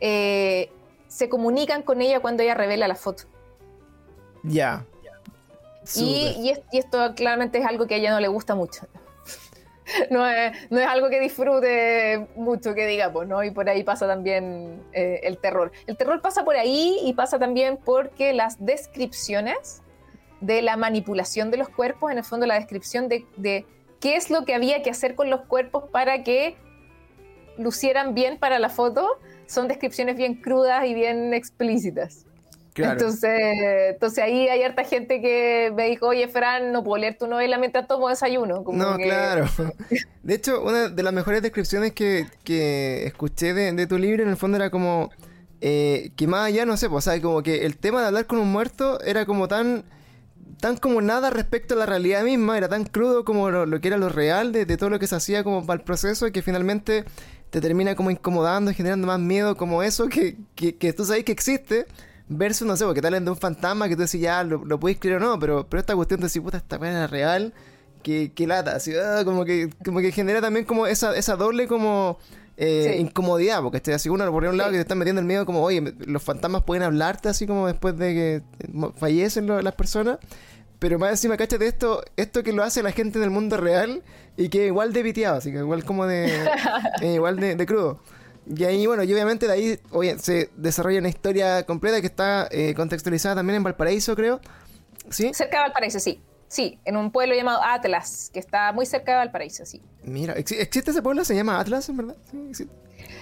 se 0.00 1.28
comunican 1.28 1.82
con 1.82 2.00
ella 2.02 2.18
cuando 2.18 2.42
ella 2.42 2.54
revela 2.54 2.88
la 2.88 2.96
foto. 2.96 3.24
Ya. 4.42 4.84
Y, 5.96 6.52
esto 6.72 7.14
claramente 7.14 7.58
es 7.58 7.66
algo 7.66 7.86
que 7.86 7.94
a 7.94 7.98
ella 7.98 8.10
no 8.10 8.20
le 8.20 8.28
gusta 8.28 8.54
mucho. 8.54 8.86
no, 10.10 10.26
es, 10.28 10.52
algo 10.86 11.08
que 11.08 11.20
disfrute 11.20 12.26
mucho, 12.36 12.74
que 12.74 12.86
digamos, 12.86 13.26
¿no? 13.26 13.42
Y 13.42 13.50
por 13.50 13.68
ahí 13.68 13.82
pasa 13.82 14.06
también 14.06 14.82
eh, 14.92 15.20
el 15.22 15.38
terror. 15.38 15.72
El 15.86 15.96
terror 15.96 16.20
pasa 16.20 16.44
por 16.44 16.56
ahí 16.56 16.98
y 17.04 17.12
pasa 17.14 17.38
también 17.38 17.78
porque 17.84 18.32
las 18.32 18.64
descripciones 18.64 19.82
de 20.40 20.62
la 20.62 20.76
manipulación 20.76 21.50
de 21.50 21.58
los 21.58 21.68
cuerpos, 21.68 22.10
en 22.10 22.18
el 22.18 22.24
fondo 22.24 22.46
la 22.46 22.54
descripción 22.54 23.08
de, 23.08 23.26
de 23.36 23.66
qué 24.00 24.16
es 24.16 24.30
lo 24.30 24.44
que 24.44 24.54
había 24.54 24.82
que 24.82 24.90
hacer 24.90 25.14
con 25.14 25.28
los 25.28 25.42
cuerpos 25.42 25.84
para 25.90 26.22
que 26.22 26.56
lucieran 27.58 28.14
bien 28.14 28.38
para 28.38 28.58
la 28.58 28.70
foto, 28.70 29.18
son 29.46 29.68
descripciones 29.68 30.16
bien 30.16 30.36
crudas 30.36 30.86
y 30.86 30.94
bien 30.94 31.34
explícitas. 31.34 32.26
Entonces, 32.74 33.40
entonces 33.90 34.24
ahí 34.24 34.48
hay 34.48 34.62
harta 34.62 34.84
gente 34.84 35.20
que 35.20 35.72
me 35.74 35.88
dijo, 35.88 36.08
oye, 36.08 36.28
Fran, 36.28 36.72
no 36.72 36.84
puedo 36.84 37.00
leer 37.00 37.18
tu 37.18 37.26
novela 37.26 37.58
mientras 37.58 37.86
tomo 37.86 38.08
desayuno. 38.08 38.64
no, 38.72 38.96
claro. 38.96 39.46
De 40.22 40.34
hecho, 40.34 40.62
una 40.62 40.88
de 40.88 41.02
las 41.02 41.12
mejores 41.12 41.42
descripciones 41.42 41.92
que, 41.92 42.26
escuché 43.06 43.54
de, 43.54 43.86
tu 43.86 43.98
libro, 43.98 44.22
en 44.22 44.28
el 44.28 44.36
fondo, 44.36 44.56
era 44.56 44.70
como 44.70 45.10
eh, 45.60 46.10
que 46.16 46.26
más 46.26 46.46
allá, 46.46 46.64
no 46.64 46.76
sé, 46.76 46.88
pues, 46.88 47.06
o 47.06 47.22
como 47.22 47.42
que 47.42 47.66
el 47.66 47.76
tema 47.76 48.00
de 48.00 48.06
hablar 48.08 48.26
con 48.26 48.38
un 48.38 48.50
muerto 48.50 49.00
era 49.02 49.26
como 49.26 49.48
tan 49.48 49.84
tan 50.60 50.76
como 50.76 51.00
nada 51.00 51.30
respecto 51.30 51.72
a 51.72 51.78
la 51.78 51.86
realidad 51.86 52.22
misma, 52.22 52.58
era 52.58 52.68
tan 52.68 52.84
crudo 52.84 53.24
como 53.24 53.50
lo, 53.50 53.80
que 53.80 53.88
era 53.88 53.96
lo 53.96 54.10
real 54.10 54.52
de, 54.52 54.66
de, 54.66 54.76
todo 54.76 54.90
lo 54.90 54.98
que 54.98 55.06
se 55.06 55.16
hacía 55.16 55.42
como 55.42 55.64
para 55.64 55.80
el 55.80 55.84
proceso 55.84 56.26
y 56.26 56.32
que 56.32 56.42
finalmente 56.42 57.06
te 57.50 57.60
termina 57.60 57.94
como 57.94 58.10
incomodando, 58.10 58.72
generando 58.72 59.06
más 59.06 59.18
miedo 59.18 59.56
como 59.56 59.82
eso 59.82 60.08
que, 60.08 60.36
que, 60.54 60.92
tú 60.92 61.04
sabes 61.04 61.24
que 61.24 61.32
existe, 61.32 61.86
versus, 62.30 62.66
no 62.66 62.76
sé, 62.76 62.84
porque 62.84 63.02
tal 63.02 63.22
de 63.22 63.30
un 63.30 63.36
fantasma 63.36 63.88
que 63.88 63.96
tú 63.96 64.02
decís, 64.02 64.20
ya, 64.20 64.42
lo, 64.42 64.64
lo 64.64 64.80
puedes 64.80 64.98
creer 64.98 65.18
o 65.18 65.20
no, 65.20 65.38
pero, 65.38 65.66
pero 65.68 65.80
esta 65.80 65.94
cuestión 65.94 66.20
de 66.20 66.26
decir, 66.26 66.42
puta, 66.42 66.56
esta 66.56 66.78
pena 66.78 67.06
real, 67.06 67.52
que, 68.02 68.32
que 68.32 68.46
lata, 68.46 68.76
así, 68.76 68.92
ah, 68.96 69.22
como, 69.24 69.44
que, 69.44 69.68
como 69.84 70.00
que 70.00 70.12
genera 70.12 70.40
también 70.40 70.64
como 70.64 70.86
esa, 70.86 71.14
esa 71.16 71.36
doble 71.36 71.66
como... 71.66 72.18
Eh, 72.62 72.98
incomodidad, 72.98 73.62
porque 73.62 73.80
te 73.80 73.94
así 73.94 74.10
uno 74.10 74.30
por 74.30 74.44
un 74.44 74.58
lado 74.58 74.70
que 74.70 74.76
te 74.76 74.82
están 74.82 74.98
metiendo 74.98 75.20
el 75.20 75.26
miedo 75.26 75.46
como, 75.46 75.62
oye, 75.62 75.94
los 76.00 76.22
fantasmas 76.22 76.62
pueden 76.62 76.82
hablarte 76.82 77.30
así 77.30 77.46
como 77.46 77.66
después 77.66 77.96
de 77.96 78.12
que 78.12 78.42
fallecen 78.98 79.46
las 79.64 79.74
personas, 79.74 80.18
pero 80.80 80.98
más 80.98 81.10
encima, 81.10 81.36
de 81.36 81.66
esto, 81.66 82.02
esto 82.16 82.42
que 82.42 82.52
lo 82.52 82.64
hace 82.64 82.82
la 82.82 82.90
gente 82.90 83.18
del 83.18 83.30
mundo 83.30 83.58
real 83.58 84.02
y 84.36 84.48
que 84.48 84.66
igual 84.66 84.94
de 84.94 85.02
piteado, 85.02 85.36
así 85.36 85.52
que 85.52 85.58
igual 85.58 85.84
como 85.84 86.06
de. 86.06 86.50
Eh, 87.02 87.14
igual 87.14 87.36
de, 87.36 87.66
crudo. 87.66 88.00
Y 88.54 88.64
ahí, 88.64 88.86
bueno, 88.86 89.02
y 89.04 89.12
obviamente 89.12 89.46
de 89.46 89.52
ahí 89.52 89.80
oye, 89.92 90.18
se 90.18 90.50
desarrolla 90.56 90.98
una 90.98 91.08
historia 91.08 91.64
completa 91.64 92.00
que 92.00 92.06
está 92.06 92.48
eh, 92.50 92.74
contextualizada 92.74 93.36
también 93.36 93.56
en 93.56 93.62
Valparaíso, 93.62 94.16
creo. 94.16 94.40
¿Sí? 95.08 95.32
Cerca 95.34 95.58
de 95.58 95.62
Valparaíso, 95.64 96.00
sí. 96.00 96.20
Sí, 96.48 96.80
en 96.84 96.96
un 96.96 97.12
pueblo 97.12 97.34
llamado 97.36 97.60
Atlas, 97.62 98.28
que 98.32 98.40
está 98.40 98.72
muy 98.72 98.84
cerca 98.84 99.12
de 99.12 99.18
Valparaíso, 99.18 99.64
sí. 99.64 99.80
Mira, 100.02 100.32
¿existe 100.34 100.90
ese 100.90 101.00
pueblo? 101.00 101.24
¿Se 101.24 101.36
llama 101.36 101.60
Atlas, 101.60 101.88
en 101.88 101.96
verdad? 101.96 102.16
Sí, 102.52 102.68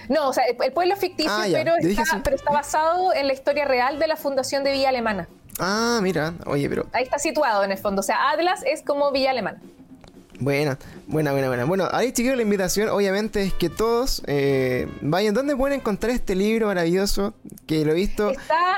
No, 0.09 0.29
o 0.29 0.33
sea, 0.33 0.45
el, 0.45 0.73
pueblo 0.73 0.95
es 0.95 0.99
ficticio, 0.99 1.31
ah, 1.31 1.45
pero, 1.51 1.75
está, 1.75 2.21
pero 2.23 2.35
está 2.35 2.51
basado 2.51 3.13
en 3.13 3.27
la 3.27 3.33
historia 3.33 3.65
real 3.65 3.99
de 3.99 4.07
la 4.07 4.15
fundación 4.15 4.63
de 4.63 4.71
Villa 4.71 4.89
Alemana. 4.89 5.29
Ah, 5.59 5.99
mira, 6.01 6.33
oye, 6.47 6.67
pero. 6.69 6.87
Ahí 6.91 7.03
está 7.03 7.19
situado 7.19 7.63
en 7.63 7.71
el 7.71 7.77
fondo. 7.77 7.99
O 7.99 8.03
sea, 8.03 8.31
Atlas 8.31 8.61
es 8.65 8.81
como 8.81 9.11
Villa 9.11 9.29
Alemana. 9.29 9.61
Buena, 10.39 10.77
buena, 11.07 11.33
buena, 11.33 11.47
buena. 11.49 11.65
Bueno, 11.65 11.87
ahí 11.91 12.13
chiquillos 12.13 12.37
la 12.37 12.43
invitación 12.43 12.87
obviamente 12.89 13.43
es 13.43 13.53
que 13.53 13.69
todos 13.69 14.23
eh, 14.25 14.87
vayan. 15.01 15.33
¿Dónde 15.33 15.55
pueden 15.55 15.79
encontrar 15.79 16.11
este 16.11 16.33
libro 16.33 16.67
maravilloso? 16.67 17.33
Que 17.67 17.83
lo 17.83 17.91
he 17.91 17.95
visto 17.95 18.31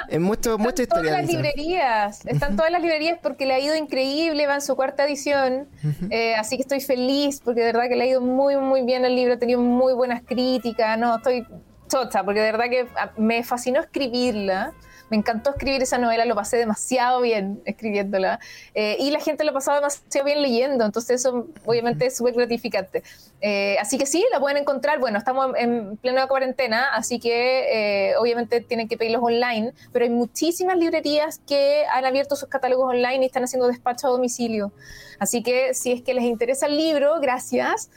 en 0.09 0.23
muchas 0.23 0.57
muchas 0.57 0.81
historias. 0.81 1.13
todas 1.13 1.21
las 1.21 1.31
librerías, 1.31 2.25
están 2.25 2.55
todas 2.55 2.71
las 2.71 2.81
librerías 2.81 3.19
porque 3.21 3.45
le 3.45 3.53
ha 3.53 3.59
ido 3.59 3.75
increíble, 3.75 4.47
va 4.47 4.55
en 4.55 4.61
su 4.61 4.75
cuarta 4.75 5.05
edición. 5.05 5.67
Eh, 6.09 6.33
así 6.33 6.55
que 6.57 6.63
estoy 6.63 6.81
feliz 6.81 7.41
porque 7.43 7.61
de 7.61 7.67
verdad 7.67 7.87
que 7.87 7.95
le 7.95 8.05
ha 8.05 8.07
ido 8.07 8.21
muy, 8.21 8.57
muy 8.57 8.81
bien 8.83 9.05
el 9.05 9.15
libro, 9.15 9.35
ha 9.35 9.39
tenido 9.39 9.61
muy 9.61 9.93
buenas 9.93 10.23
críticas. 10.23 10.97
No, 10.97 11.17
estoy 11.17 11.45
chocha 11.87 12.23
porque 12.23 12.39
de 12.39 12.51
verdad 12.51 12.69
que 12.69 12.87
ah, 12.95 13.11
me 13.17 13.43
fascinó 13.43 13.81
escribirla 13.81 14.73
Me 15.11 15.17
encantó 15.17 15.49
escribir 15.49 15.81
esa 15.83 15.97
novela, 15.97 16.23
lo 16.23 16.35
pasé 16.35 16.55
demasiado 16.55 17.19
bien 17.19 17.61
escribiéndola. 17.65 18.39
Eh, 18.73 18.95
y 18.97 19.11
la 19.11 19.19
gente 19.19 19.43
lo 19.43 19.51
ha 19.51 19.53
pasado 19.53 19.75
demasiado 19.75 20.25
bien 20.25 20.41
leyendo, 20.41 20.85
entonces 20.85 21.19
eso 21.19 21.47
obviamente 21.65 22.05
es 22.05 22.15
súper 22.15 22.33
gratificante. 22.33 23.03
Eh, 23.41 23.75
así 23.81 23.97
que 23.97 24.05
sí, 24.05 24.25
la 24.31 24.39
pueden 24.39 24.55
encontrar. 24.55 24.99
Bueno, 24.99 25.17
estamos 25.17 25.53
en 25.57 25.97
plena 25.97 26.27
cuarentena, 26.27 26.95
así 26.95 27.19
que 27.19 28.11
eh, 28.11 28.15
obviamente 28.15 28.61
tienen 28.61 28.87
que 28.87 28.95
pedirlos 28.95 29.21
online, 29.21 29.73
pero 29.91 30.05
hay 30.05 30.11
muchísimas 30.11 30.77
librerías 30.77 31.41
que 31.45 31.83
han 31.93 32.05
abierto 32.05 32.37
sus 32.37 32.47
catálogos 32.47 32.89
online 32.89 33.23
y 33.23 33.25
están 33.25 33.43
haciendo 33.43 33.67
despacho 33.67 34.07
a 34.07 34.11
domicilio. 34.11 34.71
Así 35.19 35.43
que 35.43 35.73
si 35.73 35.91
es 35.91 36.01
que 36.01 36.13
les 36.13 36.23
interesa 36.23 36.67
el 36.67 36.77
libro, 36.77 37.19
gracias. 37.19 37.89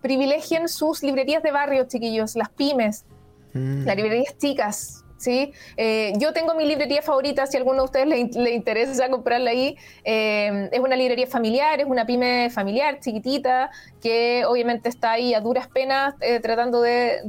privilegien 0.00 0.68
sus 0.70 1.02
librerías 1.02 1.42
de 1.42 1.50
barrio, 1.50 1.84
chiquillos, 1.86 2.34
las 2.34 2.48
pymes, 2.48 3.04
mm. 3.52 3.84
las 3.84 3.96
librerías 3.96 4.38
chicas, 4.38 5.04
¿sí? 5.20 5.52
Eh, 5.76 6.14
yo 6.16 6.32
tengo 6.32 6.54
mi 6.54 6.64
librería 6.64 7.02
favorita, 7.02 7.46
si 7.46 7.56
a 7.56 7.60
alguno 7.60 7.82
de 7.82 7.84
ustedes 7.84 8.34
le, 8.34 8.50
interesa 8.54 9.08
comprarla 9.10 9.50
ahí. 9.50 9.76
Eh, 10.02 10.68
es 10.72 10.80
una 10.80 10.96
librería 10.96 11.26
familiar, 11.26 11.78
es 11.78 11.86
una 11.86 12.06
pyme 12.06 12.48
familiar, 12.50 12.98
chiquitita, 13.00 13.70
que 14.02 14.44
obviamente 14.46 14.88
está 14.88 15.12
ahí 15.12 15.34
a 15.34 15.40
duras 15.40 15.68
penas 15.68 16.14
eh, 16.20 16.40
tratando 16.40 16.80
de, 16.80 17.20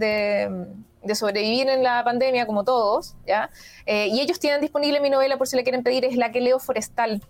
sobrevivir 1.14 1.68
en 1.68 1.84
la 1.84 2.04
pandemia, 2.06 2.46
como 2.46 2.64
todos, 2.64 3.16
¿ya? 3.28 3.50
y 3.86 4.22
ellos 4.22 4.40
tienen 4.40 4.62
disponible 4.62 5.02
mi 5.02 5.10
novela, 5.10 5.38
por 5.38 5.48
si 5.48 5.58
la 5.58 5.64
quieren 5.64 5.84
pedir, 5.84 6.06
es 6.06 6.16
La 6.16 6.32
que 6.32 6.40
leo 6.40 6.58
forestal 6.60 7.22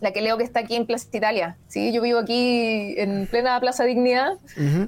la 0.00 0.12
que 0.12 0.20
leo 0.20 0.36
que 0.36 0.44
está 0.44 0.60
aquí 0.60 0.76
en 0.76 0.86
Plaza 0.86 1.08
Italia. 1.12 1.56
¿sí? 1.68 1.92
Yo 1.92 2.02
vivo 2.02 2.18
aquí 2.18 2.94
en 2.98 3.26
plena 3.26 3.58
Plaza 3.60 3.84
Dignidad. 3.84 4.34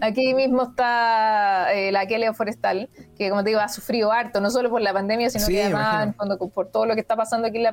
Aquí 0.02 0.34
mismo 0.34 0.64
está 0.64 1.72
eh, 1.72 1.92
la 1.92 2.06
que 2.06 2.18
leo 2.18 2.34
forestal, 2.34 2.88
que 3.16 3.30
como 3.30 3.42
te 3.42 3.50
digo, 3.50 3.60
ha 3.60 3.68
sufrido 3.68 4.12
harto, 4.12 4.40
no 4.40 4.50
solo 4.50 4.70
por 4.70 4.82
la 4.82 4.92
pandemia, 4.92 5.30
sino 5.30 5.46
que 5.46 5.62
además 5.62 6.14
por 6.52 6.70
todo 6.70 6.86
lo 6.86 6.94
que 6.94 7.00
está 7.00 7.16
pasando 7.16 7.48
aquí, 7.48 7.64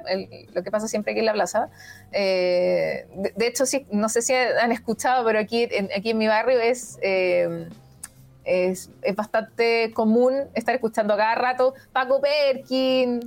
lo 0.53 0.63
que 0.63 0.71
pasa 0.71 0.87
siempre 0.87 1.11
aquí 1.11 1.19
en 1.19 1.25
la 1.25 1.33
plaza. 1.33 1.69
Eh, 2.11 3.07
de, 3.35 3.47
hecho, 3.47 3.65
sí, 3.65 3.85
no 3.91 4.07
sé 4.09 4.21
si 4.21 4.33
han 4.33 4.71
escuchado, 4.71 5.25
pero 5.25 5.39
aquí 5.39 5.67
en, 5.69 5.89
aquí 5.95 6.11
en 6.11 6.17
mi 6.17 6.27
barrio 6.27 6.59
es... 6.59 6.97
Eh, 7.01 7.67
es, 8.45 8.89
bastante 9.15 9.91
común 9.93 10.33
estar 10.53 10.75
escuchando 10.75 11.13
a 11.13 11.17
cada 11.17 11.35
rato 11.35 11.73
Paco 11.91 12.21
Perkin 12.21 13.21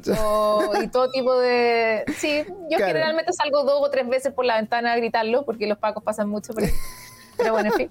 y 0.82 0.88
todo 0.88 1.10
tipo 1.10 1.38
de... 1.38 2.04
Sí, 2.16 2.44
yo 2.70 2.78
generalmente 2.78 3.32
salgo 3.32 3.64
dos 3.64 3.80
o 3.80 3.90
tres 3.90 4.08
veces 4.08 4.32
por 4.32 4.44
la 4.44 4.56
ventana 4.56 4.92
a 4.92 4.96
gritarlo 4.96 5.44
porque 5.44 5.66
los 5.66 5.78
Pacos 5.78 6.02
pasan 6.02 6.28
mucho 6.28 6.54
por 6.54 6.62
pero 7.39 7.53
bueno, 7.53 7.70
en 7.70 7.76
fin. 7.76 7.91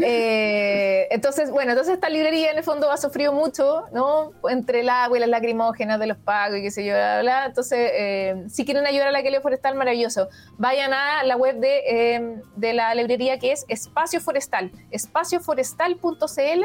Eh, 0.00 1.08
entonces, 1.10 1.50
bueno, 1.50 1.72
entonces 1.72 1.94
esta 1.94 2.08
librería 2.08 2.52
en 2.52 2.58
el 2.58 2.62
fondo 2.62 2.90
ha 2.90 2.96
sufrido 2.96 3.32
mucho, 3.32 3.86
¿no? 3.92 4.32
Entre 4.48 4.80
el 4.80 4.88
agua 4.88 5.16
y 5.16 5.20
las 5.20 5.28
lacrimógenas 5.28 5.98
de 5.98 6.06
los 6.06 6.16
pagos 6.18 6.58
y 6.58 6.62
qué 6.62 6.70
sé 6.70 6.84
yo, 6.84 6.92
bla, 6.92 7.20
bla. 7.22 7.46
Entonces, 7.46 7.90
eh, 7.94 8.44
si 8.48 8.64
quieren 8.64 8.86
ayudar 8.86 9.08
a 9.08 9.10
la 9.10 9.22
Quelio 9.22 9.40
Forestal, 9.40 9.74
maravilloso. 9.74 10.28
Vayan 10.56 10.92
a 10.92 11.24
la 11.24 11.36
web 11.36 11.56
de, 11.56 12.14
em, 12.14 12.42
de 12.54 12.74
la 12.74 12.94
librería 12.94 13.38
que 13.38 13.50
es 13.52 13.64
Espacio 13.68 14.20
Forestal, 14.20 14.70
espacioforestal.cl. 14.90 16.62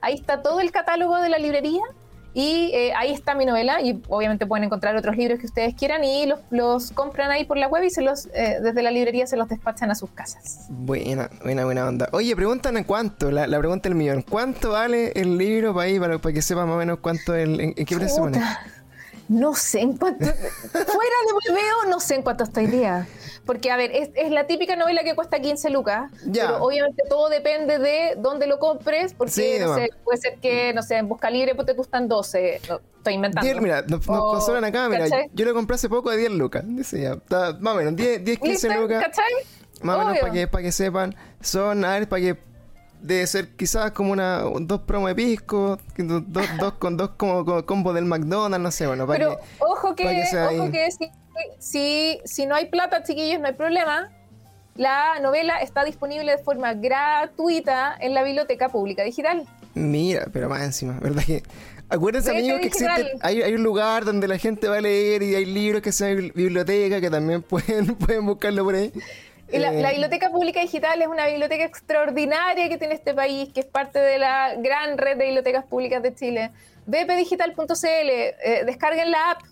Ahí 0.00 0.14
está 0.14 0.42
todo 0.42 0.60
el 0.60 0.70
catálogo 0.70 1.16
de 1.16 1.28
la 1.28 1.38
librería 1.38 1.82
y 2.32 2.70
eh, 2.72 2.92
ahí 2.94 3.12
está 3.12 3.34
mi 3.34 3.44
novela 3.44 3.80
y 3.82 4.00
obviamente 4.08 4.46
pueden 4.46 4.64
encontrar 4.64 4.94
otros 4.96 5.16
libros 5.16 5.40
que 5.40 5.46
ustedes 5.46 5.74
quieran 5.74 6.04
y 6.04 6.26
los, 6.26 6.38
los 6.50 6.92
compran 6.92 7.30
ahí 7.30 7.44
por 7.44 7.56
la 7.56 7.66
web 7.66 7.82
y 7.82 7.90
se 7.90 8.02
los 8.02 8.26
eh, 8.34 8.58
desde 8.62 8.82
la 8.82 8.90
librería 8.90 9.26
se 9.26 9.36
los 9.36 9.48
despachan 9.48 9.90
a 9.90 9.94
sus 9.94 10.10
casas. 10.10 10.66
Buena, 10.68 11.28
buena, 11.42 11.64
buena 11.64 11.86
onda. 11.86 12.08
Oye, 12.12 12.36
preguntan 12.36 12.76
en 12.76 12.84
cuánto, 12.84 13.30
la, 13.30 13.46
pregunta 13.58 13.88
del 13.88 13.96
millón. 13.96 14.22
¿Cuánto 14.22 14.70
vale 14.70 15.12
el 15.16 15.36
libro 15.36 15.74
para 15.74 15.86
ahí, 15.86 15.98
para, 15.98 16.18
para 16.18 16.32
que 16.32 16.42
sepa 16.42 16.64
más 16.66 16.76
o 16.76 16.78
menos 16.78 16.98
cuánto, 17.00 17.34
el, 17.34 17.60
en, 17.60 17.74
qué 17.74 17.96
precio 17.96 18.22
pone? 18.22 18.40
No 19.28 19.54
sé 19.54 19.80
en 19.80 19.96
cuánto, 19.96 20.24
fuera 20.24 20.82
de 20.82 21.32
volveo, 21.32 21.88
no 21.88 22.00
sé 22.00 22.16
en 22.16 22.22
cuánto 22.22 22.44
está 22.44 22.60
el 22.60 22.70
día. 22.70 23.06
Porque, 23.46 23.70
a 23.70 23.76
ver, 23.76 23.90
es, 23.92 24.30
la 24.30 24.46
típica 24.46 24.76
novela 24.76 25.02
que 25.02 25.14
cuesta 25.14 25.40
15 25.40 25.70
lucas, 25.70 26.10
pero 26.32 26.62
obviamente 26.62 27.02
todo 27.08 27.28
depende 27.28 27.78
de 27.78 28.14
dónde 28.16 28.46
lo 28.46 28.58
compres, 28.58 29.14
porque 29.14 29.64
puede 30.04 30.18
ser 30.18 30.38
que, 30.38 30.72
no 30.72 30.82
sé, 30.82 30.96
en 30.96 31.08
Busca 31.08 31.30
Libre 31.30 31.54
pues 31.54 31.66
te 31.66 31.72
gustan 31.72 32.08
12, 32.08 32.56
estoy 32.56 33.14
inventando. 33.14 33.60
mira, 33.60 33.82
nos, 33.82 34.08
acá, 34.08 34.88
mira, 34.88 35.06
yo 35.32 35.44
lo 35.44 35.54
compré 35.54 35.74
hace 35.74 35.88
poco 35.88 36.10
de 36.10 36.18
10 36.18 36.32
lucas, 36.32 36.64
dice 36.66 37.02
ya, 37.02 37.18
más 37.60 37.74
o 37.74 37.76
menos, 37.76 37.96
10, 37.96 38.24
10 38.24 38.38
15 38.38 38.74
lucas. 38.76 39.04
¿Cachai? 39.04 39.32
Más 39.82 39.96
o 39.96 40.00
menos 40.00 40.18
para 40.18 40.32
que, 40.32 40.46
para 40.46 40.62
que 40.62 40.72
sepan, 40.72 41.14
son, 41.40 41.84
a 41.84 41.92
ver, 41.98 42.08
para 42.08 42.22
que 42.22 42.50
debe 43.00 43.26
ser 43.26 43.56
quizás 43.56 43.92
como 43.92 44.12
una 44.12 44.42
dos 44.60 44.82
promos 44.82 45.08
de 45.08 45.14
pisco, 45.14 45.78
dos, 45.96 46.22
dos, 46.58 46.72
con 46.74 46.96
dos 46.96 47.10
como, 47.16 47.64
combo 47.64 47.92
del 47.92 48.04
McDonald's, 48.04 48.62
no 48.62 48.70
sé, 48.70 48.86
bueno, 48.86 49.06
para 49.06 49.18
Pero 49.18 49.40
ojo 49.58 49.94
que, 49.94 50.24
ojo 50.58 50.70
que 50.70 50.90
si 50.90 51.10
si, 51.58 52.20
si 52.24 52.46
no 52.46 52.54
hay 52.54 52.66
plata, 52.66 53.02
chiquillos, 53.02 53.40
no 53.40 53.46
hay 53.46 53.54
problema. 53.54 54.10
La 54.76 55.18
novela 55.20 55.60
está 55.60 55.84
disponible 55.84 56.30
de 56.30 56.38
forma 56.38 56.74
gratuita 56.74 57.96
en 58.00 58.14
la 58.14 58.22
Biblioteca 58.22 58.68
Pública 58.68 59.02
Digital. 59.02 59.46
Mira, 59.74 60.26
pero 60.32 60.48
más 60.48 60.62
encima, 60.62 60.98
¿verdad 61.00 61.22
que? 61.24 61.42
Acuérdense, 61.88 62.30
amigos, 62.30 62.60
que 62.60 62.68
existe, 62.68 63.18
hay, 63.20 63.42
hay, 63.42 63.54
un 63.54 63.64
lugar 63.64 64.04
donde 64.04 64.28
la 64.28 64.38
gente 64.38 64.68
va 64.68 64.76
a 64.76 64.80
leer 64.80 65.24
y 65.24 65.34
hay 65.34 65.44
libros 65.44 65.82
que 65.82 65.90
son 65.90 66.30
biblioteca 66.34 67.00
que 67.00 67.10
también 67.10 67.42
pueden, 67.48 67.96
pueden 67.96 68.26
buscarlo 68.26 68.64
por 68.64 68.76
ahí. 68.76 68.92
La, 69.52 69.72
la, 69.72 69.88
eh, 69.88 69.92
Biblioteca 69.92 70.30
Pública 70.30 70.60
Digital 70.60 71.02
es 71.02 71.08
una 71.08 71.26
biblioteca 71.26 71.64
extraordinaria 71.64 72.68
que 72.68 72.78
tiene 72.78 72.94
este 72.94 73.12
país, 73.12 73.48
que 73.52 73.60
es 73.60 73.66
parte 73.66 73.98
de 73.98 74.18
la 74.18 74.54
gran 74.54 74.96
red 74.96 75.16
de 75.16 75.24
bibliotecas 75.24 75.64
públicas 75.64 76.00
de 76.02 76.14
Chile. 76.14 76.50
bpdigital.cl, 76.86 77.66
eh, 77.84 78.62
descarguen 78.64 79.10
la 79.10 79.32
app, 79.32 79.42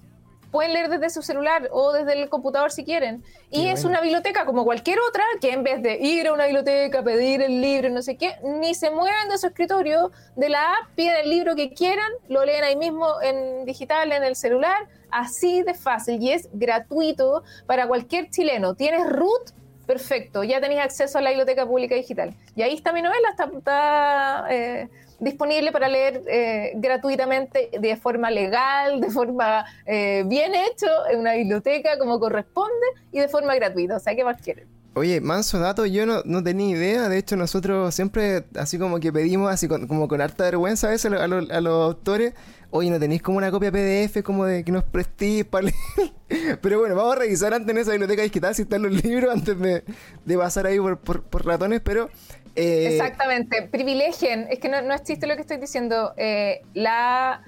pueden 0.51 0.73
leer 0.73 0.89
desde 0.89 1.11
su 1.11 1.23
celular 1.23 1.69
o 1.73 1.93
desde 1.93 2.21
el 2.21 2.29
computador 2.29 2.71
si 2.71 2.85
quieren. 2.85 3.23
Y 3.51 3.69
es 3.69 3.85
una 3.85 4.01
biblioteca 4.01 4.45
como 4.45 4.65
cualquier 4.65 4.99
otra, 5.09 5.23
que 5.41 5.53
en 5.53 5.63
vez 5.63 5.83
de 5.83 5.99
ir 5.99 6.29
a 6.29 6.33
una 6.33 6.45
biblioteca, 6.45 7.03
pedir 7.03 7.43
el 7.43 7.61
libro, 7.61 7.91
no 7.91 8.03
sé 8.03 8.17
qué, 8.17 8.37
ni 8.43 8.75
se 8.75 8.91
mueven 8.91 9.29
de 9.29 9.39
su 9.39 9.47
escritorio, 9.47 10.11
de 10.37 10.49
la 10.49 10.73
app, 10.73 10.95
piden 10.95 11.17
el 11.25 11.31
libro 11.31 11.55
que 11.55 11.73
quieran, 11.73 12.11
lo 12.29 12.45
leen 12.45 12.65
ahí 12.65 12.77
mismo 12.77 13.21
en 13.23 13.65
digital, 13.65 14.13
en 14.13 14.25
el 14.25 14.37
celular, 14.37 14.89
así 15.11 15.63
de 15.63 15.75
fácil 15.75 16.23
y 16.23 16.33
es 16.33 16.49
gratuito 16.53 17.43
para 17.67 17.87
cualquier 17.87 18.31
chileno. 18.31 18.75
¿Tienes 18.75 19.07
root? 19.09 19.51
Perfecto, 19.87 20.45
ya 20.45 20.61
tenéis 20.61 20.83
acceso 20.83 21.17
a 21.17 21.23
la 21.23 21.31
biblioteca 21.31 21.65
pública 21.65 21.95
digital. 21.95 22.35
Y 22.55 22.63
ahí 22.63 22.75
está 22.75 22.93
mi 22.93 23.01
novela, 23.01 23.31
está... 23.31 24.47
Eh, 24.51 24.89
disponible 25.19 25.73
para 25.73 25.89
leer 25.89 26.23
eh, 26.27 26.73
gratuitamente 26.77 27.71
de 27.79 27.97
forma 27.97 28.31
legal, 28.31 29.01
de 29.01 29.11
forma 29.11 29.65
eh, 29.87 30.25
bien 30.27 30.53
hecho, 30.55 30.87
en 31.11 31.21
una 31.21 31.35
biblioteca 31.35 31.99
como 31.99 32.21
corresponde 32.21 32.87
y 33.13 33.21
de 33.21 33.29
forma 33.29 33.55
gratuita. 33.55 33.97
O 33.97 34.01
sea, 34.01 34.15
¿qué 34.15 34.25
más 34.25 34.41
quieren? 34.41 34.67
Oye, 34.95 35.21
manso 35.21 35.61
dato, 35.61 35.87
yo 35.87 36.07
no, 36.07 36.23
no, 36.25 36.43
tenía 36.43 36.77
idea. 36.77 37.09
De 37.09 37.19
hecho, 37.19 37.37
nosotros 37.37 37.95
siempre, 37.95 38.45
así 38.57 38.79
como 38.79 38.99
que 38.99 39.13
pedimos, 39.13 39.49
así 39.49 39.69
como 39.69 40.09
con 40.09 40.21
harta 40.21 40.45
vergüenza 40.45 40.89
a 40.89 40.91
veces 40.91 41.13
a, 41.13 41.29
los 41.29 41.85
autores, 41.85 42.35
oye, 42.71 42.91
¿no 42.91 42.99
tenéis 42.99 43.23
como 43.23 43.39
una 43.39 43.53
copia 43.53 43.71
PDF 43.71 44.25
como 44.25 44.45
de 44.45 44.65
que 44.65 44.73
nos 44.73 44.83
prestís 44.83 45.45
para 45.45 45.67
leer? 45.67 46.59
Pero 46.61 46.81
bueno, 46.81 46.97
vamos 46.97 47.15
a 47.15 47.19
revisar 47.21 47.55
antes 47.55 47.71
en 47.71 47.79
esa 47.79 47.93
biblioteca 47.93 48.23
digital 48.23 48.55
si 48.57 48.63
están 48.63 48.83
los 48.83 49.05
libros 49.05 49.33
antes 49.33 49.57
de, 49.61 49.85
de 50.25 50.37
pasar 50.37 50.67
ahí 50.67 50.81
por, 50.81 50.99
por 50.99 51.47
ratones. 51.47 51.81
Pero 51.81 52.11
eh, 52.59 52.89
Exactamente, 52.89 53.63
privilegien, 53.63 54.47
es 54.51 54.59
que 54.59 54.69
no, 54.69 54.83
no 54.83 54.95
existe 54.95 55.27
lo 55.27 55.37
que 55.37 55.43
estoy 55.43 55.59
diciendo. 55.59 56.13
Eh, 56.17 56.63
la, 56.75 57.43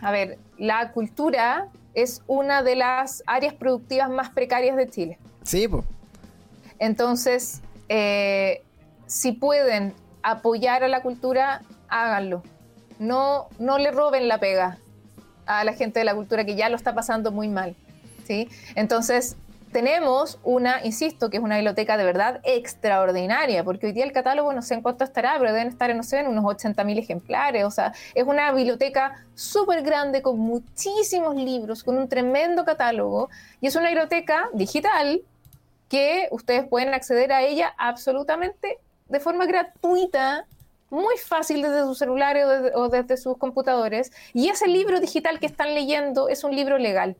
a 0.00 0.10
ver, 0.10 0.38
la 0.58 0.90
cultura 0.92 1.68
es 1.94 2.22
una 2.26 2.62
de 2.62 2.76
las 2.76 3.22
áreas 3.26 3.54
productivas 3.54 4.10
más 4.10 4.30
precarias 4.30 4.76
de 4.76 4.88
Chile. 4.88 5.18
Sí, 5.42 5.68
pues. 5.68 5.84
Entonces, 6.78 7.60
eh, 7.88 8.62
si 9.06 9.32
pueden 9.32 9.94
apoyar 10.22 10.84
a 10.84 10.88
la 10.88 11.02
cultura, 11.02 11.62
háganlo. 11.88 12.42
No, 12.98 13.48
no 13.58 13.78
le 13.78 13.90
roben 13.90 14.28
la 14.28 14.38
pega 14.38 14.78
a 15.46 15.64
la 15.64 15.72
gente 15.72 16.00
de 16.00 16.04
la 16.04 16.14
cultura 16.14 16.44
que 16.44 16.56
ya 16.56 16.68
lo 16.68 16.76
está 16.76 16.94
pasando 16.94 17.32
muy 17.32 17.48
mal. 17.48 17.76
¿sí? 18.26 18.48
Entonces, 18.74 19.36
tenemos 19.72 20.38
una, 20.44 20.84
insisto, 20.84 21.30
que 21.30 21.38
es 21.38 21.42
una 21.42 21.56
biblioteca 21.56 21.96
de 21.96 22.04
verdad 22.04 22.40
extraordinaria, 22.44 23.64
porque 23.64 23.86
hoy 23.86 23.92
día 23.92 24.04
el 24.04 24.12
catálogo 24.12 24.52
no 24.52 24.62
sé 24.62 24.74
en 24.74 24.82
cuánto 24.82 25.04
estará, 25.04 25.36
pero 25.38 25.52
deben 25.52 25.68
estar, 25.68 25.94
no 25.94 26.02
sé, 26.02 26.20
en 26.20 26.28
unos 26.28 26.44
80.000 26.44 26.98
ejemplares. 26.98 27.64
O 27.64 27.70
sea, 27.70 27.92
es 28.14 28.24
una 28.24 28.52
biblioteca 28.52 29.24
súper 29.34 29.82
grande 29.82 30.22
con 30.22 30.38
muchísimos 30.38 31.36
libros, 31.36 31.84
con 31.84 31.98
un 31.98 32.08
tremendo 32.08 32.64
catálogo, 32.64 33.30
y 33.60 33.66
es 33.66 33.76
una 33.76 33.88
biblioteca 33.88 34.48
digital 34.52 35.22
que 35.88 36.28
ustedes 36.30 36.66
pueden 36.68 36.92
acceder 36.94 37.32
a 37.32 37.42
ella 37.42 37.74
absolutamente 37.78 38.78
de 39.08 39.20
forma 39.20 39.46
gratuita 39.46 40.44
muy 40.90 41.16
fácil 41.18 41.62
desde 41.62 41.82
sus 41.82 41.98
celulares 41.98 42.46
o 42.74 42.88
desde, 42.88 43.16
sus 43.16 43.36
computadores. 43.36 44.12
Y 44.32 44.48
ese 44.48 44.66
libro 44.66 45.00
digital 45.00 45.38
que 45.38 45.46
están 45.46 45.74
leyendo 45.74 46.28
es 46.28 46.44
un 46.44 46.54
libro 46.54 46.78
legal 46.78 47.16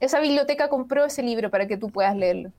esa 0.00 0.20
biblioteca 0.20 0.68
compró 0.68 1.04
ese 1.04 1.22
libro 1.22 1.50
para 1.50 1.66
que 1.66 1.76
tú 1.76 1.90
puedas 1.90 2.16
leerlo. 2.16 2.52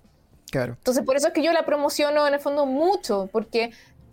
Claro. 0.51 0.73
Entonces, 0.73 1.03
por 1.03 1.15
eso 1.15 1.27
es 1.27 1.33
que 1.33 1.43
yo 1.43 1.51
la 1.51 1.65
promociono 1.65 2.27
en 2.27 2.33
el 2.33 2.39
fondo 2.39 2.65
mucho, 2.65 3.29
porque 3.31 3.71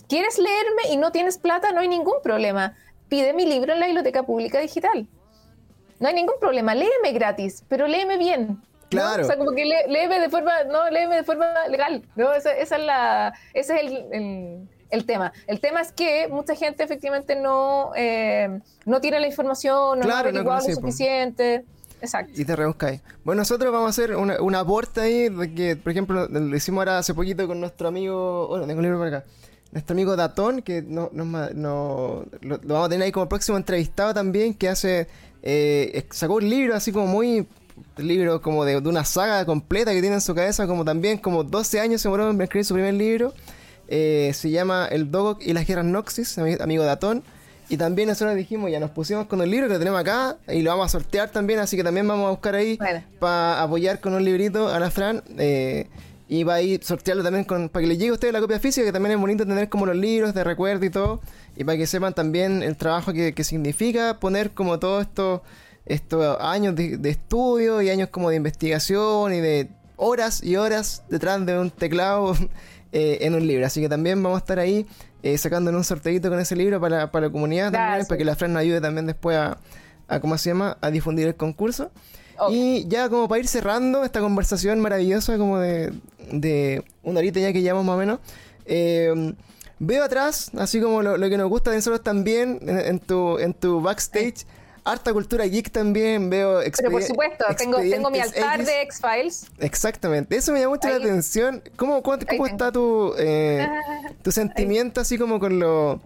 quieres 0.09 0.39
leerme 0.39 0.93
y 0.93 0.97
no 0.97 1.13
tienes 1.13 1.39
plata, 1.39 1.73
no 1.73 1.81
hay 1.81 1.89
ningún 1.89 2.21
problema. 2.23 2.77
Pide 3.09 3.33
mi 3.33 3.47
libro 3.47 3.73
en 3.73 3.81
la 3.81 3.87
biblioteca 3.87 4.23
pública 4.25 4.59
digital. 4.59 5.07
no 6.01 6.09
hay 6.09 6.15
ningún 6.15 6.35
problema, 6.41 6.75
léeme 6.75 7.13
gratis, 7.13 7.65
pero 7.69 7.87
léeme 7.87 8.19
bien. 8.19 8.61
Claro. 8.91 9.23
O 9.23 9.27
sea, 9.27 9.37
como 9.37 9.53
que 9.53 9.65
léeme 9.65 10.21
de 10.21 10.29
forma, 10.29 10.65
no, 10.65 10.91
léeme 10.91 11.17
de 11.17 11.25
forma 11.25 11.47
legal, 11.69 12.03
¿no? 12.17 12.33
Esa, 12.33 12.53
es 12.53 12.71
la, 12.71 13.35
ese 13.53 13.77
es 13.77 13.93
el, 14.91 15.07
tema. 15.07 15.33
El 15.47 15.61
tema 15.61 15.81
es 15.81 15.93
que 15.93 16.29
mucha 16.29 16.55
gente 16.55 16.85
efectivamente 16.85 17.35
no, 17.35 17.93
eh, 17.97 18.61
no 18.85 19.01
tiene 19.01 19.19
la 19.21 19.27
información, 19.27 19.99
no 19.99 20.05
claro, 20.05 20.29
ha 20.29 20.31
averiguado 20.31 20.69
lo 20.69 20.75
suficiente. 20.75 21.65
Exacto. 22.05 22.41
Y 22.41 22.45
te 22.45 22.55
rebuscáis. 22.55 23.01
Bueno, 23.25 23.41
nosotros 23.41 23.73
vamos 23.73 23.87
a 23.87 23.91
hacer 23.91 24.17
una, 24.17 24.41
una 24.41 24.61
aporte 24.61 25.01
ahí, 25.01 25.31
que, 25.55 25.77
por 25.77 25.91
ejemplo, 25.91 26.29
lo 26.29 26.57
hicimos 26.57 26.81
ahora 26.81 26.99
hace 26.99 27.15
poquito 27.15 27.47
con 27.47 27.61
nuestro 27.61 27.89
amigo, 27.89 28.49
bueno, 28.49 28.67
tengo 28.67 28.79
un 28.79 28.85
libro 28.85 28.99
por 28.99 29.09
acá, 29.09 29.25
nuestro 29.73 29.95
amigo 29.95 30.17
Datón, 30.17 30.63
que 30.63 30.83
no, 30.83 31.11
no, 31.13 31.25
no 31.25 32.25
lo, 32.43 32.59
vamos 32.65 32.87
a 32.87 32.89
tener 32.89 33.07
ahí 33.07 33.13
como 33.13 33.29
próximo 33.29 33.57
entrevistado 33.57 34.15
también, 34.15 34.55
que 34.55 34.69
hace, 34.69 35.09
eh, 35.43 36.07
sacó 36.11 36.35
un 36.35 36.49
libro 36.49 36.75
así 36.77 36.93
como 36.93 37.07
muy, 37.07 37.47
libro 37.97 38.41
como 38.41 38.65
de, 38.65 38.77
una 38.77 39.05
saga 39.05 39.45
completa 39.45 39.93
que 39.93 40.01
tiene 40.01 40.17
en 40.17 40.21
su 40.21 40.35
cabeza, 40.35 40.67
como 40.67 40.85
también 40.85 41.19
como 41.19 41.45
12 41.45 41.81
años 41.81 42.01
se 42.01 42.09
demoró 42.09 42.31
en 42.31 42.41
escribir 42.41 42.65
su 42.65 42.75
primer 42.75 42.95
libro. 42.95 43.35
Eh, 43.89 44.33
se 44.35 44.51
llama 44.51 44.89
El 44.91 45.11
Dogok 45.11 45.43
y 45.43 45.53
las 45.53 45.67
Guerras 45.67 45.85
Noxis, 45.85 46.39
amigo 46.39 46.85
Datón. 46.85 47.23
Y 47.69 47.77
también 47.77 48.09
nosotros 48.09 48.37
dijimos, 48.37 48.71
ya 48.71 48.81
nos 48.81 48.91
pusimos 48.91 49.27
con 49.27 49.41
el 49.41 49.51
libro 49.51 49.69
que 49.69 49.79
tenemos 49.79 50.01
acá 50.01 50.37
y 50.49 50.63
lo 50.63 50.71
vamos 50.71 50.87
a 50.87 50.89
sortear 50.89 51.31
también, 51.31 51.59
así 51.59 51.77
que 51.77 51.85
también 51.85 52.07
vamos 52.07 52.27
a 52.27 52.31
buscar 52.31 52.55
ahí 52.55 52.79
para 53.19 53.63
apoyar 53.63 54.01
con 54.01 54.15
un 54.15 54.25
librito 54.25 54.69
a 54.69 54.79
la 54.79 54.91
Fran. 54.91 55.23
Eh, 55.39 55.89
y 56.27 56.43
va 56.43 56.55
a 56.55 56.63
ir 56.63 56.83
sortearlo 56.83 57.23
también 57.23 57.45
con, 57.45 57.69
para 57.69 57.83
que 57.83 57.87
le 57.87 57.97
llegue 57.97 58.11
a 58.11 58.15
ustedes 58.15 58.33
la 58.33 58.41
copia 58.41 58.59
física, 58.59 58.87
que 58.87 58.93
también 58.93 59.13
es 59.13 59.21
bonito 59.21 59.47
tener 59.47 59.69
como 59.69 59.87
los 59.87 59.97
libros 59.97 60.35
de 60.35 60.43
recuerdo 60.43 60.85
y 60.85 60.91
todo. 60.91 61.21
Y 61.57 61.65
para 61.65 61.77
que 61.77 61.87
sepan 61.87 62.15
también 62.15 62.63
el 62.63 62.77
trabajo 62.77 63.13
que, 63.13 63.45
significa 63.45 64.19
poner 64.19 64.53
como 64.53 64.79
todos 64.79 65.03
estos 65.03 65.43
estos 65.87 66.39
años 66.41 66.75
de, 66.75 66.99
estudio 67.11 67.83
y 67.83 67.91
años 67.91 68.09
como 68.09 68.31
de 68.31 68.37
investigación 68.37 69.35
y 69.35 69.41
de 69.41 69.69
horas 69.97 70.43
y 70.43 70.57
horas 70.57 71.03
detrás 71.11 71.45
de 71.45 71.59
un 71.59 71.71
teclado 71.71 72.35
eh, 72.93 73.19
en 73.21 73.35
un 73.35 73.47
libro. 73.47 73.67
Así 73.67 73.83
que 73.83 73.89
también 73.89 74.23
vamos 74.23 74.37
a 74.37 74.41
estar 74.41 74.59
ahí 74.59 74.87
eh, 75.25 75.39
sacando 75.39 75.71
un 75.71 75.85
sorteito 75.85 76.29
con 76.29 76.39
ese 76.39 76.55
libro 76.55 76.79
para, 76.79 77.11
para 77.11 77.29
la 77.29 77.33
comunidad 77.33 77.73
también, 77.73 78.07
para 78.07 78.19
que 78.19 78.27
la 78.27 78.37
Fran 78.37 78.53
nos 78.53 78.61
ayude 78.61 78.83
también 78.83 79.07
después 79.07 79.39
a, 79.39 79.57
a, 80.07 80.21
¿cómo 80.21 80.37
se 80.37 80.51
llama?, 80.51 80.77
a 80.83 80.91
difundir 80.91 81.27
el 81.27 81.35
concurso. 81.35 81.91
Y 82.51 82.87
ya 82.89 83.09
como 83.09 83.27
para 83.27 83.39
ir 83.39 83.49
cerrando 83.49 84.05
esta 84.05 84.21
conversación 84.21 84.81
maravillosa 84.81 85.39
como 85.39 85.59
de, 85.61 85.95
de 86.31 86.85
una 87.03 87.21
horita 87.21 87.41
ya 87.41 87.55
que 87.55 87.63
llevamos 87.63 87.87
más 87.87 87.95
o 87.95 87.99
menos, 87.99 88.19
eh, 88.67 89.35
veo 89.79 90.05
atrás, 90.05 90.51
así 90.59 90.79
como 90.79 91.01
lo, 91.01 91.31
que 91.31 91.39
nos 91.39 91.49
gusta 91.49 91.71
de 91.71 91.77
nosotros 91.77 92.03
también 92.03 92.59
en, 92.67 92.99
tu, 92.99 93.39
en 93.39 93.55
tu 93.55 93.81
backstage, 93.81 94.45
harta 94.85 95.13
cultura 95.13 95.45
geek 95.47 95.71
también, 95.71 96.31
veo 96.31 96.61
Pero 96.77 96.91
por 96.91 97.03
supuesto, 97.03 97.45
tengo, 97.57 97.79
tengo 97.79 98.11
mi 98.11 98.21
altar 98.21 98.65
de 98.65 98.83
X-Files. 98.83 99.47
Exactamente, 99.59 100.37
eso 100.37 100.53
me 100.53 100.61
llama 100.61 100.75
mucho 100.75 100.89
la 100.89 100.97
atención. 100.97 101.63
¿Cómo, 101.77 102.03
cómo, 102.03 102.47
está 102.47 102.71
tu, 102.71 103.15
eh, 103.19 103.67
tu 104.23 104.31
sentimiento 104.31 105.01
así 105.01 105.19
como 105.19 105.41
con 105.41 105.59
lo 105.59 106.01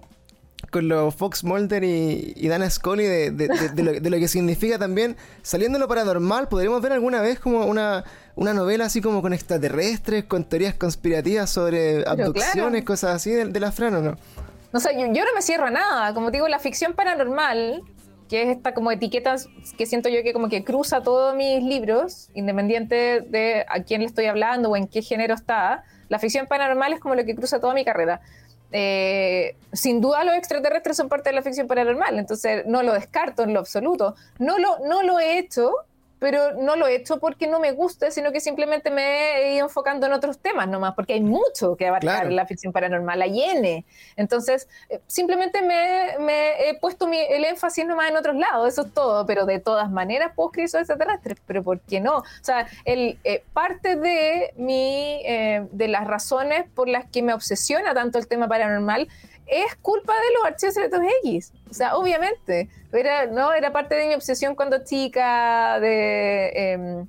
con 0.70 0.88
los 0.88 1.14
Fox 1.14 1.44
Mulder 1.44 1.82
y, 1.82 2.48
Dana 2.48 2.68
Scully 2.68 3.04
de, 3.04 3.30
de, 3.30 4.10
lo, 4.10 4.18
que 4.18 4.28
significa 4.28 4.78
también 4.78 5.16
saliendo 5.42 5.78
lo 5.78 5.88
paranormal. 5.88 6.48
¿Podríamos 6.48 6.82
ver 6.82 6.92
alguna 6.92 7.22
vez 7.22 7.38
como 7.38 7.64
una, 7.64 8.04
una 8.34 8.52
novela 8.52 8.84
así 8.84 9.00
como 9.00 9.22
con 9.22 9.32
extraterrestres, 9.32 10.24
con 10.24 10.44
teorías 10.44 10.74
conspirativas 10.74 11.48
sobre 11.48 12.06
abducciones, 12.06 12.84
cosas 12.84 13.16
así 13.16 13.30
de, 13.30 13.60
la 13.60 13.72
Fran 13.72 13.94
o 13.94 14.02
no? 14.02 14.16
No 14.72 14.80
sé, 14.80 14.90
yo, 14.94 15.06
yo, 15.06 15.24
no 15.24 15.34
me 15.34 15.40
cierro 15.40 15.66
a 15.66 15.70
nada. 15.70 16.12
Como 16.12 16.30
digo, 16.30 16.48
la 16.48 16.58
ficción 16.58 16.92
paranormal 16.92 17.82
que 18.28 18.42
es 18.42 18.48
esta 18.48 18.74
como 18.74 18.90
etiqueta 18.92 19.36
que 19.76 19.86
siento 19.86 20.08
yo 20.08 20.22
que 20.22 20.32
como 20.32 20.48
que 20.48 20.64
cruza 20.64 21.02
todos 21.02 21.34
mis 21.34 21.62
libros, 21.62 22.30
independiente 22.34 23.22
de 23.22 23.64
a 23.68 23.82
quién 23.82 24.02
le 24.02 24.06
estoy 24.06 24.26
hablando 24.26 24.70
o 24.70 24.76
en 24.76 24.86
qué 24.86 25.02
género 25.02 25.34
está. 25.34 25.84
La 26.08 26.18
ficción 26.18 26.46
paranormal 26.46 26.92
es 26.92 27.00
como 27.00 27.14
lo 27.14 27.24
que 27.24 27.34
cruza 27.34 27.60
toda 27.60 27.74
mi 27.74 27.84
carrera. 27.84 28.20
Eh, 28.70 29.56
sin 29.72 30.00
duda 30.00 30.24
los 30.24 30.34
extraterrestres 30.34 30.96
son 30.96 31.08
parte 31.08 31.30
de 31.30 31.36
la 31.36 31.42
ficción 31.42 31.66
paranormal, 31.66 32.18
entonces 32.18 32.66
no 32.66 32.82
lo 32.82 32.92
descarto 32.92 33.42
en 33.42 33.54
lo 33.54 33.60
absoluto. 33.60 34.14
No 34.38 34.58
lo, 34.58 34.78
no 34.86 35.02
lo 35.02 35.18
he 35.18 35.38
hecho, 35.38 35.72
pero 36.18 36.54
no 36.54 36.76
lo 36.76 36.86
he 36.86 36.96
hecho 36.96 37.18
porque 37.18 37.46
no 37.46 37.60
me 37.60 37.72
guste, 37.72 38.10
sino 38.10 38.32
que 38.32 38.40
simplemente 38.40 38.90
me 38.90 39.36
he 39.36 39.54
ido 39.54 39.66
enfocando 39.66 40.06
en 40.06 40.12
otros 40.12 40.38
temas 40.38 40.68
nomás, 40.68 40.94
porque 40.94 41.14
hay 41.14 41.20
mucho 41.20 41.76
que 41.76 41.86
abarcar 41.86 42.32
la 42.32 42.46
ficción 42.46 42.72
paranormal, 42.72 43.22
hay 43.22 43.42
N. 43.42 43.84
Entonces, 44.16 44.68
eh, 44.88 45.00
simplemente 45.06 45.62
me, 45.62 46.68
he 46.68 46.78
puesto 46.78 47.08
el 47.12 47.44
énfasis 47.44 47.86
nomás 47.86 48.10
en 48.10 48.16
otros 48.16 48.36
lados, 48.36 48.68
eso 48.68 48.82
es 48.82 48.94
todo, 48.94 49.26
pero 49.26 49.46
de 49.46 49.58
todas 49.60 49.90
maneras 49.90 50.32
puedo 50.34 50.50
escribir 50.50 50.68
sobre 50.68 50.82
extraterrestres, 50.82 51.38
pero 51.46 51.62
¿por 51.62 51.80
qué 51.80 52.00
no? 52.00 52.18
O 52.18 52.24
sea, 52.42 52.66
el, 52.84 53.18
eh, 53.24 53.44
parte 53.52 53.96
de, 53.96 54.52
mi, 54.56 55.22
eh, 55.24 55.66
de 55.70 55.88
las 55.88 56.06
razones 56.06 56.64
por 56.74 56.88
las 56.88 57.06
que 57.06 57.22
me 57.22 57.32
obsesiona 57.32 57.94
tanto 57.94 58.18
el 58.18 58.26
tema 58.26 58.48
paranormal 58.48 59.08
es 59.48 59.74
culpa 59.76 60.12
de 60.14 60.34
los 60.34 60.44
archivos 60.44 60.74
secretos 60.74 61.00
X. 61.24 61.52
O 61.70 61.74
sea, 61.74 61.96
obviamente. 61.96 62.68
Era, 62.92 63.26
¿no? 63.26 63.52
era 63.52 63.72
parte 63.72 63.94
de 63.94 64.08
mi 64.08 64.14
obsesión 64.14 64.54
cuando 64.54 64.84
chica, 64.84 65.78
de... 65.80 66.52
Em, 66.54 67.06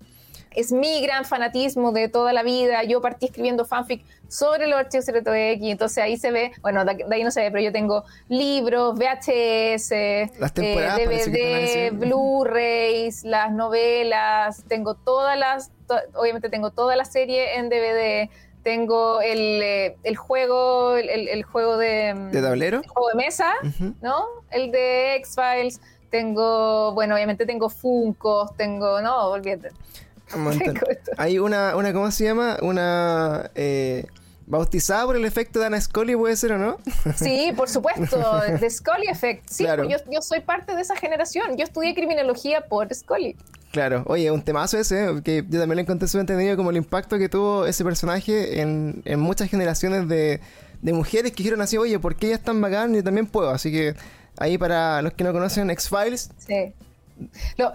es 0.56 0.72
mi 0.72 1.02
gran 1.02 1.26
fanatismo 1.26 1.92
de 1.92 2.10
toda 2.10 2.34
la 2.34 2.44
vida. 2.44 2.84
Yo 2.84 3.02
partí 3.02 3.28
escribiendo 3.28 3.66
fanfic 3.66 4.04
sobre 4.28 4.68
los 4.68 4.80
archivos 4.80 5.06
secretos 5.06 5.34
X, 5.36 5.72
entonces 5.72 6.04
ahí 6.04 6.18
se 6.18 6.32
ve, 6.32 6.52
bueno, 6.62 6.86
de 6.86 7.06
ahí 7.12 7.24
no 7.24 7.32
se 7.32 7.42
ve, 7.42 7.52
pero 7.52 7.64
yo 7.64 7.72
tengo 7.72 8.04
libros, 8.28 8.96
VHS, 8.96 9.90
DVD, 9.90 11.36
eh, 11.36 11.92
Blu-rays, 11.94 13.24
las 13.24 13.52
novelas, 13.52 14.64
tengo 14.68 14.96
todas 14.96 15.38
las, 15.38 15.72
obviamente 16.14 16.50
tengo 16.50 16.72
toda 16.72 16.96
la 16.96 17.06
serie 17.06 17.58
en 17.58 17.70
DVD 17.70 18.30
tengo 18.70 19.20
el, 19.20 19.64
eh, 19.64 19.98
el 20.04 20.16
juego, 20.16 20.96
el, 20.96 21.28
el, 21.28 21.42
juego 21.42 21.76
de... 21.78 22.14
Mm, 22.14 22.30
¿De 22.30 22.40
tablero? 22.40 22.82
El 22.84 22.88
juego 22.88 23.10
de 23.10 23.16
mesa, 23.16 23.52
¿no? 24.00 24.26
El 24.52 24.72
de 24.72 25.16
X-Files. 25.16 25.82
Tengo, 26.12 26.94
bueno, 26.94 27.16
obviamente 27.16 27.48
tengo 27.48 27.70
Funkos, 27.70 28.56
tengo, 28.58 29.02
no, 29.02 29.30
olvídate. 29.30 29.70
Hay 31.18 31.40
una, 31.40 31.76
una, 31.76 31.92
¿cómo 31.94 32.12
se 32.12 32.26
llama? 32.26 32.58
Una... 32.62 33.50
Eh, 33.56 34.06
bautizada 34.46 35.06
por 35.06 35.16
el 35.16 35.26
efecto 35.26 35.60
de 35.60 35.66
Ana 35.66 35.82
Scully, 35.82 36.16
¿puede 36.16 36.36
ser 36.36 36.52
o 36.52 36.60
no? 36.60 36.78
Sí, 37.16 37.52
por 37.58 37.70
supuesto, 37.70 38.40
de 38.42 38.70
Scully 38.70 39.08
Effect. 39.08 39.50
Sí, 39.50 39.64
claro. 39.64 39.86
yo, 39.86 39.98
yo, 40.12 40.22
soy 40.22 40.42
parte 40.42 40.76
de 40.76 40.82
esa 40.82 40.96
generación. 40.96 41.58
Yo 41.58 41.64
estudié 41.64 41.96
criminología 41.96 42.62
por 42.62 42.94
Scully. 42.94 43.36
Claro, 43.72 44.04
oye, 44.08 44.32
un 44.32 44.42
temazo 44.42 44.80
ese, 44.80 45.22
que 45.24 45.46
yo 45.48 45.60
también 45.60 45.76
le 45.76 45.82
encontré 45.84 46.08
su 46.08 46.20
entendido 46.20 46.58
como 46.58 46.72
el 46.72 46.78
impacto 46.78 47.20
que 47.20 47.30
tuvo 47.30 47.68
ese 47.68 47.84
personaje 47.84 48.62
en, 48.62 49.04
en 49.06 49.20
muchas 49.20 49.50
generaciones 49.50 50.08
de, 50.08 50.42
de, 50.82 50.94
mujeres 50.94 51.32
que 51.32 51.44
dijeron 51.44 51.62
así, 51.62 51.78
oye, 51.78 52.00
¿por 52.00 52.16
qué 52.16 52.28
ella 52.28 52.38
es 52.38 52.44
tan 52.44 52.60
bacán? 52.62 52.96
Yo 52.96 53.04
también 53.04 53.28
puedo. 53.28 53.52
Así 53.52 53.72
que 53.72 53.96
ahí 54.38 54.58
para 54.58 55.04
los 55.04 55.14
que 55.14 55.24
no 55.24 55.34
conocen 55.34 55.70
X-Files. 55.70 56.32
Sí. 56.40 56.74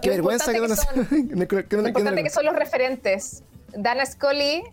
qué 0.01 0.09
vergüenza 0.09 0.51
que, 0.51 0.59
que, 0.59 0.75
son, 0.75 1.07
lo 1.31 1.87
importante 1.87 2.23
que 2.23 2.29
son 2.29 2.45
los 2.45 2.55
referentes. 2.55 3.43
Dana 3.73 4.05
Scully 4.05 4.63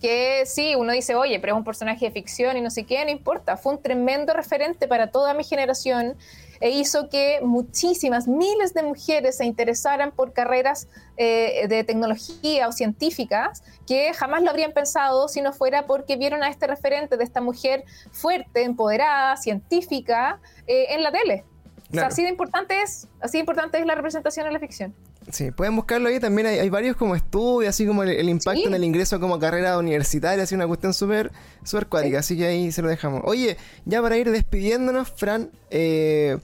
que 0.00 0.44
sí, 0.46 0.74
uno 0.74 0.92
dice, 0.92 1.14
oye, 1.14 1.40
pero 1.40 1.54
es 1.54 1.58
un 1.58 1.64
personaje 1.64 2.06
de 2.06 2.10
ficción 2.10 2.56
y 2.56 2.60
no 2.60 2.70
sé 2.70 2.84
qué, 2.84 3.04
no 3.04 3.10
importa, 3.10 3.56
fue 3.56 3.74
un 3.74 3.82
tremendo 3.82 4.34
referente 4.34 4.88
para 4.88 5.10
toda 5.10 5.34
mi 5.34 5.44
generación 5.44 6.16
e 6.60 6.70
hizo 6.70 7.08
que 7.08 7.40
muchísimas, 7.42 8.28
miles 8.28 8.72
de 8.74 8.82
mujeres 8.82 9.36
se 9.36 9.44
interesaran 9.44 10.12
por 10.12 10.32
carreras 10.32 10.88
eh, 11.16 11.66
de 11.68 11.84
tecnología 11.84 12.68
o 12.68 12.72
científicas 12.72 13.62
que 13.86 14.12
jamás 14.14 14.42
lo 14.42 14.50
habrían 14.50 14.72
pensado 14.72 15.28
si 15.28 15.40
no 15.40 15.52
fuera 15.52 15.86
porque 15.86 16.16
vieron 16.16 16.42
a 16.42 16.48
este 16.48 16.66
referente 16.66 17.16
de 17.16 17.24
esta 17.24 17.40
mujer 17.40 17.84
fuerte, 18.10 18.62
empoderada, 18.62 19.36
científica 19.36 20.40
eh, 20.66 20.86
en 20.90 21.02
la 21.02 21.12
tele. 21.12 21.44
O 21.90 21.94
sea, 21.94 22.06
así 22.06 22.22
de 22.22 22.30
importante 22.30 22.82
es, 22.82 23.06
así 23.20 23.38
de 23.38 23.40
importante 23.40 23.78
es 23.78 23.86
la 23.86 23.94
representación 23.94 24.46
en 24.46 24.52
la 24.52 24.58
ficción. 24.58 24.94
Sí, 25.30 25.50
pueden 25.50 25.74
buscarlo 25.74 26.08
ahí. 26.08 26.20
También 26.20 26.46
hay, 26.46 26.70
varios 26.70 26.96
como 26.96 27.16
estudios, 27.16 27.70
así 27.70 27.86
como 27.86 28.02
el, 28.04 28.28
impacto 28.28 28.68
en 28.68 28.74
el 28.74 28.84
ingreso 28.84 29.18
como 29.18 29.38
carrera 29.38 29.76
universitaria, 29.78 30.44
así 30.44 30.54
una 30.54 30.66
cuestión 30.66 30.94
súper 30.94 31.32
super 31.64 31.86
cuática. 31.86 32.20
Así 32.20 32.36
que 32.36 32.46
ahí 32.46 32.72
se 32.72 32.82
lo 32.82 32.88
dejamos. 32.88 33.22
Oye, 33.24 33.56
ya 33.84 34.00
para 34.02 34.16
ir 34.16 34.30
despidiéndonos, 34.30 35.10
Fran, 35.10 35.50
eh, 35.70 36.38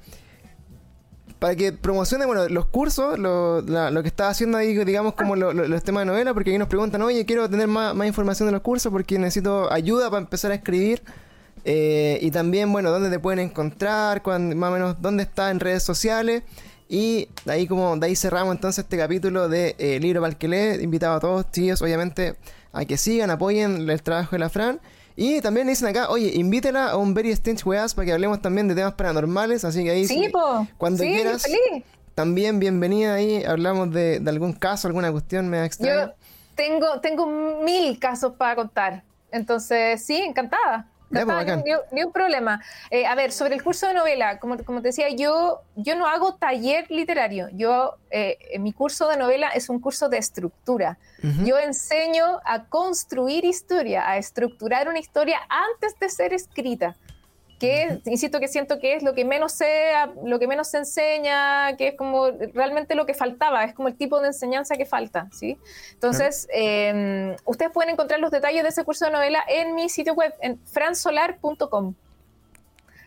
para 1.38 1.54
que 1.54 1.72
promocione 1.72 2.26
bueno, 2.26 2.48
los 2.48 2.66
cursos, 2.66 3.18
lo, 3.18 3.64
que 4.02 4.08
está 4.08 4.28
haciendo 4.28 4.58
ahí, 4.58 4.76
digamos, 4.84 5.14
como 5.14 5.36
los 5.36 5.82
temas 5.82 6.02
de 6.02 6.06
novela, 6.06 6.34
porque 6.34 6.50
ahí 6.50 6.58
nos 6.58 6.68
preguntan, 6.68 7.02
oye, 7.02 7.24
quiero 7.24 7.48
tener 7.48 7.68
más, 7.68 7.94
información 8.06 8.48
de 8.48 8.52
los 8.52 8.62
cursos 8.62 8.90
porque 8.92 9.18
necesito 9.18 9.72
ayuda 9.72 10.10
para 10.10 10.22
empezar 10.22 10.50
a 10.50 10.54
escribir. 10.56 11.02
Eh, 11.64 12.18
y 12.20 12.32
también, 12.32 12.72
bueno, 12.72 12.90
dónde 12.90 13.10
te 13.10 13.20
pueden 13.20 13.38
encontrar, 13.38 14.22
más 14.26 14.70
o 14.70 14.72
menos 14.72 14.96
dónde 15.00 15.22
está 15.22 15.52
en 15.52 15.60
redes 15.60 15.84
sociales. 15.84 16.42
Y 16.92 17.30
de 17.46 17.52
ahí 17.52 17.66
como 17.66 17.96
de 17.96 18.06
ahí 18.06 18.14
cerramos 18.14 18.54
entonces 18.54 18.84
este 18.84 18.98
capítulo 18.98 19.48
de 19.48 19.74
eh, 19.78 19.98
Libro 19.98 20.20
para 20.20 20.30
el 20.30 20.36
que 20.36 20.46
lee. 20.46 20.84
Invitado 20.84 21.14
a 21.16 21.20
todos, 21.20 21.50
chicos, 21.50 21.80
obviamente, 21.80 22.36
a 22.70 22.84
que 22.84 22.98
sigan, 22.98 23.30
apoyen 23.30 23.88
el 23.88 24.02
trabajo 24.02 24.32
de 24.32 24.40
la 24.40 24.50
Fran. 24.50 24.78
Y 25.16 25.40
también 25.40 25.68
dicen 25.68 25.88
acá, 25.88 26.10
oye, 26.10 26.32
invítela 26.34 26.90
a 26.90 26.98
un 26.98 27.14
Very 27.14 27.30
Strange 27.30 27.62
Weas 27.64 27.94
para 27.94 28.04
que 28.04 28.12
hablemos 28.12 28.42
también 28.42 28.68
de 28.68 28.74
temas 28.74 28.92
paranormales. 28.92 29.64
Así 29.64 29.84
que 29.84 29.90
ahí, 29.90 30.06
sí, 30.06 30.30
cuando 30.76 31.02
quieras, 31.02 31.46
también 32.14 32.58
bienvenida 32.58 33.14
ahí. 33.14 33.42
Hablamos 33.42 33.90
de, 33.90 34.22
algún 34.26 34.52
caso, 34.52 34.86
alguna 34.86 35.10
cuestión 35.10 35.48
me 35.48 35.64
extraña. 35.64 36.08
Yo 36.08 36.12
tengo, 36.56 37.00
tengo 37.00 37.26
mil 37.64 37.98
casos 37.98 38.34
para 38.34 38.54
contar. 38.54 39.02
Entonces, 39.30 40.04
sí, 40.04 40.16
encantada. 40.16 40.91
Pues, 41.12 41.64
ni, 41.92 42.02
un 42.02 42.12
problema. 42.12 42.62
Eh, 42.90 43.06
a 43.06 43.14
ver, 43.14 43.32
sobre 43.32 43.54
el 43.54 43.62
curso 43.62 43.86
de 43.86 43.94
novela, 43.94 44.38
como, 44.38 44.56
como 44.64 44.80
te 44.80 44.88
decía, 44.88 45.10
yo, 45.10 45.62
yo 45.76 45.94
no 45.94 46.06
hago 46.06 46.34
taller 46.34 46.90
literario. 46.90 47.48
Yo, 47.52 47.96
eh, 48.10 48.38
mi 48.58 48.72
curso 48.72 49.08
de 49.08 49.16
novela 49.16 49.48
es 49.48 49.68
un 49.68 49.78
curso 49.78 50.08
de 50.08 50.18
estructura. 50.18 50.98
Yo 51.44 51.56
enseño 51.56 52.40
a 52.44 52.64
construir 52.64 53.44
historia, 53.44 54.08
a 54.08 54.16
estructurar 54.16 54.88
una 54.88 54.98
historia 54.98 55.38
antes 55.48 55.96
de 56.00 56.08
ser 56.08 56.32
escrita 56.32 56.96
que 57.62 58.00
insisto 58.06 58.40
que 58.40 58.48
siento 58.48 58.80
que 58.80 58.96
es 58.96 59.04
lo 59.04 59.14
que 59.14 59.24
menos 59.24 59.52
se, 59.52 59.92
lo 60.24 60.40
que 60.40 60.48
menos 60.48 60.66
se 60.66 60.78
enseña, 60.78 61.76
que 61.76 61.88
es 61.88 61.94
como 61.96 62.32
realmente 62.54 62.96
lo 62.96 63.06
que 63.06 63.14
faltaba, 63.14 63.62
es 63.62 63.72
como 63.72 63.86
el 63.86 63.96
tipo 63.96 64.20
de 64.20 64.26
enseñanza 64.26 64.74
que 64.74 64.84
falta, 64.84 65.28
¿sí? 65.30 65.56
Entonces, 65.92 66.48
em, 66.52 67.36
ustedes 67.44 67.70
pueden 67.70 67.92
encontrar 67.92 68.18
los 68.18 68.32
detalles 68.32 68.64
de 68.64 68.70
ese 68.70 68.82
curso 68.82 69.04
de 69.04 69.12
novela 69.12 69.44
en 69.46 69.76
mi 69.76 69.88
sitio 69.88 70.14
web, 70.14 70.34
en 70.40 70.58
fransolar.com. 70.66 71.94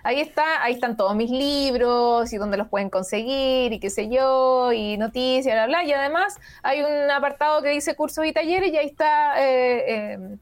Ahí 0.03 0.21
está, 0.21 0.63
ahí 0.63 0.75
están 0.75 0.95
todos 0.95 1.17
mis 1.17 1.31
libros 1.31 2.31
y 2.31 2.37
dónde 2.37 2.55
los 2.55 2.69
pueden 2.69 2.89
conseguir 2.89 3.73
y 3.73 3.79
qué 3.81 3.89
sé 3.89 4.07
yo, 4.07 4.71
y 4.71 4.95
noticias, 4.97 5.53
bla, 5.53 5.65
bla. 5.65 5.83
Y 5.83 5.91
además 5.91 6.37
hay 6.63 6.81
un 6.81 7.11
apartado 7.11 7.61
que 7.61 7.71
dice 7.71 7.95
cursos 7.95 8.25
y 8.25 8.31
talleres 8.31 8.71
y 8.71 8.77
ahí 8.77 8.85
está 8.85 9.43
eh, 9.43 10.13
em, 10.13 10.39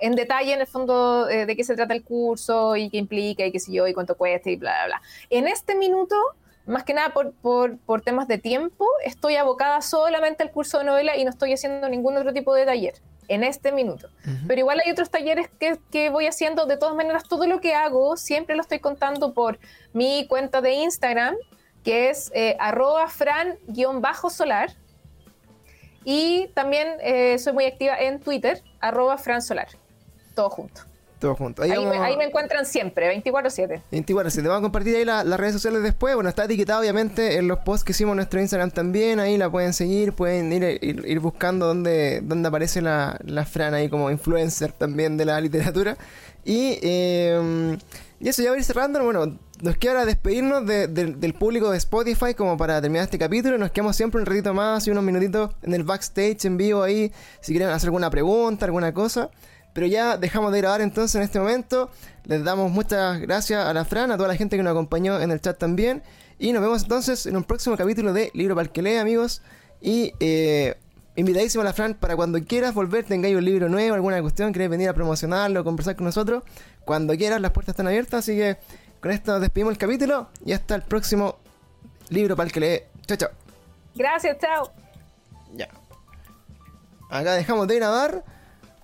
en 0.00 0.14
detalle 0.14 0.52
en 0.52 0.60
el 0.60 0.66
fondo 0.66 1.28
eh, 1.28 1.46
de 1.46 1.56
qué 1.56 1.64
se 1.64 1.74
trata 1.74 1.94
el 1.94 2.02
curso 2.02 2.76
y 2.76 2.90
qué 2.90 2.98
implica 2.98 3.44
y 3.44 3.52
qué 3.52 3.60
sé 3.60 3.72
yo 3.72 3.86
y 3.86 3.94
cuánto 3.94 4.16
cuesta 4.16 4.50
y 4.50 4.56
bla, 4.56 4.72
bla, 4.72 4.86
bla. 4.86 5.02
En 5.30 5.48
este 5.48 5.74
minuto, 5.74 6.16
más 6.66 6.84
que 6.84 6.94
nada 6.94 7.12
por, 7.12 7.32
por, 7.32 7.78
por 7.78 8.02
temas 8.02 8.28
de 8.28 8.38
tiempo, 8.38 8.86
estoy 9.04 9.36
abocada 9.36 9.80
solamente 9.82 10.42
al 10.42 10.50
curso 10.50 10.78
de 10.78 10.84
novela 10.84 11.16
y 11.16 11.24
no 11.24 11.30
estoy 11.30 11.52
haciendo 11.52 11.88
ningún 11.88 12.16
otro 12.16 12.32
tipo 12.32 12.54
de 12.54 12.64
taller 12.66 12.94
en 13.28 13.44
este 13.44 13.72
minuto. 13.72 14.08
Pero 14.46 14.60
igual 14.60 14.80
hay 14.84 14.90
otros 14.90 15.10
talleres 15.10 15.48
que, 15.60 15.78
que, 15.90 16.08
voy 16.08 16.26
haciendo, 16.26 16.64
de 16.66 16.78
todas 16.78 16.94
maneras, 16.94 17.24
todo 17.24 17.46
lo 17.46 17.60
que 17.60 17.74
hago 17.74 18.16
siempre 18.16 18.56
lo 18.56 18.62
estoy 18.62 18.80
contando 18.80 19.34
por 19.34 19.58
mi 19.92 20.26
cuenta 20.26 20.60
de 20.62 20.72
Instagram, 20.72 21.36
que 21.84 22.08
es 22.10 22.30
eh, 22.34 22.56
arroba 22.58 23.06
fran-solar. 23.08 24.70
Y 26.04 26.48
también 26.54 26.96
eh, 27.00 27.38
soy 27.38 27.52
muy 27.52 27.66
activa 27.66 27.98
en 27.98 28.18
Twitter, 28.20 28.62
arroba 28.80 29.18
fransolar 29.18 29.68
todo 30.38 30.50
junto. 30.50 30.82
Todo 31.18 31.34
junto. 31.34 31.62
Ahí, 31.64 32.16
me 32.16 32.24
encuentran 32.24 32.64
siempre, 32.64 33.12
24-7. 33.24 33.80
24-7. 33.90 34.42
Vamos 34.44 34.58
a 34.58 34.62
compartir 34.62 34.94
ahí 34.94 35.04
las 35.04 35.36
redes 35.36 35.54
sociales 35.54 35.82
después. 35.82 36.14
Bueno, 36.14 36.30
está 36.30 36.44
etiquetado 36.44 36.80
obviamente 36.80 37.38
en 37.38 37.48
los 37.48 37.58
posts 37.58 37.82
que 37.82 37.90
hicimos 37.90 38.12
en 38.12 38.18
nuestro 38.18 38.40
Instagram 38.40 38.70
también. 38.70 39.18
Ahí 39.18 39.36
la 39.36 39.50
pueden 39.50 39.72
seguir, 39.72 40.12
pueden 40.12 40.52
ir, 40.52 40.78
ir, 40.80 41.18
buscando 41.18 41.66
donde, 41.66 42.20
donde 42.22 42.46
aparece 42.46 42.80
la, 42.80 43.18
la 43.24 43.44
Fran 43.44 43.74
ahí 43.74 43.88
como 43.88 44.12
influencer 44.12 44.70
también 44.70 45.16
de 45.16 45.24
la 45.24 45.40
literatura. 45.40 45.96
Y, 46.44 46.78
eh, 46.82 47.76
y 48.20 48.28
eso 48.28 48.40
ya 48.40 48.50
va 48.50 48.54
a 48.54 48.58
ir 48.58 48.64
cerrando. 48.64 49.02
Bueno, 49.02 49.36
nos 49.60 49.76
queda 49.76 49.92
ahora 49.92 50.04
despedirnos 50.04 50.64
del 50.66 51.34
público 51.34 51.72
de 51.72 51.78
Spotify 51.78 52.34
como 52.36 52.56
para 52.56 52.80
terminar 52.80 53.06
este 53.06 53.18
capítulo. 53.18 53.58
Nos 53.58 53.72
quedamos 53.72 53.96
siempre 53.96 54.20
un 54.20 54.26
ratito 54.26 54.54
más 54.54 54.86
y 54.86 54.92
unos 54.92 55.02
minutitos 55.02 55.50
en 55.62 55.74
el 55.74 55.82
backstage 55.82 56.44
en 56.44 56.56
vivo 56.56 56.84
ahí. 56.84 57.12
Si 57.40 57.52
quieren 57.52 57.70
hacer 57.70 57.88
alguna 57.88 58.08
pregunta, 58.08 58.66
alguna 58.66 58.94
cosa. 58.94 59.30
Pero 59.78 59.86
ya 59.86 60.16
dejamos 60.16 60.50
de 60.50 60.58
grabar 60.58 60.80
entonces 60.80 61.14
en 61.14 61.22
este 61.22 61.38
momento. 61.38 61.88
Les 62.24 62.42
damos 62.42 62.68
muchas 62.68 63.20
gracias 63.20 63.64
a 63.64 63.72
la 63.72 63.84
Fran, 63.84 64.10
a 64.10 64.16
toda 64.16 64.28
la 64.28 64.34
gente 64.34 64.56
que 64.56 64.62
nos 64.64 64.72
acompañó 64.72 65.20
en 65.20 65.30
el 65.30 65.40
chat 65.40 65.56
también. 65.56 66.02
Y 66.36 66.50
nos 66.50 66.62
vemos 66.62 66.82
entonces 66.82 67.26
en 67.26 67.36
un 67.36 67.44
próximo 67.44 67.76
capítulo 67.76 68.12
de 68.12 68.32
Libro 68.34 68.56
para 68.56 68.66
el 68.66 68.72
que 68.72 68.82
lee, 68.82 68.96
amigos. 68.96 69.40
Y 69.80 70.14
eh, 70.18 70.74
invitadísimo 71.14 71.62
a 71.62 71.64
la 71.64 71.72
Fran 71.72 71.94
para 71.94 72.16
cuando 72.16 72.42
quieras 72.42 72.74
volver, 72.74 73.04
tengáis 73.04 73.36
un 73.36 73.44
libro 73.44 73.68
nuevo, 73.68 73.94
alguna 73.94 74.20
cuestión, 74.20 74.52
querés 74.52 74.68
venir 74.68 74.88
a 74.88 74.94
promocionarlo, 74.94 75.62
conversar 75.62 75.94
con 75.94 76.06
nosotros. 76.06 76.42
Cuando 76.84 77.16
quieras, 77.16 77.40
las 77.40 77.52
puertas 77.52 77.74
están 77.74 77.86
abiertas. 77.86 78.24
Así 78.24 78.36
que 78.36 78.56
con 79.00 79.12
esto 79.12 79.30
nos 79.30 79.40
despedimos 79.42 79.70
el 79.70 79.78
capítulo 79.78 80.26
y 80.44 80.54
hasta 80.54 80.74
el 80.74 80.82
próximo 80.82 81.36
libro 82.08 82.34
para 82.34 82.48
el 82.48 82.52
que 82.52 82.58
lee. 82.58 82.80
Chao, 83.06 83.16
chao. 83.16 83.30
Gracias, 83.94 84.38
chao. 84.40 84.72
Ya. 85.54 85.68
Acá 87.10 87.34
dejamos 87.34 87.68
de 87.68 87.76
grabar. 87.76 88.24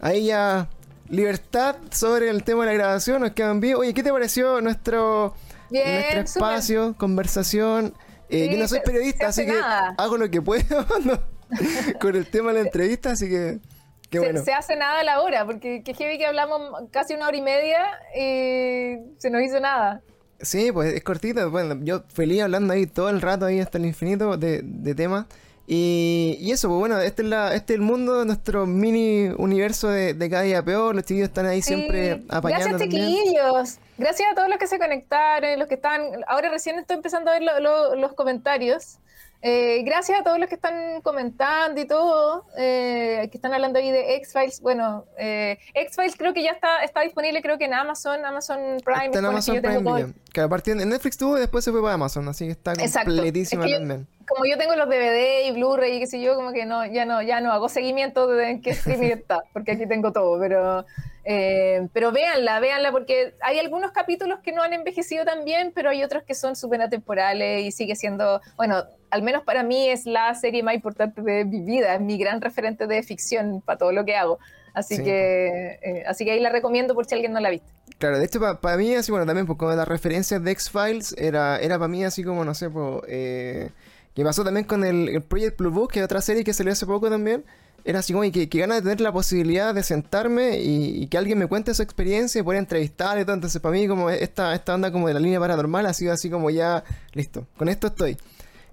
Ahí 0.00 0.26
ya 0.26 0.68
libertad 1.08 1.76
sobre 1.90 2.30
el 2.30 2.44
tema 2.44 2.64
de 2.64 2.72
la 2.72 2.74
grabación, 2.74 3.22
nos 3.22 3.32
quedan 3.32 3.60
bien. 3.60 3.76
Oye, 3.76 3.94
¿qué 3.94 4.02
te 4.02 4.12
pareció 4.12 4.60
nuestro, 4.60 5.34
nuestro 5.70 6.20
espacio, 6.20 6.94
conversación? 6.96 7.94
Eh, 8.28 8.48
yo 8.50 8.58
no 8.58 8.68
soy 8.68 8.80
periodista, 8.80 9.28
así 9.28 9.44
que 9.46 9.58
hago 9.98 10.16
lo 10.16 10.30
que 10.30 10.40
puedo 10.40 10.86
con 12.00 12.16
el 12.16 12.26
tema 12.26 12.52
de 12.52 12.60
la 12.60 12.66
entrevista, 12.66 13.12
así 13.12 13.28
que... 13.28 13.58
Qué 14.10 14.20
bueno. 14.20 14.44
se, 14.44 14.52
hace 14.52 14.76
nada 14.76 15.00
a 15.00 15.04
la 15.04 15.22
hora, 15.22 15.44
porque 15.44 15.82
que 15.82 15.92
heavy 15.92 16.18
que 16.18 16.26
hablamos 16.26 16.60
casi 16.92 17.14
una 17.14 17.26
hora 17.26 17.36
y 17.36 17.42
media 17.42 17.80
y 18.14 19.18
se 19.18 19.28
nos 19.28 19.42
hizo 19.42 19.58
nada. 19.58 20.02
Sí, 20.40 20.70
pues 20.70 20.94
es 20.94 21.02
cortito. 21.02 21.50
Bueno, 21.50 21.76
yo 21.82 22.04
feliz 22.12 22.42
hablando 22.42 22.74
ahí 22.74 22.86
todo 22.86 23.08
el 23.08 23.20
rato 23.20 23.46
ahí 23.46 23.58
hasta 23.58 23.78
el 23.78 23.86
infinito 23.86 24.36
de, 24.36 24.60
de 24.62 24.94
temas. 24.94 25.26
Y, 25.66 26.50
eso, 26.50 26.68
pues 26.68 26.78
bueno, 26.78 26.98
este 26.98 27.22
es, 27.22 27.28
la, 27.28 27.54
este 27.54 27.72
es 27.72 27.78
el 27.78 27.84
mundo 27.84 28.18
de 28.18 28.26
nuestro 28.26 28.66
mini 28.66 29.28
universo 29.38 29.88
de, 29.88 30.12
de 30.12 30.30
cada 30.30 30.42
día 30.42 30.62
peor. 30.62 30.94
Los 30.94 31.04
chiquillos 31.04 31.28
están 31.28 31.46
ahí 31.46 31.62
siempre 31.62 32.22
apañando. 32.28 32.78
Gracias, 32.78 32.90
chiquillos. 32.90 33.78
Gracias 33.96 34.28
a 34.30 34.34
todos 34.34 34.48
los 34.48 34.58
que 34.58 34.66
se 34.66 34.78
conectaron, 34.78 35.58
los 35.58 35.68
que 35.68 35.74
están. 35.74 36.02
Ahora 36.26 36.50
recién 36.50 36.78
estoy 36.78 36.96
empezando 36.96 37.30
a 37.30 37.38
ver 37.38 37.42
los 37.42 38.12
comentarios. 38.12 38.98
Eh, 39.46 39.82
gracias 39.84 40.18
a 40.18 40.24
todos 40.24 40.38
los 40.38 40.48
que 40.48 40.54
están 40.54 41.02
comentando 41.02 41.78
y 41.78 41.86
todo, 41.86 42.46
eh, 42.56 43.28
que 43.30 43.36
están 43.36 43.52
hablando 43.52 43.78
ahí 43.78 43.90
de 43.90 44.14
X-Files. 44.16 44.62
Bueno, 44.62 45.04
eh, 45.18 45.58
X-Files 45.74 46.16
creo 46.16 46.32
que 46.32 46.42
ya 46.42 46.52
está, 46.52 46.82
está 46.82 47.02
disponible, 47.02 47.42
creo 47.42 47.58
que 47.58 47.66
en 47.66 47.74
Amazon, 47.74 48.24
Amazon 48.24 48.78
Prime. 48.82 49.04
Está 49.04 49.18
en 49.18 49.26
Amazon 49.26 49.60
Prime 49.60 50.14
Que 50.32 50.40
a 50.40 50.48
partir 50.48 50.76
de 50.76 50.86
Netflix 50.86 51.18
tuvo 51.18 51.36
y 51.36 51.40
después 51.40 51.62
se 51.62 51.72
fue 51.72 51.82
para 51.82 51.92
Amazon, 51.92 52.26
así 52.26 52.46
que 52.46 52.52
está 52.52 52.74
completísima 53.04 53.66
también. 53.66 54.06
Como 54.26 54.44
yo 54.44 54.56
tengo 54.58 54.74
los 54.76 54.88
DVD 54.88 55.46
y 55.46 55.52
Blu-ray 55.52 55.96
y 55.96 56.00
qué 56.00 56.06
sé 56.06 56.20
yo, 56.20 56.34
como 56.34 56.52
que 56.52 56.66
no, 56.66 56.84
ya 56.86 57.04
no, 57.04 57.22
ya 57.22 57.40
no 57.40 57.52
hago 57.52 57.68
seguimiento 57.68 58.26
de 58.26 58.50
en 58.50 58.62
qué 58.62 58.70
streaming 58.70 59.08
está, 59.12 59.42
porque 59.52 59.72
aquí 59.72 59.86
tengo 59.86 60.12
todo, 60.12 60.38
pero 60.38 60.84
eh, 61.26 61.88
pero 61.94 62.12
véanla, 62.12 62.60
véanla, 62.60 62.92
porque 62.92 63.34
hay 63.40 63.58
algunos 63.58 63.92
capítulos 63.92 64.40
que 64.40 64.52
no 64.52 64.62
han 64.62 64.74
envejecido 64.74 65.24
tan 65.24 65.44
bien, 65.44 65.72
pero 65.74 65.88
hay 65.90 66.02
otros 66.04 66.22
que 66.22 66.34
son 66.34 66.54
súper 66.54 66.82
atemporales 66.82 67.62
y 67.62 67.72
sigue 67.72 67.96
siendo, 67.96 68.42
bueno, 68.56 68.84
al 69.10 69.22
menos 69.22 69.42
para 69.42 69.62
mí 69.62 69.88
es 69.88 70.04
la 70.04 70.34
serie 70.34 70.62
más 70.62 70.74
importante 70.74 71.22
de 71.22 71.44
mi 71.46 71.60
vida, 71.60 71.94
es 71.94 72.00
mi 72.00 72.18
gran 72.18 72.42
referente 72.42 72.86
de 72.86 73.02
ficción 73.02 73.62
para 73.62 73.78
todo 73.78 73.92
lo 73.92 74.04
que 74.04 74.16
hago. 74.16 74.38
Así 74.74 75.02
que 75.02 75.78
eh, 75.82 76.04
así 76.06 76.24
que 76.24 76.32
ahí 76.32 76.40
la 76.40 76.50
recomiendo 76.50 76.94
por 76.94 77.06
si 77.06 77.14
alguien 77.14 77.32
no 77.32 77.38
la 77.38 77.46
ha 77.46 77.52
visto. 77.52 77.68
Claro, 77.98 78.18
de 78.18 78.24
hecho 78.24 78.40
para 78.60 78.76
mí 78.76 78.92
así, 78.94 79.12
bueno, 79.12 79.24
también 79.24 79.46
porque 79.46 79.64
las 79.66 79.86
referencias 79.86 80.42
de 80.42 80.50
X-Files 80.50 81.14
era, 81.16 81.58
era 81.60 81.78
para 81.78 81.88
mí 81.88 82.04
así 82.04 82.24
como, 82.24 82.44
no 82.44 82.54
sé, 82.54 82.68
pues, 82.68 83.02
eh, 83.06 83.70
que 84.14 84.24
pasó 84.24 84.44
también 84.44 84.64
con 84.64 84.84
el, 84.84 85.22
Project 85.22 85.58
Blue 85.58 85.70
Book, 85.70 85.92
que 85.92 86.00
es 86.00 86.04
otra 86.04 86.20
serie 86.20 86.44
que 86.44 86.52
salió 86.52 86.72
hace 86.72 86.86
poco 86.86 87.10
también, 87.10 87.44
era 87.84 87.98
así 87.98 88.12
como 88.12 88.30
que, 88.30 88.48
que 88.48 88.58
ganas 88.58 88.78
de 88.78 88.82
tener 88.82 89.00
la 89.00 89.12
posibilidad 89.12 89.74
de 89.74 89.82
sentarme 89.82 90.58
y, 90.60 91.06
que 91.08 91.18
alguien 91.18 91.38
me 91.38 91.46
cuente 91.46 91.74
su 91.74 91.82
experiencia 91.82 92.40
y 92.40 92.42
poder 92.42 92.60
entrevistar 92.60 93.18
y 93.18 93.24
todo. 93.24 93.34
Entonces, 93.34 93.60
para 93.60 93.74
mí, 93.74 93.86
como 93.86 94.08
esta, 94.08 94.54
esta 94.54 94.74
onda 94.74 94.90
como 94.90 95.08
de 95.08 95.14
la 95.14 95.20
línea 95.20 95.38
paranormal 95.38 95.84
ha 95.84 95.92
sido 95.92 96.12
así 96.12 96.30
como 96.30 96.48
ya 96.48 96.82
listo, 97.12 97.46
con 97.58 97.68
esto 97.68 97.88
estoy. 97.88 98.16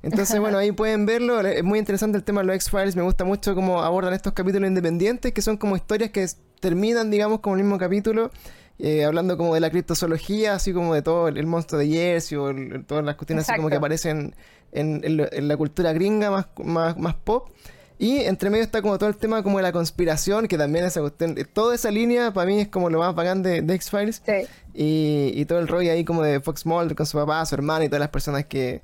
Entonces, 0.04 0.40
bueno, 0.40 0.58
ahí 0.58 0.72
pueden 0.72 1.06
verlo. 1.06 1.42
Es 1.42 1.64
muy 1.64 1.78
interesante 1.78 2.18
el 2.18 2.24
tema 2.24 2.42
de 2.42 2.48
los 2.48 2.56
X-Files. 2.56 2.96
Me 2.96 3.04
gusta 3.04 3.24
mucho 3.24 3.54
cómo 3.54 3.84
abordan 3.84 4.14
estos 4.14 4.34
capítulos 4.34 4.68
independientes, 4.68 5.32
que 5.32 5.42
son 5.42 5.58
como 5.58 5.76
historias 5.76 6.10
que 6.10 6.26
terminan, 6.60 7.12
digamos, 7.12 7.40
como 7.42 7.56
el 7.56 7.64
mismo 7.64 7.78
capítulo. 7.78 8.32
Eh, 8.80 9.06
hablando 9.06 9.38
como 9.38 9.54
de 9.54 9.60
la 9.60 9.70
criptozoología, 9.70 10.56
así 10.56 10.74
como 10.74 10.96
de 10.96 11.04
todo 11.04 11.28
el, 11.28 11.46
monstruo 11.46 11.80
de 11.80 11.88
Jersey 11.88 12.36
o 12.36 12.52
todas 12.88 13.06
las 13.06 13.16
cuestiones 13.16 13.48
así 13.48 13.56
como 13.56 13.70
que 13.70 13.76
aparecen 13.76 14.34
en, 14.72 15.02
en, 15.04 15.48
la 15.48 15.58
cultura 15.58 15.94
gringa 15.94 16.32
más, 16.32 16.48
más, 16.64 16.98
más 16.98 17.16
pop. 17.16 17.50
Y 17.98 18.22
entre 18.22 18.50
medio 18.50 18.64
está 18.64 18.82
como 18.82 18.98
todo 18.98 19.10
el 19.10 19.16
tema 19.16 19.44
como 19.44 19.58
de 19.58 19.64
la 19.64 19.72
conspiración, 19.72 20.48
que 20.48 20.58
también 20.58 20.86
esa 20.86 21.02
cuestión, 21.02 21.36
toda 21.54 21.76
esa 21.76 21.92
línea 21.92 22.34
para 22.34 22.48
mí 22.48 22.60
es 22.60 22.68
como 22.68 22.90
lo 22.90 22.98
más 22.98 23.14
bacán 23.14 23.44
de, 23.44 23.58
X-Files. 23.58 24.24
Sí. 24.26 24.48
Y, 24.74 25.32
y, 25.40 25.46
todo 25.46 25.60
el 25.60 25.68
rollo 25.68 25.92
ahí 25.92 26.04
como 26.04 26.24
de 26.24 26.40
Fox 26.40 26.66
Mulder 26.66 26.96
con 26.96 27.06
su 27.06 27.18
papá, 27.18 27.46
su 27.46 27.54
hermana 27.54 27.86
y 27.86 27.90
todas 27.90 28.00
las 28.00 28.10
personas 28.10 28.46
que, 28.46 28.82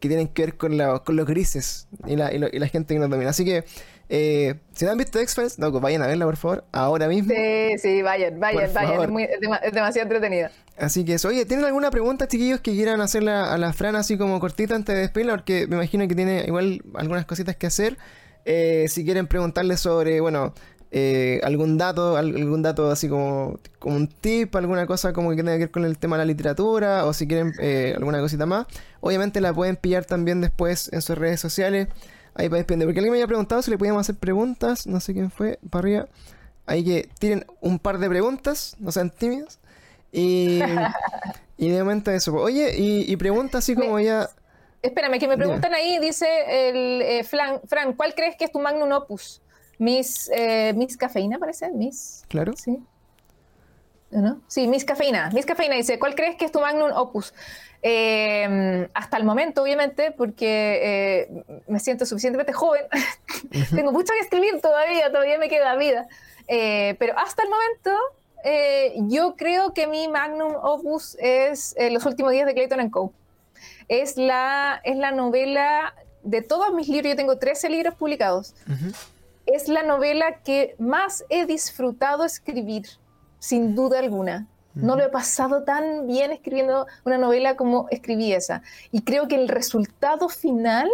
que 0.00 0.08
tienen 0.08 0.28
que 0.28 0.42
ver 0.42 0.56
con, 0.56 0.76
la, 0.76 0.98
con 1.00 1.16
los 1.16 1.26
grises 1.26 1.88
y 2.06 2.16
la, 2.16 2.32
y, 2.32 2.38
la 2.38 2.68
gente 2.68 2.94
que 2.94 3.00
nos 3.00 3.08
domina. 3.08 3.30
Así 3.30 3.44
que, 3.44 3.64
eh, 4.08 4.54
si 4.72 4.84
no 4.84 4.92
han 4.92 4.98
visto 4.98 5.18
X-Files, 5.18 5.58
no, 5.58 5.72
vayan 5.80 6.02
a 6.02 6.06
verla, 6.06 6.24
por 6.26 6.36
favor, 6.36 6.64
ahora 6.72 7.08
mismo. 7.08 7.32
Sí, 7.34 7.78
sí, 7.78 8.02
vayan, 8.02 8.38
vayan, 8.38 8.72
vayan. 8.72 9.02
Es, 9.02 9.08
muy, 9.10 9.24
es, 9.24 9.72
demasiado 9.72 10.04
entretenida. 10.04 10.50
Así 10.78 11.04
que 11.04 11.14
eso. 11.14 11.28
Oye, 11.28 11.44
¿tienen 11.46 11.64
alguna 11.64 11.90
pregunta, 11.90 12.28
chiquillos, 12.28 12.60
que 12.60 12.72
quieran 12.72 13.00
hacerle 13.00 13.32
a 13.32 13.56
la 13.58 13.72
Fran 13.72 13.96
así 13.96 14.16
como 14.18 14.38
cortita 14.38 14.74
antes 14.74 14.94
de 14.94 15.00
despedirla? 15.02 15.34
Porque 15.34 15.66
me 15.66 15.76
imagino 15.76 16.06
que 16.06 16.14
tiene 16.14 16.44
igual 16.46 16.82
algunas 16.94 17.24
cositas 17.24 17.56
que 17.56 17.66
hacer. 17.66 17.96
Eh, 18.44 18.86
si 18.88 19.04
quieren 19.04 19.26
preguntarle 19.26 19.76
sobre, 19.76 20.20
bueno, 20.20 20.54
eh, 20.92 21.40
algún 21.42 21.78
dato, 21.78 22.16
algún 22.16 22.62
dato 22.62 22.90
así 22.90 23.08
como, 23.08 23.58
como 23.80 23.96
un 23.96 24.06
tip, 24.08 24.54
alguna 24.54 24.86
cosa 24.86 25.12
como 25.12 25.30
que 25.30 25.36
tenga 25.36 25.54
que 25.54 25.58
ver 25.58 25.70
con 25.70 25.84
el 25.84 25.98
tema 25.98 26.16
de 26.16 26.22
la 26.22 26.26
literatura, 26.26 27.06
o 27.06 27.12
si 27.12 27.26
quieren 27.26 27.52
eh, 27.60 27.94
alguna 27.96 28.20
cosita 28.20 28.46
más, 28.46 28.66
obviamente 29.00 29.40
la 29.40 29.52
pueden 29.52 29.76
pillar 29.76 30.04
también 30.04 30.40
después 30.40 30.92
en 30.92 31.02
sus 31.02 31.18
redes 31.18 31.40
sociales. 31.40 31.88
Ahí 32.36 32.48
para 32.48 32.58
depender. 32.58 32.86
Porque 32.86 33.00
alguien 33.00 33.12
me 33.12 33.18
había 33.18 33.26
preguntado 33.26 33.62
si 33.62 33.70
le 33.70 33.78
podíamos 33.78 34.00
hacer 34.00 34.16
preguntas, 34.16 34.86
no 34.86 35.00
sé 35.00 35.14
quién 35.14 35.30
fue, 35.30 35.58
para 35.70 35.80
arriba. 35.80 36.08
Ahí 36.66 36.84
que 36.84 37.08
tienen 37.18 37.46
un 37.60 37.78
par 37.78 37.98
de 37.98 38.08
preguntas, 38.08 38.76
no 38.78 38.92
sean 38.92 39.10
tímidos. 39.10 39.58
Y, 40.12 40.60
y 41.56 41.70
de 41.70 41.78
momento 41.78 42.10
eso. 42.10 42.34
Oye, 42.34 42.76
y, 42.76 43.10
y 43.10 43.16
pregunta 43.16 43.58
así 43.58 43.74
como 43.74 43.98
ya... 43.98 44.28
Espérame, 44.82 45.18
que 45.18 45.26
me 45.26 45.36
preguntan 45.36 45.74
ahí, 45.74 45.98
dice 45.98 46.26
el 46.68 47.02
eh, 47.02 47.24
Fran, 47.24 47.60
Fran, 47.66 47.94
¿cuál 47.94 48.14
crees 48.14 48.36
que 48.36 48.44
es 48.44 48.52
tu 48.52 48.60
magnum 48.60 48.92
opus? 48.92 49.42
Miss, 49.78 50.30
eh, 50.32 50.72
Miss 50.76 50.96
Cafeína, 50.96 51.38
parece. 51.38 51.70
Miss. 51.72 52.24
Claro. 52.28 52.52
Sí. 52.56 52.78
¿No? 54.10 54.40
Sí, 54.46 54.68
Miss 54.68 54.84
Cafeína. 54.84 55.30
Miss 55.32 55.46
Cafeína 55.46 55.74
dice, 55.74 55.98
¿cuál 55.98 56.14
crees 56.14 56.36
que 56.36 56.44
es 56.44 56.52
tu 56.52 56.60
magnum 56.60 56.92
opus? 56.92 57.34
Eh, 57.82 58.88
hasta 58.94 59.16
el 59.16 59.24
momento, 59.24 59.62
obviamente, 59.62 60.10
porque 60.10 61.28
eh, 61.28 61.62
me 61.68 61.78
siento 61.80 62.06
suficientemente 62.06 62.52
joven. 62.52 62.84
Tengo 63.74 63.92
mucho 63.92 64.12
que 64.12 64.20
escribir 64.20 64.60
todavía, 64.60 65.10
todavía 65.10 65.38
me 65.38 65.48
queda 65.48 65.76
vida. 65.76 66.06
pero 66.46 67.18
hasta 67.18 67.42
el 67.42 67.48
momento, 67.50 67.90
yo 69.08 69.36
creo 69.36 69.72
que 69.74 69.86
mi 69.86 70.08
magnum 70.08 70.54
opus 70.54 71.16
es 71.20 71.74
Los 71.90 72.06
últimos 72.06 72.32
días 72.32 72.46
de 72.46 72.54
Clayton 72.54 72.90
Co. 72.90 73.12
Es 73.88 74.16
la, 74.16 74.80
es 74.84 74.96
la 74.96 75.12
novela 75.12 75.94
de 76.22 76.42
todos 76.42 76.72
mis 76.72 76.88
libros. 76.88 77.10
Yo 77.10 77.16
tengo 77.16 77.38
13 77.38 77.68
libros 77.70 77.94
publicados 77.94 78.54
es 79.46 79.68
la 79.68 79.82
novela 79.84 80.40
que 80.40 80.74
más 80.78 81.24
he 81.28 81.46
disfrutado 81.46 82.24
escribir, 82.24 82.86
sin 83.38 83.74
duda 83.74 84.00
alguna. 84.00 84.46
No 84.76 84.94
lo 84.94 85.04
he 85.04 85.08
pasado 85.08 85.64
tan 85.64 86.06
bien 86.06 86.32
escribiendo 86.32 86.86
una 87.04 87.18
novela 87.18 87.56
como 87.56 87.88
escribí 87.90 88.32
esa. 88.32 88.62
Y 88.92 89.02
creo 89.02 89.26
que 89.26 89.34
el 89.34 89.48
resultado 89.48 90.28
final 90.28 90.88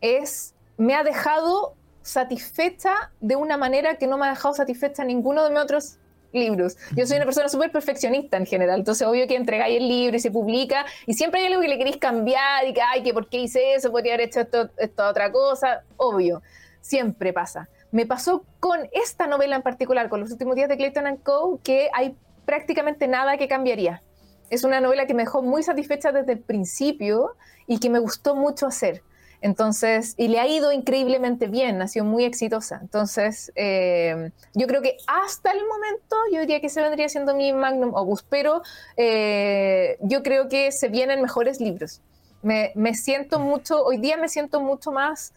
es, 0.00 0.54
me 0.76 0.94
ha 0.94 1.02
dejado 1.02 1.74
satisfecha 2.02 3.10
de 3.20 3.36
una 3.36 3.56
manera 3.56 3.96
que 3.96 4.06
no 4.06 4.16
me 4.16 4.26
ha 4.26 4.30
dejado 4.30 4.54
satisfecha 4.54 5.04
ninguno 5.04 5.44
de 5.44 5.50
mis 5.50 5.58
otros 5.58 5.98
libros. 6.32 6.76
Yo 6.96 7.06
soy 7.06 7.16
una 7.16 7.26
persona 7.26 7.48
súper 7.48 7.72
perfeccionista 7.72 8.36
en 8.36 8.46
general, 8.46 8.78
entonces 8.78 9.06
obvio 9.06 9.26
que 9.26 9.34
entregáis 9.34 9.76
el 9.76 9.88
libro 9.88 10.16
y 10.16 10.20
se 10.20 10.30
publica 10.30 10.86
y 11.06 11.14
siempre 11.14 11.40
hay 11.40 11.48
algo 11.48 11.60
que 11.60 11.68
le 11.68 11.76
queréis 11.76 11.96
cambiar 11.96 12.66
y 12.68 12.72
que, 12.72 12.80
ay, 12.80 13.02
que 13.02 13.12
por 13.12 13.28
qué 13.28 13.38
hice 13.38 13.74
eso, 13.74 13.90
podría 13.90 14.14
haber 14.14 14.28
hecho 14.28 14.40
esto, 14.40 14.70
esto 14.76 15.08
otra 15.08 15.32
cosa, 15.32 15.82
obvio 15.96 16.40
siempre 16.80 17.32
pasa. 17.32 17.68
Me 17.92 18.06
pasó 18.06 18.44
con 18.60 18.88
esta 18.92 19.26
novela 19.26 19.56
en 19.56 19.62
particular, 19.62 20.08
con 20.08 20.20
los 20.20 20.30
últimos 20.30 20.54
días 20.54 20.68
de 20.68 20.76
Clayton 20.76 21.16
Co., 21.16 21.60
que 21.62 21.90
hay 21.92 22.16
prácticamente 22.50 23.06
nada 23.06 23.36
que 23.36 23.46
cambiaría. 23.46 24.02
Es 24.50 24.64
una 24.64 24.80
novela 24.80 25.06
que 25.06 25.14
me 25.14 25.22
dejó 25.22 25.40
muy 25.40 25.62
satisfecha 25.62 26.10
desde 26.10 26.32
el 26.32 26.40
principio 26.40 27.36
y 27.68 27.78
que 27.78 27.88
me 27.88 28.00
gustó 28.00 28.34
mucho 28.34 28.66
hacer. 28.66 29.04
Entonces, 29.40 30.14
y 30.16 30.26
le 30.26 30.40
ha 30.40 30.48
ido 30.48 30.72
increíblemente 30.72 31.46
bien, 31.46 31.80
ha 31.80 31.86
sido 31.86 32.04
muy 32.04 32.24
exitosa. 32.24 32.80
Entonces, 32.82 33.52
eh, 33.54 34.32
yo 34.52 34.66
creo 34.66 34.82
que 34.82 34.96
hasta 35.06 35.52
el 35.52 35.60
momento 35.64 36.16
yo 36.32 36.40
diría 36.40 36.60
que 36.60 36.68
se 36.68 36.82
vendría 36.82 37.08
siendo 37.08 37.36
mi 37.36 37.52
magnum 37.52 37.94
opus, 37.94 38.24
pero 38.24 38.62
eh, 38.96 39.96
yo 40.00 40.24
creo 40.24 40.48
que 40.48 40.72
se 40.72 40.88
vienen 40.88 41.22
mejores 41.22 41.60
libros. 41.60 42.02
Me, 42.42 42.72
siento 42.94 43.38
mucho, 43.38 43.84
hoy 43.84 43.98
día 43.98 44.16
me 44.16 44.28
siento 44.28 44.60
mucho 44.60 44.90
más 44.90 45.32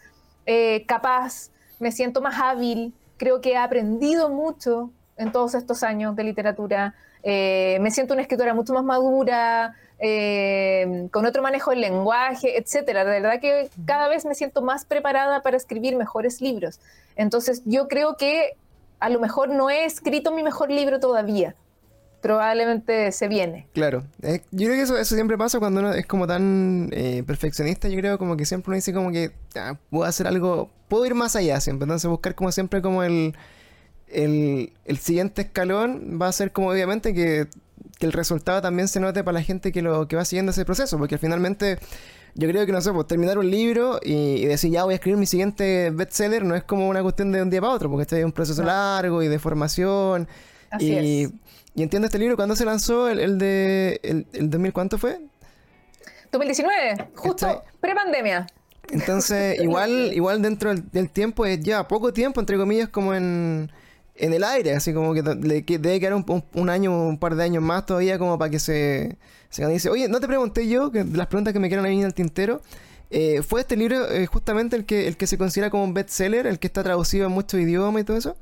eh, 0.48 0.84
capaz, 0.88 1.52
me 1.80 1.92
siento 1.92 2.22
más 2.22 2.42
hábil, 2.42 2.92
creo 3.18 3.40
que 3.40 3.52
he 3.52 3.58
aprendido 3.58 4.30
mucho 4.30 4.90
en 5.18 5.32
todos 5.32 5.56
estos 5.56 5.84
años 5.84 6.16
de 6.16 6.24
literatura, 6.24 6.96
eh, 7.24 7.78
me 7.82 7.92
siento 7.92 8.14
una 8.14 8.22
escritora 8.22 8.54
mucho 8.54 8.74
más 8.74 8.84
madura, 8.84 9.76
eh, 10.00 11.08
con 11.12 11.26
otro 11.26 11.42
manejo 11.42 11.72
del 11.72 11.82
lenguaje, 11.82 12.58
etcétera. 12.58 13.06
De 13.06 13.22
verdad 13.22 13.40
que 13.40 13.70
cada 13.86 14.10
vez 14.10 14.26
me 14.26 14.36
siento 14.36 14.62
más 14.62 14.86
preparada 14.86 15.42
para 15.42 15.56
escribir 15.56 15.96
mejores 15.96 16.42
libros. 16.42 16.80
Entonces, 17.16 17.62
yo 17.66 17.88
creo 17.88 18.18
que 18.18 18.58
a 19.00 19.10
lo 19.10 19.20
mejor 19.20 19.50
no 19.50 19.70
he 19.70 19.86
escrito 19.86 20.34
mi 20.34 20.44
mejor 20.44 20.72
libro 20.72 21.00
todavía, 21.00 21.56
probablemente 22.22 23.12
se 23.12 23.28
viene. 23.28 23.68
Claro, 23.74 24.04
yo 24.52 24.68
creo 24.68 24.76
que 24.76 24.82
eso, 24.82 25.04
siempre 25.04 25.38
pasa 25.38 25.60
cuando 25.60 25.82
uno 25.82 25.94
es 25.94 26.06
como 26.06 26.26
tan 26.26 26.90
eh, 26.94 27.22
perfeccionista, 27.28 27.90
yo 27.90 28.00
creo 28.00 28.18
como 28.18 28.38
que 28.38 28.46
siempre 28.46 28.70
uno 28.70 28.76
dice 28.76 28.94
como 28.94 29.12
que 29.12 29.32
ah, 29.56 29.78
puedo 29.90 30.06
hacer 30.06 30.26
algo, 30.26 30.70
puedo 30.88 31.06
ir 31.06 31.16
más 31.16 31.36
allá 31.36 31.60
siempre, 31.60 31.84
entonces 31.84 32.10
buscar 32.10 32.34
como 32.34 32.52
siempre 32.54 32.82
como 32.82 33.04
el, 33.04 33.36
el, 34.14 34.98
siguiente 34.98 35.44
escalón 35.44 36.20
va 36.22 36.28
a 36.28 36.32
ser 36.32 36.52
como 36.52 36.70
obviamente 36.70 37.14
que, 37.14 37.48
el 38.00 38.12
resultado 38.12 38.62
también 38.62 38.90
se 38.90 39.00
note 39.00 39.24
para 39.24 39.36
la 39.36 39.44
gente 39.44 39.72
que 39.72 39.82
lo 39.82 40.10
que 40.10 40.18
va 40.18 40.26
siguiendo 40.26 40.52
ese 40.52 40.66
proceso, 40.66 40.98
porque 40.98 41.18
finalmente 41.18 41.80
yo 42.36 42.50
creo 42.50 42.66
que 42.66 42.74
no 42.74 42.82
sé, 42.82 42.92
pues 42.92 43.08
terminar 43.08 43.38
un 43.38 43.50
libro 43.50 43.98
y, 44.04 44.46
decir 44.46 44.72
ya 44.72 44.84
voy 44.84 44.92
a 44.92 44.96
escribir 44.96 45.18
mi 45.18 45.26
siguiente 45.26 45.90
bestseller 45.90 46.44
no 46.44 46.54
es 46.54 46.64
como 46.64 46.90
una 46.90 47.02
cuestión 47.02 47.32
de 47.32 47.42
un 47.42 47.50
día 47.50 47.62
para 47.62 47.72
otro, 47.72 47.90
porque 47.90 48.02
este 48.02 48.20
es 48.20 48.26
un 48.26 48.34
proceso 48.34 48.62
largo 48.62 49.24
y 49.24 49.30
de 49.30 49.40
formación. 49.40 50.28
Así 50.70 50.88
y, 50.88 51.24
es 51.24 51.32
y 51.76 51.82
entiendo 51.82 52.06
este 52.06 52.20
libro, 52.20 52.36
¿cuándo 52.36 52.56
se 52.56 52.66
lanzó? 52.66 53.10
¿El, 53.10 53.38
de. 53.38 54.00
El, 54.04 54.50
2000 54.50 54.74
cuánto 54.74 54.98
fue? 54.98 55.20
2019, 56.32 57.10
justo 57.16 57.64
pre-pandemia. 57.80 58.48
Entonces, 58.92 59.60
igual, 59.62 60.12
igual 60.14 60.42
dentro 60.42 60.74
del, 60.76 61.10
tiempo 61.10 61.46
es 61.46 61.60
ya 61.62 61.88
poco 61.88 62.14
tiempo, 62.14 62.40
entre 62.40 62.58
comillas, 62.58 62.90
como 62.90 63.16
en, 63.16 63.72
en 64.16 64.34
el 64.34 64.44
aire, 64.44 64.74
así 64.74 64.94
como 64.94 65.14
que 65.14 65.24
le, 65.24 65.62
debe 65.62 66.00
quedar 66.00 66.14
un, 66.14 66.70
año, 66.70 67.08
un 67.08 67.18
par 67.18 67.36
de 67.36 67.44
años 67.44 67.64
más 67.64 67.86
todavía 67.86 68.20
como 68.20 68.38
para 68.38 68.52
que 68.52 68.60
se, 68.60 69.18
se 69.50 69.66
dice, 69.68 69.90
oye, 69.90 70.08
no 70.08 70.20
te 70.20 70.28
pregunté 70.28 70.68
yo, 70.68 70.92
que 70.92 71.04
las 71.04 71.28
preguntas 71.28 71.54
que 71.54 71.60
me 71.60 71.70
quedan 71.70 71.86
ahí 71.86 72.00
en 72.00 72.06
el 72.06 72.14
tintero, 72.14 72.62
eh, 73.10 73.42
¿fue 73.42 73.62
este 73.62 73.76
libro 73.76 74.10
eh, 74.12 74.26
justamente 74.28 74.76
el 74.76 74.86
que, 74.86 75.08
el 75.08 75.18
que 75.18 75.28
se 75.28 75.38
considera 75.38 75.70
como 75.70 75.84
un 75.84 75.94
bestseller, 75.94 76.48
el 76.48 76.60
que 76.60 76.68
está 76.68 76.84
traducido 76.84 77.26
en 77.26 77.32
muchos 77.32 77.60
idiomas 77.60 78.02
y 78.02 78.06
todo 78.06 78.18
eso? 78.18 78.36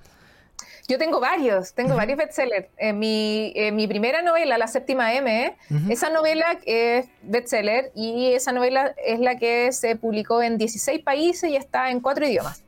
Yo 0.87 0.97
tengo 0.97 1.19
varios, 1.19 1.73
tengo 1.73 1.95
varios 1.95 2.17
bestsellers. 2.17 2.67
Eh, 2.77 2.91
mi, 2.91 3.53
eh, 3.55 3.71
mi, 3.71 3.87
primera 3.87 4.21
novela, 4.21 4.57
La 4.57 4.67
Séptima 4.67 5.13
M, 5.13 5.55
esa 5.89 6.09
novela 6.09 6.59
es 6.65 7.07
bestseller 7.21 7.91
y 7.95 8.33
esa 8.33 8.51
novela 8.51 8.93
es 9.05 9.19
la 9.19 9.37
que 9.37 9.71
se 9.71 9.95
publicó 9.95 10.41
en 10.41 10.57
16 10.57 11.01
países 11.03 11.49
y 11.49 11.55
está 11.55 11.91
en 11.91 12.01
cuatro 12.01 12.27
idiomas. 12.27 12.63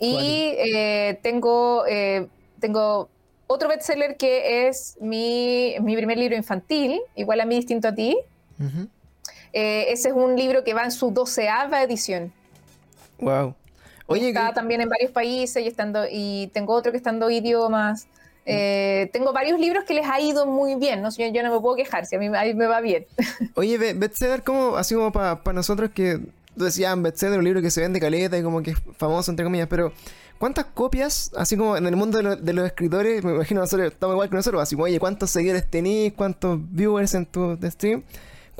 Y 0.00 0.54
eh, 0.56 1.18
tengo, 1.22 1.84
tengo 2.58 3.10
otro 3.46 3.68
bestseller 3.68 4.16
que 4.16 4.66
es 4.66 4.96
mi, 5.00 5.76
mi, 5.80 5.94
primer 5.94 6.16
libro 6.16 6.36
infantil, 6.36 7.00
igual 7.14 7.40
a 7.40 7.44
mí, 7.44 7.56
distinto 7.56 7.88
a 7.88 7.94
ti. 7.94 8.16
ese 9.52 10.08
es 10.08 10.14
un 10.14 10.36
libro 10.36 10.64
que 10.64 10.72
va 10.72 10.84
en 10.84 10.92
su 10.92 11.10
doceava 11.10 11.82
edición. 11.82 12.32
Wow. 13.18 13.54
Oye, 14.06 14.28
está 14.28 14.52
también 14.52 14.80
en 14.80 14.88
varios 14.88 15.12
países 15.12 15.62
y, 15.62 15.68
estando, 15.68 16.04
y 16.10 16.50
tengo 16.52 16.74
otro 16.74 16.90
que 16.90 16.98
está 16.98 17.10
en 17.10 17.20
dos 17.20 17.30
idiomas. 17.30 18.08
Eh, 18.44 19.08
tengo 19.12 19.32
varios 19.32 19.60
libros 19.60 19.84
que 19.84 19.94
les 19.94 20.04
ha 20.06 20.20
ido 20.20 20.46
muy 20.46 20.74
bien, 20.74 21.02
¿no? 21.02 21.10
Yo, 21.10 21.26
yo 21.28 21.42
no 21.44 21.54
me 21.54 21.60
puedo 21.60 21.76
quejar, 21.76 22.06
si 22.06 22.16
a 22.16 22.18
mí, 22.18 22.28
me 22.28 22.66
va 22.66 22.80
bien. 22.80 23.06
Oye, 23.54 23.78
bestseller, 23.94 24.42
como, 24.42 24.76
así 24.76 24.96
como 24.96 25.12
para 25.12 25.40
nosotros 25.52 25.90
que 25.90 26.18
tú 26.56 26.64
decías 26.64 27.00
bestseller, 27.00 27.38
un 27.38 27.44
libro 27.44 27.62
que 27.62 27.70
se 27.70 27.80
vende 27.80 28.00
caleta 28.00 28.38
y 28.38 28.42
como 28.42 28.62
que 28.62 28.72
es 28.72 28.78
famoso, 28.96 29.30
entre 29.30 29.44
comillas, 29.44 29.68
pero 29.68 29.92
¿cuántas 30.38 30.66
copias, 30.66 31.30
así 31.36 31.56
como 31.56 31.76
en 31.76 31.86
el 31.86 31.96
mundo 31.96 32.18
de, 32.36 32.52
los 32.52 32.66
escritores, 32.66 33.24
me 33.24 33.32
imagino 33.32 33.60
nosotros 33.60 33.92
estamos 33.92 34.14
igual 34.14 34.28
que 34.28 34.36
nosotros, 34.36 34.62
así 34.62 34.74
como, 34.74 34.84
oye, 34.84 34.98
¿cuántos 34.98 35.30
seguidores 35.30 35.68
tenéis? 35.68 36.12
¿Cuántos 36.14 36.58
viewers 36.70 37.14
en 37.14 37.26
tu 37.26 37.58
stream? 37.62 38.02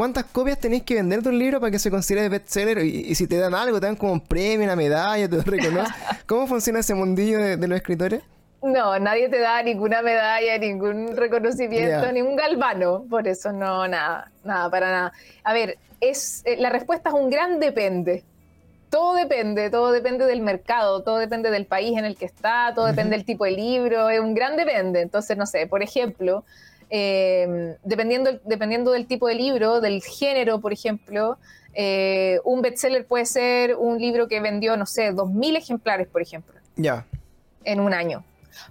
¿Cuántas 0.00 0.24
copias 0.24 0.58
tenéis 0.58 0.84
que 0.84 0.94
vender 0.94 1.22
de 1.22 1.28
un 1.28 1.38
libro 1.38 1.60
para 1.60 1.70
que 1.70 1.78
se 1.78 1.90
considere 1.90 2.26
bestseller? 2.30 2.82
Y, 2.82 3.00
y 3.08 3.14
si 3.14 3.26
te 3.26 3.36
dan 3.36 3.54
algo, 3.54 3.78
te 3.80 3.86
dan 3.86 3.96
como 3.96 4.14
un 4.14 4.20
premio, 4.22 4.64
una 4.64 4.74
medalla, 4.74 5.28
te 5.28 5.42
reconocen. 5.42 5.94
¿Cómo 6.26 6.46
funciona 6.46 6.78
ese 6.78 6.94
mundillo 6.94 7.38
de, 7.38 7.68
los 7.68 7.76
escritores? 7.76 8.22
No, 8.62 8.98
nadie 8.98 9.28
te 9.28 9.38
da 9.38 9.62
ninguna 9.62 10.02
medalla, 10.02 10.58
ningún 10.58 11.16
reconocimiento, 11.16 12.12
ningún 12.12 12.36
galvano. 12.36 13.04
Por 13.08 13.26
eso 13.26 13.52
no, 13.52 13.88
nada, 13.88 14.30
nada, 14.44 14.70
para 14.70 14.90
nada. 14.90 15.12
A 15.44 15.54
ver, 15.54 15.78
es, 16.00 16.42
eh, 16.44 16.56
la 16.58 16.68
respuesta 16.68 17.08
es 17.08 17.14
un 17.14 17.30
gran 17.30 17.58
depende. 17.58 18.22
Todo 18.90 19.14
depende, 19.14 19.70
todo 19.70 19.92
depende 19.92 20.26
del 20.26 20.42
mercado, 20.42 21.02
todo 21.02 21.18
depende 21.18 21.50
del 21.50 21.64
país 21.64 21.96
en 21.96 22.04
el 22.04 22.16
que 22.16 22.24
está, 22.24 22.72
todo 22.74 22.86
depende 22.86 23.16
del 23.16 23.24
tipo 23.24 23.44
de 23.44 23.52
libro, 23.52 24.10
es 24.10 24.20
un 24.20 24.34
gran 24.34 24.56
depende. 24.56 25.00
Entonces, 25.00 25.38
no 25.38 25.46
sé, 25.46 25.66
por 25.66 25.82
ejemplo, 25.82 26.44
eh, 26.90 27.76
dependiendo, 27.84 28.40
dependiendo 28.44 28.90
del 28.90 29.06
tipo 29.06 29.28
de 29.28 29.36
libro, 29.36 29.80
del 29.80 30.02
género, 30.02 30.60
por 30.60 30.72
ejemplo, 30.72 31.38
eh, 31.72 32.40
un 32.44 32.62
bestseller 32.62 33.06
puede 33.06 33.26
ser 33.26 33.76
un 33.76 33.98
libro 33.98 34.26
que 34.26 34.40
vendió, 34.40 34.76
no 34.76 34.86
sé, 34.86 35.12
2.000 35.12 35.56
ejemplares, 35.56 36.08
por 36.08 36.20
ejemplo. 36.20 36.54
Ya. 36.74 37.06
En 37.64 37.78
un 37.78 37.94
año. 37.94 38.24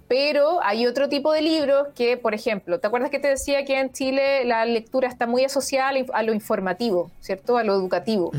Pero 0.08 0.62
hay 0.62 0.86
otro 0.86 1.08
tipo 1.08 1.32
de 1.32 1.42
libros 1.42 1.88
que, 1.94 2.16
por 2.16 2.34
ejemplo, 2.34 2.80
¿te 2.80 2.86
acuerdas 2.86 3.10
que 3.10 3.18
te 3.18 3.28
decía 3.28 3.64
que 3.64 3.78
en 3.78 3.92
Chile 3.92 4.44
la 4.44 4.64
lectura 4.64 5.08
está 5.08 5.26
muy 5.26 5.44
asociada 5.44 5.92
a 6.12 6.22
lo 6.22 6.32
informativo, 6.32 7.10
¿cierto? 7.20 7.56
A 7.56 7.64
lo 7.64 7.74
educativo. 7.74 8.32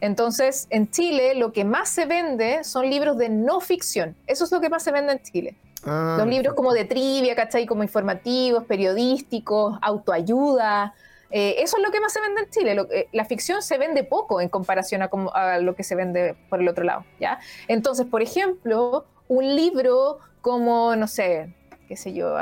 Entonces, 0.00 0.66
en 0.70 0.90
Chile 0.90 1.34
lo 1.34 1.52
que 1.52 1.64
más 1.64 1.88
se 1.88 2.06
vende 2.06 2.64
son 2.64 2.88
libros 2.90 3.16
de 3.18 3.28
no 3.28 3.60
ficción. 3.60 4.16
Eso 4.26 4.44
es 4.44 4.52
lo 4.52 4.60
que 4.60 4.68
más 4.68 4.82
se 4.82 4.92
vende 4.92 5.12
en 5.12 5.22
Chile. 5.22 5.56
Ah, 5.84 6.16
Los 6.18 6.26
libros 6.26 6.54
como 6.54 6.72
de 6.72 6.84
trivia, 6.84 7.34
¿cachai? 7.36 7.66
Como 7.66 7.82
informativos, 7.82 8.64
periodísticos, 8.64 9.78
autoayuda. 9.80 10.94
Eh, 11.30 11.56
eso 11.58 11.76
es 11.76 11.82
lo 11.82 11.90
que 11.90 12.00
más 12.00 12.12
se 12.12 12.20
vende 12.20 12.42
en 12.42 12.50
Chile. 12.50 12.86
Eh, 12.90 13.08
la 13.12 13.24
ficción 13.24 13.62
se 13.62 13.78
vende 13.78 14.02
poco 14.02 14.40
en 14.40 14.48
comparación 14.48 15.02
a, 15.02 15.10
a, 15.34 15.58
lo 15.58 15.74
que 15.74 15.84
se 15.84 15.94
vende 15.94 16.36
por 16.48 16.60
el 16.60 16.68
otro 16.68 16.84
lado, 16.84 17.04
¿ya? 17.20 17.38
Entonces, 17.68 18.06
por 18.06 18.22
ejemplo, 18.22 19.04
un 19.28 19.54
libro 19.54 20.18
como, 20.48 20.96
no 20.96 21.06
sé, 21.06 21.52
qué 21.88 21.94
sé 21.94 22.14
yo, 22.14 22.34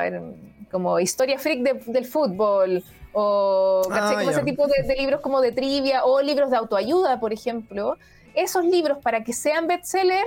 como 0.70 1.00
Historia 1.00 1.40
Freak 1.40 1.60
del 1.86 2.06
fútbol, 2.06 2.84
o 3.12 3.82
ah, 3.90 4.14
como 4.14 4.30
ese 4.30 4.44
tipo 4.44 4.68
de, 4.68 4.94
libros 4.96 5.20
como 5.20 5.40
de 5.40 5.50
trivia, 5.50 6.04
o 6.04 6.22
libros 6.22 6.50
de 6.50 6.56
autoayuda, 6.56 7.18
por 7.18 7.32
ejemplo. 7.32 7.96
Esos 8.32 8.64
libros, 8.64 8.98
para 8.98 9.24
que 9.24 9.32
sean 9.32 9.66
bestseller, 9.66 10.24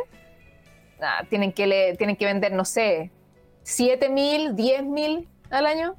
ah, 1.02 1.24
tienen, 1.30 1.54
que 1.54 1.96
tienen 1.98 2.18
que 2.18 2.26
vender, 2.26 2.52
no 2.52 2.66
sé, 2.66 3.12
7 3.64 4.10
mil, 4.10 4.58
10 4.58 4.84
mil 4.84 5.30
al 5.50 5.66
año. 5.66 5.96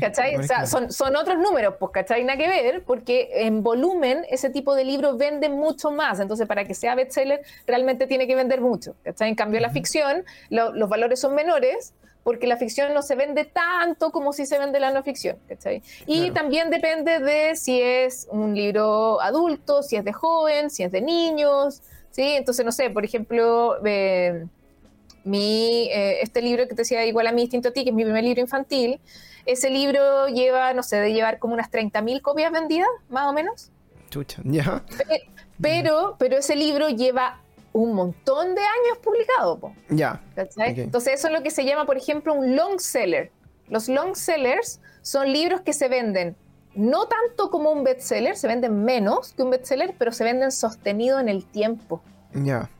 ¿Cachai? 0.00 0.34
o 0.34 0.42
sea, 0.42 0.66
son, 0.66 0.92
son, 0.92 1.14
otros 1.14 1.38
números, 1.38 1.76
pues, 1.78 1.92
¿cachai? 1.92 2.24
Nada 2.24 2.36
que 2.36 2.48
ver, 2.48 2.82
porque 2.84 3.30
en 3.32 3.62
volumen 3.62 4.26
ese 4.28 4.50
tipo 4.50 4.74
de 4.74 4.84
libros 4.84 5.16
vende 5.16 5.48
mucho 5.48 5.92
más. 5.92 6.18
Entonces, 6.18 6.48
para 6.48 6.64
que 6.64 6.74
sea 6.74 6.96
bestseller, 6.96 7.42
realmente 7.66 8.08
tiene 8.08 8.26
que 8.26 8.34
vender 8.34 8.60
mucho. 8.60 8.96
¿cachai? 9.04 9.28
En 9.28 9.36
cambio, 9.36 9.60
la 9.60 9.70
ficción, 9.70 10.24
los 10.50 10.88
valores 10.88 11.20
son 11.20 11.36
menores, 11.36 11.94
porque 12.24 12.48
la 12.48 12.56
ficción 12.56 12.92
no 12.92 13.02
se 13.02 13.14
vende 13.14 13.44
tanto 13.44 14.10
como 14.10 14.32
si 14.32 14.46
se 14.46 14.58
vende 14.58 14.80
la 14.80 14.90
no 14.90 15.04
ficción. 15.04 15.36
¿cachai? 15.48 15.82
Y 16.06 16.32
también 16.32 16.68
depende 16.70 17.20
de 17.20 17.54
si 17.54 17.80
es 17.80 18.26
un 18.32 18.56
libro 18.56 19.20
adulto, 19.20 19.84
si 19.84 19.94
es 19.94 20.04
de 20.04 20.12
joven, 20.12 20.70
si 20.70 20.82
es 20.82 20.90
de 20.90 21.00
niños. 21.00 21.82
¿sí? 22.10 22.34
Entonces, 22.34 22.64
no 22.64 22.72
sé, 22.72 22.90
por 22.90 23.04
ejemplo. 23.04 23.76
Eh, 23.84 24.44
mi, 25.24 25.88
eh, 25.92 26.20
este 26.20 26.42
libro 26.42 26.64
que 26.64 26.70
te 26.70 26.82
decía 26.82 27.06
igual 27.06 27.28
a 27.28 27.32
mí, 27.32 27.42
distinto 27.42 27.68
a 27.68 27.72
ti, 27.72 27.84
que 27.84 27.90
es 27.90 27.94
mi 27.94 28.02
primer 28.02 28.24
libro 28.24 28.40
infantil, 28.40 29.00
ese 29.46 29.70
libro 29.70 30.28
lleva, 30.28 30.72
no 30.74 30.82
sé, 30.82 30.96
de 30.96 31.12
llevar 31.12 31.38
como 31.38 31.54
unas 31.54 31.70
30.000 31.70 32.20
copias 32.20 32.52
vendidas, 32.52 32.88
más 33.08 33.28
o 33.28 33.32
menos. 33.32 33.70
Chucha, 34.10 34.42
ya. 34.44 34.84
Pero, 35.60 36.16
pero 36.18 36.38
ese 36.38 36.56
libro 36.56 36.88
lleva 36.88 37.40
un 37.72 37.94
montón 37.94 38.54
de 38.54 38.60
años 38.60 38.98
publicado. 39.02 39.72
Ya. 39.88 40.20
Entonces 40.36 41.14
eso 41.14 41.28
es 41.28 41.32
lo 41.32 41.42
que 41.42 41.50
se 41.50 41.64
llama, 41.64 41.86
por 41.86 41.96
ejemplo, 41.96 42.34
un 42.34 42.54
long 42.56 42.78
seller. 42.78 43.30
Los 43.68 43.88
long 43.88 44.14
sellers 44.14 44.80
son 45.00 45.32
libros 45.32 45.62
que 45.62 45.72
se 45.72 45.88
venden 45.88 46.36
no 46.74 47.06
tanto 47.06 47.50
como 47.50 47.70
un 47.70 47.84
bestseller, 47.84 48.36
se 48.36 48.48
venden 48.48 48.84
menos 48.84 49.32
que 49.34 49.42
un 49.42 49.50
bestseller, 49.50 49.94
pero 49.98 50.12
se 50.12 50.24
venden 50.24 50.50
sostenido 50.50 51.20
en 51.20 51.28
el 51.28 51.44
tiempo. 51.44 52.02
Ya. 52.32 52.70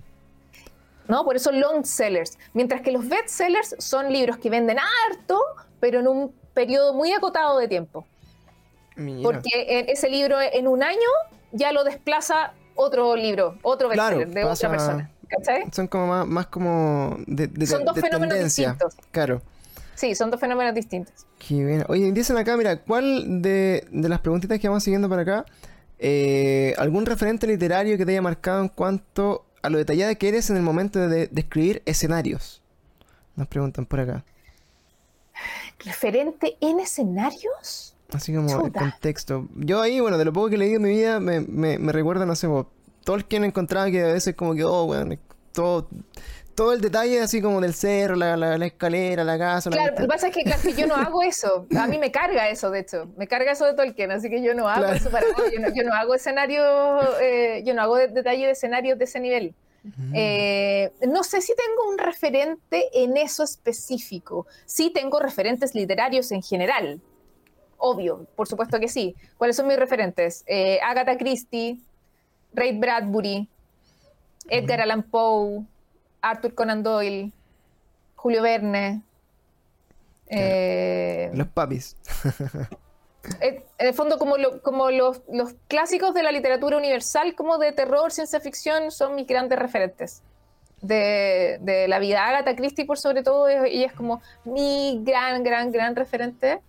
¿No? 1.09 1.24
Por 1.24 1.36
eso 1.36 1.52
long 1.52 1.84
sellers. 1.84 2.39
Mientras 2.55 2.80
que 2.80 2.93
los 2.93 3.06
bestsellers 3.06 3.76
son 3.78 4.10
libros 4.12 4.39
que 4.39 4.48
venden 4.48 4.78
harto, 4.78 5.40
pero 5.80 6.01
en 6.01 6.09
un 6.09 6.34
periodo 6.55 6.95
muy 6.95 7.12
acotado 7.12 7.59
de 7.59 7.69
tiempo. 7.69 8.07
Porque 9.23 9.87
ese 9.89 10.09
libro 10.11 10.37
en 10.41 10.69
un 10.69 10.83
año 10.83 10.99
ya 11.53 11.73
lo 11.73 11.85
desplaza 11.85 12.53
otro 12.74 13.16
libro, 13.16 13.59
otro 13.62 13.89
bestseller 13.89 14.29
de 14.29 14.45
otra 14.45 14.70
persona. 14.70 15.11
¿Cachai? 15.29 15.65
Son 15.73 15.87
como 15.87 16.27
más, 16.27 16.47
como 16.49 17.16
de, 17.27 17.47
de 17.47 17.66
Son 17.66 17.85
dos 17.85 17.99
fenómenos 17.99 18.39
distintos. 18.39 18.95
Claro. 19.11 19.41
Sí, 19.95 20.15
son 20.15 20.31
dos 20.31 20.41
fenómenos 20.41 20.74
distintos. 20.74 21.27
Qué 21.39 21.65
bien. 21.65 21.85
Oye, 21.89 22.12
dicen 22.12 22.37
acá, 22.37 22.57
mira, 22.57 22.77
¿cuál 22.77 23.41
de, 23.41 23.87
las 23.93 24.20
preguntitas 24.20 24.59
que 24.59 24.69
vamos 24.69 24.83
siguiendo 24.83 25.09
para 25.09 25.23
acá, 25.23 25.47
eh, 25.99 26.74
algún 26.77 27.07
referente 27.07 27.47
literario 27.47 27.97
que 27.97 28.05
te 28.05 28.12
haya 28.12 28.23
marcado 28.23 28.61
en 28.62 28.69
cuanto 28.69 29.47
a 29.62 29.70
lo 29.70 29.79
detallada 29.79 30.15
que 30.16 30.29
eres 30.29 30.51
en 30.51 30.57
el 30.57 30.62
momento 30.62 31.09
de 31.09 31.29
describir 31.29 31.83
escenarios? 31.87 32.62
Nos 33.37 33.47
preguntan 33.49 33.87
por 33.87 34.01
acá 34.01 34.24
referente 35.84 36.56
en 36.60 36.80
escenarios. 36.80 37.96
Así 38.12 38.34
como 38.34 38.66
el 38.66 38.72
contexto. 38.72 39.48
Yo 39.54 39.80
ahí, 39.80 40.00
bueno, 40.00 40.18
de 40.18 40.24
lo 40.24 40.32
poco 40.32 40.50
que 40.50 40.59
leído 40.59 40.76
en 40.76 40.82
mi 40.82 40.90
vida, 40.90 41.18
me, 41.18 41.40
me, 41.40 41.78
me 41.78 41.92
recuerda, 41.92 42.26
no 42.26 42.36
sé, 42.36 42.46
Tolkien 43.04 43.44
encontraba 43.44 43.90
que 43.90 44.02
a 44.02 44.12
veces 44.12 44.34
como 44.34 44.54
que, 44.54 44.64
oh, 44.64 44.86
bueno, 44.86 45.16
todo, 45.52 45.88
todo 46.54 46.72
el 46.72 46.80
detalle 46.80 47.20
así 47.20 47.40
como 47.40 47.60
del 47.60 47.74
cerro, 47.74 48.14
la, 48.16 48.36
la, 48.36 48.66
escalera, 48.66 49.24
la 49.24 49.38
casa. 49.38 49.70
Claro, 49.70 49.94
lo 49.94 50.02
que 50.02 50.06
pasa 50.06 50.28
es 50.28 50.34
que, 50.34 50.72
yo 50.74 50.86
no 50.86 50.94
hago 50.96 51.22
eso. 51.22 51.66
A 51.78 51.86
mí 51.86 51.98
me 51.98 52.10
carga 52.10 52.48
eso, 52.48 52.70
de 52.70 52.80
hecho. 52.80 53.09
Me 53.16 53.26
carga 53.26 53.52
eso 53.52 53.64
de 53.64 53.74
Tolkien, 53.74 54.10
así 54.12 54.28
que 54.28 54.42
yo 54.42 54.54
no 54.54 54.68
hago 54.68 54.86
eso 54.86 55.10
para 55.10 55.26
Yo 55.52 55.60
no, 55.60 55.74
yo 55.74 55.82
no 55.82 55.94
hago 55.94 56.14
escenarios, 56.14 57.04
eh, 57.20 57.62
yo 57.64 57.74
no 57.74 57.82
hago 57.82 57.96
detalle 57.96 58.46
de 58.46 58.52
escenarios 58.52 58.98
de 58.98 59.04
ese 59.04 59.20
nivel. 59.20 59.54
Eh, 60.14 60.92
no 61.09 61.24
sé 61.24 61.40
si 61.40 61.54
tengo 61.56 61.88
un 61.88 61.98
referente 61.98 62.88
en 62.92 63.16
eso 63.16 63.42
específico. 63.42 64.46
Sí 64.64 64.90
tengo 64.90 65.18
referentes 65.18 65.74
literarios 65.74 66.30
en 66.32 66.42
general. 66.42 67.00
Obvio, 67.78 68.26
por 68.36 68.46
supuesto 68.46 68.78
que 68.78 68.88
sí. 68.88 69.16
¿Cuáles 69.36 69.56
son 69.56 69.66
mis 69.66 69.76
referentes? 69.76 70.44
Eh, 70.46 70.78
Agatha 70.82 71.16
Christie, 71.16 71.80
Ray 72.54 72.78
Bradbury, 72.78 73.48
Edgar 74.48 74.80
Allan 74.80 75.02
Poe, 75.02 75.64
Arthur 76.20 76.54
Conan 76.54 76.82
Doyle, 76.82 77.32
Julio 78.14 78.42
Verne. 78.42 79.02
Eh, 80.28 81.30
los 81.34 81.48
papis. 81.48 81.96
en 83.40 83.62
el 83.78 83.94
fondo, 83.94 84.19
como, 84.19 84.35
como 84.62 84.90
los, 84.90 85.23
clásicos 85.69 86.15
de 86.15 86.23
la 86.23 86.32
literatura 86.32 86.77
universal, 86.77 87.35
como 87.35 87.59
de 87.59 87.73
terror, 87.73 88.11
ciencia 88.11 88.40
ficción, 88.40 88.90
son 88.90 89.15
mis 89.15 89.27
grandes 89.27 89.59
referentes. 89.59 90.23
De, 90.81 91.86
la 91.89 92.01
vida. 92.01 92.27
Agatha 92.27 92.57
Christie, 92.57 92.85
por 92.85 92.99
sobre 92.99 93.23
todo, 93.23 93.49
ella 93.49 93.86
es 93.86 93.93
como 93.93 94.20
mi 94.44 95.01
gran, 95.05 95.44
gran, 95.44 95.70
gran 95.70 95.94
referente. 95.94 96.61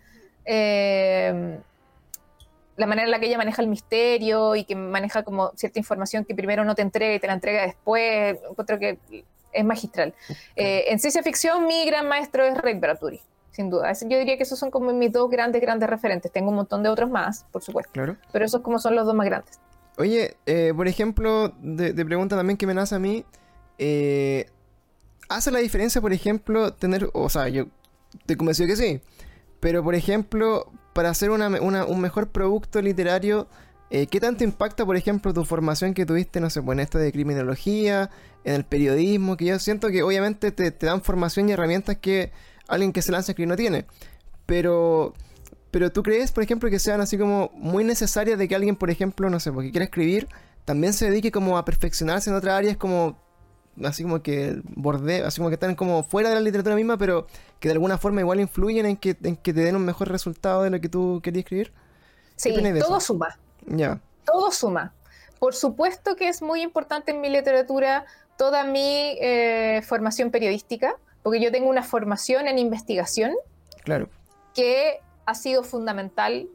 Eh, 0.45 1.57
la 2.75 2.85
manera 2.85 3.05
en 3.05 3.11
la 3.11 3.19
que 3.19 3.27
ella 3.27 3.37
maneja 3.37 3.61
el 3.61 3.67
misterio 3.67 4.55
y 4.55 4.65
que 4.65 4.75
maneja 4.75 5.23
como 5.23 5.51
cierta 5.55 5.79
información 5.79 6.25
que 6.25 6.35
primero 6.35 6.63
no 6.63 6.75
te 6.75 6.83
entrega 6.83 7.15
y 7.15 7.19
te 7.19 7.27
la 7.27 7.33
entrega 7.33 7.63
después, 7.63 8.37
encuentro 8.47 8.77
que 8.77 8.99
es 9.51 9.65
magistral. 9.65 10.13
Eh, 10.55 10.85
en 10.87 10.99
ciencia 10.99 11.23
ficción, 11.23 11.65
mi 11.65 11.85
gran 11.85 12.07
maestro 12.07 12.45
es 12.45 12.55
Ray 12.57 12.75
Bradbury 12.75 13.21
sin 13.53 13.69
duda. 13.69 13.93
Yo 13.93 14.17
diría 14.17 14.35
que 14.35 14.43
esos 14.43 14.59
son 14.59 14.71
como 14.71 14.91
mis 14.91 15.11
dos 15.11 15.29
grandes, 15.29 15.61
grandes 15.61 15.89
referentes. 15.89 16.31
Tengo 16.31 16.49
un 16.49 16.55
montón 16.55 16.83
de 16.83 16.89
otros 16.89 17.09
más, 17.09 17.45
por 17.51 17.63
supuesto. 17.63 17.91
Claro. 17.93 18.17
Pero 18.31 18.45
esos 18.45 18.61
como 18.61 18.79
son 18.79 18.95
los 18.95 19.05
dos 19.05 19.15
más 19.15 19.25
grandes. 19.25 19.59
Oye, 19.97 20.35
eh, 20.47 20.73
por 20.75 20.87
ejemplo, 20.87 21.53
de, 21.61 21.93
pregunta 22.03 22.35
también 22.35 22.57
que 22.57 22.65
me 22.65 22.73
nace 22.73 22.95
a 22.95 22.99
mí, 22.99 23.23
eh, 23.77 24.47
¿hace 25.29 25.51
la 25.51 25.59
diferencia, 25.59 26.01
por 26.01 26.13
ejemplo, 26.13 26.73
tener, 26.73 27.09
o 27.13 27.29
sea, 27.29 27.47
yo 27.47 27.67
te 28.25 28.35
convencido 28.35 28.67
que 28.67 28.75
sí, 28.75 29.01
pero 29.59 29.83
por 29.83 29.93
ejemplo, 29.93 30.71
para 30.93 31.09
hacer 31.09 31.29
un 31.29 32.01
mejor 32.01 32.29
producto 32.29 32.81
literario, 32.81 33.47
eh, 33.91 34.07
¿qué 34.07 34.19
tanto 34.19 34.43
impacta, 34.43 34.83
por 34.83 34.97
ejemplo, 34.97 35.31
tu 35.31 35.45
formación 35.45 35.93
que 35.93 36.07
tuviste, 36.07 36.39
no 36.39 36.49
sé, 36.49 36.63
pues 36.63 36.75
en 36.75 36.79
esto 36.79 36.97
de 36.97 37.11
criminología, 37.11 38.09
en 38.45 38.55
el 38.55 38.65
periodismo, 38.65 39.37
que 39.37 39.45
yo 39.45 39.59
siento 39.59 39.89
que 39.89 40.01
obviamente 40.01 40.51
te, 40.51 40.71
te 40.71 40.87
dan 40.87 41.03
formación 41.03 41.49
y 41.49 41.51
herramientas 41.51 41.97
que 41.97 42.31
alguien 42.67 42.93
que 42.93 43.01
se 43.01 43.11
lanza 43.11 43.33
que 43.33 43.45
no 43.45 43.55
tiene. 43.55 43.85
Pero, 44.45 45.13
pero 45.71 45.91
tú 45.91 46.03
crees, 46.03 46.31
por 46.31 46.43
ejemplo, 46.43 46.69
que 46.69 46.79
sean 46.79 47.01
así 47.01 47.17
como 47.17 47.51
muy 47.55 47.83
necesarias 47.83 48.37
de 48.37 48.47
que 48.47 48.55
alguien, 48.55 48.75
por 48.75 48.89
ejemplo, 48.89 49.29
no 49.29 49.39
sé, 49.39 49.51
porque 49.51 49.71
quiera 49.71 49.85
escribir, 49.85 50.27
también 50.65 50.93
se 50.93 51.09
dedique 51.09 51.31
como 51.31 51.57
a 51.57 51.65
perfeccionarse 51.65 52.29
en 52.29 52.35
otras 52.35 52.55
áreas 52.55 52.77
como 52.77 53.21
así 53.83 54.03
como 54.03 54.21
que 54.21 54.61
borde, 54.63 55.23
así 55.23 55.37
como 55.37 55.49
que 55.49 55.55
están 55.55 55.75
como 55.75 56.03
fuera 56.03 56.29
de 56.29 56.35
la 56.35 56.41
literatura 56.41 56.75
misma, 56.75 56.97
pero 56.97 57.27
que 57.59 57.69
de 57.69 57.73
alguna 57.73 57.97
forma 57.97 58.21
igual 58.21 58.39
influyen 58.39 58.85
en 58.85 58.97
que, 58.97 59.17
en 59.23 59.35
que 59.35 59.53
te 59.53 59.61
den 59.61 59.75
un 59.75 59.85
mejor 59.85 60.09
resultado 60.09 60.63
de 60.63 60.69
lo 60.69 60.79
que 60.79 60.89
tú 60.89 61.21
querías 61.23 61.43
escribir. 61.43 61.73
Sí, 62.35 62.53
todo 62.79 62.99
suma. 62.99 63.39
Ya. 63.65 63.99
Todo 64.25 64.51
suma. 64.51 64.93
Por 65.39 65.55
supuesto 65.55 66.15
que 66.15 66.29
es 66.29 66.41
muy 66.41 66.61
importante 66.61 67.11
en 67.11 67.21
mi 67.21 67.29
literatura 67.29 68.05
toda 68.37 68.63
mi 68.63 69.17
eh, 69.21 69.81
formación 69.85 70.31
periodística, 70.31 70.95
porque 71.23 71.39
yo 71.39 71.51
tengo 71.51 71.69
una 71.69 71.83
formación 71.83 72.47
en 72.47 72.59
investigación 72.59 73.33
claro. 73.83 74.09
que 74.53 74.99
ha 75.25 75.33
sido 75.33 75.63
fundamental 75.63 76.47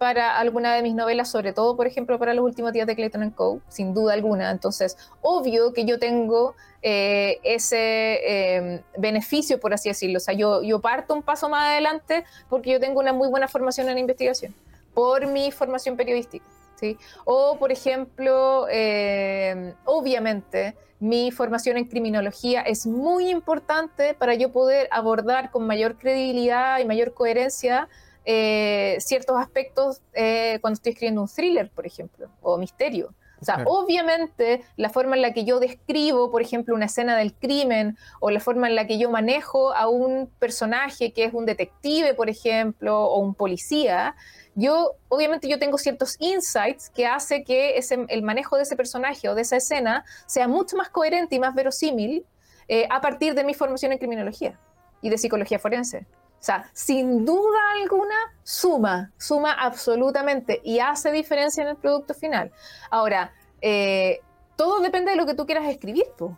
para 0.00 0.38
alguna 0.38 0.74
de 0.74 0.82
mis 0.82 0.94
novelas, 0.94 1.30
sobre 1.30 1.52
todo, 1.52 1.76
por 1.76 1.86
ejemplo, 1.86 2.18
para 2.18 2.32
los 2.32 2.42
últimos 2.42 2.72
días 2.72 2.86
de 2.86 2.96
Clayton 2.96 3.30
Co., 3.32 3.60
sin 3.68 3.92
duda 3.92 4.14
alguna. 4.14 4.50
Entonces, 4.50 4.96
obvio 5.20 5.74
que 5.74 5.84
yo 5.84 5.98
tengo 5.98 6.54
eh, 6.80 7.38
ese 7.42 8.56
em, 8.56 8.80
beneficio, 8.96 9.60
por 9.60 9.74
así 9.74 9.90
decirlo. 9.90 10.16
O 10.16 10.20
sea, 10.20 10.32
yo, 10.32 10.62
yo 10.62 10.80
parto 10.80 11.12
un 11.12 11.22
paso 11.22 11.50
más 11.50 11.68
adelante 11.68 12.24
porque 12.48 12.70
yo 12.70 12.80
tengo 12.80 12.98
una 12.98 13.12
muy 13.12 13.28
buena 13.28 13.46
formación 13.46 13.90
en 13.90 13.98
investigación, 13.98 14.54
por 14.94 15.26
mi 15.26 15.52
formación 15.52 15.98
periodística. 15.98 16.46
¿Sí? 16.80 16.98
O, 17.24 17.58
por 17.58 17.70
ejemplo, 17.70 18.66
eh, 18.70 19.74
obviamente, 19.84 20.74
mi 20.98 21.30
formación 21.30 21.76
en 21.76 21.84
criminología 21.84 22.62
es 22.62 22.86
muy 22.86 23.30
importante 23.30 24.14
para 24.14 24.34
yo 24.34 24.50
poder 24.50 24.88
abordar 24.90 25.50
con 25.50 25.66
mayor 25.66 25.96
credibilidad 25.96 26.78
y 26.80 26.84
mayor 26.84 27.14
coherencia 27.14 27.88
eh, 28.24 28.96
ciertos 29.00 29.36
aspectos 29.38 30.02
eh, 30.12 30.58
cuando 30.60 30.74
estoy 30.74 30.92
escribiendo 30.92 31.22
un 31.22 31.28
thriller, 31.28 31.70
por 31.70 31.86
ejemplo, 31.86 32.28
o 32.42 32.58
misterio. 32.58 33.14
O 33.40 33.44
sea, 33.44 33.62
obviamente 33.64 34.62
la 34.76 34.90
forma 34.90 35.16
en 35.16 35.22
la 35.22 35.32
que 35.32 35.46
yo 35.46 35.60
describo, 35.60 36.30
por 36.30 36.42
ejemplo, 36.42 36.74
una 36.74 36.84
escena 36.84 37.16
del 37.16 37.32
crimen 37.32 37.96
o 38.20 38.30
la 38.30 38.38
forma 38.38 38.68
en 38.68 38.74
la 38.74 38.86
que 38.86 38.98
yo 38.98 39.10
manejo 39.10 39.72
a 39.72 39.88
un 39.88 40.30
personaje 40.38 41.14
que 41.14 41.24
es 41.24 41.32
un 41.32 41.46
detective, 41.46 42.12
por 42.12 42.28
ejemplo, 42.28 43.02
o 43.04 43.18
un 43.20 43.34
policía, 43.34 44.14
yo 44.54 44.96
obviamente 45.08 45.48
yo 45.48 45.58
tengo 45.58 45.78
ciertos 45.78 46.16
insights 46.18 46.90
que 46.90 47.06
hace 47.06 47.44
que 47.44 47.78
ese, 47.78 48.04
el 48.08 48.22
manejo 48.22 48.56
de 48.56 48.62
ese 48.62 48.76
personaje 48.76 49.28
o 49.28 49.34
de 49.34 49.42
esa 49.42 49.56
escena 49.56 50.04
sea 50.26 50.48
mucho 50.48 50.76
más 50.76 50.88
coherente 50.88 51.36
y 51.36 51.40
más 51.40 51.54
verosímil 51.54 52.26
eh, 52.68 52.86
a 52.90 53.00
partir 53.00 53.34
de 53.34 53.44
mi 53.44 53.54
formación 53.54 53.92
en 53.92 53.98
criminología 53.98 54.58
y 55.02 55.10
de 55.10 55.18
psicología 55.18 55.58
forense. 55.58 56.06
O 56.40 56.42
sea, 56.42 56.70
sin 56.72 57.24
duda 57.24 57.58
alguna, 57.82 58.14
suma, 58.42 59.12
suma 59.18 59.52
absolutamente 59.52 60.60
y 60.64 60.78
hace 60.78 61.12
diferencia 61.12 61.62
en 61.62 61.68
el 61.68 61.76
producto 61.76 62.14
final. 62.14 62.50
Ahora, 62.90 63.32
eh, 63.60 64.20
todo 64.56 64.80
depende 64.80 65.10
de 65.10 65.16
lo 65.16 65.26
que 65.26 65.34
tú 65.34 65.46
quieras 65.46 65.68
escribir, 65.68 66.06
tú. 66.16 66.34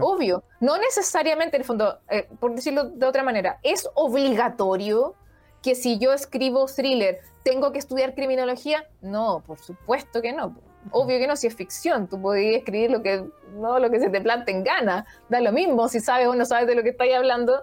Obvio. 0.00 0.44
No 0.60 0.76
necesariamente, 0.76 1.56
en 1.56 1.62
el 1.62 1.66
fondo, 1.66 2.00
eh, 2.10 2.28
por 2.38 2.54
decirlo 2.54 2.84
de 2.84 3.06
otra 3.06 3.22
manera, 3.22 3.58
es 3.62 3.88
obligatorio 3.94 5.14
que 5.62 5.74
si 5.74 5.98
yo 5.98 6.12
escribo 6.12 6.66
thriller, 6.66 7.20
tengo 7.42 7.72
que 7.72 7.78
estudiar 7.78 8.14
criminología. 8.14 8.86
No, 9.02 9.42
por 9.46 9.58
supuesto 9.58 10.22
que 10.22 10.32
no. 10.32 10.56
Obvio 10.92 11.18
que 11.18 11.26
no, 11.26 11.36
si 11.36 11.46
es 11.46 11.54
ficción, 11.54 12.08
tú 12.08 12.20
podrías 12.20 12.56
escribir 12.56 12.90
lo 12.90 13.02
que, 13.02 13.24
no, 13.54 13.78
lo 13.78 13.90
que 13.90 14.00
se 14.00 14.08
te 14.08 14.20
plante 14.20 14.50
en 14.50 14.64
gana. 14.64 15.04
Da 15.28 15.40
lo 15.40 15.52
mismo 15.52 15.88
si 15.88 16.00
sabes 16.00 16.26
o 16.26 16.34
no 16.34 16.46
sabes 16.46 16.66
de 16.66 16.74
lo 16.74 16.82
que 16.82 16.90
estáis 16.90 17.14
hablando, 17.14 17.62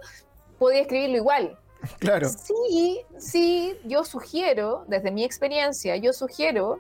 podías 0.60 0.82
escribirlo 0.82 1.18
igual. 1.18 1.57
Claro. 1.99 2.28
Sí, 2.28 3.02
sí, 3.18 3.80
yo 3.86 4.03
sugiero, 4.03 4.84
desde 4.88 5.11
mi 5.11 5.24
experiencia, 5.24 5.95
yo 5.95 6.11
sugiero 6.11 6.80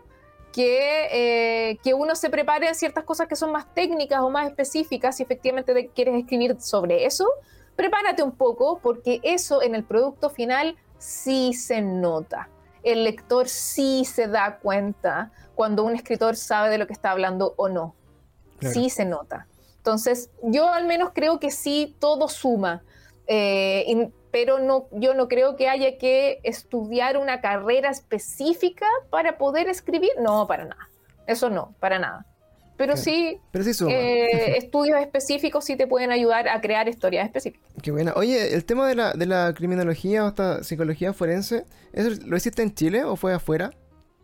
que, 0.51 1.69
eh, 1.69 1.77
que 1.83 1.93
uno 1.93 2.15
se 2.15 2.31
prepare 2.31 2.67
en 2.67 2.75
ciertas 2.75 3.03
cosas 3.03 3.27
que 3.27 3.35
son 3.35 3.51
más 3.51 3.71
técnicas 3.75 4.21
o 4.21 4.29
más 4.31 4.47
específicas. 4.47 5.17
Si 5.17 5.23
efectivamente 5.23 5.91
quieres 5.93 6.15
escribir 6.15 6.59
sobre 6.59 7.05
eso, 7.05 7.27
prepárate 7.75 8.23
un 8.23 8.31
poco 8.31 8.79
porque 8.81 9.21
eso 9.23 9.61
en 9.61 9.75
el 9.75 9.83
producto 9.83 10.29
final 10.29 10.75
sí 10.97 11.53
se 11.53 11.81
nota. 11.81 12.49
El 12.83 13.03
lector 13.03 13.49
sí 13.49 14.05
se 14.05 14.27
da 14.27 14.59
cuenta 14.59 15.31
cuando 15.55 15.83
un 15.83 15.95
escritor 15.95 16.35
sabe 16.35 16.69
de 16.69 16.77
lo 16.77 16.87
que 16.87 16.93
está 16.93 17.11
hablando 17.11 17.53
o 17.57 17.69
no. 17.69 17.95
Sí 18.61 18.89
se 18.89 19.05
nota. 19.05 19.47
Entonces, 19.77 20.29
yo 20.41 20.69
al 20.69 20.85
menos 20.85 21.11
creo 21.13 21.39
que 21.39 21.51
sí 21.51 21.95
todo 21.99 22.27
suma. 22.27 22.83
Eh, 23.27 24.09
pero 24.31 24.59
no, 24.59 24.87
yo 24.91 25.13
no 25.13 25.27
creo 25.27 25.55
que 25.55 25.69
haya 25.69 25.97
que 25.97 26.39
estudiar 26.43 27.17
una 27.17 27.41
carrera 27.41 27.89
específica 27.89 28.85
para 29.09 29.37
poder 29.37 29.67
escribir. 29.67 30.11
No, 30.19 30.47
para 30.47 30.65
nada. 30.65 30.89
Eso 31.25 31.49
no, 31.49 31.73
para 31.79 31.99
nada. 31.99 32.25
Pero 32.77 32.95
sí, 32.95 33.39
eh, 33.89 34.53
estudios 34.57 35.01
específicos 35.01 35.65
sí 35.65 35.75
te 35.75 35.87
pueden 35.87 36.11
ayudar 36.11 36.47
a 36.47 36.61
crear 36.61 36.87
historias 36.87 37.25
específicas. 37.25 37.67
Qué 37.81 37.91
buena. 37.91 38.13
Oye, 38.15 38.53
el 38.53 38.65
tema 38.65 38.87
de 38.87 38.95
la, 38.95 39.13
de 39.13 39.25
la 39.25 39.53
criminología 39.55 40.23
o 40.23 40.27
esta 40.27 40.63
psicología 40.63 41.11
forense, 41.11 41.65
¿eso 41.91 42.09
lo 42.25 42.37
hiciste 42.37 42.61
en 42.61 42.73
Chile 42.73 43.03
o 43.03 43.15
fue 43.15 43.33
afuera? 43.33 43.71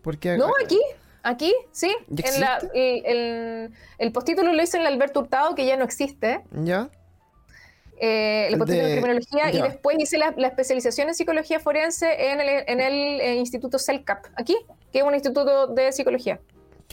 Porque 0.02 0.38
no, 0.38 0.50
aquí. 0.64 0.80
Aquí, 1.24 1.54
sí. 1.72 1.96
En 2.10 2.42
la, 2.42 2.60
el, 2.74 3.72
el, 3.98 4.12
postítulo 4.12 4.52
lo 4.52 4.62
hice 4.62 4.78
en 4.78 4.86
el 4.86 4.94
Alberto 4.94 5.22
Hurtado, 5.22 5.56
que 5.56 5.66
ya 5.66 5.78
no 5.78 5.86
existe. 5.86 6.42
Ya 6.52 6.90
eh, 8.06 8.50
el 8.52 8.60
de, 8.60 8.66
criminología 8.66 9.50
y 9.52 9.62
después 9.62 9.98
hice 9.98 10.18
la, 10.18 10.36
especialización 10.48 11.08
en 11.08 11.16
psicología 11.16 11.60
forense 11.62 12.32
en 12.32 12.42
el, 12.42 12.64
en 12.68 12.82
el 12.82 13.22
eh, 13.22 13.36
Instituto 13.36 13.80
CELCAP, 13.80 14.26
aquí, 14.36 14.58
que 14.92 15.00
es 15.00 15.06
un 15.06 15.14
instituto 15.14 15.68
de 15.68 15.92
psicología. 15.94 16.40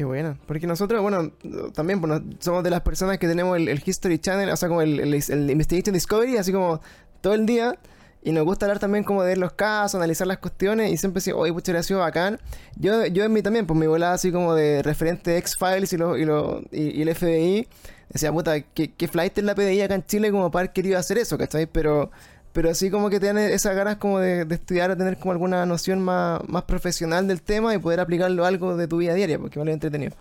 Qué 0.00 0.06
bueno, 0.06 0.38
porque 0.46 0.66
nosotros, 0.66 1.02
bueno, 1.02 1.30
también 1.74 2.00
somos 2.38 2.64
de 2.64 2.70
las 2.70 2.80
personas 2.80 3.18
que 3.18 3.28
tenemos 3.28 3.58
el, 3.58 3.82
History 3.84 4.18
Channel, 4.18 4.48
o 4.48 4.56
sea, 4.56 4.66
como 4.66 4.80
el, 4.80 4.98
el, 4.98 5.50
Investigation 5.50 5.92
Discovery, 5.92 6.38
así 6.38 6.52
como 6.52 6.80
todo 7.20 7.34
el 7.34 7.44
día. 7.44 7.78
Y 8.22 8.32
nos 8.32 8.46
gusta 8.46 8.64
hablar 8.64 8.78
también 8.78 9.04
como 9.04 9.22
de 9.22 9.28
ver 9.28 9.36
los 9.36 9.52
casos, 9.52 9.96
analizar 9.96 10.26
las 10.26 10.38
cuestiones 10.38 10.90
y 10.90 10.96
siempre 10.96 11.18
decir, 11.18 11.34
oye, 11.34 11.52
pucha, 11.52 11.78
ha 11.78 11.82
sido 11.82 12.00
bacán. 12.00 12.40
Yo, 12.76 13.04
yo 13.08 13.24
en 13.24 13.32
mí 13.34 13.42
también, 13.42 13.66
pues 13.66 13.78
mi 13.78 13.86
volada 13.86 14.14
así 14.14 14.32
como 14.32 14.54
de 14.54 14.82
referente 14.82 15.36
X-Files 15.36 15.92
y, 15.92 15.98
lo, 15.98 16.16
y, 16.16 16.24
lo, 16.24 16.62
y, 16.72 17.02
el 17.02 17.14
FBI 17.14 17.68
decía, 18.08 18.32
puta, 18.32 18.58
¿qué, 18.58 18.94
qué 18.94 19.06
flight 19.06 19.36
es 19.36 19.44
la 19.44 19.54
PDI 19.54 19.82
acá 19.82 19.96
en 19.96 20.06
Chile 20.06 20.30
como 20.30 20.50
para 20.50 20.62
haber 20.62 20.72
querido 20.72 20.98
hacer 20.98 21.18
eso, 21.18 21.36
¿cachai? 21.36 21.66
Pero, 21.66 22.10
pero 22.52 22.70
así 22.70 22.90
como 22.90 23.10
que 23.10 23.20
tiene 23.20 23.52
esas 23.52 23.74
ganas 23.76 23.96
como 23.96 24.18
de, 24.18 24.46
estudiar, 24.50 24.90
a 24.90 24.96
tener 24.96 25.16
como 25.18 25.32
alguna 25.32 25.64
noción 25.66 26.00
más, 26.00 26.40
más 26.48 26.64
profesional 26.64 27.28
del 27.28 27.42
tema 27.42 27.74
y 27.74 27.78
poder 27.78 28.00
aplicarlo 28.00 28.44
a 28.44 28.48
algo 28.48 28.76
de 28.76 28.88
tu 28.88 28.98
vida 28.98 29.14
diaria, 29.14 29.38
porque 29.38 29.58
vale 29.58 29.72
entretenido. 29.72 30.16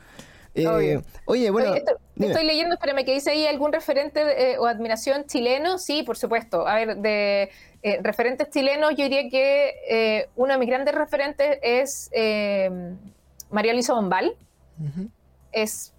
Eh, 0.56 1.02
oye, 1.26 1.50
bueno. 1.52 1.74
estoy 1.76 2.46
leyendo, 2.46 2.76
espérame, 2.76 3.06
que 3.06 3.14
dice 3.14 3.32
ahí 3.32 3.46
algún 3.46 3.72
referente 3.72 4.52
eh, 4.52 4.58
o 4.58 4.66
admiración 4.66 5.26
chileno. 5.26 5.78
Sí, 5.78 6.04
por 6.04 6.18
supuesto. 6.18 6.68
A 6.68 6.76
ver, 6.76 6.98
de 6.98 7.50
eh, 7.84 8.00
referentes 8.02 8.50
chilenos, 8.50 8.92
yo 8.92 9.04
diría 9.04 9.30
que 9.30 10.28
uno 10.36 10.54
de 10.54 10.60
mis 10.60 10.68
grandes 10.68 10.96
referentes 10.96 11.60
es 11.62 12.10
María 13.50 13.74
Luisa 13.74 13.94
Bombal. 13.94 14.36
Es 15.52 15.94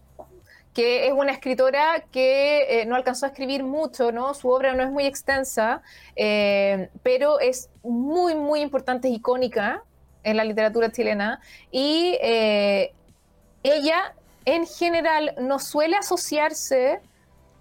que 0.75 1.09
es 1.09 1.13
una 1.13 1.33
escritora 1.33 2.05
que 2.13 2.83
eh, 2.83 2.87
no 2.87 2.95
alcanzó 2.95 3.27
a 3.27 3.31
escribir 3.31 3.65
mucho, 3.65 4.13
¿no? 4.13 4.35
Su 4.35 4.49
obra 4.51 4.75
no 4.75 4.83
es 4.83 4.91
muy 4.91 5.05
extensa, 5.05 5.83
eh, 6.15 6.91
pero 7.03 7.41
es 7.41 7.71
muy, 7.83 8.35
muy 8.35 8.61
importante, 8.61 9.09
es 9.09 9.15
icónica 9.15 9.83
en 10.23 10.37
la 10.37 10.45
literatura 10.45 10.93
chilena. 10.93 11.41
Y 11.73 12.17
eh, 12.23 12.93
ella, 13.63 14.15
en 14.45 14.67
general, 14.67 15.35
no 15.39 15.59
suele 15.59 15.97
asociarse, 15.97 17.01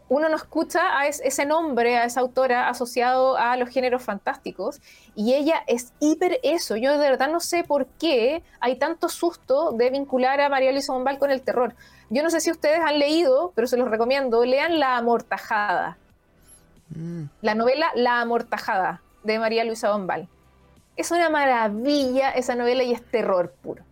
uno 0.08 0.30
no 0.30 0.36
escucha 0.36 1.00
a 1.00 1.08
ese 1.08 1.46
nombre, 1.46 1.98
a 1.98 2.06
esa 2.06 2.20
autora 2.20 2.68
asociado 2.70 3.38
a 3.38 3.56
los 3.58 3.70
géneros 3.70 4.04
fantásticos, 4.04 4.82
y 5.16 5.34
ella 5.34 5.64
es 5.66 5.94
hiper 6.00 6.40
eso. 6.44 6.76
Yo 6.76 6.98
de 6.98 7.10
verdad 7.10 7.30
no 7.30 7.40
sé 7.40 7.64
por 7.64 7.88
qué 7.88 8.44
hay 8.60 8.76
tanto 8.76 9.10
susto 9.10 9.72
de 9.72 9.90
vincular 9.90 10.42
a 10.42 10.50
María 10.50 10.72
Luisa 10.72 10.94
Bombal 10.94 11.18
con 11.18 11.32
el 11.32 11.42
terror 11.42 11.76
yo 12.10 12.24
no 12.24 12.30
sé 12.30 12.40
si 12.40 12.52
ustedes 12.52 12.80
han 12.80 13.00
leído, 13.00 13.52
pero 13.56 13.68
se 13.68 13.78
los 13.78 13.90
recomiendo, 13.90 14.44
lean 14.44 14.80
La 14.80 14.98
Amortajada. 14.98 15.98
Mm. 16.90 17.26
La 17.42 17.56
novela 17.56 17.92
La 17.96 18.22
Amortajada 18.22 19.02
de 19.24 19.40
María 19.40 19.64
Luisa 19.64 19.92
Bombal. 19.92 20.28
Es 20.96 21.12
una 21.12 21.30
maravilla 21.30 22.32
esa 22.32 22.56
novela 22.56 22.84
y 22.84 22.94
es 22.94 23.04
terror 23.04 23.54
puro. 23.62 23.84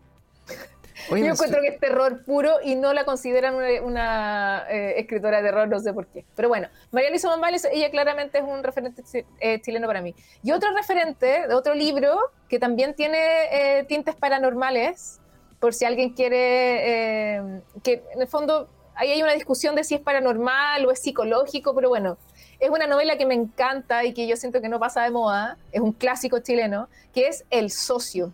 Yo 1.09 1.15
encuentro 1.17 1.61
que 1.61 1.69
es 1.69 1.79
terror 1.79 2.23
puro 2.25 2.57
y 2.63 2.75
no 2.75 2.91
la 2.91 3.05
consideran 3.05 3.55
una, 3.83 4.65
eh, 4.69 4.95
escritora 4.97 5.37
de 5.37 5.43
terror, 5.43 5.67
no 5.67 5.79
sé 5.79 5.93
por 5.93 6.07
qué. 6.07 6.25
Pero 6.35 6.49
bueno, 6.49 6.67
María 6.91 7.09
Luisa 7.09 7.29
Bombal, 7.29 7.55
ella 7.71 7.91
claramente 7.91 8.39
es 8.39 8.43
un 8.43 8.63
referente 8.63 9.03
eh, 9.39 9.61
chileno 9.61 9.87
para 9.87 10.01
mí. 10.01 10.13
Y 10.43 10.51
otro 10.51 10.73
referente 10.75 11.47
de 11.47 11.53
otro 11.53 11.75
libro 11.75 12.19
que 12.49 12.59
también 12.59 12.93
tiene 12.93 13.19
eh, 13.51 13.85
tintes 13.85 14.15
paranormales 14.15 15.21
por 15.59 15.73
si 15.73 15.85
alguien 15.85 16.13
quiere, 16.13 17.35
eh, 17.35 17.61
que 17.83 18.03
en 18.13 18.21
el 18.21 18.27
fondo 18.27 18.69
ahí 18.95 19.11
hay 19.11 19.21
una 19.21 19.33
discusión 19.33 19.75
de 19.75 19.83
si 19.83 19.95
es 19.95 20.01
paranormal 20.01 20.85
o 20.85 20.91
es 20.91 20.99
psicológico, 20.99 21.73
pero 21.73 21.89
bueno, 21.89 22.17
es 22.59 22.69
una 22.69 22.87
novela 22.87 23.17
que 23.17 23.25
me 23.25 23.35
encanta 23.35 24.03
y 24.03 24.13
que 24.13 24.27
yo 24.27 24.35
siento 24.35 24.61
que 24.61 24.69
no 24.69 24.79
pasa 24.79 25.03
de 25.03 25.11
moda, 25.11 25.57
es 25.71 25.81
un 25.81 25.93
clásico 25.93 26.39
chileno, 26.39 26.89
que 27.13 27.27
es 27.27 27.45
El 27.49 27.71
Socio. 27.71 28.33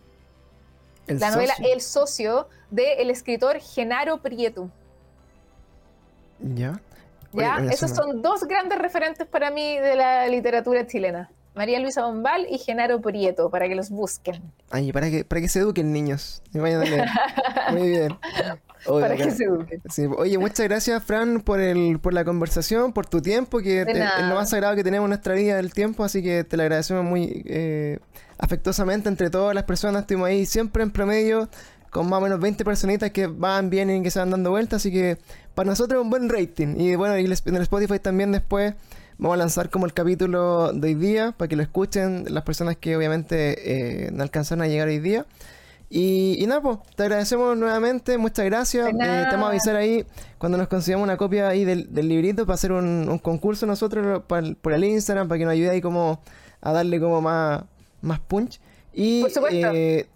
la 1.08 1.32
novela 1.32 1.54
El 1.60 1.82
Socio 1.82 2.48
del 2.72 3.10
escritor 3.10 3.60
Genaro 3.60 4.22
Prieto. 4.22 4.70
Ya. 6.40 6.82
Ya, 7.34 7.58
esos 7.72 7.92
son 7.92 8.22
dos 8.22 8.44
grandes 8.44 8.78
referentes 8.78 9.28
para 9.28 9.50
mí 9.50 9.78
de 9.80 9.96
la 9.96 10.28
literatura 10.28 10.86
chilena. 10.86 11.32
María 11.56 11.80
Luisa 11.80 12.04
Bombal 12.04 12.48
y 12.50 12.58
Genaro 12.58 13.00
Prieto, 13.00 13.50
para 13.50 13.68
que 13.68 13.76
los 13.76 13.90
busquen. 13.90 14.42
Ay, 14.72 14.92
para 14.92 15.10
que, 15.10 15.24
para 15.24 15.42
que 15.42 15.48
se 15.48 15.60
eduquen 15.60 15.92
niños. 15.92 16.42
vayan 16.54 16.82
a 16.82 17.72
Muy 17.72 17.90
bien. 17.90 18.18
para 18.86 19.16
que 19.16 19.30
se 19.32 19.44
eduquen. 19.44 19.82
Oye, 20.18 20.38
muchas 20.38 20.68
gracias, 20.68 21.04
Fran, 21.04 21.42
por 21.42 21.60
el, 21.60 22.00
por 22.00 22.14
la 22.14 22.26
conversación, 22.26 22.92
por 22.92 23.06
tu 23.06 23.22
tiempo, 23.22 23.60
que 23.60 23.82
es, 23.82 23.88
lo 23.88 24.36
más 24.36 24.50
sagrado 24.50 24.76
que 24.76 24.84
tenemos 24.84 25.06
en 25.06 25.10
nuestra 25.10 25.36
vida 25.36 25.56
del 25.58 25.74
tiempo, 25.74 26.04
así 26.04 26.24
que 26.24 26.44
te 26.44 26.58
lo 26.58 26.64
agradecemos 26.64 27.04
muy 27.04 27.44
eh, 27.46 28.00
afectuosamente 28.40 29.10
entre 29.10 29.30
todas 29.30 29.54
las 29.54 29.66
personas. 29.66 30.02
Estuvimos 30.02 30.30
ahí 30.30 30.46
siempre 30.48 30.82
en 30.82 30.90
promedio 30.92 31.50
con 31.92 32.10
más 32.10 32.18
o 32.18 32.22
menos 32.22 32.40
20 32.40 32.66
personitas 32.66 33.12
que 33.12 33.28
van, 33.28 33.70
vienen 33.70 33.98
y 33.98 34.04
que 34.04 34.10
se 34.10 34.18
van 34.18 34.32
dando 34.32 34.50
vueltas, 34.50 34.82
así 34.82 34.92
que 34.92 35.20
para 35.54 35.70
nosotros 35.70 36.00
es 36.00 36.04
un 36.04 36.10
buen 36.10 36.28
rating. 36.28 36.76
Y 36.80 36.96
bueno, 36.96 37.16
y 37.20 37.26
en 37.26 37.56
el 37.56 37.62
Spotify 37.62 38.00
también 38.00 38.32
después 38.32 38.74
Vamos 39.18 39.36
a 39.36 39.38
lanzar 39.38 39.70
como 39.70 39.86
el 39.86 39.94
capítulo 39.94 40.74
de 40.74 40.88
hoy 40.88 40.96
día 40.96 41.34
para 41.38 41.48
que 41.48 41.56
lo 41.56 41.64
escuchen 41.64 42.26
las 42.30 42.44
personas 42.44 42.78
que 42.78 42.96
obviamente 42.98 44.08
eh, 44.08 44.12
no 44.12 44.24
alcanzaron 44.24 44.64
a 44.64 44.68
llegar 44.68 44.88
hoy 44.88 45.00
día. 45.00 45.26
Y, 45.96 46.44
nada, 46.48 46.60
pues, 46.60 46.80
te 46.96 47.04
agradecemos 47.04 47.56
nuevamente, 47.56 48.18
muchas 48.18 48.46
gracias. 48.46 48.88
Eh, 48.88 48.94
te 48.98 49.32
vamos 49.32 49.46
a 49.46 49.50
avisar 49.50 49.76
ahí 49.76 50.04
cuando 50.40 50.58
nos 50.58 50.68
consigamos 50.68 51.04
una 51.04 51.18
copia 51.18 51.48
ahí 51.48 51.66
del, 51.66 51.88
librito 51.94 52.48
para 52.48 52.56
hacer 52.56 52.72
un, 52.72 53.20
concurso 53.20 53.68
nosotros 53.68 54.24
por 54.28 54.74
el 54.74 54.84
Instagram, 54.84 55.28
para 55.28 55.38
que 55.38 55.46
nos 55.46 55.52
ayude 55.52 55.70
ahí 55.70 55.82
como 55.82 56.20
a 56.62 56.72
darle 56.72 57.00
como 57.00 57.22
más, 57.22 57.64
más 58.02 58.20
punch. 58.20 58.60
Y 58.92 59.24
eh, 59.52 60.08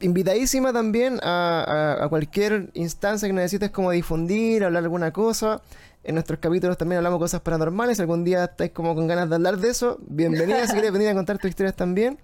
invitadísima 0.00 0.72
también 0.72 1.20
a, 1.22 2.06
cualquier 2.08 2.70
instancia 2.74 3.28
que 3.28 3.32
necesites 3.32 3.70
como 3.70 3.90
difundir, 3.90 4.64
hablar 4.64 4.82
alguna 4.82 5.12
cosa. 5.12 5.60
En 6.02 6.14
nuestros 6.14 6.38
capítulos 6.40 6.78
también 6.78 6.98
hablamos 6.98 7.18
cosas 7.18 7.42
paranormales. 7.42 7.98
Si 7.98 8.02
algún 8.02 8.24
día 8.24 8.44
estáis 8.44 8.70
como 8.70 8.94
con 8.94 9.06
ganas 9.06 9.28
de 9.28 9.34
hablar 9.34 9.58
de 9.58 9.68
eso, 9.68 9.98
bienvenida 10.00 10.66
si 10.66 10.72
quieres 10.72 10.92
venir 10.92 11.08
a 11.08 11.14
contar 11.14 11.38
tus 11.38 11.50
historias 11.50 11.76
también. 11.76 12.18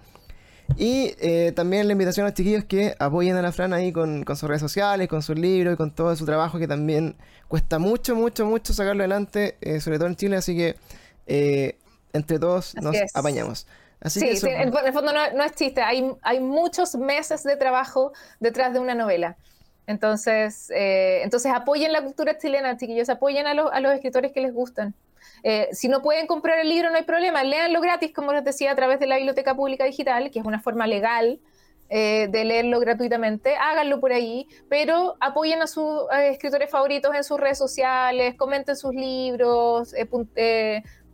Y 0.77 1.15
eh, 1.21 1.53
también 1.55 1.87
la 1.87 1.93
invitación 1.93 2.25
a 2.25 2.31
los 2.31 2.35
chiquillos 2.35 2.65
que 2.65 2.97
apoyen 2.99 3.37
a 3.37 3.43
la 3.43 3.53
Fran 3.53 3.73
ahí 3.73 3.93
con, 3.93 4.25
sus 4.27 4.43
redes 4.43 4.61
sociales, 4.61 5.09
con 5.09 5.23
sus 5.23 5.39
libros 5.39 5.75
y 5.75 5.77
con 5.77 5.95
todo 5.95 6.17
su 6.17 6.25
trabajo 6.25 6.59
que 6.59 6.67
también 6.67 7.17
cuesta 7.49 7.79
mucho, 7.79 8.17
mucho, 8.17 8.47
mucho 8.47 8.73
sacarlo 8.73 9.03
adelante, 9.03 9.59
eh, 9.61 9.81
sobre 9.81 9.99
todo 9.99 10.09
en 10.09 10.17
Chile. 10.17 10.37
Así 10.37 10.57
que 10.57 10.77
eh, 11.27 11.79
entre 12.13 12.39
todos 12.39 12.75
nos 12.81 12.97
apañamos. 13.15 13.67
Así 14.01 14.21
sí, 14.21 14.47
que 14.47 14.55
en, 14.55 14.73
el 14.75 14.93
fondo 14.93 15.13
no, 15.13 15.45
es 15.45 15.53
chiste, 15.53 15.83
hay, 15.83 16.13
hay 16.23 16.41
muchos 16.41 16.95
meses 16.97 17.43
de 17.43 17.57
trabajo 17.57 18.13
detrás 18.41 18.73
de 18.73 18.81
una 18.81 18.95
novela. 18.95 19.37
Entonces, 19.87 20.71
entonces 20.71 21.53
apoyen 21.55 21.93
la 21.93 22.03
cultura 22.03 22.37
chilena, 22.39 22.77
chiquillos, 22.77 23.09
apoyen 23.09 23.47
a, 23.47 23.51
a 23.51 23.81
los 23.81 23.93
escritores 23.93 24.33
que 24.33 24.41
les 24.41 24.53
gustan. 24.53 24.95
Eh, 25.43 25.69
si 25.73 25.89
no 25.89 26.03
pueden 26.03 26.27
comprar 26.27 26.59
el 26.59 26.69
libro, 26.69 26.91
no 26.91 26.97
hay 26.97 27.05
problema, 27.05 27.45
léanlo 27.45 27.81
gratis, 27.81 28.13
como 28.13 28.33
les 28.33 28.45
decía, 28.45 28.73
a 28.73 28.77
través 28.77 28.99
de 28.99 29.07
la 29.07 29.17
Biblioteca 29.17 29.55
Pública 29.55 29.85
Digital, 29.85 30.31
que 30.31 30.39
es 30.39 30.45
una 30.45 30.61
forma 30.61 30.87
legal 30.87 31.41
eh, 31.89 32.29
de 32.31 32.45
leerlo 32.45 32.81
gratuitamente, 32.81 33.55
háganlo 33.55 34.01
por 34.01 34.13
ahí, 34.13 34.49
pero 34.69 35.17
apoyen 35.21 35.63
a 35.63 35.67
sus 35.67 36.03
eh, 36.13 36.31
escritores 36.31 36.71
favoritos 36.71 37.15
en 37.15 37.23
sus 37.23 37.39
redes 37.39 37.59
sociales, 37.59 38.35
comenten 38.37 38.77
sus 38.77 38.95
libros, 38.95 39.95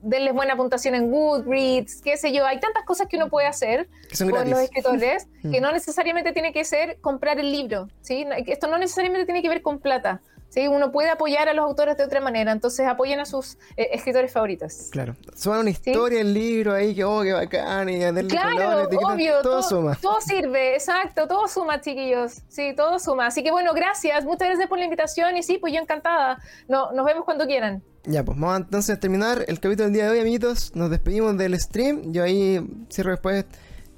denles 0.02 0.34
buena 0.34 0.56
puntuación 0.56 0.94
en 0.94 1.10
Goodreads, 1.10 2.02
qué 2.02 2.16
sé 2.16 2.32
yo, 2.32 2.44
hay 2.44 2.60
tantas 2.60 2.84
cosas 2.84 3.08
que 3.08 3.16
uno 3.16 3.28
puede 3.28 3.46
hacer 3.46 3.88
con 4.18 4.50
los 4.50 4.60
escritores 4.60 5.28
que 5.42 5.60
no 5.60 5.72
necesariamente 5.72 6.32
tiene 6.32 6.52
que 6.52 6.64
ser 6.64 6.98
comprar 7.00 7.38
el 7.38 7.50
libro, 7.50 7.88
¿sí? 8.00 8.26
Esto 8.46 8.66
no 8.66 8.78
necesariamente 8.78 9.24
tiene 9.24 9.42
que 9.42 9.48
ver 9.48 9.62
con 9.62 9.78
plata. 9.78 10.20
¿sí? 10.52 10.68
Uno 10.68 10.92
puede 10.92 11.08
apoyar 11.08 11.48
a 11.48 11.54
los 11.54 11.64
autores 11.64 11.96
de 11.96 12.04
otra 12.04 12.20
manera, 12.20 12.52
entonces 12.52 12.86
apoyen 12.86 13.18
a 13.20 13.24
sus 13.24 13.54
eh, 13.76 13.88
escritores 13.92 14.32
favoritos. 14.32 14.88
Claro, 14.90 15.16
suena 15.34 15.60
una 15.60 15.70
historia, 15.70 16.20
el 16.20 16.34
libro 16.34 16.74
ahí, 16.74 16.94
que 16.94 17.04
oh, 17.04 17.22
qué 17.22 17.32
bacán, 17.32 17.88
y 17.88 18.00
Claro, 18.28 18.88
obvio, 19.02 19.40
todo, 19.40 19.62
suma. 19.62 19.96
Todo 20.00 20.20
sirve, 20.20 20.74
exacto, 20.74 21.26
todo 21.26 21.48
suma, 21.48 21.80
chiquillos, 21.80 22.42
sí, 22.48 22.74
todo 22.76 22.98
suma. 22.98 23.26
Así 23.26 23.42
que 23.42 23.50
bueno, 23.50 23.72
gracias, 23.72 24.24
muchas 24.24 24.48
gracias 24.48 24.68
por 24.68 24.78
la 24.78 24.84
invitación 24.84 25.36
y 25.36 25.42
sí, 25.42 25.56
pues 25.58 25.72
yo 25.72 25.80
encantada. 25.80 26.38
No, 26.68 26.92
nos 26.92 27.06
vemos 27.06 27.24
cuando 27.24 27.46
quieran. 27.46 27.82
Ya, 28.04 28.24
pues 28.24 28.38
vamos 28.38 28.56
entonces 28.58 28.96
a 28.96 29.00
terminar 29.00 29.44
el 29.46 29.60
capítulo 29.60 29.84
del 29.84 29.92
día 29.92 30.04
de 30.06 30.10
hoy, 30.10 30.20
amiguitos. 30.20 30.74
Nos 30.74 30.90
despedimos 30.90 31.36
del 31.38 31.58
stream. 31.58 32.12
Yo 32.12 32.24
ahí 32.24 32.60
cierro 32.90 33.12
después 33.12 33.44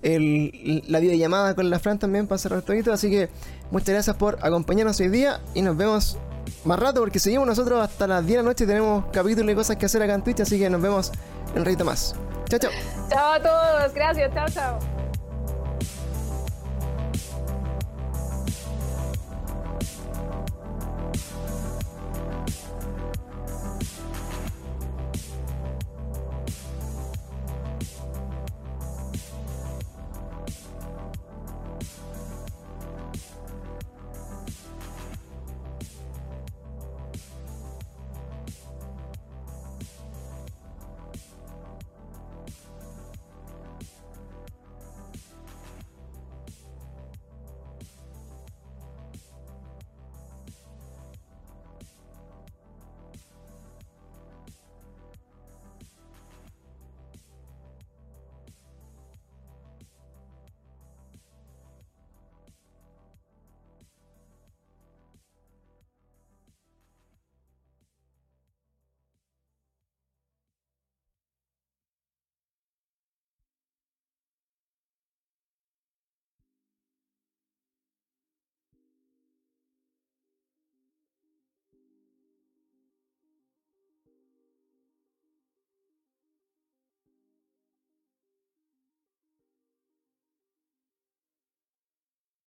la 0.03 1.01
videollamada 1.01 1.55
con 1.55 1.71
la 1.71 1.79
Fran 1.79 1.99
también 1.99 2.27
para 2.27 2.39
cerrar 2.39 2.63
todo. 2.63 2.93
Así 2.93 3.11
que 3.11 3.31
muchas 3.71 3.89
gracias 3.89 4.17
por 4.17 4.39
acompañarnos 4.43 5.01
hoy 5.01 5.09
día 5.09 5.41
y 5.55 5.63
nos 5.63 5.77
vemos 5.77 6.19
más 6.65 6.79
rato 6.79 7.01
porque 7.01 7.19
seguimos 7.19 7.47
nosotros 7.47 7.81
hasta 7.83 8.07
las 8.07 8.27
10 8.27 8.39
de 8.39 8.43
la 8.43 8.49
noche. 8.51 8.67
Tenemos 8.67 9.07
capítulos 9.13 9.51
y 9.51 9.55
cosas 9.55 9.77
que 9.77 9.87
hacer 9.87 10.03
acá 10.03 10.15
en 10.15 10.23
Twitch, 10.23 10.41
así 10.41 10.59
que 10.59 10.69
nos 10.69 10.83
vemos 10.83 11.11
en 11.55 11.61
un 11.61 11.65
ratito 11.65 11.87
más. 11.87 12.15
Chao, 12.49 12.59
chao. 12.59 12.71
Chao 13.09 13.33
a 13.33 13.43
todos, 13.43 13.95
gracias, 13.95 14.35
chao, 14.35 14.47
chao. 14.49 15.04